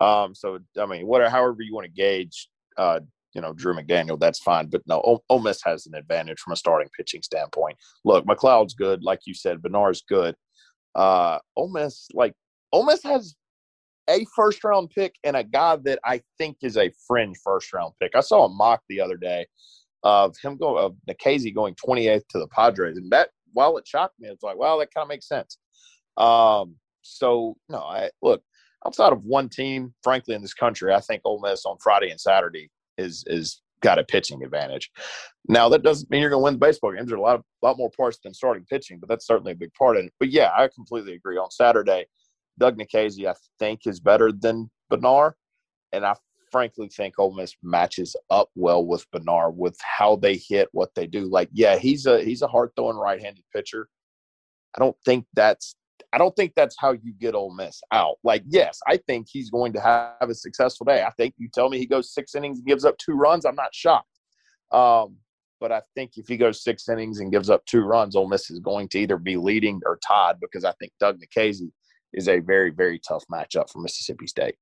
Um, 0.00 0.34
so, 0.34 0.58
I 0.78 0.86
mean, 0.86 1.06
whatever, 1.06 1.30
however 1.30 1.62
you 1.62 1.74
want 1.74 1.86
to 1.86 1.92
gauge, 1.92 2.48
uh, 2.76 3.00
you 3.34 3.40
know, 3.40 3.52
Drew 3.52 3.74
McDaniel, 3.74 4.18
that's 4.18 4.38
fine. 4.38 4.68
But 4.68 4.82
no, 4.86 5.00
Ole, 5.00 5.24
Ole 5.30 5.40
Miss 5.40 5.62
has 5.64 5.86
an 5.86 5.94
advantage 5.94 6.38
from 6.38 6.52
a 6.52 6.56
starting 6.56 6.88
pitching 6.96 7.22
standpoint. 7.22 7.76
Look, 8.04 8.26
MacLeod's 8.26 8.74
good, 8.74 9.02
like 9.02 9.20
you 9.26 9.34
said. 9.34 9.62
Bednar's 9.62 10.02
good. 10.08 10.34
Uh, 10.96 11.38
Ole 11.56 11.70
Miss, 11.70 12.08
like, 12.14 12.32
Ole 12.72 12.86
Miss 12.86 13.02
has 13.04 13.36
a 14.08 14.26
first 14.34 14.64
round 14.64 14.90
pick 14.90 15.14
and 15.24 15.36
a 15.36 15.44
guy 15.44 15.76
that 15.76 15.98
I 16.04 16.22
think 16.38 16.58
is 16.62 16.76
a 16.76 16.90
fringe 17.06 17.36
first 17.44 17.72
round 17.72 17.92
pick. 18.00 18.12
I 18.16 18.20
saw 18.20 18.46
a 18.46 18.48
mock 18.48 18.82
the 18.88 19.00
other 19.00 19.16
day 19.16 19.46
of 20.02 20.36
him 20.42 20.56
going 20.56 20.82
of 20.82 20.96
Nikhazy 21.08 21.54
going 21.54 21.74
28th 21.74 22.26
to 22.30 22.38
the 22.38 22.48
Padres, 22.48 22.96
and 22.96 23.10
that 23.10 23.30
while 23.52 23.76
it 23.76 23.86
shocked 23.86 24.14
me, 24.18 24.28
it's 24.28 24.42
like, 24.42 24.56
well, 24.56 24.78
that 24.78 24.92
kind 24.94 25.04
of 25.04 25.08
makes 25.08 25.28
sense. 25.28 25.58
Um, 26.16 26.76
so 27.02 27.56
no, 27.68 27.78
I 27.78 28.10
look 28.22 28.42
outside 28.86 29.12
of 29.12 29.24
one 29.24 29.48
team, 29.48 29.94
frankly, 30.02 30.34
in 30.34 30.42
this 30.42 30.54
country, 30.54 30.92
I 30.92 31.00
think 31.00 31.22
Ole 31.24 31.40
Miss 31.40 31.66
on 31.66 31.76
Friday 31.82 32.10
and 32.10 32.20
Saturday 32.20 32.70
is 32.96 33.24
is 33.26 33.60
got 33.82 33.98
a 33.98 34.04
pitching 34.04 34.42
advantage. 34.42 34.90
Now 35.48 35.68
that 35.68 35.82
doesn't 35.82 36.10
mean 36.10 36.20
you're 36.20 36.30
going 36.30 36.40
to 36.40 36.44
win 36.44 36.54
the 36.54 36.58
baseball 36.58 36.92
games. 36.92 37.08
There 37.08 37.16
are 37.16 37.20
a 37.20 37.22
lot 37.22 37.36
of, 37.36 37.42
lot 37.62 37.78
more 37.78 37.90
parts 37.96 38.18
than 38.22 38.34
starting 38.34 38.64
pitching, 38.68 38.98
but 38.98 39.08
that's 39.08 39.26
certainly 39.26 39.52
a 39.52 39.56
big 39.56 39.72
part 39.74 39.96
of 39.96 40.04
it. 40.04 40.12
But 40.18 40.30
yeah, 40.30 40.50
I 40.56 40.68
completely 40.74 41.14
agree. 41.14 41.36
On 41.36 41.50
Saturday, 41.50 42.06
Doug 42.58 42.78
Nikhazy, 42.78 43.26
I 43.26 43.34
think, 43.58 43.86
is 43.86 44.00
better 44.00 44.32
than 44.32 44.70
Bednar, 44.90 45.32
and 45.92 46.04
I 46.04 46.14
frankly 46.50 46.88
think 46.88 47.18
Ole 47.18 47.34
Miss 47.34 47.54
matches 47.62 48.16
up 48.30 48.48
well 48.54 48.84
with 48.84 49.04
Bednar 49.10 49.52
with 49.54 49.76
how 49.82 50.16
they 50.16 50.36
hit, 50.36 50.68
what 50.72 50.90
they 50.94 51.06
do. 51.06 51.28
Like, 51.28 51.50
yeah, 51.52 51.76
he's 51.76 52.06
a 52.06 52.22
he's 52.22 52.42
a 52.42 52.48
hard 52.48 52.70
throwing 52.76 52.96
right 52.96 53.20
handed 53.20 53.44
pitcher. 53.54 53.88
I 54.74 54.80
don't 54.80 54.96
think 55.04 55.26
that's 55.34 55.74
I 56.12 56.18
don't 56.18 56.34
think 56.36 56.52
that's 56.54 56.76
how 56.78 56.92
you 56.92 57.12
get 57.18 57.34
Ole 57.34 57.54
Miss 57.54 57.80
out. 57.92 58.16
Like, 58.24 58.42
yes, 58.48 58.80
I 58.86 58.96
think 58.96 59.26
he's 59.30 59.50
going 59.50 59.72
to 59.74 59.80
have 59.80 60.28
a 60.28 60.34
successful 60.34 60.84
day. 60.84 61.02
I 61.02 61.10
think 61.10 61.34
you 61.38 61.48
tell 61.52 61.68
me 61.68 61.78
he 61.78 61.86
goes 61.86 62.12
six 62.12 62.34
innings 62.34 62.58
and 62.58 62.66
gives 62.66 62.84
up 62.84 62.96
two 62.98 63.14
runs, 63.14 63.44
I'm 63.44 63.54
not 63.54 63.74
shocked. 63.74 64.08
Um, 64.72 65.16
but 65.60 65.72
I 65.72 65.82
think 65.94 66.12
if 66.16 66.28
he 66.28 66.36
goes 66.36 66.62
six 66.62 66.88
innings 66.88 67.20
and 67.20 67.32
gives 67.32 67.50
up 67.50 67.64
two 67.66 67.82
runs, 67.82 68.14
Ole 68.14 68.28
Miss 68.28 68.50
is 68.50 68.60
going 68.60 68.88
to 68.88 68.98
either 68.98 69.16
be 69.16 69.36
leading 69.36 69.80
or 69.86 69.98
tied 70.06 70.36
because 70.40 70.64
I 70.64 70.72
think 70.78 70.92
Doug 71.00 71.18
Nikhazy 71.20 71.70
is 72.12 72.28
a 72.28 72.40
very, 72.40 72.70
very 72.70 73.00
tough 73.06 73.24
matchup 73.32 73.70
for 73.70 73.80
Mississippi 73.80 74.26
State. 74.26 74.56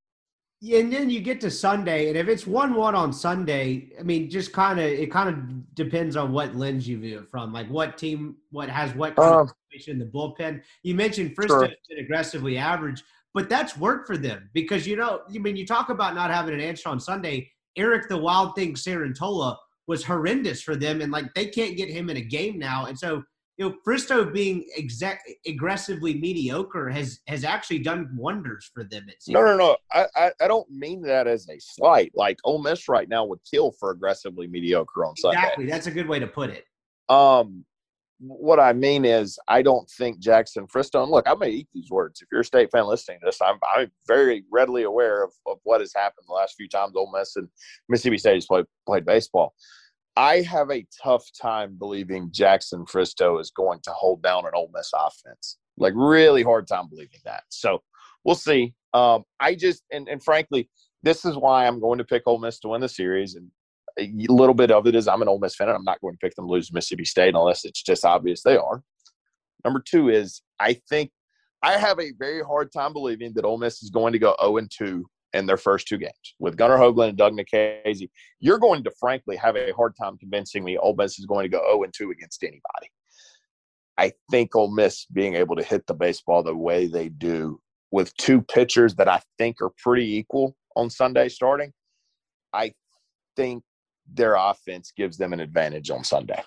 Yeah, 0.61 0.79
and 0.79 0.93
then 0.93 1.11
you 1.11 1.21
get 1.21 1.43
to 1.43 1.51
Sunday, 1.51 2.09
and 2.09 2.17
if 2.17 2.27
it's 2.29 2.47
one-one 2.47 2.95
on 2.95 3.13
Sunday, 3.13 3.91
I 3.99 4.03
mean, 4.03 4.31
just 4.31 4.53
kind 4.53 4.79
of 4.79 4.87
it 4.87 5.11
kind 5.11 5.29
of 5.29 5.75
depends 5.75 6.17
on 6.17 6.33
what 6.33 6.55
lens 6.55 6.89
you 6.89 6.99
view 6.99 7.19
it 7.19 7.31
from, 7.31 7.53
like 7.53 7.69
what 7.69 7.99
team, 7.99 8.37
what 8.51 8.71
has 8.71 8.95
what 8.95 9.17
kind 9.17 9.41
Um, 9.41 9.51
in 9.89 9.99
the 9.99 10.05
bullpen. 10.05 10.63
You 10.83 10.95
mentioned 10.95 11.37
Fristoe's 11.37 11.69
Sure. 11.69 11.69
been 11.89 11.99
aggressively 11.99 12.57
average, 12.57 13.03
but 13.33 13.49
that's 13.49 13.77
worked 13.77 14.07
for 14.07 14.17
them 14.17 14.51
because 14.53 14.87
you 14.87 14.97
know, 14.97 15.23
I 15.29 15.39
mean, 15.39 15.57
you 15.57 15.67
talk 15.67 15.89
about 15.89 16.15
not 16.15 16.31
having 16.31 16.55
an 16.55 16.61
answer 16.61 16.89
on 16.89 17.01
Sunday. 17.01 17.51
Eric 17.77 18.09
the 18.09 18.17
Wild 18.17 18.55
Thing 18.55 18.75
Cerantola 18.75 19.57
was 19.87 20.05
horrendous 20.05 20.63
for 20.63 20.77
them, 20.77 21.01
and 21.01 21.11
like 21.13 21.33
they 21.35 21.47
can't 21.47 21.77
get 21.77 21.89
him 21.89 22.09
in 22.09 22.17
a 22.17 22.23
game 22.23 22.59
now, 22.59 22.87
and 22.87 22.99
so 22.99 23.23
you 23.57 23.69
know, 23.69 23.77
Fristoe 23.87 24.33
being 24.33 24.67
exec- 24.77 25.23
aggressively 25.47 26.15
mediocre 26.15 26.89
has 26.91 27.21
has 27.29 27.45
actually 27.45 27.79
done 27.81 28.11
wonders 28.17 28.71
for 28.75 28.83
them. 28.85 29.05
It 29.09 29.23
seems. 29.23 29.35
No, 29.35 29.43
no, 29.45 29.57
no. 29.57 29.77
I, 29.93 30.07
I, 30.17 30.33
I 30.41 30.49
don't 30.49 30.69
mean 30.71 31.03
that 31.03 31.27
as 31.29 31.49
a 31.49 31.59
slight. 31.61 32.11
Like 32.15 32.39
Ole 32.45 32.63
Miss 32.63 32.89
right 32.89 33.09
now 33.09 33.25
would 33.25 33.39
kill 33.49 33.71
for 33.73 33.91
aggressively 33.91 34.49
mediocre 34.49 35.05
on 35.05 35.17
Sunday. 35.17 35.39
Exactly. 35.39 35.67
That's 35.67 35.87
a 35.87 35.93
good 35.93 36.09
way 36.09 36.19
to 36.19 36.27
put 36.27 36.51
it. 36.51 36.65
Um, 37.09 37.65
what 38.19 38.61
I 38.61 38.73
mean 38.73 39.05
is, 39.05 39.39
I 39.49 39.63
don't 39.63 39.89
think 39.91 40.19
Jackson 40.19 40.67
Fristoe. 40.67 41.03
And 41.03 41.11
look, 41.11 41.27
going 41.27 41.41
to 41.41 41.49
eat 41.49 41.69
these 41.75 41.91
words. 41.91 42.21
If 42.21 42.29
you're 42.31 42.43
a 42.43 42.45
state 42.45 42.71
fan 42.71 42.87
listening 42.87 43.21
to 43.21 43.27
this, 43.27 43.41
I'm 43.43 43.59
I'm 43.77 43.91
very 44.07 44.45
readily 44.51 44.85
aware 44.85 45.25
of, 45.25 45.33
of 45.47 45.59
what 45.65 45.81
has 45.81 45.93
happened 45.95 46.27
the 46.29 46.35
last 46.35 46.55
few 46.57 46.69
times 46.69 46.95
Ole 46.97 47.13
Miss 47.13 47.37
and 47.37 47.49
Mississippi 47.89 48.19
State 48.19 48.35
has 48.35 48.47
played 48.47 48.67
played 48.87 49.05
baseball. 49.05 49.55
I 50.17 50.43
have 50.43 50.71
a 50.71 50.87
tough 51.03 51.25
time 51.41 51.77
believing 51.77 52.31
Jackson 52.31 52.85
Fristoe 52.87 53.41
is 53.41 53.51
going 53.51 53.81
to 53.83 53.91
hold 53.91 54.23
down 54.23 54.47
an 54.47 54.53
Ole 54.55 54.71
Miss 54.73 54.91
offense. 54.95 55.59
Like 55.77 55.93
really 55.97 56.45
hard 56.45 56.69
time 56.69 56.89
believing 56.89 57.21
that. 57.25 57.43
So 57.49 57.83
we'll 58.25 58.37
see. 58.37 58.75
Um, 58.93 59.25
I 59.41 59.57
just 59.57 59.83
and, 59.91 60.09
and 60.09 60.23
frankly, 60.23 60.71
this 61.03 61.25
is 61.25 61.37
why 61.37 61.67
I'm 61.67 61.81
going 61.81 61.99
to 61.99 62.05
pick 62.05 62.23
Ole 62.27 62.39
Miss 62.39 62.61
to 62.61 62.69
win 62.69 62.81
the 62.81 62.89
series. 62.89 63.35
And 63.35 63.51
a 63.99 64.11
little 64.29 64.55
bit 64.55 64.71
of 64.71 64.87
it 64.87 64.95
is 64.95 65.09
I'm 65.09 65.23
an 65.23 65.29
Ole 65.29 65.39
Miss 65.39 65.57
fan, 65.57 65.69
and 65.69 65.77
I'm 65.77 65.85
not 65.85 66.01
going 66.01 66.15
to 66.15 66.19
pick 66.19 66.35
them 66.35 66.47
to 66.47 66.53
lose 66.53 66.73
Mississippi 66.73 67.05
State 67.05 67.35
unless 67.35 67.65
it's 67.65 67.83
just 67.83 68.05
obvious 68.05 68.43
they 68.43 68.57
are. 68.57 68.83
Number 69.65 69.83
two 69.85 70.09
is 70.09 70.43
I 70.61 70.75
think 70.89 71.11
I 71.63 71.79
have 71.79 71.99
a 71.99 72.13
very 72.19 72.43
hard 72.43 72.73
time 72.73 72.93
believing 72.93 73.33
that 73.35 73.45
Ole 73.45 73.59
Miss 73.59 73.83
is 73.83 73.91
going 73.91 74.13
to 74.13 74.19
go 74.19 74.37
0 74.41 74.59
and 74.59 74.71
2 74.71 75.05
in 75.33 75.47
their 75.47 75.57
first 75.57 75.89
two 75.89 75.99
games 75.99 76.35
with 76.39 76.57
Gunnar 76.57 76.77
Hoglund 76.77 77.09
and 77.09 77.19
Doug 77.19 77.35
Nikhazy. 77.37 78.11
You're 78.39 78.59
going 78.59 78.85
to 78.85 78.93
frankly 79.01 79.37
have 79.37 79.57
a 79.57 79.73
hard 79.73 79.95
time 80.01 80.19
convincing 80.19 80.63
me 80.63 80.77
Ole 80.77 80.95
Miss 80.97 81.19
is 81.19 81.27
going 81.27 81.45
to 81.45 81.49
go 81.49 81.61
0 81.67 81.85
and 81.85 81.95
2 81.97 82.11
against 82.11 82.43
anybody. 82.43 82.91
I 83.97 84.13
think 84.31 84.55
Ole 84.55 84.75
Miss 84.75 85.07
being 85.07 85.35
able 85.35 85.57
to 85.57 85.63
hit 85.63 85.87
the 85.87 85.95
baseball 85.95 86.43
the 86.43 86.55
way 86.55 86.87
they 86.87 87.09
do 87.09 87.61
with 87.91 88.17
two 88.17 88.43
pitchers 88.43 88.97
that 88.97 89.09
I 89.09 89.23
think 89.39 89.63
are 89.63 89.71
pretty 89.79 90.17
equal 90.17 90.57
on 90.77 90.91
Sunday 90.91 91.29
starting, 91.29 91.73
I 92.53 92.73
think 93.37 93.63
their 94.13 94.35
offense 94.35 94.93
gives 94.97 95.17
them 95.17 95.33
an 95.33 95.41
advantage 95.41 95.91
on 95.91 96.05
Sunday. 96.05 96.43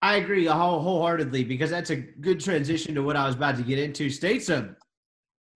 I 0.00 0.16
agree 0.16 0.46
wholeheartedly 0.46 1.44
because 1.44 1.70
that's 1.70 1.90
a 1.90 1.96
good 1.96 2.40
transition 2.40 2.94
to 2.94 3.02
what 3.02 3.16
I 3.16 3.26
was 3.26 3.34
about 3.34 3.56
to 3.56 3.62
get 3.62 3.78
into. 3.78 4.10
State's 4.10 4.48
a 4.48 4.76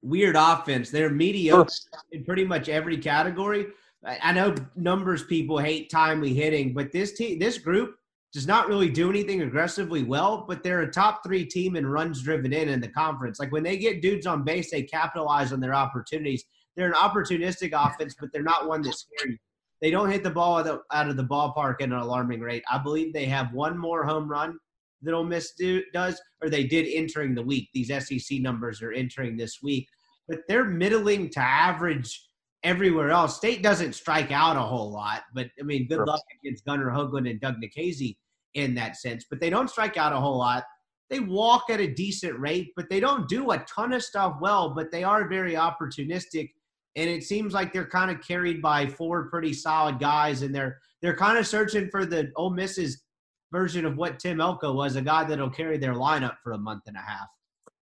weird 0.03 0.37
offense. 0.37 0.91
They're 0.91 1.11
mediocre 1.11 1.71
in 2.11 2.25
pretty 2.25 2.45
much 2.45 2.69
every 2.69 2.99
category. 2.99 3.67
I 4.05 4.19
I 4.21 4.33
know 4.33 4.55
numbers 4.75 5.23
people 5.23 5.59
hate 5.59 5.91
timely 5.91 6.35
hitting, 6.35 6.75
but 6.75 6.91
this 6.91 7.13
team, 7.13 7.39
this 7.39 7.59
group 7.59 7.95
does 8.33 8.47
not 8.47 8.67
really 8.67 8.89
do 8.89 9.11
anything 9.11 9.43
aggressively 9.43 10.03
well, 10.03 10.45
but 10.49 10.63
they're 10.63 10.81
a 10.81 10.91
top 10.91 11.23
three 11.25 11.45
team 11.45 11.77
in 11.77 11.87
runs 11.87 12.23
driven 12.23 12.53
in 12.53 12.69
in 12.69 12.81
the 12.81 12.89
conference. 12.89 13.39
Like 13.39 13.53
when 13.53 13.63
they 13.63 13.77
get 13.77 14.03
dudes 14.03 14.27
on 14.27 14.43
base, 14.43 14.71
they 14.71 14.83
capitalize 14.83 15.53
on 15.53 15.61
their 15.61 15.75
opportunities. 15.75 16.45
They're 16.75 16.89
an 16.89 16.95
opportunistic 16.95 17.73
offense, 17.75 18.17
but 18.19 18.31
they're 18.33 18.43
not 18.43 18.67
one 18.67 18.81
that's 18.83 19.07
scary. 19.19 19.39
They 19.83 19.91
don't 19.91 20.11
hit 20.11 20.23
the 20.23 20.31
ball 20.31 20.59
out 20.59 20.67
of 20.67 20.67
the, 20.67 20.97
out 20.97 21.09
of 21.09 21.17
the 21.17 21.25
ballpark 21.25 21.83
at 21.83 21.89
an 21.89 21.93
alarming 21.93 22.41
rate. 22.41 22.63
I 22.71 22.79
believe 22.79 23.13
they 23.13 23.27
have 23.27 23.53
one 23.53 23.77
more 23.77 24.05
home 24.05 24.29
run 24.29 24.57
that 25.03 25.13
Ole 25.13 25.25
Miss 25.25 25.53
do, 25.59 25.83
does, 25.93 26.21
or 26.41 26.49
they 26.49 26.65
did 26.65 26.87
entering 26.87 27.35
the 27.35 27.43
week. 27.43 27.69
These 27.75 27.89
SEC 27.89 28.39
numbers 28.39 28.81
are 28.81 28.93
entering 28.93 29.37
this 29.37 29.59
week, 29.61 29.89
but 30.29 30.39
they're 30.49 30.65
middling 30.65 31.29
to 31.31 31.41
average 31.41 32.29
everywhere 32.63 33.11
else. 33.11 33.37
State 33.37 33.63
doesn't 33.63 33.95
strike 33.95 34.31
out 34.31 34.57
a 34.57 34.61
whole 34.61 34.93
lot, 34.93 35.23
but 35.35 35.49
I 35.59 35.65
mean, 35.65 35.89
good 35.89 35.97
Sure. 35.97 36.07
luck 36.07 36.23
against 36.41 36.65
Gunnar 36.65 36.91
Hoglund 36.91 37.29
and 37.29 37.41
Doug 37.41 37.57
Nikhazy 37.61 38.17
in 38.55 38.75
that 38.75 38.97
sense. 38.97 39.27
But 39.29 39.41
they 39.41 39.51
don't 39.51 39.69
strike 39.69 39.97
out 39.97 40.13
a 40.13 40.21
whole 40.21 40.39
lot. 40.39 40.63
They 41.11 41.19
walk 41.19 41.65
at 41.71 41.81
a 41.81 41.93
decent 41.93 42.39
rate, 42.39 42.73
but 42.77 42.89
they 42.89 43.01
don't 43.01 43.29
do 43.29 43.51
a 43.51 43.59
ton 43.69 43.93
of 43.93 44.05
stuff 44.05 44.37
well. 44.41 44.75
But 44.75 44.93
they 44.93 45.03
are 45.03 45.29
very 45.29 45.55
opportunistic, 45.55 46.53
and 46.97 47.09
it 47.09 47.25
seems 47.25 47.55
like 47.55 47.73
they're 47.73 47.87
kind 47.87 48.11
of 48.11 48.21
carried 48.27 48.61
by 48.61 48.87
four 48.87 49.29
pretty 49.29 49.53
solid 49.53 49.99
guys, 49.99 50.43
and 50.43 50.55
they're 50.55 50.79
they're 51.01 51.17
kind 51.17 51.39
of 51.39 51.47
searching 51.47 51.89
for 51.91 52.05
the 52.05 52.31
Ole 52.37 52.51
Miss's 52.51 53.03
version 53.51 53.85
of 53.85 53.97
what 53.97 54.19
Tim 54.19 54.41
Elko 54.41 54.73
was, 54.73 54.97
a 54.97 55.03
guy 55.03 55.25
that'll 55.25 55.51
carry 55.51 55.79
their 55.79 55.95
lineup 55.95 56.37
for 56.43 56.53
a 56.53 56.59
month 56.59 56.83
and 56.87 56.97
a 56.97 57.01
half. 57.01 57.29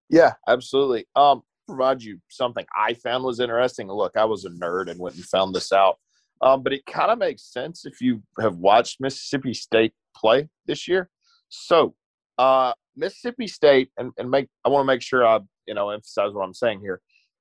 Yeah, 0.08 0.32
absolutely. 0.48 1.06
Um, 1.14 1.42
provide 1.66 2.02
you 2.02 2.18
something 2.28 2.66
I 2.76 2.94
found 2.94 3.24
was 3.24 3.40
interesting. 3.40 3.88
Look, 3.88 4.16
I 4.16 4.24
was 4.24 4.44
a 4.44 4.50
nerd 4.50 4.90
and 4.90 4.98
went 4.98 5.14
and 5.14 5.24
found 5.24 5.54
this 5.54 5.72
out. 5.72 5.98
Um, 6.42 6.62
but 6.62 6.72
it 6.72 6.84
kind 6.86 7.10
of 7.10 7.18
makes 7.18 7.52
sense 7.52 7.84
if 7.84 8.00
you 8.00 8.22
have 8.40 8.56
watched 8.56 9.00
Mississippi 9.00 9.54
State 9.54 9.92
play 10.16 10.48
this 10.66 10.88
year. 10.88 11.10
So, 11.48 11.94
uh, 12.38 12.72
Mississippi 12.96 13.46
State, 13.46 13.90
and, 13.98 14.12
and 14.18 14.30
make 14.30 14.48
I 14.64 14.70
want 14.70 14.82
to 14.82 14.86
make 14.86 15.02
sure 15.02 15.26
I 15.26 15.40
you 15.66 15.74
know 15.74 15.90
emphasize 15.90 16.32
what 16.32 16.42
I'm 16.42 16.54
saying 16.54 16.80
here. 16.80 17.00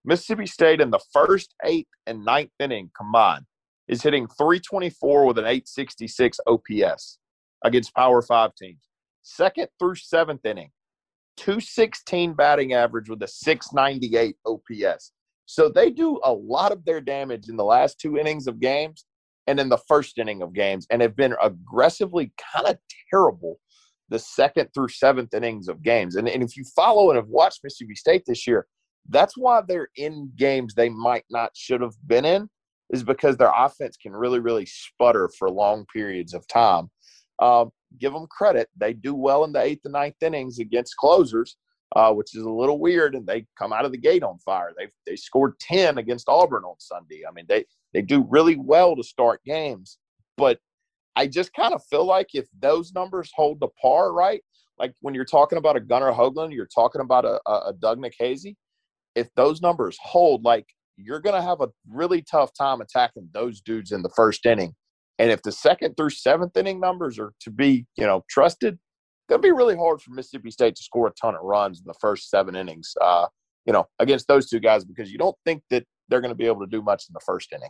Mississippi 0.10 0.47
State 0.47 0.82
in 0.82 0.89
the 0.89 0.99
first 1.14 1.53
eighth 1.64 1.91
and 2.07 2.26
ninth 2.26 2.49
inning 2.60 2.89
combined 2.97 3.45
is 3.88 4.01
hitting 4.01 4.28
324 4.39 5.28
with 5.28 5.38
an 5.38 5.45
866 5.45 6.39
OPS 6.47 7.20
against 7.64 7.93
Power 7.93 8.24
Five 8.24 8.55
teams. 8.55 8.82
Second 9.22 9.68
through 9.78 9.93
seventh 9.93 10.43
inning, 10.47 10.72
216 11.38 12.34
batting 12.34 12.74
average 12.74 13.07
with 13.07 13.22
a 13.22 13.28
698 13.28 14.36
OPS. 14.47 15.12
So 15.45 15.70
they 15.70 15.91
do 15.91 16.20
a 16.24 16.34
lot 16.34 16.72
of 16.72 16.84
their 16.86 17.01
damage 17.01 17.47
in 17.47 17.55
the 17.55 17.64
last 17.64 17.99
two 17.99 18.18
innings 18.18 18.47
of 18.47 18.60
games 18.60 19.05
and 19.45 19.60
in 19.60 19.70
the 19.70 19.78
first 19.88 20.18
inning 20.18 20.41
of 20.41 20.53
games 20.53 20.88
and 20.89 21.03
have 21.03 21.16
been 21.16 21.36
aggressively 21.39 22.34
kind 22.51 22.66
of 22.66 22.78
terrible 23.12 23.60
the 24.10 24.18
second 24.18 24.70
through 24.74 24.89
seventh 24.89 25.36
innings 25.36 25.68
of 25.68 25.84
games. 25.84 26.16
And, 26.16 26.28
and 26.28 26.41
if 26.41 26.57
you 26.57 26.64
follow 26.76 27.12
and 27.12 27.16
have 27.16 27.28
watched 27.28 27.60
Mississippi 27.64 27.93
State 27.93 28.24
this 28.26 28.47
year, 28.47 28.66
that's 29.07 29.37
why 29.37 29.61
they're 29.67 29.89
in 29.95 30.31
games 30.35 30.73
they 30.73 30.89
might 30.89 31.25
not 31.29 31.51
should 31.55 31.81
have 31.81 31.95
been 32.07 32.25
in, 32.25 32.49
is 32.89 33.03
because 33.03 33.37
their 33.37 33.53
offense 33.55 33.97
can 33.97 34.11
really, 34.13 34.39
really 34.39 34.65
sputter 34.65 35.29
for 35.37 35.49
long 35.49 35.85
periods 35.93 36.33
of 36.33 36.47
time. 36.47 36.89
Um, 37.39 37.71
give 37.99 38.13
them 38.13 38.27
credit. 38.29 38.69
They 38.75 38.93
do 38.93 39.15
well 39.15 39.45
in 39.45 39.53
the 39.53 39.61
eighth 39.61 39.85
and 39.85 39.93
ninth 39.93 40.21
innings 40.21 40.59
against 40.59 40.97
closers, 40.97 41.57
uh, 41.95 42.11
which 42.13 42.35
is 42.35 42.43
a 42.43 42.49
little 42.49 42.79
weird, 42.79 43.15
and 43.15 43.25
they 43.25 43.45
come 43.57 43.73
out 43.73 43.85
of 43.85 43.91
the 43.91 43.97
gate 43.97 44.23
on 44.23 44.37
fire. 44.39 44.73
They 44.77 44.87
they 45.05 45.15
scored 45.15 45.59
ten 45.59 45.97
against 45.97 46.29
Auburn 46.29 46.63
on 46.63 46.75
Sunday. 46.79 47.21
I 47.27 47.31
mean, 47.31 47.45
they 47.47 47.65
they 47.93 48.01
do 48.01 48.25
really 48.29 48.57
well 48.57 48.95
to 48.95 49.03
start 49.03 49.43
games, 49.45 49.97
but 50.37 50.59
I 51.15 51.27
just 51.27 51.53
kind 51.53 51.73
of 51.73 51.83
feel 51.89 52.05
like 52.05 52.29
if 52.33 52.47
those 52.59 52.93
numbers 52.93 53.31
hold 53.35 53.59
the 53.59 53.69
par, 53.81 54.13
right? 54.13 54.41
Like 54.77 54.93
when 55.01 55.13
you're 55.13 55.25
talking 55.25 55.57
about 55.57 55.75
a 55.75 55.81
Gunnar 55.81 56.13
Hoglund, 56.13 56.53
you're 56.53 56.69
talking 56.73 57.01
about 57.01 57.25
a, 57.25 57.39
a, 57.45 57.69
a 57.69 57.73
Doug 57.79 57.99
Nikhazy. 57.99 58.55
If 59.20 59.28
those 59.36 59.61
numbers 59.61 59.97
hold, 60.01 60.43
like 60.43 60.65
you're 60.97 61.20
going 61.20 61.36
to 61.36 61.41
have 61.41 61.61
a 61.61 61.70
really 61.89 62.22
tough 62.22 62.51
time 62.53 62.82
attacking 62.82 63.30
those 63.34 63.61
dudes 63.61 63.91
in 63.91 64.01
the 64.01 64.09
first 64.15 64.45
inning. 64.45 64.76
And 65.17 65.32
if 65.32 65.41
the 65.41 65.51
second 65.51 65.95
through 65.95 66.11
seventh 66.11 66.55
inning 66.55 66.80
numbers 66.80 67.20
are 67.20 67.34
to 67.41 67.51
be, 67.51 67.86
you 67.97 68.05
know, 68.05 68.24
trusted, 68.30 68.78
it'll 69.30 69.41
be 69.41 69.51
really 69.51 69.76
hard 69.76 70.01
for 70.01 70.11
Mississippi 70.11 70.51
State 70.51 70.76
to 70.76 70.84
score 70.84 71.07
a 71.07 71.13
ton 71.22 71.36
of 71.36 71.41
runs 71.43 71.80
in 71.80 71.86
the 71.86 71.95
first 71.99 72.30
seven 72.30 72.55
innings, 72.55 72.93
uh, 73.01 73.28
you 73.65 73.74
know, 73.74 73.86
against 73.99 74.28
those 74.28 74.49
two 74.49 74.59
guys 74.59 74.86
because 74.86 75.11
you 75.11 75.17
don't 75.17 75.36
think 75.45 75.61
that 75.70 75.84
they're 76.07 76.22
going 76.22 76.32
to 76.32 76.36
be 76.36 76.47
able 76.47 76.61
to 76.61 76.67
do 76.67 76.82
much 76.82 77.03
in 77.09 77.13
the 77.13 77.22
first 77.26 77.51
inning. 77.53 77.70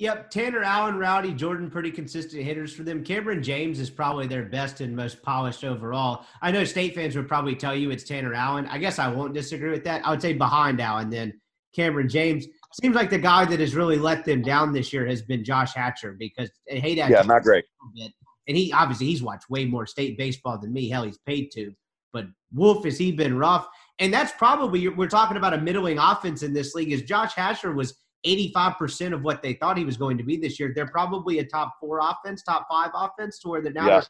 Yep, 0.00 0.30
Tanner 0.30 0.62
Allen, 0.62 0.96
Rowdy 0.96 1.34
Jordan, 1.34 1.70
pretty 1.70 1.90
consistent 1.90 2.42
hitters 2.42 2.72
for 2.72 2.84
them. 2.84 3.04
Kamren 3.04 3.42
James 3.42 3.78
is 3.78 3.90
probably 3.90 4.26
their 4.26 4.46
best 4.46 4.80
and 4.80 4.96
most 4.96 5.22
polished 5.22 5.62
overall. 5.62 6.24
I 6.40 6.50
know 6.50 6.64
state 6.64 6.94
fans 6.94 7.14
would 7.16 7.28
probably 7.28 7.54
tell 7.54 7.74
you 7.74 7.90
it's 7.90 8.04
Tanner 8.04 8.32
Allen. 8.32 8.64
I 8.68 8.78
guess 8.78 8.98
I 8.98 9.08
won't 9.08 9.34
disagree 9.34 9.68
with 9.68 9.84
that. 9.84 10.04
I 10.06 10.10
would 10.10 10.22
say 10.22 10.32
behind 10.32 10.80
Allen, 10.80 11.10
then 11.10 11.38
Kamren 11.76 12.08
James. 12.08 12.46
Seems 12.80 12.96
like 12.96 13.10
the 13.10 13.18
guy 13.18 13.44
that 13.44 13.60
has 13.60 13.74
really 13.74 13.98
let 13.98 14.24
them 14.24 14.40
down 14.40 14.72
this 14.72 14.90
year 14.90 15.06
has 15.06 15.20
been 15.20 15.44
Josh 15.44 15.74
Hatcher 15.74 16.16
because 16.18 16.50
I 16.72 16.76
hate 16.76 16.94
that 16.96 17.10
Yeah, 17.10 17.20
not 17.20 17.42
great. 17.42 17.66
bit. 17.94 18.12
And 18.48 18.56
he 18.56 18.72
obviously 18.72 19.04
he's 19.06 19.22
watched 19.22 19.50
way 19.50 19.66
more 19.66 19.86
state 19.86 20.16
baseball 20.16 20.56
than 20.58 20.72
me. 20.72 20.88
Hell, 20.88 21.04
he's 21.04 21.18
paid 21.18 21.50
to. 21.52 21.74
But 22.14 22.24
Wolf 22.54 22.84
has 22.84 22.96
he 22.96 23.12
been 23.12 23.36
rough, 23.36 23.68
and 23.98 24.12
that's 24.14 24.32
probably 24.32 24.88
we're 24.88 25.08
talking 25.08 25.36
about 25.36 25.52
a 25.52 25.58
middling 25.58 25.98
offense 25.98 26.42
in 26.42 26.54
this 26.54 26.74
league. 26.74 26.90
Is 26.90 27.02
Josh 27.02 27.34
Hatcher 27.34 27.72
was 27.72 27.98
85% 28.26 29.14
of 29.14 29.22
what 29.22 29.42
they 29.42 29.54
thought 29.54 29.78
he 29.78 29.84
was 29.84 29.96
going 29.96 30.18
to 30.18 30.24
be 30.24 30.36
this 30.36 30.60
year. 30.60 30.72
They're 30.74 30.88
probably 30.88 31.38
a 31.38 31.44
top 31.44 31.74
four 31.80 32.00
offense, 32.02 32.42
top 32.42 32.66
five 32.70 32.90
offense, 32.94 33.38
to 33.40 33.48
where 33.48 33.62
they're 33.62 33.72
now 33.72 33.86
Yeah. 33.86 34.02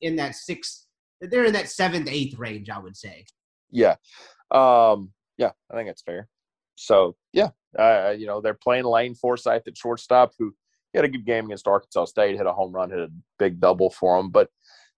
in 0.00 0.16
that 0.16 0.34
sixth, 0.34 0.86
they're 1.20 1.44
in 1.44 1.52
that 1.52 1.68
seventh, 1.68 2.08
eighth 2.08 2.38
range, 2.38 2.70
I 2.70 2.78
would 2.78 2.96
say. 2.96 3.26
Yeah. 3.70 3.96
Um, 4.50 5.12
yeah, 5.36 5.52
I 5.70 5.74
think 5.74 5.88
that's 5.88 6.02
fair. 6.02 6.28
So, 6.76 7.16
yeah, 7.32 7.50
uh, 7.78 8.14
you 8.16 8.26
know, 8.26 8.40
they're 8.40 8.54
playing 8.54 8.84
Lane 8.84 9.14
Forsythe 9.14 9.62
at 9.66 9.76
shortstop, 9.76 10.32
who 10.38 10.54
had 10.94 11.04
a 11.04 11.08
good 11.08 11.26
game 11.26 11.44
against 11.46 11.68
Arkansas 11.68 12.06
State, 12.06 12.36
hit 12.36 12.46
a 12.46 12.52
home 12.52 12.72
run, 12.72 12.90
hit 12.90 12.98
a 12.98 13.10
big 13.38 13.60
double 13.60 13.90
for 13.90 14.18
him, 14.18 14.30
but 14.30 14.48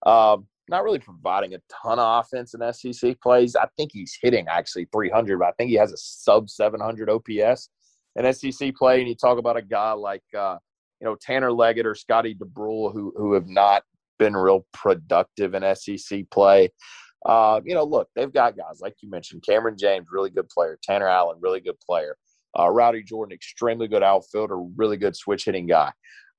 um, 0.06 0.46
not 0.68 0.84
really 0.84 0.98
providing 1.00 1.54
a 1.54 1.58
ton 1.82 1.98
of 1.98 2.20
offense 2.24 2.54
in 2.54 2.72
SEC 2.72 3.20
plays. 3.20 3.56
I 3.56 3.66
think 3.76 3.90
he's 3.92 4.16
hitting 4.22 4.46
actually 4.48 4.86
300, 4.92 5.38
but 5.38 5.48
I 5.48 5.52
think 5.52 5.70
he 5.70 5.76
has 5.76 5.92
a 5.92 5.96
sub 5.96 6.48
700 6.48 7.10
OPS 7.10 7.68
in 8.16 8.32
SEC 8.32 8.74
play. 8.74 9.00
And 9.00 9.08
you 9.08 9.14
talk 9.14 9.38
about 9.38 9.56
a 9.56 9.62
guy 9.62 9.92
like, 9.92 10.22
uh, 10.36 10.58
you 11.00 11.06
know, 11.06 11.16
Tanner 11.20 11.52
Leggett 11.52 11.86
or 11.86 11.94
Scotty 11.94 12.34
Dubrule, 12.34 12.92
who, 12.92 13.12
who 13.16 13.32
have 13.34 13.48
not 13.48 13.82
been 14.18 14.36
real 14.36 14.66
productive 14.72 15.54
in 15.54 15.74
SEC 15.74 16.30
play. 16.30 16.70
Uh, 17.24 17.60
you 17.64 17.74
know, 17.74 17.84
look, 17.84 18.08
they've 18.14 18.32
got 18.32 18.56
guys 18.56 18.80
like 18.80 18.94
you 19.00 19.10
mentioned, 19.10 19.44
Kamren 19.48 19.78
James, 19.78 20.08
really 20.10 20.30
good 20.30 20.48
player, 20.48 20.78
Tanner 20.82 21.08
Allen, 21.08 21.38
really 21.40 21.60
good 21.60 21.78
player, 21.80 22.16
uh, 22.58 22.68
Rowdy 22.68 23.02
Jordan, 23.02 23.32
extremely 23.32 23.86
good 23.86 24.02
outfielder, 24.02 24.58
really 24.76 24.96
good 24.96 25.14
switch 25.16 25.44
hitting 25.44 25.66
guy. 25.66 25.92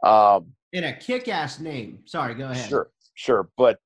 Um, 0.03 0.51
In 0.73 0.83
a 0.83 0.93
kick-ass 0.93 1.59
name. 1.59 1.99
Sorry, 2.05 2.35
go 2.35 2.49
ahead. 2.49 2.67
Sure, 2.67 2.89
sure, 3.15 3.49
but 3.57 3.79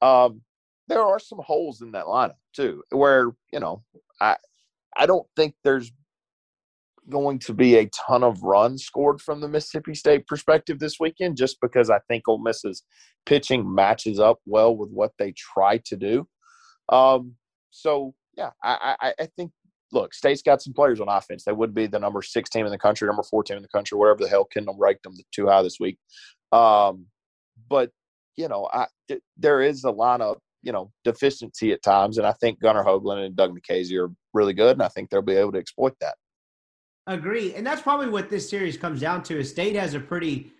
um, 0.00 0.40
there 0.88 1.02
are 1.02 1.18
some 1.18 1.40
holes 1.44 1.82
in 1.82 1.92
that 1.92 2.06
lineup 2.06 2.36
too, 2.54 2.82
where 2.90 3.32
you 3.52 3.60
know, 3.60 3.82
I 4.20 4.36
I 4.96 5.04
don't 5.06 5.26
think 5.36 5.54
there's 5.62 5.92
going 7.08 7.38
to 7.40 7.54
be 7.54 7.76
a 7.76 7.90
ton 8.06 8.22
of 8.22 8.42
runs 8.42 8.84
scored 8.84 9.20
from 9.20 9.40
the 9.40 9.48
Mississippi 9.48 9.94
State 9.94 10.26
perspective 10.26 10.78
this 10.78 11.00
weekend, 11.00 11.36
just 11.36 11.60
because 11.60 11.90
I 11.90 12.00
think 12.08 12.28
Ole 12.28 12.42
Miss's 12.42 12.82
pitching 13.26 13.72
matches 13.72 14.18
up 14.18 14.38
well 14.46 14.76
with 14.76 14.90
what 14.90 15.12
they 15.18 15.32
try 15.32 15.78
to 15.86 15.96
do. 15.96 16.28
Um, 16.88 17.34
so 17.70 18.14
yeah, 18.36 18.50
I, 18.62 18.96
I, 19.00 19.14
I 19.20 19.28
think 19.36 19.52
look, 19.92 20.14
State's 20.14 20.42
got 20.42 20.62
some 20.62 20.72
players 20.72 21.00
on 21.00 21.08
offense. 21.08 21.44
They 21.44 21.52
would 21.52 21.74
be 21.74 21.86
the 21.86 21.98
number 21.98 22.22
six 22.22 22.50
team 22.50 22.66
in 22.66 22.72
the 22.72 22.78
country, 22.78 23.06
number 23.06 23.22
four 23.22 23.42
team 23.42 23.56
in 23.56 23.62
the 23.62 23.68
country, 23.68 23.98
wherever 23.98 24.22
the 24.22 24.28
hell 24.28 24.44
Kendall 24.44 24.76
ranked 24.78 25.02
them 25.02 25.14
too 25.32 25.46
high 25.46 25.62
this 25.62 25.78
week. 25.80 25.98
Um, 26.52 27.06
but 27.68 27.90
you 28.36 28.48
know, 28.48 28.68
I, 28.72 28.86
th- 29.08 29.22
there 29.36 29.60
is 29.60 29.84
a 29.84 29.92
lineup, 29.92 30.38
you 30.62 30.72
know, 30.72 30.90
deficiency 31.04 31.72
at 31.72 31.82
times, 31.82 32.18
and 32.18 32.26
I 32.26 32.32
think 32.32 32.60
Gunnar 32.60 32.84
Hoglund 32.84 33.24
and 33.24 33.36
Doug 33.36 33.56
Nikhazy 33.56 33.98
are 34.02 34.10
really 34.32 34.54
good, 34.54 34.72
and 34.72 34.82
I 34.82 34.88
think 34.88 35.10
they'll 35.10 35.22
be 35.22 35.34
able 35.34 35.52
to 35.52 35.58
exploit 35.58 35.94
that. 36.00 36.14
Agree, 37.10 37.54
and 37.54 37.66
that's 37.66 37.82
probably 37.82 38.08
what 38.08 38.30
this 38.30 38.48
series 38.48 38.76
comes 38.76 39.00
down 39.00 39.24
to. 39.24 39.40
Is 39.40 39.50
State 39.50 39.74
has 39.74 39.94
a 39.94 40.00
pretty, 40.00 40.52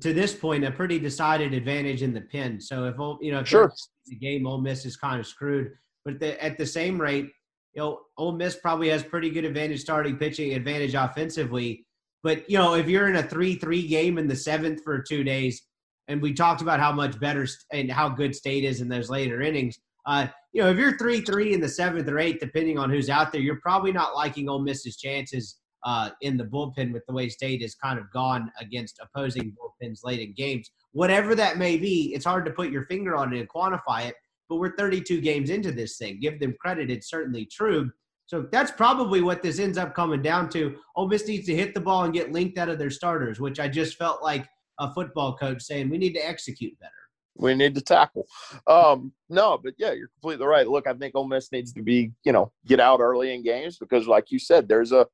to 0.00 0.12
this 0.12 0.32
point, 0.32 0.64
a 0.64 0.70
pretty 0.70 1.00
decided 1.00 1.52
advantage 1.52 2.00
in 2.00 2.14
the 2.14 2.20
pin. 2.20 2.60
So 2.60 2.84
if 2.84 2.94
you 3.20 3.32
know, 3.32 3.40
if 3.40 3.48
sure, 3.48 3.72
the 4.06 4.14
game 4.14 4.46
Ole 4.46 4.60
Miss 4.60 4.86
is 4.86 4.96
kind 4.96 5.18
of 5.18 5.26
screwed, 5.26 5.72
but 6.04 6.20
the, 6.20 6.40
at 6.42 6.58
the 6.58 6.66
same 6.66 7.00
rate, 7.00 7.32
you 7.74 7.82
know, 7.82 8.02
Ole 8.18 8.36
Miss 8.36 8.54
probably 8.54 8.88
has 8.90 9.02
pretty 9.02 9.30
good 9.30 9.44
advantage 9.44 9.80
starting 9.80 10.16
pitching, 10.16 10.54
advantage 10.54 10.94
offensively. 10.94 11.84
But 12.22 12.48
you 12.48 12.56
know, 12.56 12.74
if 12.74 12.88
you're 12.88 13.08
in 13.08 13.16
a 13.16 13.22
three-three 13.24 13.88
game 13.88 14.16
in 14.16 14.28
the 14.28 14.36
seventh 14.36 14.84
for 14.84 15.02
two 15.02 15.24
days, 15.24 15.60
and 16.06 16.22
we 16.22 16.34
talked 16.34 16.62
about 16.62 16.78
how 16.78 16.92
much 16.92 17.18
better 17.18 17.48
and 17.72 17.90
how 17.90 18.10
good 18.10 18.32
State 18.32 18.62
is 18.62 18.80
in 18.80 18.88
those 18.88 19.10
later 19.10 19.42
innings. 19.42 19.76
Uh, 20.06 20.28
you 20.52 20.62
know, 20.62 20.70
if 20.70 20.78
you're 20.78 20.96
three-three 20.98 21.52
in 21.52 21.60
the 21.60 21.68
seventh 21.68 22.08
or 22.08 22.20
eighth, 22.20 22.38
depending 22.38 22.78
on 22.78 22.90
who's 22.90 23.10
out 23.10 23.32
there, 23.32 23.40
you're 23.40 23.60
probably 23.60 23.90
not 23.90 24.14
liking 24.14 24.48
Ole 24.48 24.60
Miss's 24.60 24.98
chances 24.98 25.56
uh, 25.86 26.10
in 26.20 26.36
the 26.36 26.44
bullpen 26.44 26.92
with 26.92 27.06
the 27.06 27.14
way 27.14 27.28
State 27.28 27.62
has 27.62 27.76
kind 27.76 27.98
of 27.98 28.10
gone 28.12 28.50
against 28.60 29.00
opposing 29.00 29.52
bullpens 29.52 30.00
late 30.02 30.18
in 30.20 30.34
games. 30.34 30.70
Whatever 30.92 31.36
that 31.36 31.58
may 31.58 31.76
be, 31.76 32.12
it's 32.12 32.24
hard 32.24 32.44
to 32.44 32.50
put 32.50 32.70
your 32.70 32.86
finger 32.86 33.16
on 33.16 33.32
it 33.32 33.38
and 33.38 33.48
quantify 33.48 34.06
it. 34.08 34.16
But 34.48 34.56
we're 34.56 34.76
32 34.76 35.20
games 35.20 35.48
into 35.48 35.70
this 35.70 35.96
thing. 35.96 36.18
Give 36.20 36.38
them 36.40 36.54
credit; 36.60 36.90
it's 36.90 37.08
certainly 37.08 37.46
true. 37.46 37.90
So 38.26 38.48
that's 38.50 38.72
probably 38.72 39.22
what 39.22 39.42
this 39.42 39.60
ends 39.60 39.78
up 39.78 39.94
coming 39.94 40.22
down 40.22 40.48
to. 40.50 40.76
Ole 40.96 41.06
Miss 41.06 41.26
needs 41.28 41.46
to 41.46 41.54
hit 41.54 41.72
the 41.72 41.80
ball 41.80 42.02
and 42.02 42.12
get 42.12 42.32
linked 42.32 42.58
out 42.58 42.68
of 42.68 42.78
their 42.78 42.90
starters, 42.90 43.38
which 43.38 43.60
I 43.60 43.68
just 43.68 43.96
felt 43.96 44.22
like 44.22 44.48
a 44.80 44.92
football 44.92 45.36
coach 45.36 45.62
saying 45.62 45.88
we 45.88 45.98
need 45.98 46.14
to 46.14 46.28
execute 46.28 46.78
better. 46.80 46.92
We 47.36 47.54
need 47.54 47.76
to 47.76 47.80
tackle. 47.80 48.26
Um, 48.66 49.12
no, 49.28 49.58
but 49.62 49.74
yeah, 49.78 49.92
you're 49.92 50.10
completely 50.20 50.46
right. 50.46 50.66
Look, 50.66 50.88
I 50.88 50.94
think 50.94 51.14
Ole 51.14 51.28
Miss 51.28 51.52
needs 51.52 51.72
to 51.74 51.82
be, 51.82 52.12
you 52.24 52.32
know, 52.32 52.50
get 52.66 52.80
out 52.80 53.00
early 53.00 53.34
in 53.34 53.44
games 53.44 53.78
because, 53.78 54.08
like 54.08 54.32
you 54.32 54.40
said, 54.40 54.68
there's 54.68 54.90
a 54.90 55.06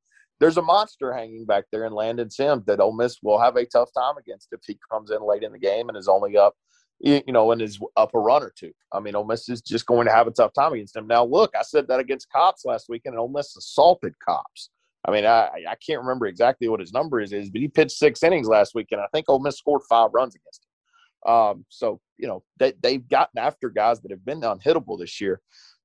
there's 0.42 0.56
a 0.56 0.62
monster 0.62 1.12
hanging 1.12 1.44
back 1.44 1.66
there 1.70 1.86
in 1.86 1.92
Landon 1.92 2.28
Sims 2.28 2.64
that 2.66 2.80
Ole 2.80 2.92
Miss 2.92 3.18
will 3.22 3.38
have 3.38 3.54
a 3.54 3.64
tough 3.64 3.90
time 3.96 4.16
against 4.18 4.48
if 4.50 4.58
he 4.66 4.76
comes 4.90 5.12
in 5.12 5.24
late 5.24 5.44
in 5.44 5.52
the 5.52 5.58
game 5.58 5.88
and 5.88 5.96
is 5.96 6.08
only 6.08 6.36
up, 6.36 6.56
you 6.98 7.22
know, 7.28 7.52
and 7.52 7.62
is 7.62 7.78
up 7.96 8.10
a 8.12 8.18
run 8.18 8.42
or 8.42 8.52
two. 8.58 8.72
I 8.92 8.98
mean, 8.98 9.14
Ole 9.14 9.24
Miss 9.24 9.48
is 9.48 9.62
just 9.62 9.86
going 9.86 10.04
to 10.08 10.12
have 10.12 10.26
a 10.26 10.32
tough 10.32 10.52
time 10.52 10.72
against 10.72 10.96
him. 10.96 11.06
Now, 11.06 11.24
look, 11.24 11.52
I 11.56 11.62
said 11.62 11.86
that 11.86 12.00
against 12.00 12.26
Kopps 12.34 12.64
last 12.64 12.88
weekend, 12.88 13.14
and 13.14 13.20
Ole 13.20 13.28
Miss 13.28 13.56
assaulted 13.56 14.14
Kopps. 14.28 14.70
I 15.04 15.12
mean, 15.12 15.24
I, 15.24 15.48
I 15.68 15.76
can't 15.86 16.00
remember 16.00 16.26
exactly 16.26 16.66
what 16.66 16.80
his 16.80 16.92
number 16.92 17.20
is, 17.20 17.32
is, 17.32 17.48
but 17.48 17.60
he 17.60 17.68
pitched 17.68 17.92
six 17.92 18.24
innings 18.24 18.48
last 18.48 18.74
week, 18.74 18.88
and 18.90 19.00
I 19.00 19.06
think 19.12 19.28
Ole 19.28 19.38
Miss 19.38 19.58
scored 19.58 19.82
five 19.88 20.10
runs 20.12 20.34
against 20.34 20.64
him. 20.64 21.32
Um, 21.32 21.64
so, 21.68 22.00
you 22.18 22.26
know, 22.26 22.42
they, 22.58 22.72
they've 22.82 23.08
gotten 23.08 23.38
after 23.38 23.70
guys 23.70 24.00
that 24.00 24.10
have 24.10 24.24
been 24.24 24.40
unhittable 24.40 24.98
this 24.98 25.20
year. 25.20 25.40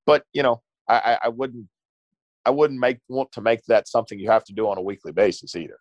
But, 0.08 0.24
you 0.34 0.41
know, 0.41 0.64
I, 0.89 1.20
I 1.26 1.30
wouldn't 1.30 1.68
I 2.48 2.50
wouldn't 2.50 2.80
make 2.80 3.00
want 3.10 3.30
to 3.34 3.41
make 3.41 3.66
that 3.66 3.89
something 3.89 4.18
you 4.18 4.32
have 4.32 4.45
to 4.45 4.54
do 4.54 4.70
on 4.70 4.78
a 4.78 4.82
weekly 4.82 5.12
basis 5.12 5.54
either. 5.58 5.78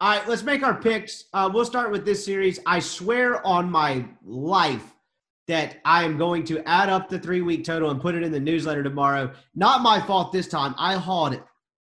All 0.00 0.10
right, 0.10 0.28
let's 0.28 0.42
make 0.42 0.64
our 0.64 0.74
picks. 0.74 1.26
Uh, 1.32 1.48
we'll 1.52 1.64
start 1.64 1.92
with 1.92 2.04
this 2.04 2.24
series. 2.24 2.58
I 2.66 2.80
swear 2.80 3.46
on 3.46 3.70
my 3.70 4.04
life 4.24 4.96
that 5.46 5.76
I 5.84 6.02
am 6.02 6.18
going 6.18 6.42
to 6.46 6.60
add 6.68 6.88
up 6.88 7.08
the 7.08 7.20
three 7.20 7.40
week 7.40 7.64
total 7.64 7.90
and 7.90 8.00
put 8.00 8.16
it 8.16 8.24
in 8.24 8.32
the 8.32 8.40
newsletter 8.40 8.82
tomorrow. 8.82 9.32
Not 9.54 9.80
my 9.80 10.00
fault 10.00 10.32
this 10.32 10.48
time. 10.48 10.74
I 10.76 10.94
hauled 10.94 11.40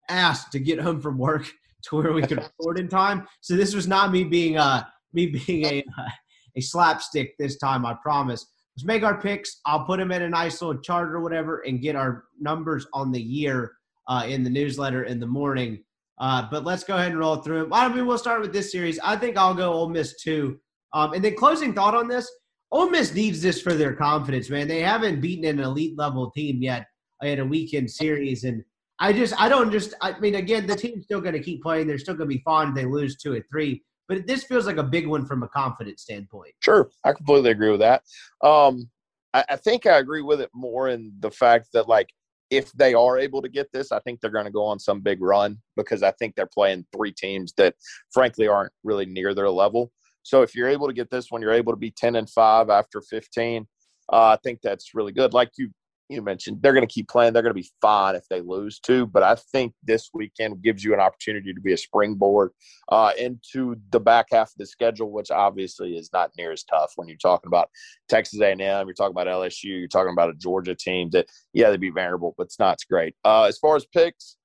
ass 0.10 0.50
to 0.50 0.60
get 0.60 0.82
home 0.82 1.00
from 1.00 1.18
work 1.18 1.50
to 1.84 1.96
where 1.96 2.12
we 2.12 2.24
could 2.24 2.40
record 2.40 2.78
in 2.78 2.90
time. 2.90 3.26
So 3.40 3.56
this 3.56 3.74
was 3.74 3.88
not 3.88 4.12
me 4.12 4.26
being 4.26 4.58
uh 4.58 4.84
me 5.14 5.28
being 5.28 5.66
a 5.66 5.86
a 6.58 6.62
slapstick 6.62 7.38
this 7.40 7.58
time. 7.58 7.86
I 7.86 7.96
promise. 8.04 8.46
Let's 8.76 8.86
make 8.86 9.04
our 9.04 9.22
picks. 9.22 9.62
I'll 9.66 9.86
put 9.86 10.00
them 10.00 10.12
in 10.12 10.24
a 10.24 10.30
nice 10.30 10.62
little 10.62 10.82
chart 10.82 11.12
or 11.12 11.22
whatever, 11.22 11.60
and 11.60 11.82
get 11.82 11.96
our 11.96 12.26
numbers 12.40 12.86
on 12.92 13.14
the 13.14 13.22
year 13.22 13.72
uh, 14.08 14.26
in 14.28 14.44
the 14.44 14.50
newsletter 14.50 15.04
in 15.04 15.20
the 15.20 15.28
morning. 15.28 15.84
Uh, 16.20 16.48
but 16.50 16.64
let's 16.64 16.84
go 16.84 16.96
ahead 16.96 17.12
and 17.12 17.20
roll 17.20 17.38
through 17.38 17.64
it. 17.64 17.70
Why 17.70 17.84
don't 17.84 17.96
we? 17.96 18.02
We'll 18.02 18.18
start 18.18 18.42
with 18.42 18.54
this 18.54 18.72
series. 18.72 19.00
I 19.04 19.16
think 19.16 19.38
I'll 19.38 19.56
go 19.56 19.74
Ole 19.74 19.90
Miss 19.90 20.22
too. 20.22 20.60
Um, 20.94 21.14
and 21.14 21.24
then 21.24 21.36
closing 21.36 21.74
thought 21.74 21.96
on 21.96 22.08
this: 22.08 22.30
Ole 22.72 22.90
Miss 22.90 23.14
needs 23.14 23.42
this 23.42 23.62
for 23.62 23.74
their 23.74 23.94
confidence, 23.94 24.50
man. 24.50 24.68
They 24.68 24.82
haven't 24.82 25.22
beaten 25.22 25.46
an 25.46 25.60
elite 25.60 25.98
level 25.98 26.32
team 26.32 26.62
yet 26.62 26.86
in 27.24 27.40
a 27.40 27.46
weekend 27.46 27.90
series, 27.90 28.44
and 28.44 28.64
I 29.00 29.12
just, 29.12 29.34
I 29.42 29.50
don't 29.50 29.72
just, 29.72 29.96
I 30.02 30.18
mean, 30.20 30.36
again, 30.36 30.68
the 30.68 30.76
team's 30.76 31.06
still 31.06 31.20
going 31.20 31.34
to 31.34 31.42
keep 31.42 31.64
playing. 31.64 31.88
They're 31.88 31.98
still 31.98 32.14
going 32.14 32.30
to 32.30 32.36
be 32.36 32.44
fine 32.44 32.70
if 32.70 32.76
they 32.76 32.86
lose 32.86 33.18
two 33.18 33.34
or 33.34 33.42
three. 33.52 33.84
But 34.08 34.28
this 34.28 34.44
feels 34.44 34.66
like 34.66 34.78
a 34.78 34.84
big 34.84 35.08
one 35.08 35.26
from 35.26 35.44
a 35.44 35.48
confidence 35.48 36.04
standpoint. 36.04 36.54
Sure, 36.60 36.90
I 37.04 37.14
completely 37.14 37.52
agree 37.52 37.72
with 37.72 37.80
that. 37.80 38.04
Um, 38.44 38.90
I, 39.34 39.44
I 39.50 39.56
think 39.56 39.88
I 39.88 39.98
agree 39.98 40.22
with 40.22 40.42
it 40.42 40.52
more 40.54 40.90
in 40.90 41.14
the 41.20 41.32
fact 41.32 41.70
that, 41.74 41.88
like, 41.88 42.10
if 42.50 42.72
they 42.74 42.94
are 42.94 43.18
able 43.18 43.42
to 43.42 43.50
get 43.50 43.72
this, 43.72 43.92
I 43.92 44.00
think 44.00 44.20
they're 44.20 44.30
going 44.30 44.46
to 44.46 44.52
go 44.52 44.66
on 44.66 44.80
some 44.80 45.02
big 45.02 45.22
run 45.22 45.58
because 45.76 46.04
I 46.04 46.12
think 46.12 46.36
they're 46.36 46.46
playing 46.46 46.86
three 46.96 47.12
teams 47.12 47.54
that, 47.58 47.76
frankly, 48.12 48.48
aren't 48.48 48.74
really 48.84 49.06
near 49.06 49.34
their 49.34 49.50
level. 49.50 49.92
So 50.24 50.42
if 50.42 50.56
you're 50.56 50.70
able 50.70 50.88
to 50.88 50.94
get 50.94 51.10
this 51.10 51.32
one, 51.32 51.42
you're 51.42 51.52
able 51.52 51.74
to 51.74 51.78
be 51.78 51.92
10 51.92 52.16
and 52.16 52.30
5 52.30 52.70
after 52.70 53.02
15. 53.02 53.68
Uh, 54.12 54.16
I 54.16 54.38
think 54.44 54.60
that's 54.62 54.94
really 54.94 55.12
good. 55.12 55.34
Like 55.34 55.52
you 55.58 55.72
you 56.14 56.22
mentioned 56.22 56.62
they're 56.62 56.74
going 56.74 56.88
to 56.88 56.94
keep 56.94 57.10
playing. 57.10 57.34
They're 57.34 57.42
going 57.42 57.56
to 57.56 57.62
be 57.62 57.70
fine 57.82 58.16
if 58.16 58.28
they 58.30 58.42
lose 58.42 58.80
too. 58.80 59.06
But 59.06 59.24
I 59.24 59.36
think 59.36 59.74
this 59.84 60.10
weekend 60.14 60.62
gives 60.62 60.84
you 60.84 60.94
an 60.94 61.00
opportunity 61.00 61.54
to 61.54 61.62
be 61.62 61.74
a 61.74 61.78
springboard 61.78 62.52
uh, 62.90 63.12
into 63.18 63.76
the 63.90 64.00
back 64.00 64.28
half 64.32 64.50
of 64.50 64.58
the 64.58 64.66
schedule, 64.66 65.12
which 65.12 65.32
obviously 65.32 65.98
is 65.98 66.12
not 66.14 66.32
near 66.38 66.52
as 66.52 66.64
tough 66.64 66.94
when 66.96 67.08
you're 67.08 67.18
talking 67.18 67.48
about 67.48 67.70
Texas 68.10 68.40
A&M. 68.40 68.60
You're 68.60 68.94
talking 68.94 69.14
about 69.14 69.28
LSU. 69.28 69.66
You're 69.66 69.88
talking 69.88 70.14
about 70.14 70.30
a 70.30 70.36
Georgia 70.36 70.76
team 70.76 71.10
that 71.12 71.28
yeah 71.54 71.70
they'd 71.70 71.80
be 71.80 71.90
Vanderbilt, 71.90 72.36
but 72.38 72.46
it's 72.46 72.60
not 72.60 72.74
it's 72.74 72.86
great. 72.86 73.16
Uh, 73.26 73.44
as 73.44 73.58
far 73.58 73.76
as 73.76 73.86
picks, 73.86 74.38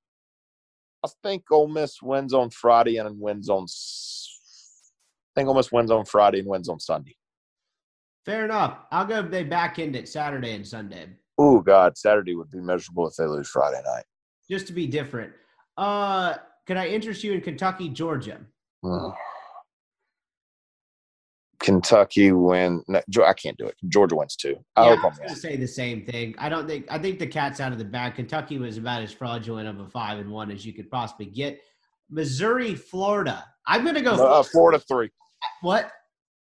I 1.05 1.09
think 1.23 1.45
Ole 1.51 1.69
Miss 1.69 2.03
wins 2.03 2.35
on 2.35 2.51
Friday 2.51 2.97
and 2.97 3.21
wins 3.21 3.49
on. 3.49 3.65
I 3.65 5.41
think 5.41 5.49
Ole 5.49 5.55
Miss 5.55 5.71
wins 5.71 5.91
on 5.91 6.05
Friday 6.05 6.41
and 6.41 6.49
wins 6.49 6.69
on 6.69 6.81
Sunday. 6.81 7.17
Fair 8.25 8.45
enough. 8.45 8.81
I'll 8.91 9.07
go. 9.07 9.23
They 9.23 9.45
back 9.45 9.79
end 9.79 9.97
it 9.97 10.09
Saturday 10.09 10.53
and 10.53 10.67
Sunday. 10.67 11.07
Oh 11.39 11.61
God, 11.61 11.97
Saturday 11.97 12.35
would 12.35 12.51
be 12.51 12.61
miserable 12.61 13.07
if 13.07 13.15
they 13.15 13.27
lose 13.27 13.49
Friday 13.49 13.81
night. 13.85 14.05
Just 14.51 14.67
to 14.67 14.73
be 14.73 14.87
different. 14.87 15.33
Uh, 15.77 16.35
can 16.67 16.77
I 16.77 16.89
interest 16.89 17.23
you 17.23 17.33
in 17.33 17.41
Kentucky, 17.41 17.89
Georgia? 17.89 18.41
Hmm. 18.83 19.11
Kentucky 21.61 22.33
win. 22.33 22.83
No, 22.89 23.01
I 23.25 23.33
can't 23.33 23.57
do 23.57 23.67
it. 23.67 23.77
Georgia 23.89 24.17
wins 24.17 24.37
too. 24.37 24.57
I 24.77 24.85
yeah, 24.85 24.97
hope 24.97 25.05
I 25.05 25.09
was 25.09 25.19
going 25.19 25.31
to 25.31 25.37
say 25.37 25.57
the 25.57 25.67
same 25.67 26.05
thing. 26.05 26.35
I 26.39 26.49
don't 26.49 26.67
think. 26.69 26.87
I 26.91 26.99
think 26.99 27.19
the 27.19 27.27
cat's 27.27 27.61
out 27.61 27.73
of 27.73 27.79
the 27.79 27.85
bag. 27.85 28.15
Kentucky 28.15 28.59
was 28.59 28.79
about 28.79 29.03
as 29.03 29.13
fraudulent 29.13 29.69
of 29.69 29.81
a 29.81 29.87
five 29.89 30.19
and 30.19 30.31
one 30.31 30.51
as 30.51 30.65
you 30.65 30.73
could 30.73 30.91
possibly 30.91 31.27
get. 31.27 31.61
Missouri, 32.11 32.75
Florida. 32.75 33.45
I'm 33.67 33.83
going 33.83 33.97
to 33.97 34.01
go. 34.01 34.13
Uh, 34.13 34.43
Florida 34.43 34.79
three. 34.79 35.11
What? 35.61 35.91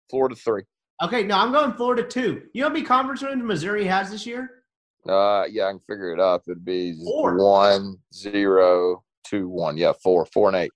Florida 0.10 0.36
three. 0.36 0.64
Okay, 1.04 1.24
no, 1.24 1.38
I'm 1.38 1.52
going 1.52 1.74
Florida 1.74 2.04
two. 2.04 2.44
You 2.54 2.62
know 2.62 2.68
how 2.68 2.74
many 2.74 2.86
conference 2.86 3.22
wins 3.22 3.44
Missouri 3.44 3.86
has 3.86 4.12
this 4.12 4.26
year? 4.26 4.50
Uh, 5.08 5.46
yeah, 5.50 5.68
I 5.68 5.72
can 5.72 5.80
figure 5.82 6.14
it 6.14 6.20
up. 6.20 6.44
It'd 6.48 6.66
be 6.66 6.96
Four. 7.04 7.38
one, 7.38 7.98
zero, 8.14 9.04
two, 9.24 9.48
one. 9.48 9.78
Yeah, 9.78 9.94
four, 10.02 10.26
four 10.26 10.50
and 10.50 10.58
eight. 10.58 10.72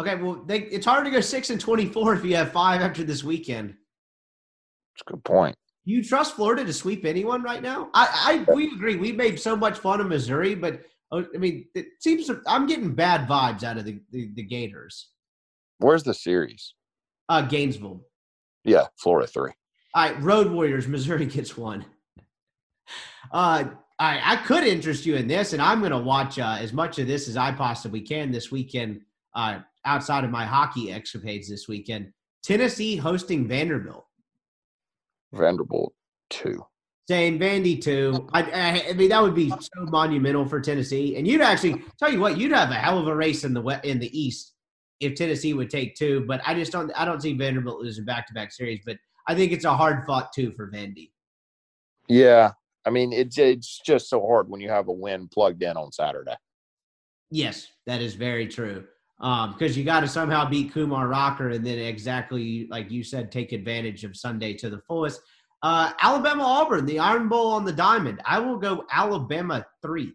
Okay, 0.00 0.14
well, 0.16 0.42
they, 0.46 0.60
it's 0.60 0.86
hard 0.86 1.04
to 1.04 1.10
go 1.10 1.20
six 1.20 1.50
and 1.50 1.60
twenty-four 1.60 2.14
if 2.14 2.24
you 2.24 2.36
have 2.36 2.52
five 2.52 2.80
after 2.80 3.04
this 3.04 3.22
weekend. 3.22 3.70
That's 3.70 5.02
a 5.08 5.12
good 5.12 5.24
point. 5.24 5.56
You 5.84 6.02
trust 6.04 6.36
Florida 6.36 6.64
to 6.64 6.72
sweep 6.72 7.04
anyone 7.04 7.42
right 7.42 7.60
now? 7.60 7.90
I, 7.92 8.44
I 8.48 8.54
we 8.54 8.68
agree. 8.68 8.96
We 8.96 9.10
made 9.10 9.40
so 9.40 9.56
much 9.56 9.78
fun 9.78 10.00
of 10.00 10.06
Missouri, 10.06 10.54
but 10.54 10.82
oh, 11.10 11.24
I 11.34 11.38
mean, 11.38 11.66
it 11.74 11.86
seems 12.00 12.30
I'm 12.46 12.66
getting 12.66 12.94
bad 12.94 13.28
vibes 13.28 13.64
out 13.64 13.78
of 13.78 13.84
the, 13.84 14.00
the, 14.12 14.30
the 14.34 14.44
Gators. 14.44 15.08
Where's 15.78 16.04
the 16.04 16.14
series? 16.14 16.74
Uh, 17.28 17.42
Gainesville. 17.42 18.02
Yeah, 18.64 18.86
Florida 18.96 19.26
three. 19.26 19.50
All 19.94 20.04
right, 20.04 20.22
Road 20.22 20.52
Warriors. 20.52 20.86
Missouri 20.86 21.26
gets 21.26 21.56
one. 21.56 21.84
Uh, 23.32 23.64
I, 23.98 24.32
I 24.32 24.36
could 24.36 24.64
interest 24.64 25.06
you 25.06 25.16
in 25.16 25.28
this, 25.28 25.52
and 25.52 25.62
I'm 25.62 25.80
going 25.80 25.92
to 25.92 25.98
watch 25.98 26.38
uh, 26.38 26.56
as 26.58 26.72
much 26.72 26.98
of 26.98 27.06
this 27.06 27.28
as 27.28 27.36
I 27.36 27.52
possibly 27.52 28.00
can 28.00 28.32
this 28.32 28.50
weekend 28.50 29.02
uh, 29.34 29.60
outside 29.84 30.24
of 30.24 30.30
my 30.30 30.44
hockey 30.44 30.92
escapades 30.92 31.48
this 31.48 31.68
weekend. 31.68 32.12
Tennessee 32.42 32.96
hosting 32.96 33.46
Vanderbilt. 33.46 34.04
Vanderbilt 35.32 35.94
two. 36.30 36.64
Saying 37.08 37.38
Vandy 37.38 37.80
two. 37.80 38.28
I, 38.32 38.42
I, 38.42 38.90
I 38.90 38.92
mean, 38.94 39.10
that 39.10 39.22
would 39.22 39.34
be 39.34 39.50
so 39.50 39.84
monumental 39.88 40.46
for 40.46 40.60
Tennessee, 40.60 41.16
and 41.16 41.26
you'd 41.26 41.40
actually 41.40 41.82
tell 41.98 42.12
you 42.12 42.20
what, 42.20 42.38
you'd 42.38 42.52
have 42.52 42.70
a 42.70 42.74
hell 42.74 42.98
of 42.98 43.06
a 43.06 43.14
race 43.14 43.44
in 43.44 43.54
the 43.54 43.60
west, 43.60 43.84
in 43.84 43.98
the 43.98 44.18
East 44.18 44.54
if 45.00 45.14
Tennessee 45.16 45.52
would 45.52 45.68
take 45.68 45.96
two. 45.96 46.24
But 46.26 46.40
I 46.46 46.54
just 46.54 46.72
don't. 46.72 46.90
I 46.96 47.04
don't 47.04 47.20
see 47.20 47.34
Vanderbilt 47.34 47.80
losing 47.80 48.04
back 48.04 48.26
to 48.28 48.34
back 48.34 48.52
series, 48.52 48.80
but 48.86 48.96
I 49.26 49.34
think 49.34 49.52
it's 49.52 49.64
a 49.64 49.74
hard 49.74 50.04
fought 50.06 50.32
two 50.32 50.52
for 50.52 50.70
Vandy. 50.70 51.10
Yeah, 52.08 52.52
I 52.84 52.90
mean 52.90 53.12
it's 53.12 53.38
it's 53.38 53.80
just 53.84 54.08
so 54.08 54.24
hard 54.26 54.48
when 54.48 54.60
you 54.60 54.68
have 54.68 54.88
a 54.88 54.92
win 54.92 55.28
plugged 55.32 55.62
in 55.62 55.76
on 55.76 55.92
Saturday. 55.92 56.36
Yes, 57.30 57.68
that 57.86 58.02
is 58.02 58.14
very 58.14 58.46
true. 58.46 58.84
Um, 59.20 59.52
because 59.52 59.78
you 59.78 59.84
got 59.84 60.00
to 60.00 60.08
somehow 60.08 60.48
beat 60.48 60.72
Kumar 60.72 61.06
Rocker, 61.06 61.50
and 61.50 61.64
then 61.64 61.78
exactly 61.78 62.66
like 62.70 62.90
you 62.90 63.04
said, 63.04 63.30
take 63.30 63.52
advantage 63.52 64.04
of 64.04 64.16
Sunday 64.16 64.52
to 64.54 64.68
the 64.68 64.80
fullest. 64.80 65.20
Uh, 65.62 65.92
Alabama 66.02 66.42
Auburn, 66.42 66.86
the 66.86 66.98
Iron 66.98 67.28
Bowl 67.28 67.52
on 67.52 67.64
the 67.64 67.72
diamond. 67.72 68.20
I 68.26 68.40
will 68.40 68.58
go 68.58 68.84
Alabama 68.90 69.64
three. 69.80 70.12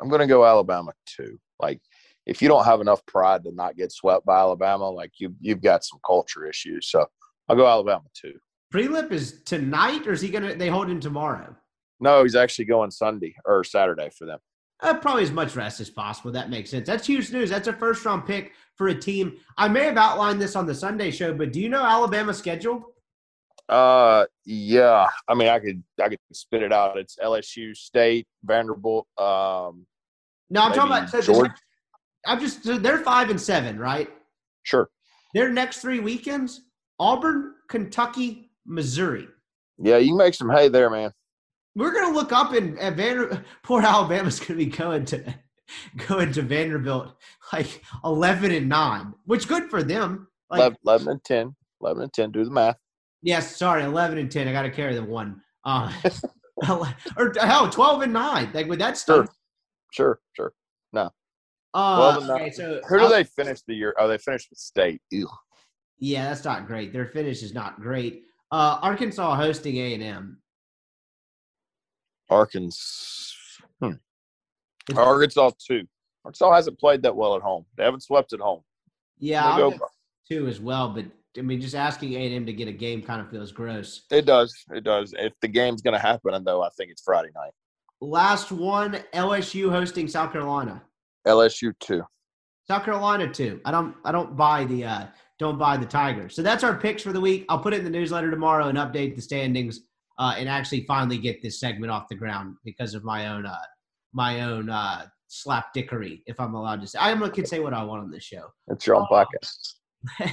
I'm 0.00 0.08
going 0.08 0.20
to 0.20 0.26
go 0.26 0.44
Alabama 0.44 0.92
two. 1.06 1.38
Like, 1.60 1.80
if 2.26 2.42
you 2.42 2.48
don't 2.48 2.64
have 2.64 2.80
enough 2.80 3.04
pride 3.06 3.44
to 3.44 3.52
not 3.52 3.76
get 3.76 3.92
swept 3.92 4.26
by 4.26 4.38
Alabama, 4.38 4.90
like 4.90 5.12
you 5.18 5.34
you've 5.40 5.62
got 5.62 5.84
some 5.84 6.00
culture 6.04 6.46
issues. 6.46 6.90
So 6.90 7.06
I'll 7.48 7.56
go 7.56 7.66
Alabama 7.66 8.04
two. 8.12 8.34
Prielipp 8.74 9.12
is 9.12 9.42
tonight, 9.44 10.06
or 10.06 10.12
is 10.12 10.20
he 10.20 10.30
gonna? 10.30 10.54
They 10.54 10.68
hold 10.68 10.90
him 10.90 11.00
tomorrow. 11.00 11.56
No, 12.00 12.22
he's 12.22 12.34
actually 12.34 12.64
going 12.64 12.90
Sunday 12.90 13.34
or 13.44 13.62
Saturday 13.62 14.10
for 14.10 14.26
them. 14.26 14.38
Uh, 14.82 14.94
probably 14.94 15.22
as 15.22 15.30
much 15.30 15.54
rest 15.56 15.80
as 15.80 15.90
possible. 15.90 16.32
That 16.32 16.48
makes 16.48 16.70
sense. 16.70 16.86
That's 16.86 17.06
huge 17.06 17.30
news. 17.32 17.50
That's 17.50 17.68
a 17.68 17.72
first 17.72 18.04
round 18.04 18.26
pick 18.26 18.52
for 18.76 18.88
a 18.88 18.94
team. 18.94 19.36
I 19.58 19.68
may 19.68 19.84
have 19.84 19.98
outlined 19.98 20.40
this 20.40 20.56
on 20.56 20.66
the 20.66 20.74
Sunday 20.74 21.10
show, 21.10 21.34
but 21.34 21.52
do 21.52 21.60
you 21.60 21.68
know 21.68 21.84
Alabama's 21.84 22.38
schedule? 22.38 22.94
Uh, 23.68 24.24
yeah. 24.46 25.06
I 25.28 25.34
mean, 25.34 25.48
I 25.48 25.58
could 25.58 25.82
I 26.02 26.08
could 26.08 26.18
spit 26.32 26.62
it 26.62 26.72
out. 26.72 26.96
It's 26.96 27.16
LSU, 27.22 27.76
State, 27.76 28.26
Vanderbilt. 28.42 29.06
Um, 29.18 29.86
no, 30.48 30.62
I'm 30.62 30.72
talking 30.72 30.90
about. 30.90 31.10
So 31.10 31.18
the 31.18 31.22
Georgia. 31.24 31.54
I'm 32.26 32.40
just. 32.40 32.64
So 32.64 32.78
they're 32.78 32.98
five 32.98 33.30
and 33.30 33.40
seven, 33.40 33.78
right? 33.78 34.10
Sure. 34.62 34.88
Their 35.34 35.50
next 35.50 35.78
three 35.82 36.00
weekends: 36.00 36.62
Auburn, 36.98 37.54
Kentucky, 37.68 38.50
Missouri. 38.66 39.28
Yeah, 39.78 39.98
you 39.98 40.08
can 40.08 40.16
make 40.16 40.34
some 40.34 40.50
hay 40.50 40.68
there, 40.68 40.90
man. 40.90 41.12
We're 41.76 41.92
gonna 41.92 42.14
look 42.14 42.32
up 42.32 42.54
in 42.54 42.76
at 42.78 42.96
Vander. 42.96 43.44
Poor 43.62 43.80
Alabama's 43.82 44.40
gonna 44.40 44.58
be 44.58 44.66
going 44.66 45.04
to 45.06 45.34
going 46.08 46.32
to 46.32 46.42
Vanderbilt 46.42 47.14
like 47.52 47.82
eleven 48.04 48.50
and 48.52 48.68
nine, 48.68 49.14
which 49.26 49.46
good 49.48 49.70
for 49.70 49.82
them. 49.82 50.26
Like 50.50 50.58
11, 50.58 50.78
11 50.84 51.08
and 51.08 51.24
10. 51.24 51.56
11 51.80 52.02
and 52.02 52.12
10. 52.12 52.30
Do 52.32 52.44
the 52.44 52.50
math. 52.50 52.76
yes, 53.22 53.56
sorry, 53.56 53.84
eleven 53.84 54.18
and 54.18 54.30
ten. 54.30 54.48
I 54.48 54.52
got 54.52 54.62
to 54.62 54.70
carry 54.70 54.94
the 54.96 55.04
one. 55.04 55.40
Uh, 55.64 55.92
or 57.16 57.32
hell, 57.40 57.70
twelve 57.70 58.02
and 58.02 58.12
nine. 58.12 58.50
Like 58.52 58.66
with 58.68 58.80
that 58.80 58.98
Sure. 58.98 59.24
stuff. 59.24 59.36
Sure, 59.92 60.20
sure. 60.34 60.52
Uh, 61.72 61.96
12 61.96 62.16
and 62.16 62.26
nine. 62.26 62.40
okay, 62.40 62.50
so 62.50 62.80
Who 62.88 62.98
do 62.98 63.04
I'll- 63.04 63.10
they 63.10 63.22
finish 63.22 63.60
the 63.62 63.74
year? 63.74 63.94
Oh, 63.96 64.08
they 64.08 64.18
finished 64.18 64.48
with 64.50 64.58
State. 64.58 65.00
Ew. 65.10 65.28
Yeah, 66.00 66.24
that's 66.28 66.44
not 66.44 66.66
great. 66.66 66.92
Their 66.92 67.06
finish 67.06 67.44
is 67.44 67.54
not 67.54 67.80
great. 67.80 68.24
Uh, 68.50 68.78
Arkansas 68.82 69.36
hosting 69.36 69.76
A 69.76 69.94
and 69.94 70.02
M. 70.02 70.42
Arkansas. 72.30 73.34
Hmm. 73.82 73.92
Arkansas 74.96 75.50
two. 75.58 75.86
Arkansas 76.24 76.54
hasn't 76.54 76.78
played 76.78 77.02
that 77.02 77.14
well 77.16 77.36
at 77.36 77.42
home. 77.42 77.66
They 77.76 77.84
haven't 77.84 78.02
swept 78.02 78.32
at 78.32 78.40
home. 78.40 78.62
Yeah, 79.18 79.56
go- 79.56 79.78
two 80.28 80.46
as 80.46 80.60
well. 80.60 80.88
But 80.90 81.06
I 81.36 81.42
mean, 81.42 81.60
just 81.60 81.74
asking 81.74 82.14
A 82.14 82.26
and 82.26 82.34
M 82.34 82.46
to 82.46 82.52
get 82.52 82.68
a 82.68 82.72
game 82.72 83.02
kind 83.02 83.20
of 83.20 83.30
feels 83.30 83.52
gross. 83.52 84.02
It 84.10 84.26
does. 84.26 84.54
It 84.72 84.84
does. 84.84 85.14
If 85.18 85.32
the 85.40 85.48
game's 85.48 85.82
going 85.82 85.94
to 85.94 86.00
happen, 86.00 86.42
though, 86.44 86.62
I 86.62 86.68
think 86.76 86.90
it's 86.90 87.02
Friday 87.02 87.30
night. 87.34 87.52
Last 88.00 88.50
one, 88.50 88.98
LSU 89.12 89.70
hosting 89.70 90.08
South 90.08 90.32
Carolina. 90.32 90.82
LSU 91.26 91.74
two. 91.80 92.02
South 92.66 92.84
Carolina 92.84 93.28
too. 93.32 93.60
I 93.64 93.70
don't 93.70 93.94
I 94.04 94.12
don't 94.12 94.36
buy 94.36 94.64
the 94.64 94.84
uh 94.84 95.06
don't 95.38 95.58
buy 95.58 95.76
the 95.76 95.86
Tigers. 95.86 96.34
So 96.34 96.42
that's 96.42 96.64
our 96.64 96.76
picks 96.76 97.02
for 97.02 97.12
the 97.12 97.20
week. 97.20 97.44
I'll 97.48 97.58
put 97.58 97.74
it 97.74 97.78
in 97.78 97.84
the 97.84 97.90
newsletter 97.90 98.30
tomorrow 98.30 98.68
and 98.68 98.78
update 98.78 99.16
the 99.16 99.22
standings 99.22 99.80
uh 100.20 100.34
and 100.38 100.48
actually 100.48 100.84
finally 100.84 101.18
get 101.18 101.42
this 101.42 101.58
segment 101.58 101.90
off 101.90 102.06
the 102.08 102.14
ground 102.14 102.54
because 102.64 102.94
of 102.94 103.02
my 103.02 103.26
own 103.26 103.44
uh 103.44 103.56
my 104.12 104.42
own 104.42 104.70
uh 104.70 105.06
slapdickery, 105.30 106.22
if 106.26 106.38
I'm 106.40 106.54
allowed 106.54 106.80
to 106.82 106.86
say. 106.86 106.98
I 107.00 107.14
can 107.28 107.46
say 107.46 107.60
what 107.60 107.72
I 107.72 107.82
want 107.82 108.02
on 108.02 108.10
this 108.10 108.24
show. 108.24 108.46
It's 108.68 108.86
your 108.86 108.96
own 108.96 109.06
podcast. 109.10 109.74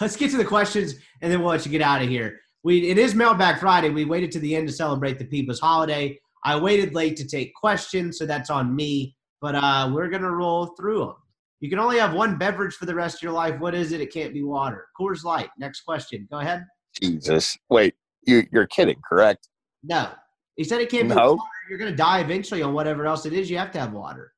Let's 0.00 0.16
get 0.16 0.30
to 0.32 0.36
the 0.36 0.44
questions 0.44 0.94
and 1.20 1.32
then 1.32 1.40
we'll 1.40 1.50
let 1.50 1.64
you 1.64 1.72
get 1.72 1.82
out 1.82 2.02
of 2.02 2.08
here. 2.08 2.38
We 2.64 2.90
it 2.90 2.98
is 2.98 3.14
Mailbag 3.14 3.58
Friday. 3.58 3.90
We 3.90 4.04
waited 4.04 4.32
to 4.32 4.40
the 4.40 4.54
end 4.54 4.68
to 4.68 4.72
celebrate 4.72 5.18
the 5.18 5.24
people's 5.24 5.60
holiday. 5.60 6.18
I 6.44 6.58
waited 6.58 6.94
late 6.94 7.16
to 7.18 7.26
take 7.26 7.54
questions, 7.54 8.18
so 8.18 8.26
that's 8.26 8.50
on 8.50 8.74
me. 8.74 9.16
But 9.40 9.54
uh, 9.56 9.90
we're 9.92 10.08
gonna 10.08 10.30
roll 10.30 10.66
through 10.78 11.00
them. 11.00 11.14
You 11.60 11.70
can 11.70 11.78
only 11.78 11.98
have 11.98 12.12
one 12.12 12.38
beverage 12.38 12.74
for 12.74 12.86
the 12.86 12.94
rest 12.94 13.16
of 13.16 13.22
your 13.22 13.32
life. 13.32 13.58
What 13.60 13.74
is 13.74 13.92
it? 13.92 14.00
It 14.00 14.12
can't 14.12 14.34
be 14.34 14.42
water. 14.42 14.86
Coors 14.98 15.24
Light. 15.24 15.48
Next 15.58 15.82
question. 15.82 16.26
Go 16.30 16.38
ahead. 16.38 16.64
Jesus. 17.00 17.56
Wait, 17.70 17.94
you, 18.26 18.46
you're 18.52 18.66
kidding, 18.66 19.00
correct? 19.08 19.48
No. 19.82 20.10
He 20.56 20.64
said 20.64 20.80
it 20.80 20.90
can't 20.90 21.08
be 21.08 21.14
No. 21.14 21.32
water. 21.34 21.42
You're 21.68 21.78
gonna 21.78 21.96
die 21.96 22.20
eventually 22.20 22.62
on 22.62 22.74
whatever 22.74 23.06
else 23.06 23.26
it 23.26 23.32
is. 23.32 23.50
You 23.50 23.58
have 23.58 23.70
to 23.72 23.80
have 23.80 23.92
water. 23.92 24.32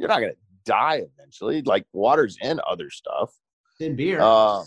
You're 0.00 0.08
not 0.08 0.20
going 0.20 0.32
to 0.32 0.38
die 0.64 1.02
eventually. 1.14 1.60
Like, 1.60 1.84
water's 1.92 2.38
in 2.40 2.58
other 2.66 2.88
stuff. 2.88 3.30
In 3.80 3.96
beer. 3.96 4.20
Um, 4.20 4.64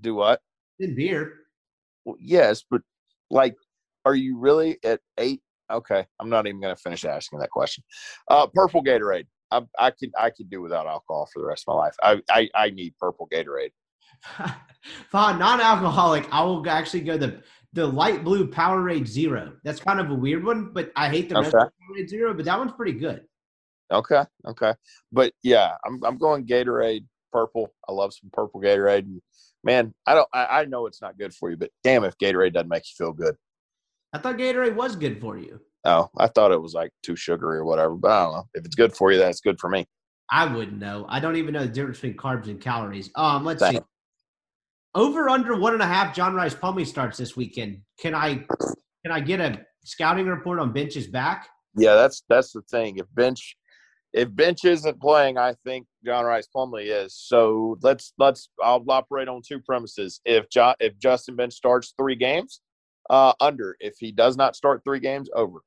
do 0.00 0.14
what? 0.14 0.40
In 0.78 0.94
beer. 0.94 1.32
Well, 2.04 2.16
yes, 2.20 2.62
but 2.70 2.82
like, 3.30 3.54
are 4.04 4.14
you 4.14 4.38
really 4.38 4.78
at 4.84 5.00
eight? 5.18 5.40
Okay, 5.72 6.04
I'm 6.20 6.28
not 6.28 6.46
even 6.46 6.60
going 6.60 6.74
to 6.74 6.80
finish 6.80 7.06
asking 7.06 7.38
that 7.38 7.48
question. 7.48 7.82
Uh, 8.30 8.46
purple 8.52 8.84
Gatorade. 8.84 9.24
I, 9.50 9.62
I 9.78 9.90
could 9.90 10.10
I 10.18 10.28
could 10.28 10.50
do 10.50 10.60
without 10.60 10.86
alcohol 10.86 11.28
for 11.32 11.40
the 11.40 11.46
rest 11.46 11.64
of 11.66 11.74
my 11.74 11.80
life. 11.80 11.94
I 12.02 12.20
I, 12.28 12.48
I 12.54 12.70
need 12.70 12.94
purple 13.00 13.26
Gatorade. 13.32 13.72
Fine, 15.10 15.38
non-alcoholic. 15.38 16.28
I 16.30 16.42
will 16.42 16.68
actually 16.68 17.00
go 17.00 17.16
the 17.16 17.42
the 17.74 17.86
light 17.86 18.24
blue 18.24 18.48
Powerade 18.48 19.06
Zero. 19.06 19.52
That's 19.64 19.80
kind 19.80 20.00
of 20.00 20.10
a 20.10 20.14
weird 20.14 20.44
one, 20.44 20.70
but 20.72 20.92
I 20.96 21.08
hate 21.08 21.28
the 21.28 21.34
rest 21.34 21.54
Okay. 21.54 21.64
of 21.64 21.72
Powerade 21.96 22.08
Zero. 22.08 22.32
But 22.32 22.44
that 22.46 22.58
one's 22.58 22.72
pretty 22.72 22.92
good. 22.92 23.24
Okay, 23.92 24.24
okay, 24.46 24.72
but 25.12 25.32
yeah, 25.42 25.72
I'm 25.84 26.02
I'm 26.04 26.16
going 26.16 26.46
Gatorade 26.46 27.04
purple. 27.32 27.74
I 27.86 27.92
love 27.92 28.14
some 28.14 28.30
purple 28.32 28.60
Gatorade. 28.60 29.00
And 29.00 29.20
man, 29.62 29.92
I 30.06 30.14
don't 30.14 30.28
I, 30.32 30.46
I 30.60 30.64
know 30.64 30.86
it's 30.86 31.02
not 31.02 31.18
good 31.18 31.34
for 31.34 31.50
you, 31.50 31.56
but 31.56 31.70
damn 31.82 32.04
if 32.04 32.16
Gatorade 32.16 32.54
doesn't 32.54 32.68
make 32.68 32.84
you 32.88 32.94
feel 32.96 33.12
good. 33.12 33.36
I 34.12 34.18
thought 34.18 34.38
Gatorade 34.38 34.74
was 34.74 34.96
good 34.96 35.20
for 35.20 35.36
you. 35.36 35.60
Oh, 35.84 36.08
I 36.16 36.28
thought 36.28 36.52
it 36.52 36.62
was 36.62 36.72
like 36.72 36.92
too 37.02 37.14
sugary 37.14 37.58
or 37.58 37.64
whatever, 37.64 37.94
but 37.94 38.10
I 38.10 38.22
don't 38.22 38.32
know. 38.32 38.48
If 38.54 38.64
it's 38.64 38.74
good 38.74 38.94
for 38.94 39.12
you, 39.12 39.18
that's 39.18 39.40
good 39.40 39.60
for 39.60 39.68
me. 39.68 39.86
I 40.30 40.46
wouldn't 40.46 40.78
know. 40.78 41.04
I 41.08 41.20
don't 41.20 41.36
even 41.36 41.52
know 41.52 41.62
the 41.62 41.68
difference 41.68 42.00
between 42.00 42.16
carbs 42.16 42.46
and 42.48 42.58
calories. 42.60 43.10
Um, 43.16 43.44
let's 43.44 43.62
see. 43.66 43.80
Over 44.94 45.28
under 45.28 45.58
one 45.58 45.72
and 45.72 45.82
a 45.82 45.86
half. 45.86 46.14
John 46.14 46.34
Rice 46.34 46.54
Plumlee 46.54 46.86
starts 46.86 47.18
this 47.18 47.36
weekend. 47.36 47.80
Can 47.98 48.14
I 48.14 48.46
can 49.04 49.10
I 49.12 49.20
get 49.20 49.40
a 49.40 49.64
scouting 49.84 50.26
report 50.26 50.58
on 50.60 50.72
bench's 50.72 51.06
back? 51.06 51.48
Yeah, 51.76 51.94
that's 51.94 52.22
that's 52.28 52.52
the 52.52 52.62
thing. 52.62 52.98
If 52.98 53.06
bench 53.12 53.56
if 54.12 54.34
bench 54.34 54.64
isn't 54.64 55.00
playing, 55.00 55.36
I 55.36 55.54
think 55.64 55.86
John 56.06 56.24
Rice 56.24 56.48
Plumlee 56.54 57.04
is. 57.04 57.16
So 57.16 57.76
let's 57.82 58.12
let's 58.18 58.48
I'll 58.62 58.84
operate 58.88 59.26
on 59.26 59.42
two 59.46 59.58
premises. 59.58 60.20
If 60.24 60.48
jo- 60.48 60.76
if 60.78 60.96
Justin 61.00 61.34
Bench 61.34 61.54
starts 61.54 61.94
three 61.98 62.14
games, 62.14 62.60
uh, 63.10 63.32
under. 63.40 63.76
If 63.80 63.96
he 63.98 64.12
does 64.12 64.36
not 64.36 64.56
start 64.56 64.82
three 64.84 65.00
games, 65.00 65.28
over. 65.34 65.58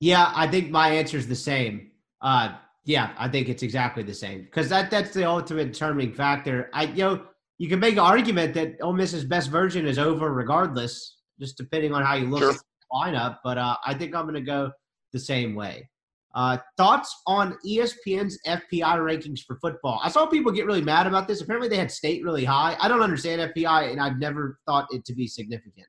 Yeah, 0.00 0.32
I 0.34 0.46
think 0.46 0.70
my 0.70 0.90
answer 0.90 1.16
is 1.16 1.26
the 1.26 1.34
same. 1.34 1.90
Uh, 2.20 2.54
yeah, 2.88 3.10
I 3.18 3.28
think 3.28 3.50
it's 3.50 3.62
exactly 3.62 4.02
the 4.02 4.14
same 4.14 4.44
because 4.44 4.70
that 4.70 4.90
that's 4.90 5.12
the 5.12 5.28
ultimate 5.28 5.72
determining 5.74 6.14
factor. 6.14 6.70
I 6.72 6.84
you 6.84 7.04
know 7.04 7.26
you 7.58 7.68
can 7.68 7.80
make 7.80 7.92
an 7.92 7.98
argument 7.98 8.54
that 8.54 8.76
Ole 8.80 8.94
Miss's 8.94 9.24
best 9.24 9.50
version 9.50 9.86
is 9.86 9.98
over 9.98 10.32
regardless, 10.32 11.18
just 11.38 11.58
depending 11.58 11.92
on 11.92 12.02
how 12.02 12.14
you 12.14 12.28
look 12.30 12.40
Sure. 12.40 12.50
at 12.52 12.56
the 12.56 12.94
lineup. 12.94 13.38
But 13.44 13.58
uh, 13.58 13.76
I 13.84 13.92
think 13.92 14.14
I'm 14.14 14.22
going 14.22 14.36
to 14.36 14.40
go 14.40 14.72
the 15.12 15.18
same 15.18 15.54
way. 15.54 15.86
Uh, 16.34 16.56
thoughts 16.78 17.14
on 17.26 17.58
ESPN's 17.66 18.38
FPI 18.46 18.96
rankings 18.96 19.40
for 19.46 19.56
football? 19.56 20.00
I 20.02 20.08
saw 20.08 20.24
people 20.24 20.50
get 20.50 20.64
really 20.64 20.82
mad 20.82 21.06
about 21.06 21.28
this. 21.28 21.42
Apparently, 21.42 21.68
they 21.68 21.76
had 21.76 21.90
state 21.90 22.24
really 22.24 22.44
high. 22.44 22.74
I 22.80 22.88
don't 22.88 23.02
understand 23.02 23.52
FPI, 23.54 23.90
and 23.92 24.00
I've 24.00 24.18
never 24.18 24.58
thought 24.64 24.86
it 24.92 25.04
to 25.04 25.14
be 25.14 25.26
significant. 25.26 25.88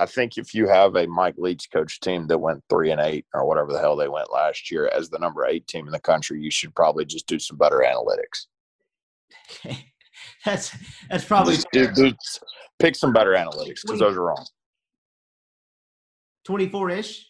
I 0.00 0.06
think 0.06 0.38
if 0.38 0.54
you 0.54 0.68
have 0.68 0.96
a 0.96 1.06
Mike 1.06 1.34
Leach 1.38 1.70
coach 1.72 2.00
team 2.00 2.26
that 2.28 2.38
went 2.38 2.62
three 2.68 2.90
and 2.90 3.00
eight 3.00 3.26
or 3.34 3.46
whatever 3.46 3.72
the 3.72 3.80
hell 3.80 3.96
they 3.96 4.08
went 4.08 4.32
last 4.32 4.70
year 4.70 4.90
as 4.94 5.10
the 5.10 5.18
number 5.18 5.44
eight 5.44 5.66
team 5.66 5.86
in 5.86 5.92
the 5.92 6.00
country, 6.00 6.40
you 6.40 6.50
should 6.50 6.74
probably 6.74 7.04
just 7.04 7.26
do 7.26 7.38
some 7.38 7.56
better 7.56 7.84
analytics. 7.86 8.46
Okay, 9.50 9.92
that's 10.44 10.76
that's 11.10 11.24
probably 11.24 11.56
do, 11.72 11.90
do, 11.92 12.12
pick 12.78 12.94
some 12.94 13.12
better 13.12 13.32
analytics 13.32 13.82
because 13.82 13.98
those 13.98 14.16
are 14.16 14.24
wrong. 14.24 14.46
24 16.44 16.90
ish. 16.90 17.26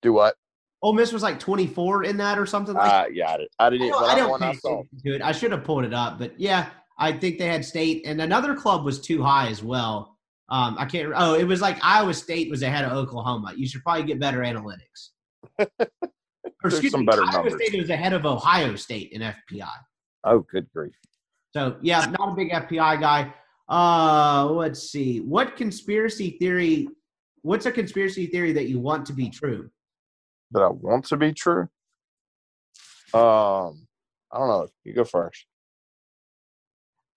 Do 0.00 0.12
what? 0.12 0.34
Ole 0.82 0.94
Miss 0.94 1.12
was 1.12 1.22
like 1.22 1.38
24 1.38 2.04
in 2.04 2.16
that 2.16 2.38
or 2.38 2.46
something 2.46 2.74
like 2.74 2.90
Uh, 2.90 3.04
yeah, 3.12 3.30
I, 3.30 3.36
did, 3.36 3.48
I 3.60 3.70
didn't. 3.70 3.86
I 3.86 3.90
don't, 3.90 4.04
I 4.04 4.14
don't 4.16 4.42
I 4.42 4.52
saw. 4.54 4.82
I 5.22 5.30
should 5.30 5.52
have 5.52 5.62
pulled 5.62 5.84
it 5.84 5.94
up, 5.94 6.18
but 6.18 6.38
yeah, 6.40 6.70
I 6.98 7.12
think 7.12 7.38
they 7.38 7.46
had 7.46 7.64
State, 7.64 8.02
and 8.04 8.20
another 8.20 8.56
club 8.56 8.84
was 8.84 9.00
too 9.00 9.22
high 9.22 9.48
as 9.48 9.62
well. 9.62 10.11
Um, 10.52 10.76
I 10.78 10.84
can't. 10.84 11.14
Oh, 11.16 11.32
it 11.34 11.44
was 11.44 11.62
like 11.62 11.78
Iowa 11.82 12.12
State 12.12 12.50
was 12.50 12.62
ahead 12.62 12.84
of 12.84 12.92
Oklahoma. 12.92 13.54
You 13.56 13.66
should 13.66 13.82
probably 13.82 14.04
get 14.04 14.20
better 14.20 14.40
analytics. 14.40 15.08
or 15.58 15.66
excuse 16.62 16.92
some 16.92 17.00
me, 17.00 17.06
better 17.06 17.22
Iowa 17.22 17.44
numbers. 17.44 17.54
State 17.54 17.80
was 17.80 17.88
ahead 17.88 18.12
of 18.12 18.26
Ohio 18.26 18.76
State 18.76 19.12
in 19.12 19.22
FPI. 19.22 19.72
Oh, 20.24 20.40
good 20.40 20.70
grief! 20.74 20.92
So 21.54 21.78
yeah, 21.80 22.04
not 22.18 22.32
a 22.32 22.34
big 22.34 22.50
FPI 22.50 23.00
guy. 23.00 23.32
Uh, 23.66 24.44
let's 24.50 24.90
see. 24.90 25.20
What 25.20 25.56
conspiracy 25.56 26.36
theory? 26.38 26.86
What's 27.40 27.64
a 27.64 27.72
conspiracy 27.72 28.26
theory 28.26 28.52
that 28.52 28.68
you 28.68 28.78
want 28.78 29.06
to 29.06 29.14
be 29.14 29.30
true? 29.30 29.70
That 30.50 30.60
I 30.60 30.68
want 30.68 31.06
to 31.06 31.16
be 31.16 31.32
true. 31.32 31.62
Um, 33.14 33.86
I 34.30 34.38
don't 34.38 34.48
know. 34.48 34.68
You 34.84 34.92
go 34.92 35.04
first. 35.04 35.46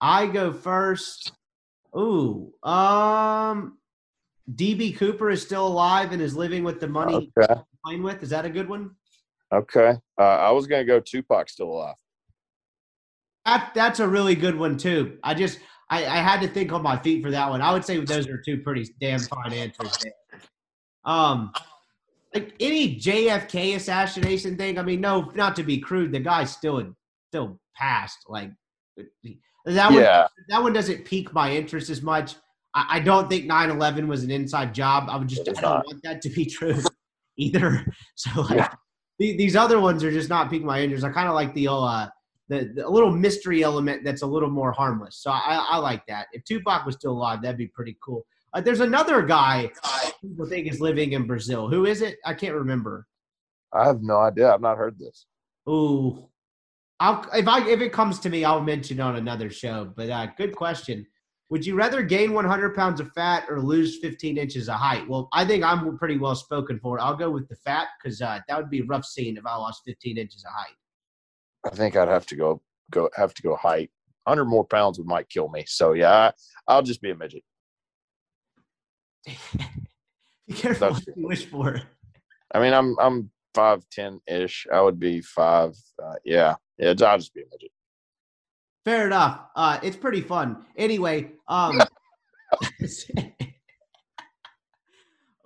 I 0.00 0.26
go 0.26 0.54
first. 0.54 1.32
Ooh, 1.96 2.52
um, 2.62 3.78
DB 4.52 4.96
Cooper 4.96 5.30
is 5.30 5.42
still 5.42 5.66
alive 5.66 6.12
and 6.12 6.20
is 6.20 6.36
living 6.36 6.62
with 6.62 6.80
the 6.80 6.88
money 6.88 7.14
Okay. 7.38 7.54
he's 7.54 7.78
playing 7.84 8.02
with. 8.02 8.22
Is 8.22 8.30
that 8.30 8.44
a 8.44 8.50
good 8.50 8.68
one? 8.68 8.90
Okay. 9.52 9.94
Uh, 10.18 10.22
I 10.22 10.50
was 10.50 10.66
gonna 10.66 10.84
go 10.84 11.00
Tupac 11.00 11.48
still 11.48 11.68
alive. 11.68 11.96
That 13.44 13.72
that's 13.74 14.00
a 14.00 14.08
really 14.08 14.34
good 14.34 14.56
one 14.56 14.76
too. 14.76 15.18
I 15.22 15.34
just 15.34 15.60
I, 15.88 16.04
I 16.04 16.16
had 16.16 16.40
to 16.40 16.48
think 16.48 16.72
on 16.72 16.82
my 16.82 16.98
feet 16.98 17.22
for 17.22 17.30
that 17.30 17.48
one. 17.48 17.62
I 17.62 17.72
would 17.72 17.84
say 17.84 17.98
those 17.98 18.28
are 18.28 18.38
two 18.38 18.58
pretty 18.58 18.92
damn 19.00 19.20
fine 19.20 19.52
answers. 19.52 19.96
There. 20.02 20.40
Um, 21.04 21.52
like 22.34 22.54
any 22.60 22.96
JFK 22.96 23.76
assassination 23.76 24.56
thing. 24.56 24.78
I 24.78 24.82
mean, 24.82 25.00
no, 25.00 25.30
not 25.34 25.54
to 25.56 25.62
be 25.62 25.78
crude, 25.78 26.12
the 26.12 26.20
guy 26.20 26.44
still 26.44 26.94
still 27.30 27.60
passed. 27.76 28.18
Like 28.28 28.50
that 29.74 29.90
one. 29.90 30.00
Yeah. 30.02 30.26
that 30.48 30.62
one 30.62 30.72
doesn't 30.72 31.04
pique 31.04 31.32
my 31.32 31.50
interest 31.52 31.90
as 31.90 32.02
much. 32.02 32.36
I, 32.74 32.86
I 32.96 33.00
don't 33.00 33.28
think 33.28 33.46
9-11 33.50 34.06
was 34.06 34.22
an 34.22 34.30
inside 34.30 34.72
job. 34.74 35.08
I 35.10 35.16
would 35.16 35.28
just 35.28 35.42
I 35.48 35.52
don't 35.52 35.62
not. 35.62 35.86
want 35.86 36.02
that 36.04 36.20
to 36.22 36.28
be 36.30 36.44
true 36.56 36.78
either. 37.36 37.84
So 38.14 38.42
like 38.42 38.56
Yeah. 38.56 38.74
the- 39.18 39.36
these 39.36 39.56
other 39.56 39.80
ones 39.80 40.02
are 40.04 40.10
just 40.12 40.28
not 40.28 40.50
piquing 40.50 40.66
my 40.66 40.80
interest. 40.82 41.04
I 41.04 41.10
kind 41.10 41.28
of 41.28 41.34
like 41.34 41.52
the 41.54 41.68
uh 41.68 42.08
the, 42.48 42.70
the 42.76 42.88
little 42.88 43.10
mystery 43.10 43.64
element 43.64 44.04
that's 44.04 44.22
a 44.22 44.26
little 44.26 44.48
more 44.50 44.70
harmless. 44.70 45.16
So 45.16 45.32
I, 45.32 45.66
I 45.68 45.78
like 45.78 46.06
that. 46.06 46.28
If 46.32 46.44
Tupac 46.44 46.86
was 46.86 46.94
still 46.94 47.10
alive, 47.10 47.42
that'd 47.42 47.58
be 47.58 47.66
pretty 47.66 47.98
cool. 48.00 48.24
Uh, 48.54 48.60
there's 48.60 48.78
another 48.78 49.20
guy 49.22 49.68
people 50.22 50.46
think 50.46 50.68
is 50.68 50.80
living 50.80 51.10
in 51.12 51.26
Brazil. 51.26 51.68
Who 51.68 51.86
is 51.86 52.02
it? 52.02 52.18
I 52.24 52.34
can't 52.34 52.54
remember. 52.54 53.04
I 53.72 53.84
have 53.86 54.00
no 54.00 54.18
idea. 54.18 54.54
I've 54.54 54.60
not 54.60 54.76
heard 54.78 54.96
this. 54.96 55.26
Ooh, 55.68 56.28
I'll 57.00 57.26
if 57.34 57.46
I 57.46 57.68
if 57.68 57.80
it 57.80 57.92
comes 57.92 58.18
to 58.20 58.30
me, 58.30 58.44
I'll 58.44 58.62
mention 58.62 59.00
on 59.00 59.16
another 59.16 59.50
show. 59.50 59.92
But 59.96 60.10
uh, 60.10 60.28
good 60.36 60.54
question. 60.54 61.06
Would 61.48 61.64
you 61.64 61.76
rather 61.76 62.02
gain 62.02 62.32
100 62.32 62.74
pounds 62.74 62.98
of 63.00 63.12
fat 63.12 63.44
or 63.48 63.60
lose 63.60 63.98
15 64.00 64.36
inches 64.36 64.68
of 64.68 64.76
height? 64.76 65.08
Well, 65.08 65.28
I 65.32 65.44
think 65.44 65.62
I'm 65.62 65.96
pretty 65.96 66.18
well 66.18 66.34
spoken 66.34 66.80
for. 66.80 66.98
I'll 66.98 67.14
go 67.14 67.30
with 67.30 67.48
the 67.48 67.54
fat 67.54 67.86
because 68.02 68.20
uh, 68.20 68.40
that 68.48 68.58
would 68.58 68.68
be 68.68 68.80
a 68.80 68.84
rough 68.84 69.04
scene 69.04 69.36
if 69.36 69.46
I 69.46 69.54
lost 69.54 69.82
15 69.86 70.18
inches 70.18 70.44
of 70.44 70.50
height. 70.52 70.74
I 71.64 71.76
think 71.76 71.94
I'd 71.96 72.08
have 72.08 72.26
to 72.26 72.36
go 72.36 72.62
go 72.90 73.08
have 73.16 73.34
to 73.34 73.42
go 73.42 73.56
height. 73.56 73.90
Hundred 74.26 74.46
more 74.46 74.64
pounds 74.64 74.98
would 74.98 75.06
might 75.06 75.28
kill 75.28 75.48
me. 75.48 75.64
So 75.68 75.92
yeah, 75.92 76.10
I, 76.10 76.32
I'll 76.66 76.82
just 76.82 77.00
be 77.00 77.10
a 77.10 77.16
midget. 77.16 77.44
Be 80.46 80.54
careful 80.54 80.90
That's 80.90 81.06
what 81.06 81.16
you 81.16 81.26
wish 81.26 81.46
for. 81.46 81.82
I 82.54 82.60
mean, 82.60 82.72
I'm 82.72 82.96
I'm 83.00 83.30
five 83.54 83.84
ten 83.90 84.20
ish. 84.28 84.66
I 84.72 84.80
would 84.80 85.00
be 85.00 85.20
five. 85.20 85.72
Uh, 86.00 86.14
yeah, 86.24 86.54
yeah. 86.78 86.88
I'll 86.88 87.18
just 87.18 87.34
be 87.34 87.42
a 87.42 87.44
midget. 87.50 87.70
Fair 88.84 89.06
enough. 89.06 89.40
Uh, 89.56 89.78
it's 89.82 89.96
pretty 89.96 90.20
fun. 90.20 90.64
Anyway, 90.76 91.32
um, 91.48 91.80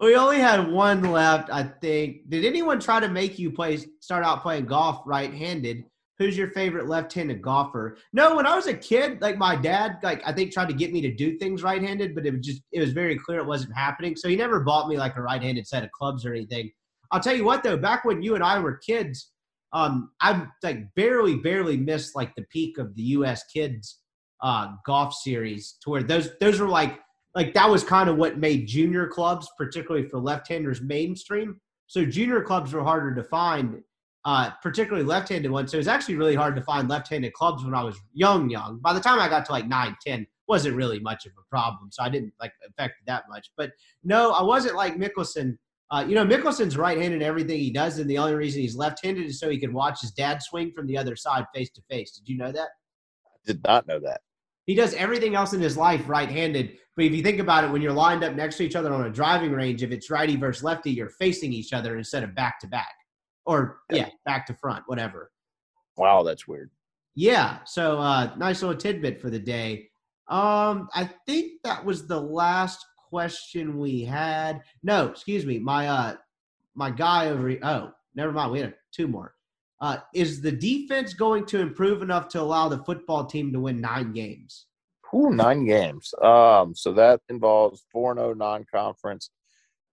we 0.01 0.15
only 0.15 0.39
had 0.39 0.71
one 0.71 1.03
left, 1.03 1.51
I 1.51 1.63
think. 1.63 2.29
Did 2.29 2.45
anyone 2.45 2.81
try 2.81 3.01
to 3.01 3.09
make 3.09 3.39
you 3.39 3.51
play 3.51 3.79
start 4.01 4.25
out 4.25 4.43
playing 4.43 4.67
golf 4.67 5.03
right-handed? 5.07 5.85
Who's 6.19 6.37
your 6.37 6.51
favorite 6.51 6.87
left-handed 6.87 7.41
golfer? 7.41 7.97
No, 8.13 8.37
when 8.37 8.47
I 8.47 8.55
was 8.55 8.67
a 8.67 8.75
kid, 8.75 9.23
like 9.23 9.39
my 9.39 9.57
dad, 9.57 10.01
like 10.03 10.21
I 10.27 10.35
think 10.35 10.53
tried 10.53 10.69
to 10.69 10.75
get 10.75 10.93
me 10.93 11.01
to 11.01 11.11
do 11.11 11.39
things 11.39 11.63
right-handed, 11.63 12.15
but 12.15 12.27
it 12.27 12.33
was 12.33 12.47
just 12.47 12.61
it 12.73 12.81
was 12.81 12.93
very 12.93 13.19
clear 13.19 13.39
it 13.39 13.47
wasn't 13.47 13.75
happening. 13.75 14.17
So 14.17 14.29
he 14.29 14.37
never 14.37 14.61
bought 14.61 14.89
me 14.89 14.99
like 14.99 15.17
a 15.17 15.23
right-handed 15.23 15.67
set 15.67 15.83
of 15.83 15.91
clubs 15.93 16.27
or 16.27 16.35
anything. 16.35 16.71
I'll 17.11 17.21
tell 17.21 17.35
you 17.35 17.45
what 17.45 17.63
though, 17.63 17.79
back 17.79 18.05
when 18.05 18.23
you 18.23 18.35
and 18.35 18.45
I 18.45 18.59
were 18.59 18.77
kids, 18.77 19.33
um, 19.73 20.11
I 20.21 20.47
like 20.63 20.95
barely, 20.95 21.37
barely 21.37 21.77
missed 21.77 22.17
like 22.17 22.35
the 22.35 22.43
peak 22.43 22.79
of 22.79 22.95
the 22.95 23.03
U.S. 23.03 23.45
kids 23.45 24.01
uh, 24.43 24.73
golf 24.87 25.15
series, 25.15 25.77
to 25.83 25.91
where 25.91 26.03
those 26.03 26.31
those 26.41 26.61
were 26.61 26.69
like 26.69 26.99
like 27.35 27.55
that 27.55 27.69
was 27.69 27.85
kind 27.85 28.09
of 28.09 28.17
what 28.17 28.39
made 28.39 28.67
junior 28.67 29.07
clubs, 29.07 29.49
particularly 29.57 30.09
for 30.09 30.19
left-handers, 30.19 30.81
mainstream. 30.81 31.61
So 31.87 32.05
junior 32.05 32.43
clubs 32.43 32.73
were 32.73 32.83
harder 32.83 33.15
to 33.15 33.23
find, 33.23 33.83
uh, 34.25 34.51
particularly 34.63 35.05
left-handed 35.07 35.51
ones. 35.51 35.71
So 35.71 35.77
it 35.77 35.79
was 35.79 35.89
actually 35.89 36.17
really 36.17 36.35
hard 36.35 36.57
to 36.57 36.63
find 36.63 36.89
left-handed 36.89 37.33
clubs 37.33 37.65
when 37.65 37.75
I 37.75 37.83
was 37.85 37.97
young, 38.13 38.51
young. 38.51 38.79
By 38.79 38.93
the 38.93 39.01
time 39.01 39.21
I 39.21 39.29
got 39.29 39.45
to 39.47 39.53
like 39.53 39.69
nine, 39.69 39.97
ten, 40.05 40.27
wasn't 40.49 40.77
really 40.77 40.99
much 40.99 41.27
of 41.27 41.33
a 41.39 41.49
problem. 41.49 41.91
So 41.93 42.03
I 42.03 42.09
didn't 42.09 42.33
like 42.41 42.53
affect 42.69 42.95
that 43.07 43.25
much. 43.29 43.51
But 43.57 43.71
no, 44.03 44.33
I 44.33 44.43
wasn't 44.43 44.75
like 44.75 44.97
Mickelson. 44.97 45.57
Uh, 45.91 46.05
you 46.07 46.15
know, 46.15 46.25
Mickelson's 46.25 46.77
right-handed 46.77 47.21
in 47.21 47.23
everything 47.23 47.59
he 47.59 47.71
does, 47.71 47.99
and 47.99 48.09
the 48.09 48.19
only 48.19 48.35
reason 48.35 48.61
he's 48.61 48.77
left-handed 48.77 49.27
is 49.27 49.41
so 49.41 49.51
he 49.51 49.59
can 49.59 49.73
watch 49.73 50.01
his 50.01 50.13
dad 50.13 50.41
swing 50.43 50.71
from 50.73 50.87
the 50.87 50.97
other 50.97 51.17
side, 51.17 51.45
face 51.53 51.71
to 51.71 51.83
face. 51.91 52.13
Did 52.13 52.29
you 52.29 52.39
know 52.39 52.53
that? 52.53 52.69
I 53.27 53.39
did 53.45 53.63
not 53.65 53.89
know 53.89 53.99
that. 54.01 54.21
He 54.67 54.77
does 54.77 54.95
everything 54.95 55.35
else 55.35 55.53
in 55.53 55.61
his 55.61 55.77
life 55.77 56.09
right-handed. 56.09 56.77
But 56.97 57.07
if 57.07 57.13
you 57.13 57.23
think 57.23 57.41
about 57.41 57.65
it, 57.65 57.71
when 57.71 57.83
you're 57.83 57.93
lined 57.93 58.23
up 58.23 58.35
next 58.35 58.57
to 58.59 58.65
each 58.65 58.77
other 58.77 58.93
on 58.93 59.07
a 59.07 59.11
driving 59.11 59.51
range, 59.51 59.83
if 59.83 59.91
it's 59.91 60.11
righty 60.11 60.37
versus 60.37 60.63
lefty, 60.63 60.93
you're 60.93 61.09
facing 61.09 61.53
each 61.53 61.73
other 61.73 61.97
instead 61.97 62.23
of 62.23 62.37
back 62.37 62.61
to 62.61 62.69
back, 62.69 62.95
or 63.47 63.81
yeah, 63.91 64.11
back 64.25 64.47
to 64.47 64.55
front, 64.55 64.85
whatever. 64.87 65.33
Wow, 65.97 66.23
that's 66.23 66.47
weird. 66.47 66.71
Yeah. 67.17 67.59
So 67.65 67.99
uh, 67.99 68.33
nice 68.37 68.63
little 68.63 68.77
tidbit 68.77 69.21
for 69.21 69.29
the 69.29 69.39
day. 69.41 69.89
Um, 70.29 70.89
I 70.95 71.11
think 71.27 71.63
that 71.65 71.85
was 71.85 72.07
the 72.07 72.21
last 72.21 72.85
question 73.11 73.79
we 73.79 74.03
had. 74.05 74.63
No, 74.83 75.09
excuse 75.09 75.45
me. 75.45 75.59
My 75.59 75.89
uh, 75.89 76.17
my 76.75 76.91
guy 76.91 77.29
over. 77.29 77.49
here- 77.49 77.61
Oh, 77.63 77.93
never 78.15 78.33
mind. 78.33 78.53
We 78.53 78.61
had 78.61 78.75
two 78.93 79.09
more. 79.09 79.35
Uh, 79.81 79.99
is 80.15 80.41
the 80.41 80.53
defense 80.53 81.15
going 81.15 81.47
to 81.47 81.59
improve 81.61 82.03
enough 82.03 82.29
to 82.29 82.41
allow 82.41 82.69
the 82.69 82.85
football 82.85 83.25
team 83.27 83.53
to 83.53 83.61
win 83.61 83.81
nine 83.81 84.13
games? 84.13 84.67
Ooh, 85.15 85.31
nine 85.31 85.67
games. 85.67 86.13
Um, 86.23 86.75
so 86.75 86.93
that 86.93 87.21
involves 87.29 87.85
four 87.91 88.13
and 88.13 88.21
zero 88.21 88.35
non-conference, 88.35 89.31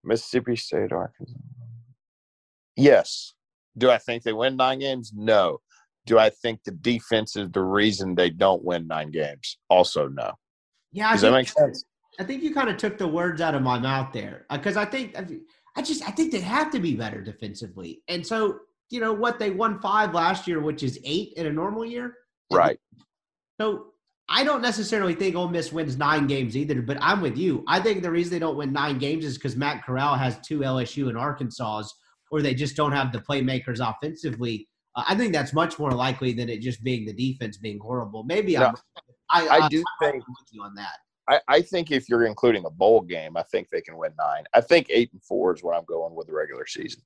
Mississippi 0.04 0.56
State, 0.56 0.92
Arkansas. 0.92 1.34
Yes. 2.76 3.34
Do 3.78 3.90
I 3.90 3.98
think 3.98 4.24
they 4.24 4.34
win 4.34 4.58
nine 4.58 4.80
games? 4.80 5.12
No. 5.16 5.60
Do 6.06 6.20
I 6.20 6.30
think 6.30 6.64
the 6.64 6.72
defense 6.72 7.36
is 7.36 7.50
the 7.50 7.62
reason 7.64 8.14
they 8.14 8.30
don't 8.30 8.64
win 8.64 8.88
nine 8.88 9.10
games? 9.12 9.58
Also, 9.70 10.08
no. 10.08 10.34
Yeah, 10.92 11.10
I 11.10 11.12
Does 11.14 11.22
that 11.22 11.32
make 11.32 11.48
sense? 11.50 11.84
I 12.20 12.24
think 12.24 12.44
you 12.44 12.54
kind 12.54 12.70
of 12.70 12.78
took 12.78 12.98
the 12.98 13.08
words 13.08 13.42
out 13.42 13.56
of 13.56 13.62
my 13.62 13.78
mouth 13.78 14.12
there 14.12 14.46
because 14.52 14.78
I 14.78 14.86
think 14.86 15.16
I 15.76 15.82
just 15.82 16.08
I 16.08 16.12
think 16.12 16.32
they 16.32 16.42
have 16.42 16.72
to 16.72 16.80
be 16.80 16.96
better 16.96 17.22
defensively, 17.22 18.02
and 18.08 18.26
so 18.26 18.60
you 18.90 19.00
know 19.00 19.14
what 19.14 19.40
they 19.40 19.52
won 19.52 19.80
five 19.80 20.14
last 20.14 20.48
year, 20.48 20.60
which 20.60 20.84
is 20.84 21.00
eight 21.04 21.34
in 21.34 21.46
a 21.46 21.52
normal 21.52 21.86
year. 21.86 22.16
Right. 22.52 22.80
So 23.60 23.88
I 24.30 24.44
don't 24.44 24.62
necessarily 24.62 25.16
think 25.16 25.36
Ole 25.36 25.48
Miss 25.48 25.72
wins 25.72 25.98
nine 25.98 26.28
games 26.28 26.58
either, 26.58 26.82
but 26.82 26.98
I'm 27.02 27.22
with 27.22 27.38
you. 27.38 27.64
I 27.68 27.80
think 27.80 28.02
the 28.02 28.12
reason 28.12 28.32
they 28.32 28.40
don't 28.40 28.58
win 28.58 28.74
nine 28.74 28.98
games 28.98 29.24
is 29.24 29.38
because 29.38 29.56
Matt 29.56 29.86
Corral 29.86 30.16
has 30.16 30.38
two 30.40 30.60
LSU 30.60 31.10
and 31.10 31.18
Arkansas, 31.18 31.84
or 32.32 32.42
they 32.42 32.54
just 32.54 32.76
don't 32.76 32.92
have 32.92 33.12
the 33.12 33.20
playmakers 33.20 33.80
offensively. 33.80 34.68
Uh, 34.96 35.04
I 35.08 35.16
think 35.16 35.32
that's 35.32 35.54
much 35.54 35.80
more 35.80 35.92
likely 35.92 36.34
than 36.34 36.50
it 36.50 36.62
just 36.62 36.84
being 36.84 37.06
the 37.06 37.14
defense 37.14 37.58
being 37.58 37.80
horrible. 37.80 38.24
Maybe 38.24 38.58
I'm, 38.58 38.74
No. 38.74 38.76
I, 39.30 39.48
I 39.48 39.68
do 39.70 39.84
I'm 40.02 40.12
think 40.12 40.28
with 40.28 40.48
you 40.52 40.64
on 40.64 40.76
that. 40.76 40.98
I, 41.30 41.42
I 41.48 41.62
think 41.62 41.92
if 41.92 42.08
you're 42.08 42.26
including 42.26 42.66
a 42.66 42.70
bowl 42.70 43.02
game, 43.02 43.36
I 43.36 43.44
think 43.44 43.70
they 43.70 43.82
can 43.82 43.98
win 43.98 44.12
nine. 44.18 44.44
I 44.54 44.62
think 44.62 44.88
eight 44.90 45.12
and 45.12 45.22
four 45.22 45.54
is 45.54 45.62
where 45.62 45.74
I'm 45.74 45.86
going 45.86 46.16
with 46.16 46.28
the 46.28 46.34
regular 46.34 46.66
season. 46.66 47.02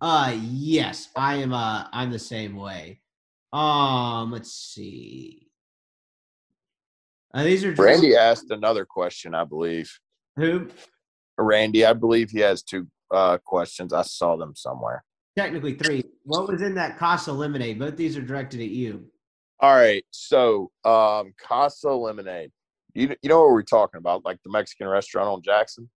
Uh 0.00 0.36
yes, 0.38 1.08
I 1.16 1.36
am 1.36 1.52
uh 1.52 1.86
I'm 1.92 2.10
the 2.10 2.18
same 2.18 2.54
way. 2.56 3.00
Um 3.52 4.30
let's 4.30 4.52
see. 4.52 5.48
Uh, 7.32 7.44
these 7.44 7.64
are 7.64 7.70
just, 7.70 7.80
Randy 7.80 8.16
asked 8.16 8.50
another 8.50 8.84
question, 8.84 9.34
I 9.34 9.44
believe. 9.44 9.98
who 10.36 10.68
Randy, 11.38 11.84
I 11.84 11.92
believe 11.92 12.30
he 12.30 12.40
has 12.40 12.62
two 12.62 12.86
uh, 13.10 13.38
questions. 13.38 13.92
I 13.92 14.02
saw 14.02 14.36
them 14.36 14.54
somewhere. 14.56 15.04
technically 15.36 15.74
three. 15.74 16.02
What 16.24 16.48
was 16.48 16.62
in 16.62 16.74
that 16.76 16.98
Casa 16.98 17.32
lemonade? 17.32 17.78
Both 17.78 17.96
these 17.96 18.16
are 18.16 18.22
directed 18.22 18.60
at 18.60 18.68
you. 18.68 19.06
All 19.60 19.74
right, 19.74 20.04
so 20.10 20.70
um, 20.84 21.32
Casa 21.38 21.90
Lemonade. 21.90 22.52
You 22.96 23.14
you 23.22 23.28
know 23.28 23.42
what 23.42 23.50
we're 23.50 23.62
talking 23.62 23.98
about, 23.98 24.24
like 24.24 24.38
the 24.42 24.50
Mexican 24.50 24.88
restaurant 24.88 25.28
on 25.28 25.42
Jackson. 25.42 25.90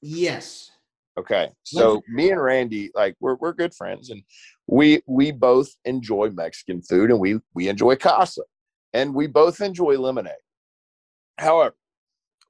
Yes. 0.00 0.70
Okay. 1.18 1.50
So 1.64 2.00
me 2.08 2.30
and 2.30 2.42
Randy, 2.42 2.90
like 2.94 3.14
we're 3.20 3.34
we're 3.34 3.52
good 3.52 3.74
friends 3.74 4.08
and 4.10 4.22
we 4.66 5.02
we 5.06 5.32
both 5.32 5.68
enjoy 5.84 6.30
Mexican 6.30 6.80
food 6.80 7.10
and 7.10 7.20
we 7.20 7.38
we 7.54 7.68
enjoy 7.68 7.96
casa 7.96 8.42
and 8.94 9.14
we 9.14 9.26
both 9.26 9.60
enjoy 9.60 9.98
lemonade. 9.98 10.32
However, 11.38 11.76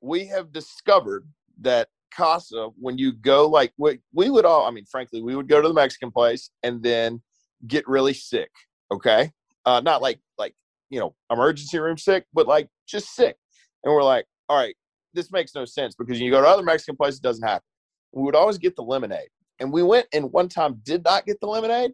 we 0.01 0.27
have 0.27 0.53
discovered 0.53 1.27
that 1.63 1.89
casa 2.15 2.69
when 2.79 2.97
you 2.97 3.13
go 3.13 3.49
like 3.49 3.73
we, 3.77 3.99
we 4.13 4.31
would 4.31 4.45
all 4.45 4.67
I 4.67 4.71
mean 4.71 4.85
frankly 4.85 5.21
we 5.21 5.35
would 5.35 5.49
go 5.49 5.61
to 5.61 5.69
the 5.69 5.75
Mexican 5.75 6.13
place 6.13 6.51
and 6.63 6.81
then 6.83 7.23
get 7.67 7.89
really 7.89 8.15
sick, 8.15 8.51
okay? 8.93 9.33
Uh 9.65 9.81
not 9.81 10.01
like 10.01 10.21
like, 10.39 10.55
you 10.91 11.01
know, 11.01 11.15
emergency 11.31 11.79
room 11.79 11.99
sick, 11.99 12.27
but 12.33 12.47
like 12.47 12.69
just 12.91 13.15
sick. 13.15 13.37
And 13.85 13.93
we're 13.93 14.03
like, 14.03 14.27
all 14.49 14.59
right, 14.59 14.75
this 15.15 15.33
makes 15.33 15.55
no 15.55 15.65
sense 15.65 15.95
because 15.95 16.21
you 16.21 16.31
go 16.31 16.41
to 16.41 16.47
other 16.47 16.63
Mexican 16.63 16.97
places, 16.97 17.19
it 17.19 17.23
doesn't 17.23 17.47
happen. 17.47 17.65
We 18.13 18.23
would 18.23 18.35
always 18.35 18.59
get 18.59 18.77
the 18.77 18.83
lemonade. 18.83 19.29
And 19.61 19.73
we 19.73 19.83
went 19.83 20.07
and 20.13 20.33
one 20.33 20.49
time 20.49 20.81
did 20.85 21.05
not 21.05 21.27
get 21.27 21.41
the 21.41 21.47
lemonade. 21.47 21.93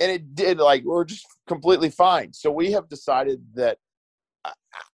And 0.00 0.10
it 0.10 0.34
did 0.34 0.58
like 0.58 0.84
we 0.84 0.94
are 0.94 1.04
just 1.04 1.26
completely 1.46 1.90
fine. 1.90 2.32
So 2.32 2.50
we 2.50 2.72
have 2.72 2.88
decided 2.88 3.42
that 3.54 3.78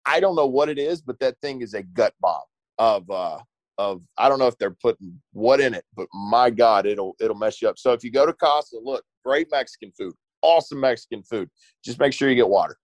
I, 0.07 0.21
don't 0.21 0.35
know 0.35 0.47
what 0.47 0.69
it 0.69 0.79
is, 0.79 1.03
but 1.03 1.19
that 1.21 1.37
thing 1.41 1.61
is 1.61 1.75
a 1.75 1.83
gut 1.83 2.15
bomb 2.21 2.43
of 2.79 3.09
uh 3.11 3.39
of 3.79 4.03
I 4.19 4.29
don't 4.29 4.39
know 4.39 4.47
if 4.47 4.57
they're 4.59 4.71
putting 4.71 5.21
what 5.33 5.61
in 5.61 5.75
it, 5.75 5.85
but 5.95 6.09
my 6.13 6.51
God, 6.51 6.87
it'll 6.87 7.15
it'll 7.21 7.37
mess 7.37 7.61
you 7.61 7.69
up. 7.69 7.79
So 7.79 7.93
if 7.93 8.03
you 8.03 8.11
go 8.11 8.27
to 8.27 8.33
Casa, 8.33 8.77
look, 8.83 9.05
great 9.25 9.49
Mexican 9.51 9.93
food, 9.97 10.15
awesome 10.43 10.81
Mexican 10.81 11.23
food. 11.23 11.49
Just 11.85 11.99
make 11.99 12.13
sure 12.13 12.29
you 12.29 12.35
get 12.35 12.49
water. 12.49 12.77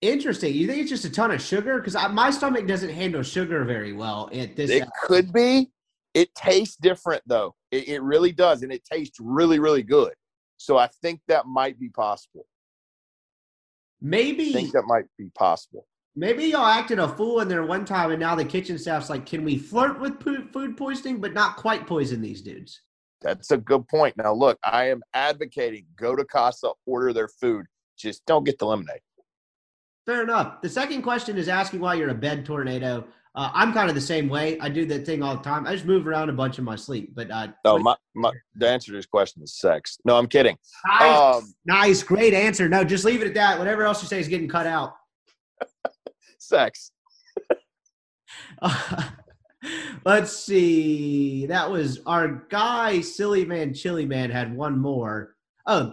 Interesting. 0.00 0.54
You 0.54 0.66
think 0.66 0.80
it's 0.80 0.90
just 0.90 1.04
a 1.04 1.10
ton 1.10 1.32
of 1.32 1.42
sugar? 1.42 1.78
Because 1.78 1.96
my 2.12 2.30
stomach 2.30 2.66
doesn't 2.66 2.90
handle 2.90 3.22
sugar 3.22 3.64
very 3.64 3.92
well. 3.92 4.30
At 4.32 4.54
this, 4.54 4.70
it 4.70 4.88
could 5.02 5.32
be. 5.32 5.70
It 6.14 6.34
tastes 6.34 6.76
different 6.76 7.22
though. 7.26 7.54
It, 7.70 7.88
it 7.88 8.02
really 8.02 8.32
does, 8.32 8.62
and 8.62 8.72
it 8.72 8.84
tastes 8.84 9.18
really, 9.20 9.58
really 9.58 9.82
good. 9.82 10.12
So 10.56 10.78
I 10.78 10.88
think 11.02 11.20
that 11.28 11.46
might 11.46 11.78
be 11.78 11.88
possible. 11.88 12.46
Maybe 14.00 14.50
I 14.50 14.52
think 14.52 14.72
that 14.72 14.84
might 14.86 15.06
be 15.16 15.30
possible. 15.34 15.86
Maybe 16.14 16.46
y'all 16.46 16.66
acted 16.66 16.98
a 16.98 17.08
fool 17.08 17.40
in 17.40 17.48
there 17.48 17.64
one 17.64 17.84
time, 17.84 18.10
and 18.10 18.20
now 18.20 18.34
the 18.34 18.44
kitchen 18.44 18.78
staff's 18.78 19.10
like, 19.10 19.26
"Can 19.26 19.44
we 19.44 19.58
flirt 19.58 20.00
with 20.00 20.20
food 20.52 20.76
poisoning, 20.76 21.20
but 21.20 21.34
not 21.34 21.56
quite 21.56 21.86
poison 21.86 22.20
these 22.20 22.42
dudes?" 22.42 22.82
That's 23.20 23.50
a 23.50 23.56
good 23.56 23.86
point. 23.88 24.16
Now, 24.16 24.32
look, 24.32 24.58
I 24.64 24.84
am 24.88 25.02
advocating 25.12 25.86
go 25.96 26.14
to 26.14 26.24
Casa, 26.24 26.70
order 26.86 27.12
their 27.12 27.28
food, 27.28 27.66
just 27.96 28.24
don't 28.26 28.44
get 28.44 28.58
the 28.58 28.66
lemonade. 28.66 29.00
Fair 30.08 30.22
enough. 30.22 30.62
The 30.62 30.70
second 30.70 31.02
question 31.02 31.36
is 31.36 31.50
asking 31.50 31.80
why 31.80 31.92
you're 31.92 32.08
a 32.08 32.14
bed 32.14 32.46
tornado. 32.46 33.04
Uh, 33.34 33.50
I'm 33.52 33.74
kind 33.74 33.90
of 33.90 33.94
the 33.94 34.00
same 34.00 34.26
way. 34.26 34.58
I 34.58 34.70
do 34.70 34.86
that 34.86 35.04
thing 35.04 35.22
all 35.22 35.36
the 35.36 35.42
time. 35.42 35.66
I 35.66 35.74
just 35.74 35.84
move 35.84 36.06
around 36.06 36.30
a 36.30 36.32
bunch 36.32 36.58
in 36.58 36.64
my 36.64 36.76
sleep. 36.76 37.14
But 37.14 37.30
uh, 37.30 37.48
no, 37.62 37.78
my, 37.78 37.94
my, 38.14 38.32
the 38.54 38.70
answer 38.70 38.90
to 38.90 38.96
this 38.96 39.04
question 39.04 39.42
is 39.42 39.58
sex. 39.58 39.98
No, 40.06 40.16
I'm 40.16 40.26
kidding. 40.26 40.56
Nice, 40.86 41.18
um, 41.18 41.54
nice, 41.66 42.02
great 42.02 42.32
answer. 42.32 42.70
No, 42.70 42.84
just 42.84 43.04
leave 43.04 43.20
it 43.20 43.26
at 43.26 43.34
that. 43.34 43.58
Whatever 43.58 43.82
else 43.82 44.00
you 44.00 44.08
say 44.08 44.18
is 44.18 44.28
getting 44.28 44.48
cut 44.48 44.66
out. 44.66 44.94
sex. 46.38 46.90
uh, 48.62 49.10
let's 50.06 50.34
see. 50.34 51.44
That 51.44 51.70
was 51.70 52.00
our 52.06 52.46
guy, 52.48 53.02
Silly 53.02 53.44
Man, 53.44 53.74
Chili 53.74 54.06
Man 54.06 54.30
had 54.30 54.56
one 54.56 54.78
more. 54.78 55.36
Oh, 55.66 55.92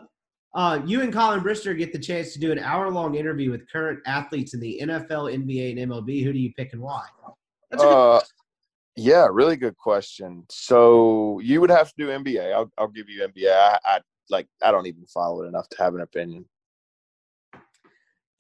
uh, 0.56 0.80
you 0.86 1.02
and 1.02 1.12
Colin 1.12 1.42
Brister 1.42 1.78
get 1.78 1.92
the 1.92 2.00
chance 2.00 2.32
to 2.32 2.40
do 2.40 2.54
an 2.54 2.60
hour 2.60 2.90
long 2.90 3.16
interview 3.16 3.52
with 3.52 3.70
current 3.70 4.00
athletes 4.06 4.54
in 4.54 4.62
the 4.62 4.80
NFL, 4.82 5.34
NBA, 5.34 5.72
and 5.72 5.92
MLB. 5.92 6.24
Who 6.24 6.32
do 6.32 6.40
you 6.40 6.54
pick 6.54 6.72
and 6.72 6.82
why? 6.82 7.06
Uh, 7.78 8.22
yeah, 8.96 9.28
really 9.30 9.58
good 9.58 9.76
question. 9.76 10.46
So 10.50 11.40
you 11.44 11.60
would 11.60 11.70
have 11.70 11.90
to 11.90 11.94
do 11.98 12.08
NBA. 12.08 12.54
I'll, 12.54 12.72
I'll 12.78 12.88
give 12.88 13.10
you 13.10 13.28
NBA. 13.28 13.52
I, 13.52 13.78
I 13.84 14.00
like. 14.30 14.48
I 14.64 14.72
don't 14.72 14.88
even 14.88 15.06
follow 15.08 15.44
it 15.44 15.48
enough 15.48 15.68
to 15.70 15.78
have 15.84 15.94
an 15.94 16.02
opinion. 16.02 16.46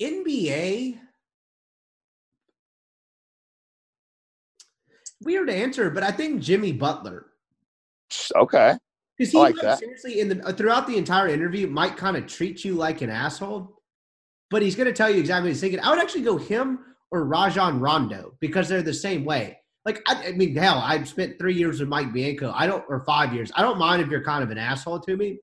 NBA. 0.01 0.97
Weird 5.21 5.49
answer, 5.49 5.89
but 5.89 6.03
I 6.03 6.11
think 6.11 6.41
Jimmy 6.41 6.71
Butler. 6.71 7.25
Okay. 8.33 8.77
Because 9.17 9.31
he 9.31 9.37
like 9.37 9.55
seriously 9.77 10.19
in 10.19 10.29
the 10.29 10.45
uh, 10.45 10.51
throughout 10.51 10.87
the 10.87 10.97
entire 10.97 11.29
interview 11.29 11.67
might 11.67 11.95
kind 11.95 12.17
of 12.17 12.27
treat 12.27 12.65
you 12.65 12.73
like 12.75 13.01
an 13.01 13.09
asshole, 13.09 13.81
but 14.49 14.61
he's 14.61 14.75
going 14.75 14.87
to 14.87 14.93
tell 14.93 15.09
you 15.09 15.19
exactly 15.19 15.49
what 15.49 15.53
he's 15.53 15.61
thinking. 15.61 15.79
I 15.79 15.89
would 15.89 15.99
actually 15.99 16.23
go 16.23 16.37
him 16.37 16.79
or 17.11 17.23
Rajon 17.23 17.79
Rondo 17.79 18.33
because 18.41 18.67
they're 18.67 18.81
the 18.81 18.93
same 18.93 19.23
way. 19.23 19.57
Like 19.85 20.01
I, 20.07 20.27
I 20.27 20.31
mean, 20.33 20.55
hell, 20.55 20.81
I've 20.83 21.07
spent 21.07 21.39
three 21.39 21.53
years 21.53 21.79
with 21.79 21.87
Mike 21.87 22.11
Bianco. 22.11 22.51
I 22.53 22.67
don't 22.67 22.83
or 22.89 23.05
five 23.05 23.33
years. 23.33 23.51
I 23.55 23.61
don't 23.61 23.77
mind 23.77 24.01
if 24.01 24.09
you're 24.09 24.23
kind 24.23 24.43
of 24.43 24.51
an 24.51 24.57
asshole 24.57 24.99
to 25.01 25.15
me, 25.15 25.39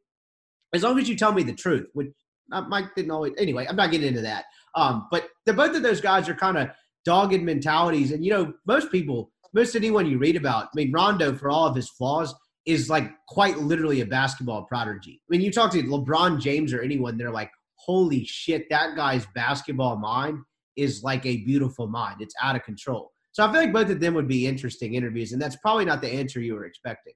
as 0.74 0.82
long 0.82 0.98
as 0.98 1.08
you 1.08 1.16
tell 1.16 1.32
me 1.32 1.42
the 1.42 1.54
truth. 1.54 1.86
Which 1.94 2.08
uh, 2.50 2.62
Mike 2.62 2.94
didn't 2.94 3.10
always. 3.10 3.32
Anyway, 3.38 3.66
I'm 3.68 3.76
not 3.76 3.90
getting 3.90 4.08
into 4.08 4.22
that. 4.22 4.44
Um, 4.74 5.06
but 5.10 5.28
the 5.46 5.52
both 5.52 5.76
of 5.76 5.82
those 5.82 6.00
guys 6.00 6.28
are 6.28 6.34
kind 6.34 6.58
of 6.58 6.68
dogged 7.04 7.40
mentalities, 7.40 8.12
and 8.12 8.24
you 8.24 8.32
know, 8.32 8.52
most 8.66 8.90
people, 8.90 9.30
most 9.54 9.76
anyone 9.76 10.06
you 10.06 10.18
read 10.18 10.36
about. 10.36 10.64
I 10.64 10.70
mean, 10.74 10.92
Rondo, 10.92 11.34
for 11.34 11.50
all 11.50 11.66
of 11.66 11.76
his 11.76 11.88
flaws, 11.90 12.34
is 12.66 12.88
like 12.88 13.10
quite 13.26 13.58
literally 13.58 14.00
a 14.00 14.06
basketball 14.06 14.64
prodigy. 14.64 15.20
I 15.22 15.26
mean, 15.28 15.40
you 15.40 15.50
talk 15.50 15.72
to 15.72 15.82
LeBron 15.82 16.40
James 16.40 16.72
or 16.72 16.80
anyone, 16.80 17.18
they're 17.18 17.30
like, 17.30 17.50
holy 17.76 18.24
shit, 18.24 18.68
that 18.70 18.94
guy's 18.94 19.26
basketball 19.34 19.96
mind 19.96 20.38
is 20.76 21.02
like 21.02 21.26
a 21.26 21.38
beautiful 21.38 21.86
mind. 21.86 22.20
It's 22.20 22.34
out 22.40 22.56
of 22.56 22.62
control. 22.62 23.10
So 23.32 23.44
I 23.44 23.50
feel 23.50 23.62
like 23.62 23.72
both 23.72 23.90
of 23.90 23.98
them 23.98 24.14
would 24.14 24.28
be 24.28 24.46
interesting 24.46 24.94
interviews, 24.94 25.32
and 25.32 25.40
that's 25.40 25.56
probably 25.56 25.86
not 25.86 26.02
the 26.02 26.08
answer 26.08 26.40
you 26.40 26.54
were 26.54 26.66
expecting. 26.66 27.14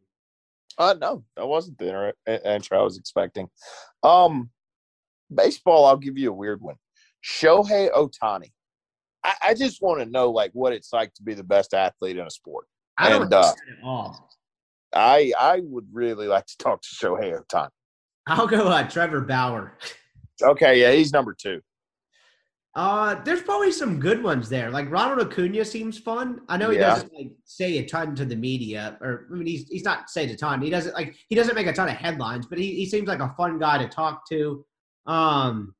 Uh, 0.79 0.95
no, 1.01 1.25
that 1.37 1.47
wasn't 1.47 1.79
the 1.79 2.13
answer 2.27 2.75
I 2.75 2.83
was 2.83 2.99
expecting. 2.99 3.49
Um, 4.03 4.51
baseball, 5.35 5.87
I'll 5.87 5.97
give 5.97 6.19
you 6.19 6.31
a 6.31 6.35
weird 6.35 6.61
one. 6.61 6.77
Shohei 7.25 7.93
Ohtani. 7.93 8.53
I, 9.25 9.35
I 9.49 9.55
just 9.55 9.83
want 9.83 10.01
to 10.01 10.07
know 10.07 10.31
like 10.31 10.51
what 10.53 10.73
it's 10.73 10.93
like 10.93 11.13
to 11.15 11.23
be 11.23 11.35
the 11.35 11.45
best 11.45 11.75
athlete 11.75 12.17
in 12.17 12.27
a 12.27 12.31
sport. 12.31 12.67
I 12.99 13.11
don't 13.11 13.23
and, 13.23 13.35
uh, 13.35 13.51
at 13.51 13.85
all. 13.85 14.31
I 14.97 15.33
I 15.39 15.61
would 15.65 15.87
really 15.93 16.27
like 16.27 16.47
to 16.47 16.59
talk 16.59 16.83
to 16.83 16.89
Shohei 16.89 17.41
Ohtani. 17.41 17.69
I'll 18.27 18.47
go 18.47 18.69
uh, 18.69 18.89
Trevor 18.89 19.21
Bauer. 19.21 19.79
Okay, 20.43 20.81
yeah, 20.81 20.93
he's 20.93 21.13
number 21.13 21.35
two. 21.35 21.61
Uh, 22.75 23.15
there's 23.25 23.41
probably 23.41 23.73
some 23.73 23.99
good 23.99 24.23
ones 24.23 24.51
there. 24.51 24.71
Like 24.71 24.91
Ronald 24.91 25.27
Acuna 25.27 25.65
seems 25.65 25.99
fun. 25.99 26.43
I 26.47 26.59
know 26.59 26.69
he 26.69 26.77
yeah. 26.77 26.91
doesn't 26.91 27.15
like 27.15 27.31
say 27.45 27.79
a 27.79 27.87
ton 27.87 28.15
to 28.17 28.27
the 28.27 28.37
media, 28.37 28.99
or 29.01 29.27
I 29.33 29.35
mean, 29.35 29.47
he's 29.47 29.67
he's 29.69 29.85
not 29.85 30.11
saying 30.11 30.29
a 30.29 30.37
ton. 30.37 30.61
He 30.61 30.69
doesn't 30.69 30.95
like 30.95 31.15
he 31.29 31.35
doesn't 31.35 31.55
make 31.55 31.67
a 31.67 31.73
ton 31.73 31.89
of 31.89 31.95
headlines, 31.95 32.47
but 32.47 32.59
he, 32.59 32.75
he 32.75 32.85
seems 32.85 33.09
like 33.09 33.21
a 33.21 33.35
fun 33.35 33.59
guy 33.59 33.79
to 33.79 33.89
talk 33.89 34.29
to. 34.29 34.63
Um, 35.07 35.75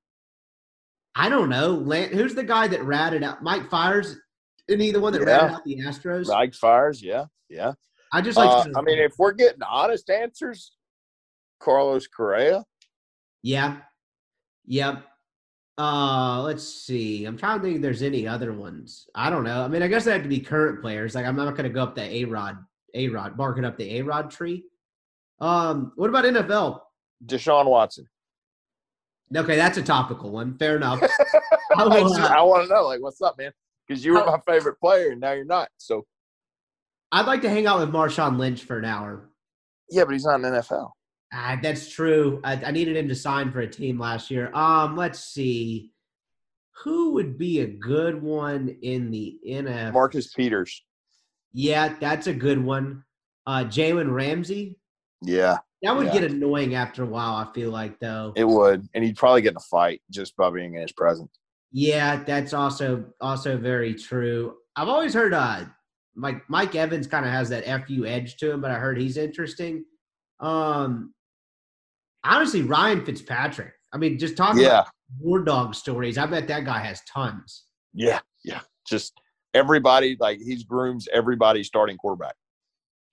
I 1.15 1.29
don't 1.29 1.51
know. 1.51 1.73
Lance, 1.73 2.15
Who's 2.15 2.35
the 2.35 2.45
guy 2.45 2.67
that 2.69 2.83
ratted 2.83 3.23
out 3.23 3.43
Mike 3.43 3.69
Fiers? 3.69 4.17
Isn't 4.67 4.81
he 4.81 4.91
the 4.91 5.01
one 5.01 5.13
that 5.13 5.21
yeah. 5.21 5.37
ratted 5.37 5.51
out 5.51 5.65
the 5.65 5.77
Astros? 5.81 6.29
Mike 6.29 6.55
Fiers, 6.55 7.03
yeah, 7.03 7.27
yeah. 7.51 7.73
I 8.17 8.23
just 8.23 8.39
like. 8.39 8.49
Uh, 8.49 8.71
I 8.79 8.81
mean, 8.81 8.99
if 8.99 9.13
we're 9.19 9.33
getting 9.33 9.63
honest 9.63 10.09
answers, 10.09 10.73
Carlos 11.61 12.07
Correa. 12.07 12.65
Yeah. 13.43 13.77
Yep. 14.65 15.05
Uh, 15.77 16.41
let's 16.43 16.65
see. 16.65 17.27
I'm 17.27 17.37
trying 17.37 17.59
to 17.59 17.63
think 17.63 17.77
if 17.77 17.83
there's 17.83 18.01
any 18.01 18.27
other 18.27 18.55
ones. 18.55 19.07
I 19.15 19.29
don't 19.29 19.45
know. 19.45 19.63
I 19.63 19.69
mean, 19.69 19.83
I 19.83 19.89
guess 19.89 20.07
they 20.07 20.13
have 20.13 20.23
to 20.23 20.31
be 20.31 20.41
current 20.41 20.81
players. 20.81 21.15
Like, 21.15 21.27
I'm 21.27 21.37
not 21.37 21.51
going 21.51 21.65
to 21.65 21.69
go 21.69 21.83
up 21.83 21.95
the 21.95 22.11
A 22.11 22.25
Rod, 22.25 22.57
A 22.95 23.09
Rod, 23.09 23.37
barking 23.37 23.67
up 23.67 23.77
the 23.77 23.99
A 23.99 24.03
Rod 24.03 24.31
tree. 24.31 24.65
Um, 25.39 25.93
what 25.97 26.09
about 26.09 26.25
NFL? 26.25 26.81
Deshaun 27.27 27.67
Watson. 27.67 28.09
Okay, 29.37 29.57
that's 29.57 29.77
a 29.77 29.83
topical 29.83 30.31
one. 30.31 30.57
Fair 30.57 30.77
enough. 30.77 31.03
I, 31.77 31.83
I 31.83 32.43
want 32.43 32.67
to 32.67 32.75
know, 32.75 32.87
like, 32.87 33.03
what's 33.03 33.21
up, 33.21 33.37
man? 33.37 33.53
Because 33.87 34.03
you 34.03 34.15
were 34.15 34.25
my 34.25 34.39
favorite 34.47 34.81
player, 34.81 35.11
and 35.11 35.21
now 35.21 35.33
you're 35.33 35.45
not. 35.45 35.69
So 35.77 36.07
I'd 37.13 37.27
like 37.27 37.43
to 37.43 37.51
hang 37.51 37.67
out 37.67 37.81
with 37.81 37.91
Marshawn 37.91 38.39
Lynch 38.39 38.65
for 38.65 38.79
an 38.79 38.85
hour. 38.85 39.31
Yeah, 39.91 40.05
but 40.05 40.13
he's 40.13 40.25
not 40.25 40.37
in 40.37 40.43
the 40.43 40.49
NFL. 40.49 40.91
Ah, 41.33 41.59
that's 41.63 41.91
true. 41.91 42.41
I, 42.45 42.55
I, 42.65 42.71
needed 42.71 42.97
him 42.97 43.09
to 43.09 43.15
sign 43.15 43.51
for 43.51 43.61
a 43.61 43.69
team 43.69 43.99
last 43.99 44.31
year. 44.31 44.51
Um, 44.55 44.97
let's 44.97 45.19
see. 45.19 45.93
Who 46.85 47.13
would 47.13 47.37
be 47.37 47.61
a 47.61 47.67
good 47.67 48.23
one 48.23 48.77
in 48.83 49.11
the 49.11 49.39
NFL? 49.47 49.93
Marcus 49.93 50.33
Peters. 50.33 50.85
Yeah, 51.53 51.95
that's 52.01 52.27
a 52.27 52.33
good 52.33 52.63
one. 52.63 53.05
Uh, 53.47 53.65
Jalen 53.65 54.13
Ramsey. 54.13 54.79
Yeah. 55.23 55.59
That 55.83 55.97
would 55.97 56.07
yeah. 56.07 56.21
get 56.21 56.31
annoying 56.31 56.75
after 56.75 57.03
a 57.03 57.07
while, 57.07 57.35
I 57.35 57.53
feel 57.53 57.71
like, 57.71 57.99
though. 57.99 58.33
It 58.37 58.47
would. 58.47 58.89
And 58.95 59.05
he'd 59.05 59.17
probably 59.17 59.43
get 59.43 59.51
in 59.51 59.57
a 59.57 59.61
fight 59.61 60.03
just 60.11 60.37
by 60.37 60.51
being 60.51 60.75
in 60.75 60.83
his 60.83 60.93
presence. 60.93 61.31
Yeah, 61.73 62.23
that's 62.25 62.55
also 62.55 63.05
also 63.21 63.57
very 63.57 63.95
true. 63.95 64.57
I've 64.77 64.89
always 64.89 65.13
heard 65.13 65.35
uh 65.35 65.65
Mike 66.17 66.43
Mike 66.49 66.75
Evans 66.75 67.07
kind 67.07 67.25
of 67.25 67.33
has 67.33 67.49
that 67.51 67.65
fu 67.87 68.05
edge 68.07 68.37
to 68.39 68.51
him, 68.51 68.61
but 68.61 68.71
I 68.71 68.75
heard 68.75 68.99
he's 68.99 69.17
interesting. 69.17 69.85
Um, 70.41 71.15
honestly, 72.25 72.63
Ryan 72.63 73.05
Fitzpatrick. 73.05 73.73
I 73.93 73.99
mean, 73.99 74.19
just 74.19 74.37
talking 74.37 74.63
yeah. 74.63 74.81
about 74.81 74.89
war 75.21 75.43
dog 75.43 75.75
stories. 75.75 76.19
I 76.19 76.27
bet 76.27 76.49
that 76.49 76.65
guy 76.65 76.79
has 76.81 77.01
tons. 77.13 77.65
Yeah, 77.95 78.21
yeah. 78.45 78.61
Just 78.87 79.13
everybody 79.55 80.17
like 80.21 80.39
he's 80.39 80.65
grooms 80.65 81.09
everybody 81.13 81.63
starting 81.63 81.97
quarterback. 81.97 82.35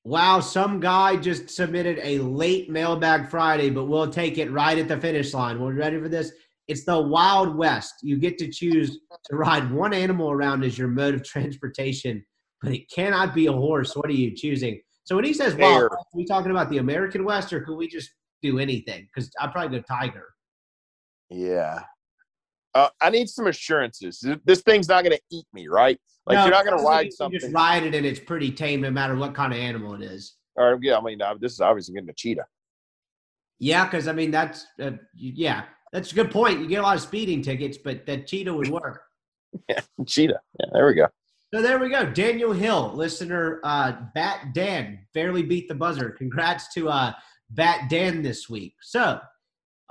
Wow, 0.05 0.41
some 0.41 0.81
guy 0.81 1.15
just 1.15 1.49
submitted 1.49 1.99
a 2.03 2.19
late 2.19 2.69
mailbag 2.69 3.29
Friday, 3.29 3.69
but 3.69 3.85
we'll 3.85 4.09
take 4.09 4.37
it 4.37 4.51
right 4.51 4.77
at 4.77 4.89
the 4.89 4.99
finish 4.99 5.33
line. 5.33 5.61
We're 5.61 5.73
ready 5.73 5.97
for 5.99 6.09
this. 6.09 6.33
It's 6.67 6.83
the 6.83 6.99
Wild 6.99 7.55
West. 7.55 7.93
You 8.01 8.17
get 8.17 8.37
to 8.39 8.49
choose 8.49 8.99
to 9.29 9.35
ride 9.35 9.71
one 9.71 9.93
animal 9.93 10.29
around 10.29 10.63
as 10.63 10.77
your 10.77 10.89
mode 10.89 11.15
of 11.15 11.23
transportation, 11.23 12.25
but 12.63 12.71
it 12.71 12.89
cannot 12.89 13.35
be 13.35 13.47
a 13.47 13.51
horse. 13.51 13.95
What 13.95 14.05
are 14.05 14.13
you 14.13 14.31
choosing? 14.31 14.81
So 15.03 15.15
when 15.17 15.25
he 15.25 15.33
says 15.33 15.53
Wild 15.55 15.83
are 15.83 15.97
we 16.13 16.25
talking 16.25 16.49
about 16.49 16.69
the 16.69 16.77
American 16.77 17.25
West, 17.25 17.51
or 17.51 17.59
could 17.61 17.75
we 17.75 17.89
just 17.89 18.09
do 18.41 18.57
anything? 18.57 19.07
Because 19.13 19.29
I'd 19.39 19.51
probably 19.51 19.77
go 19.79 19.83
Tiger. 19.83 20.29
Yeah. 21.29 21.83
Uh, 22.73 22.89
I 23.01 23.09
need 23.09 23.29
some 23.29 23.47
assurances. 23.47 24.25
This 24.45 24.61
thing's 24.61 24.87
not 24.87 25.03
going 25.03 25.15
to 25.15 25.21
eat 25.29 25.45
me, 25.53 25.67
right? 25.67 25.99
Like 26.25 26.37
No, 26.37 26.45
you're 26.45 26.53
not 26.53 26.65
going 26.65 26.77
to 26.77 26.81
you 26.81 26.89
ride 26.89 27.05
just 27.07 27.17
something. 27.17 27.51
ride 27.51 27.83
it, 27.83 27.93
and 27.93 28.05
it's 28.05 28.19
pretty 28.19 28.49
tame, 28.49 28.81
no 28.81 28.89
matter 28.89 29.15
what 29.15 29.35
kind 29.35 29.51
of 29.51 29.59
animal 29.59 29.93
it 29.93 30.01
is. 30.01 30.37
Or 30.55 30.79
yeah, 30.81 30.97
I 30.97 31.01
mean, 31.01 31.21
uh, 31.21 31.35
this 31.39 31.51
is 31.51 31.61
obviously 31.61 31.93
getting 31.95 32.09
a 32.09 32.13
cheetah. 32.13 32.45
Yeah, 33.59 33.85
because 33.85 34.07
I 34.07 34.13
mean 34.13 34.31
that's 34.31 34.65
uh, 34.81 34.91
yeah, 35.15 35.63
that's 35.91 36.11
a 36.11 36.15
good 36.15 36.31
point. 36.31 36.59
You 36.61 36.67
get 36.67 36.79
a 36.79 36.83
lot 36.83 36.95
of 36.95 37.01
speeding 37.01 37.41
tickets, 37.41 37.77
but 37.77 38.05
that 38.05 38.25
cheetah 38.27 38.53
would 38.53 38.69
work. 38.69 39.03
Yeah, 39.69 39.81
cheetah. 40.07 40.39
Yeah, 40.59 40.65
there 40.73 40.87
we 40.87 40.95
go. 40.95 41.07
So 41.53 41.61
there 41.61 41.77
we 41.77 41.89
go. 41.89 42.03
Daniel 42.03 42.51
Hill, 42.51 42.93
listener, 42.95 43.59
uh, 43.63 43.91
Bat 44.15 44.55
Dan, 44.55 45.05
barely 45.13 45.43
beat 45.43 45.67
the 45.67 45.75
buzzer. 45.75 46.09
Congrats 46.09 46.73
to 46.73 46.89
uh, 46.89 47.13
Bat 47.51 47.91
Dan 47.91 48.23
this 48.23 48.49
week. 48.49 48.73
So 48.81 49.19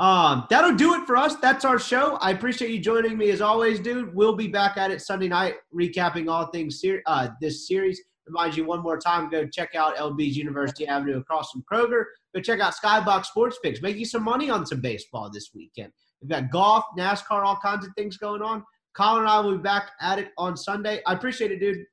um, 0.00 0.44
that'll 0.50 0.74
do 0.74 0.94
it 0.94 1.06
for 1.06 1.16
us. 1.16 1.36
That's 1.36 1.64
our 1.64 1.78
show. 1.78 2.16
I 2.16 2.32
appreciate 2.32 2.72
you 2.72 2.80
joining 2.80 3.16
me 3.16 3.30
as 3.30 3.40
always, 3.40 3.78
dude. 3.78 4.12
We'll 4.12 4.34
be 4.34 4.48
back 4.48 4.76
at 4.76 4.90
it 4.90 5.02
Sunday 5.02 5.28
night, 5.28 5.54
recapping 5.72 6.28
all 6.28 6.48
things 6.48 6.80
ser- 6.80 7.04
uh, 7.06 7.28
this 7.40 7.68
series. 7.68 8.02
Remind 8.26 8.56
you 8.56 8.64
one 8.64 8.82
more 8.82 8.98
time, 8.98 9.30
go 9.30 9.46
check 9.46 9.76
out 9.76 9.94
LB's 9.94 10.36
University 10.36 10.88
Avenue 10.88 11.18
across 11.18 11.52
from 11.52 11.62
Kroger. 11.72 12.06
Go 12.34 12.40
check 12.40 12.58
out 12.58 12.74
Skybox 12.74 13.26
Sports 13.26 13.60
Picks. 13.62 13.80
Make 13.80 13.98
you 13.98 14.04
some 14.04 14.24
money 14.24 14.50
on 14.50 14.66
some 14.66 14.80
baseball 14.80 15.30
this 15.30 15.50
weekend. 15.54 15.92
We've 16.20 16.28
got 16.28 16.50
golf, 16.50 16.84
NASCAR, 16.98 17.44
all 17.44 17.60
kinds 17.62 17.86
of 17.86 17.92
things 17.96 18.16
going 18.16 18.42
on. 18.42 18.64
Colin 18.94 19.22
and 19.22 19.30
I 19.30 19.40
will 19.40 19.56
be 19.56 19.62
back 19.62 19.90
at 20.00 20.18
it 20.18 20.32
on 20.36 20.56
Sunday. 20.56 21.00
I 21.06 21.14
appreciate 21.14 21.50
it, 21.50 21.60
dude. 21.60 21.84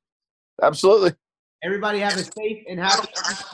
Absolutely. 0.61 1.13
Everybody 1.63 1.99
have 1.99 2.15
a 2.15 2.23
safe 2.23 2.63
and 2.69 2.79
happy 2.79 3.07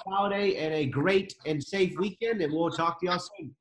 holiday 0.06 0.58
and 0.58 0.74
a 0.74 0.86
great 0.86 1.34
and 1.46 1.64
safe 1.64 1.98
weekend, 1.98 2.42
and 2.42 2.54
we'll 2.54 2.70
talk 2.70 3.00
to 3.00 3.08
y'all 3.08 3.20
soon. 3.20 3.56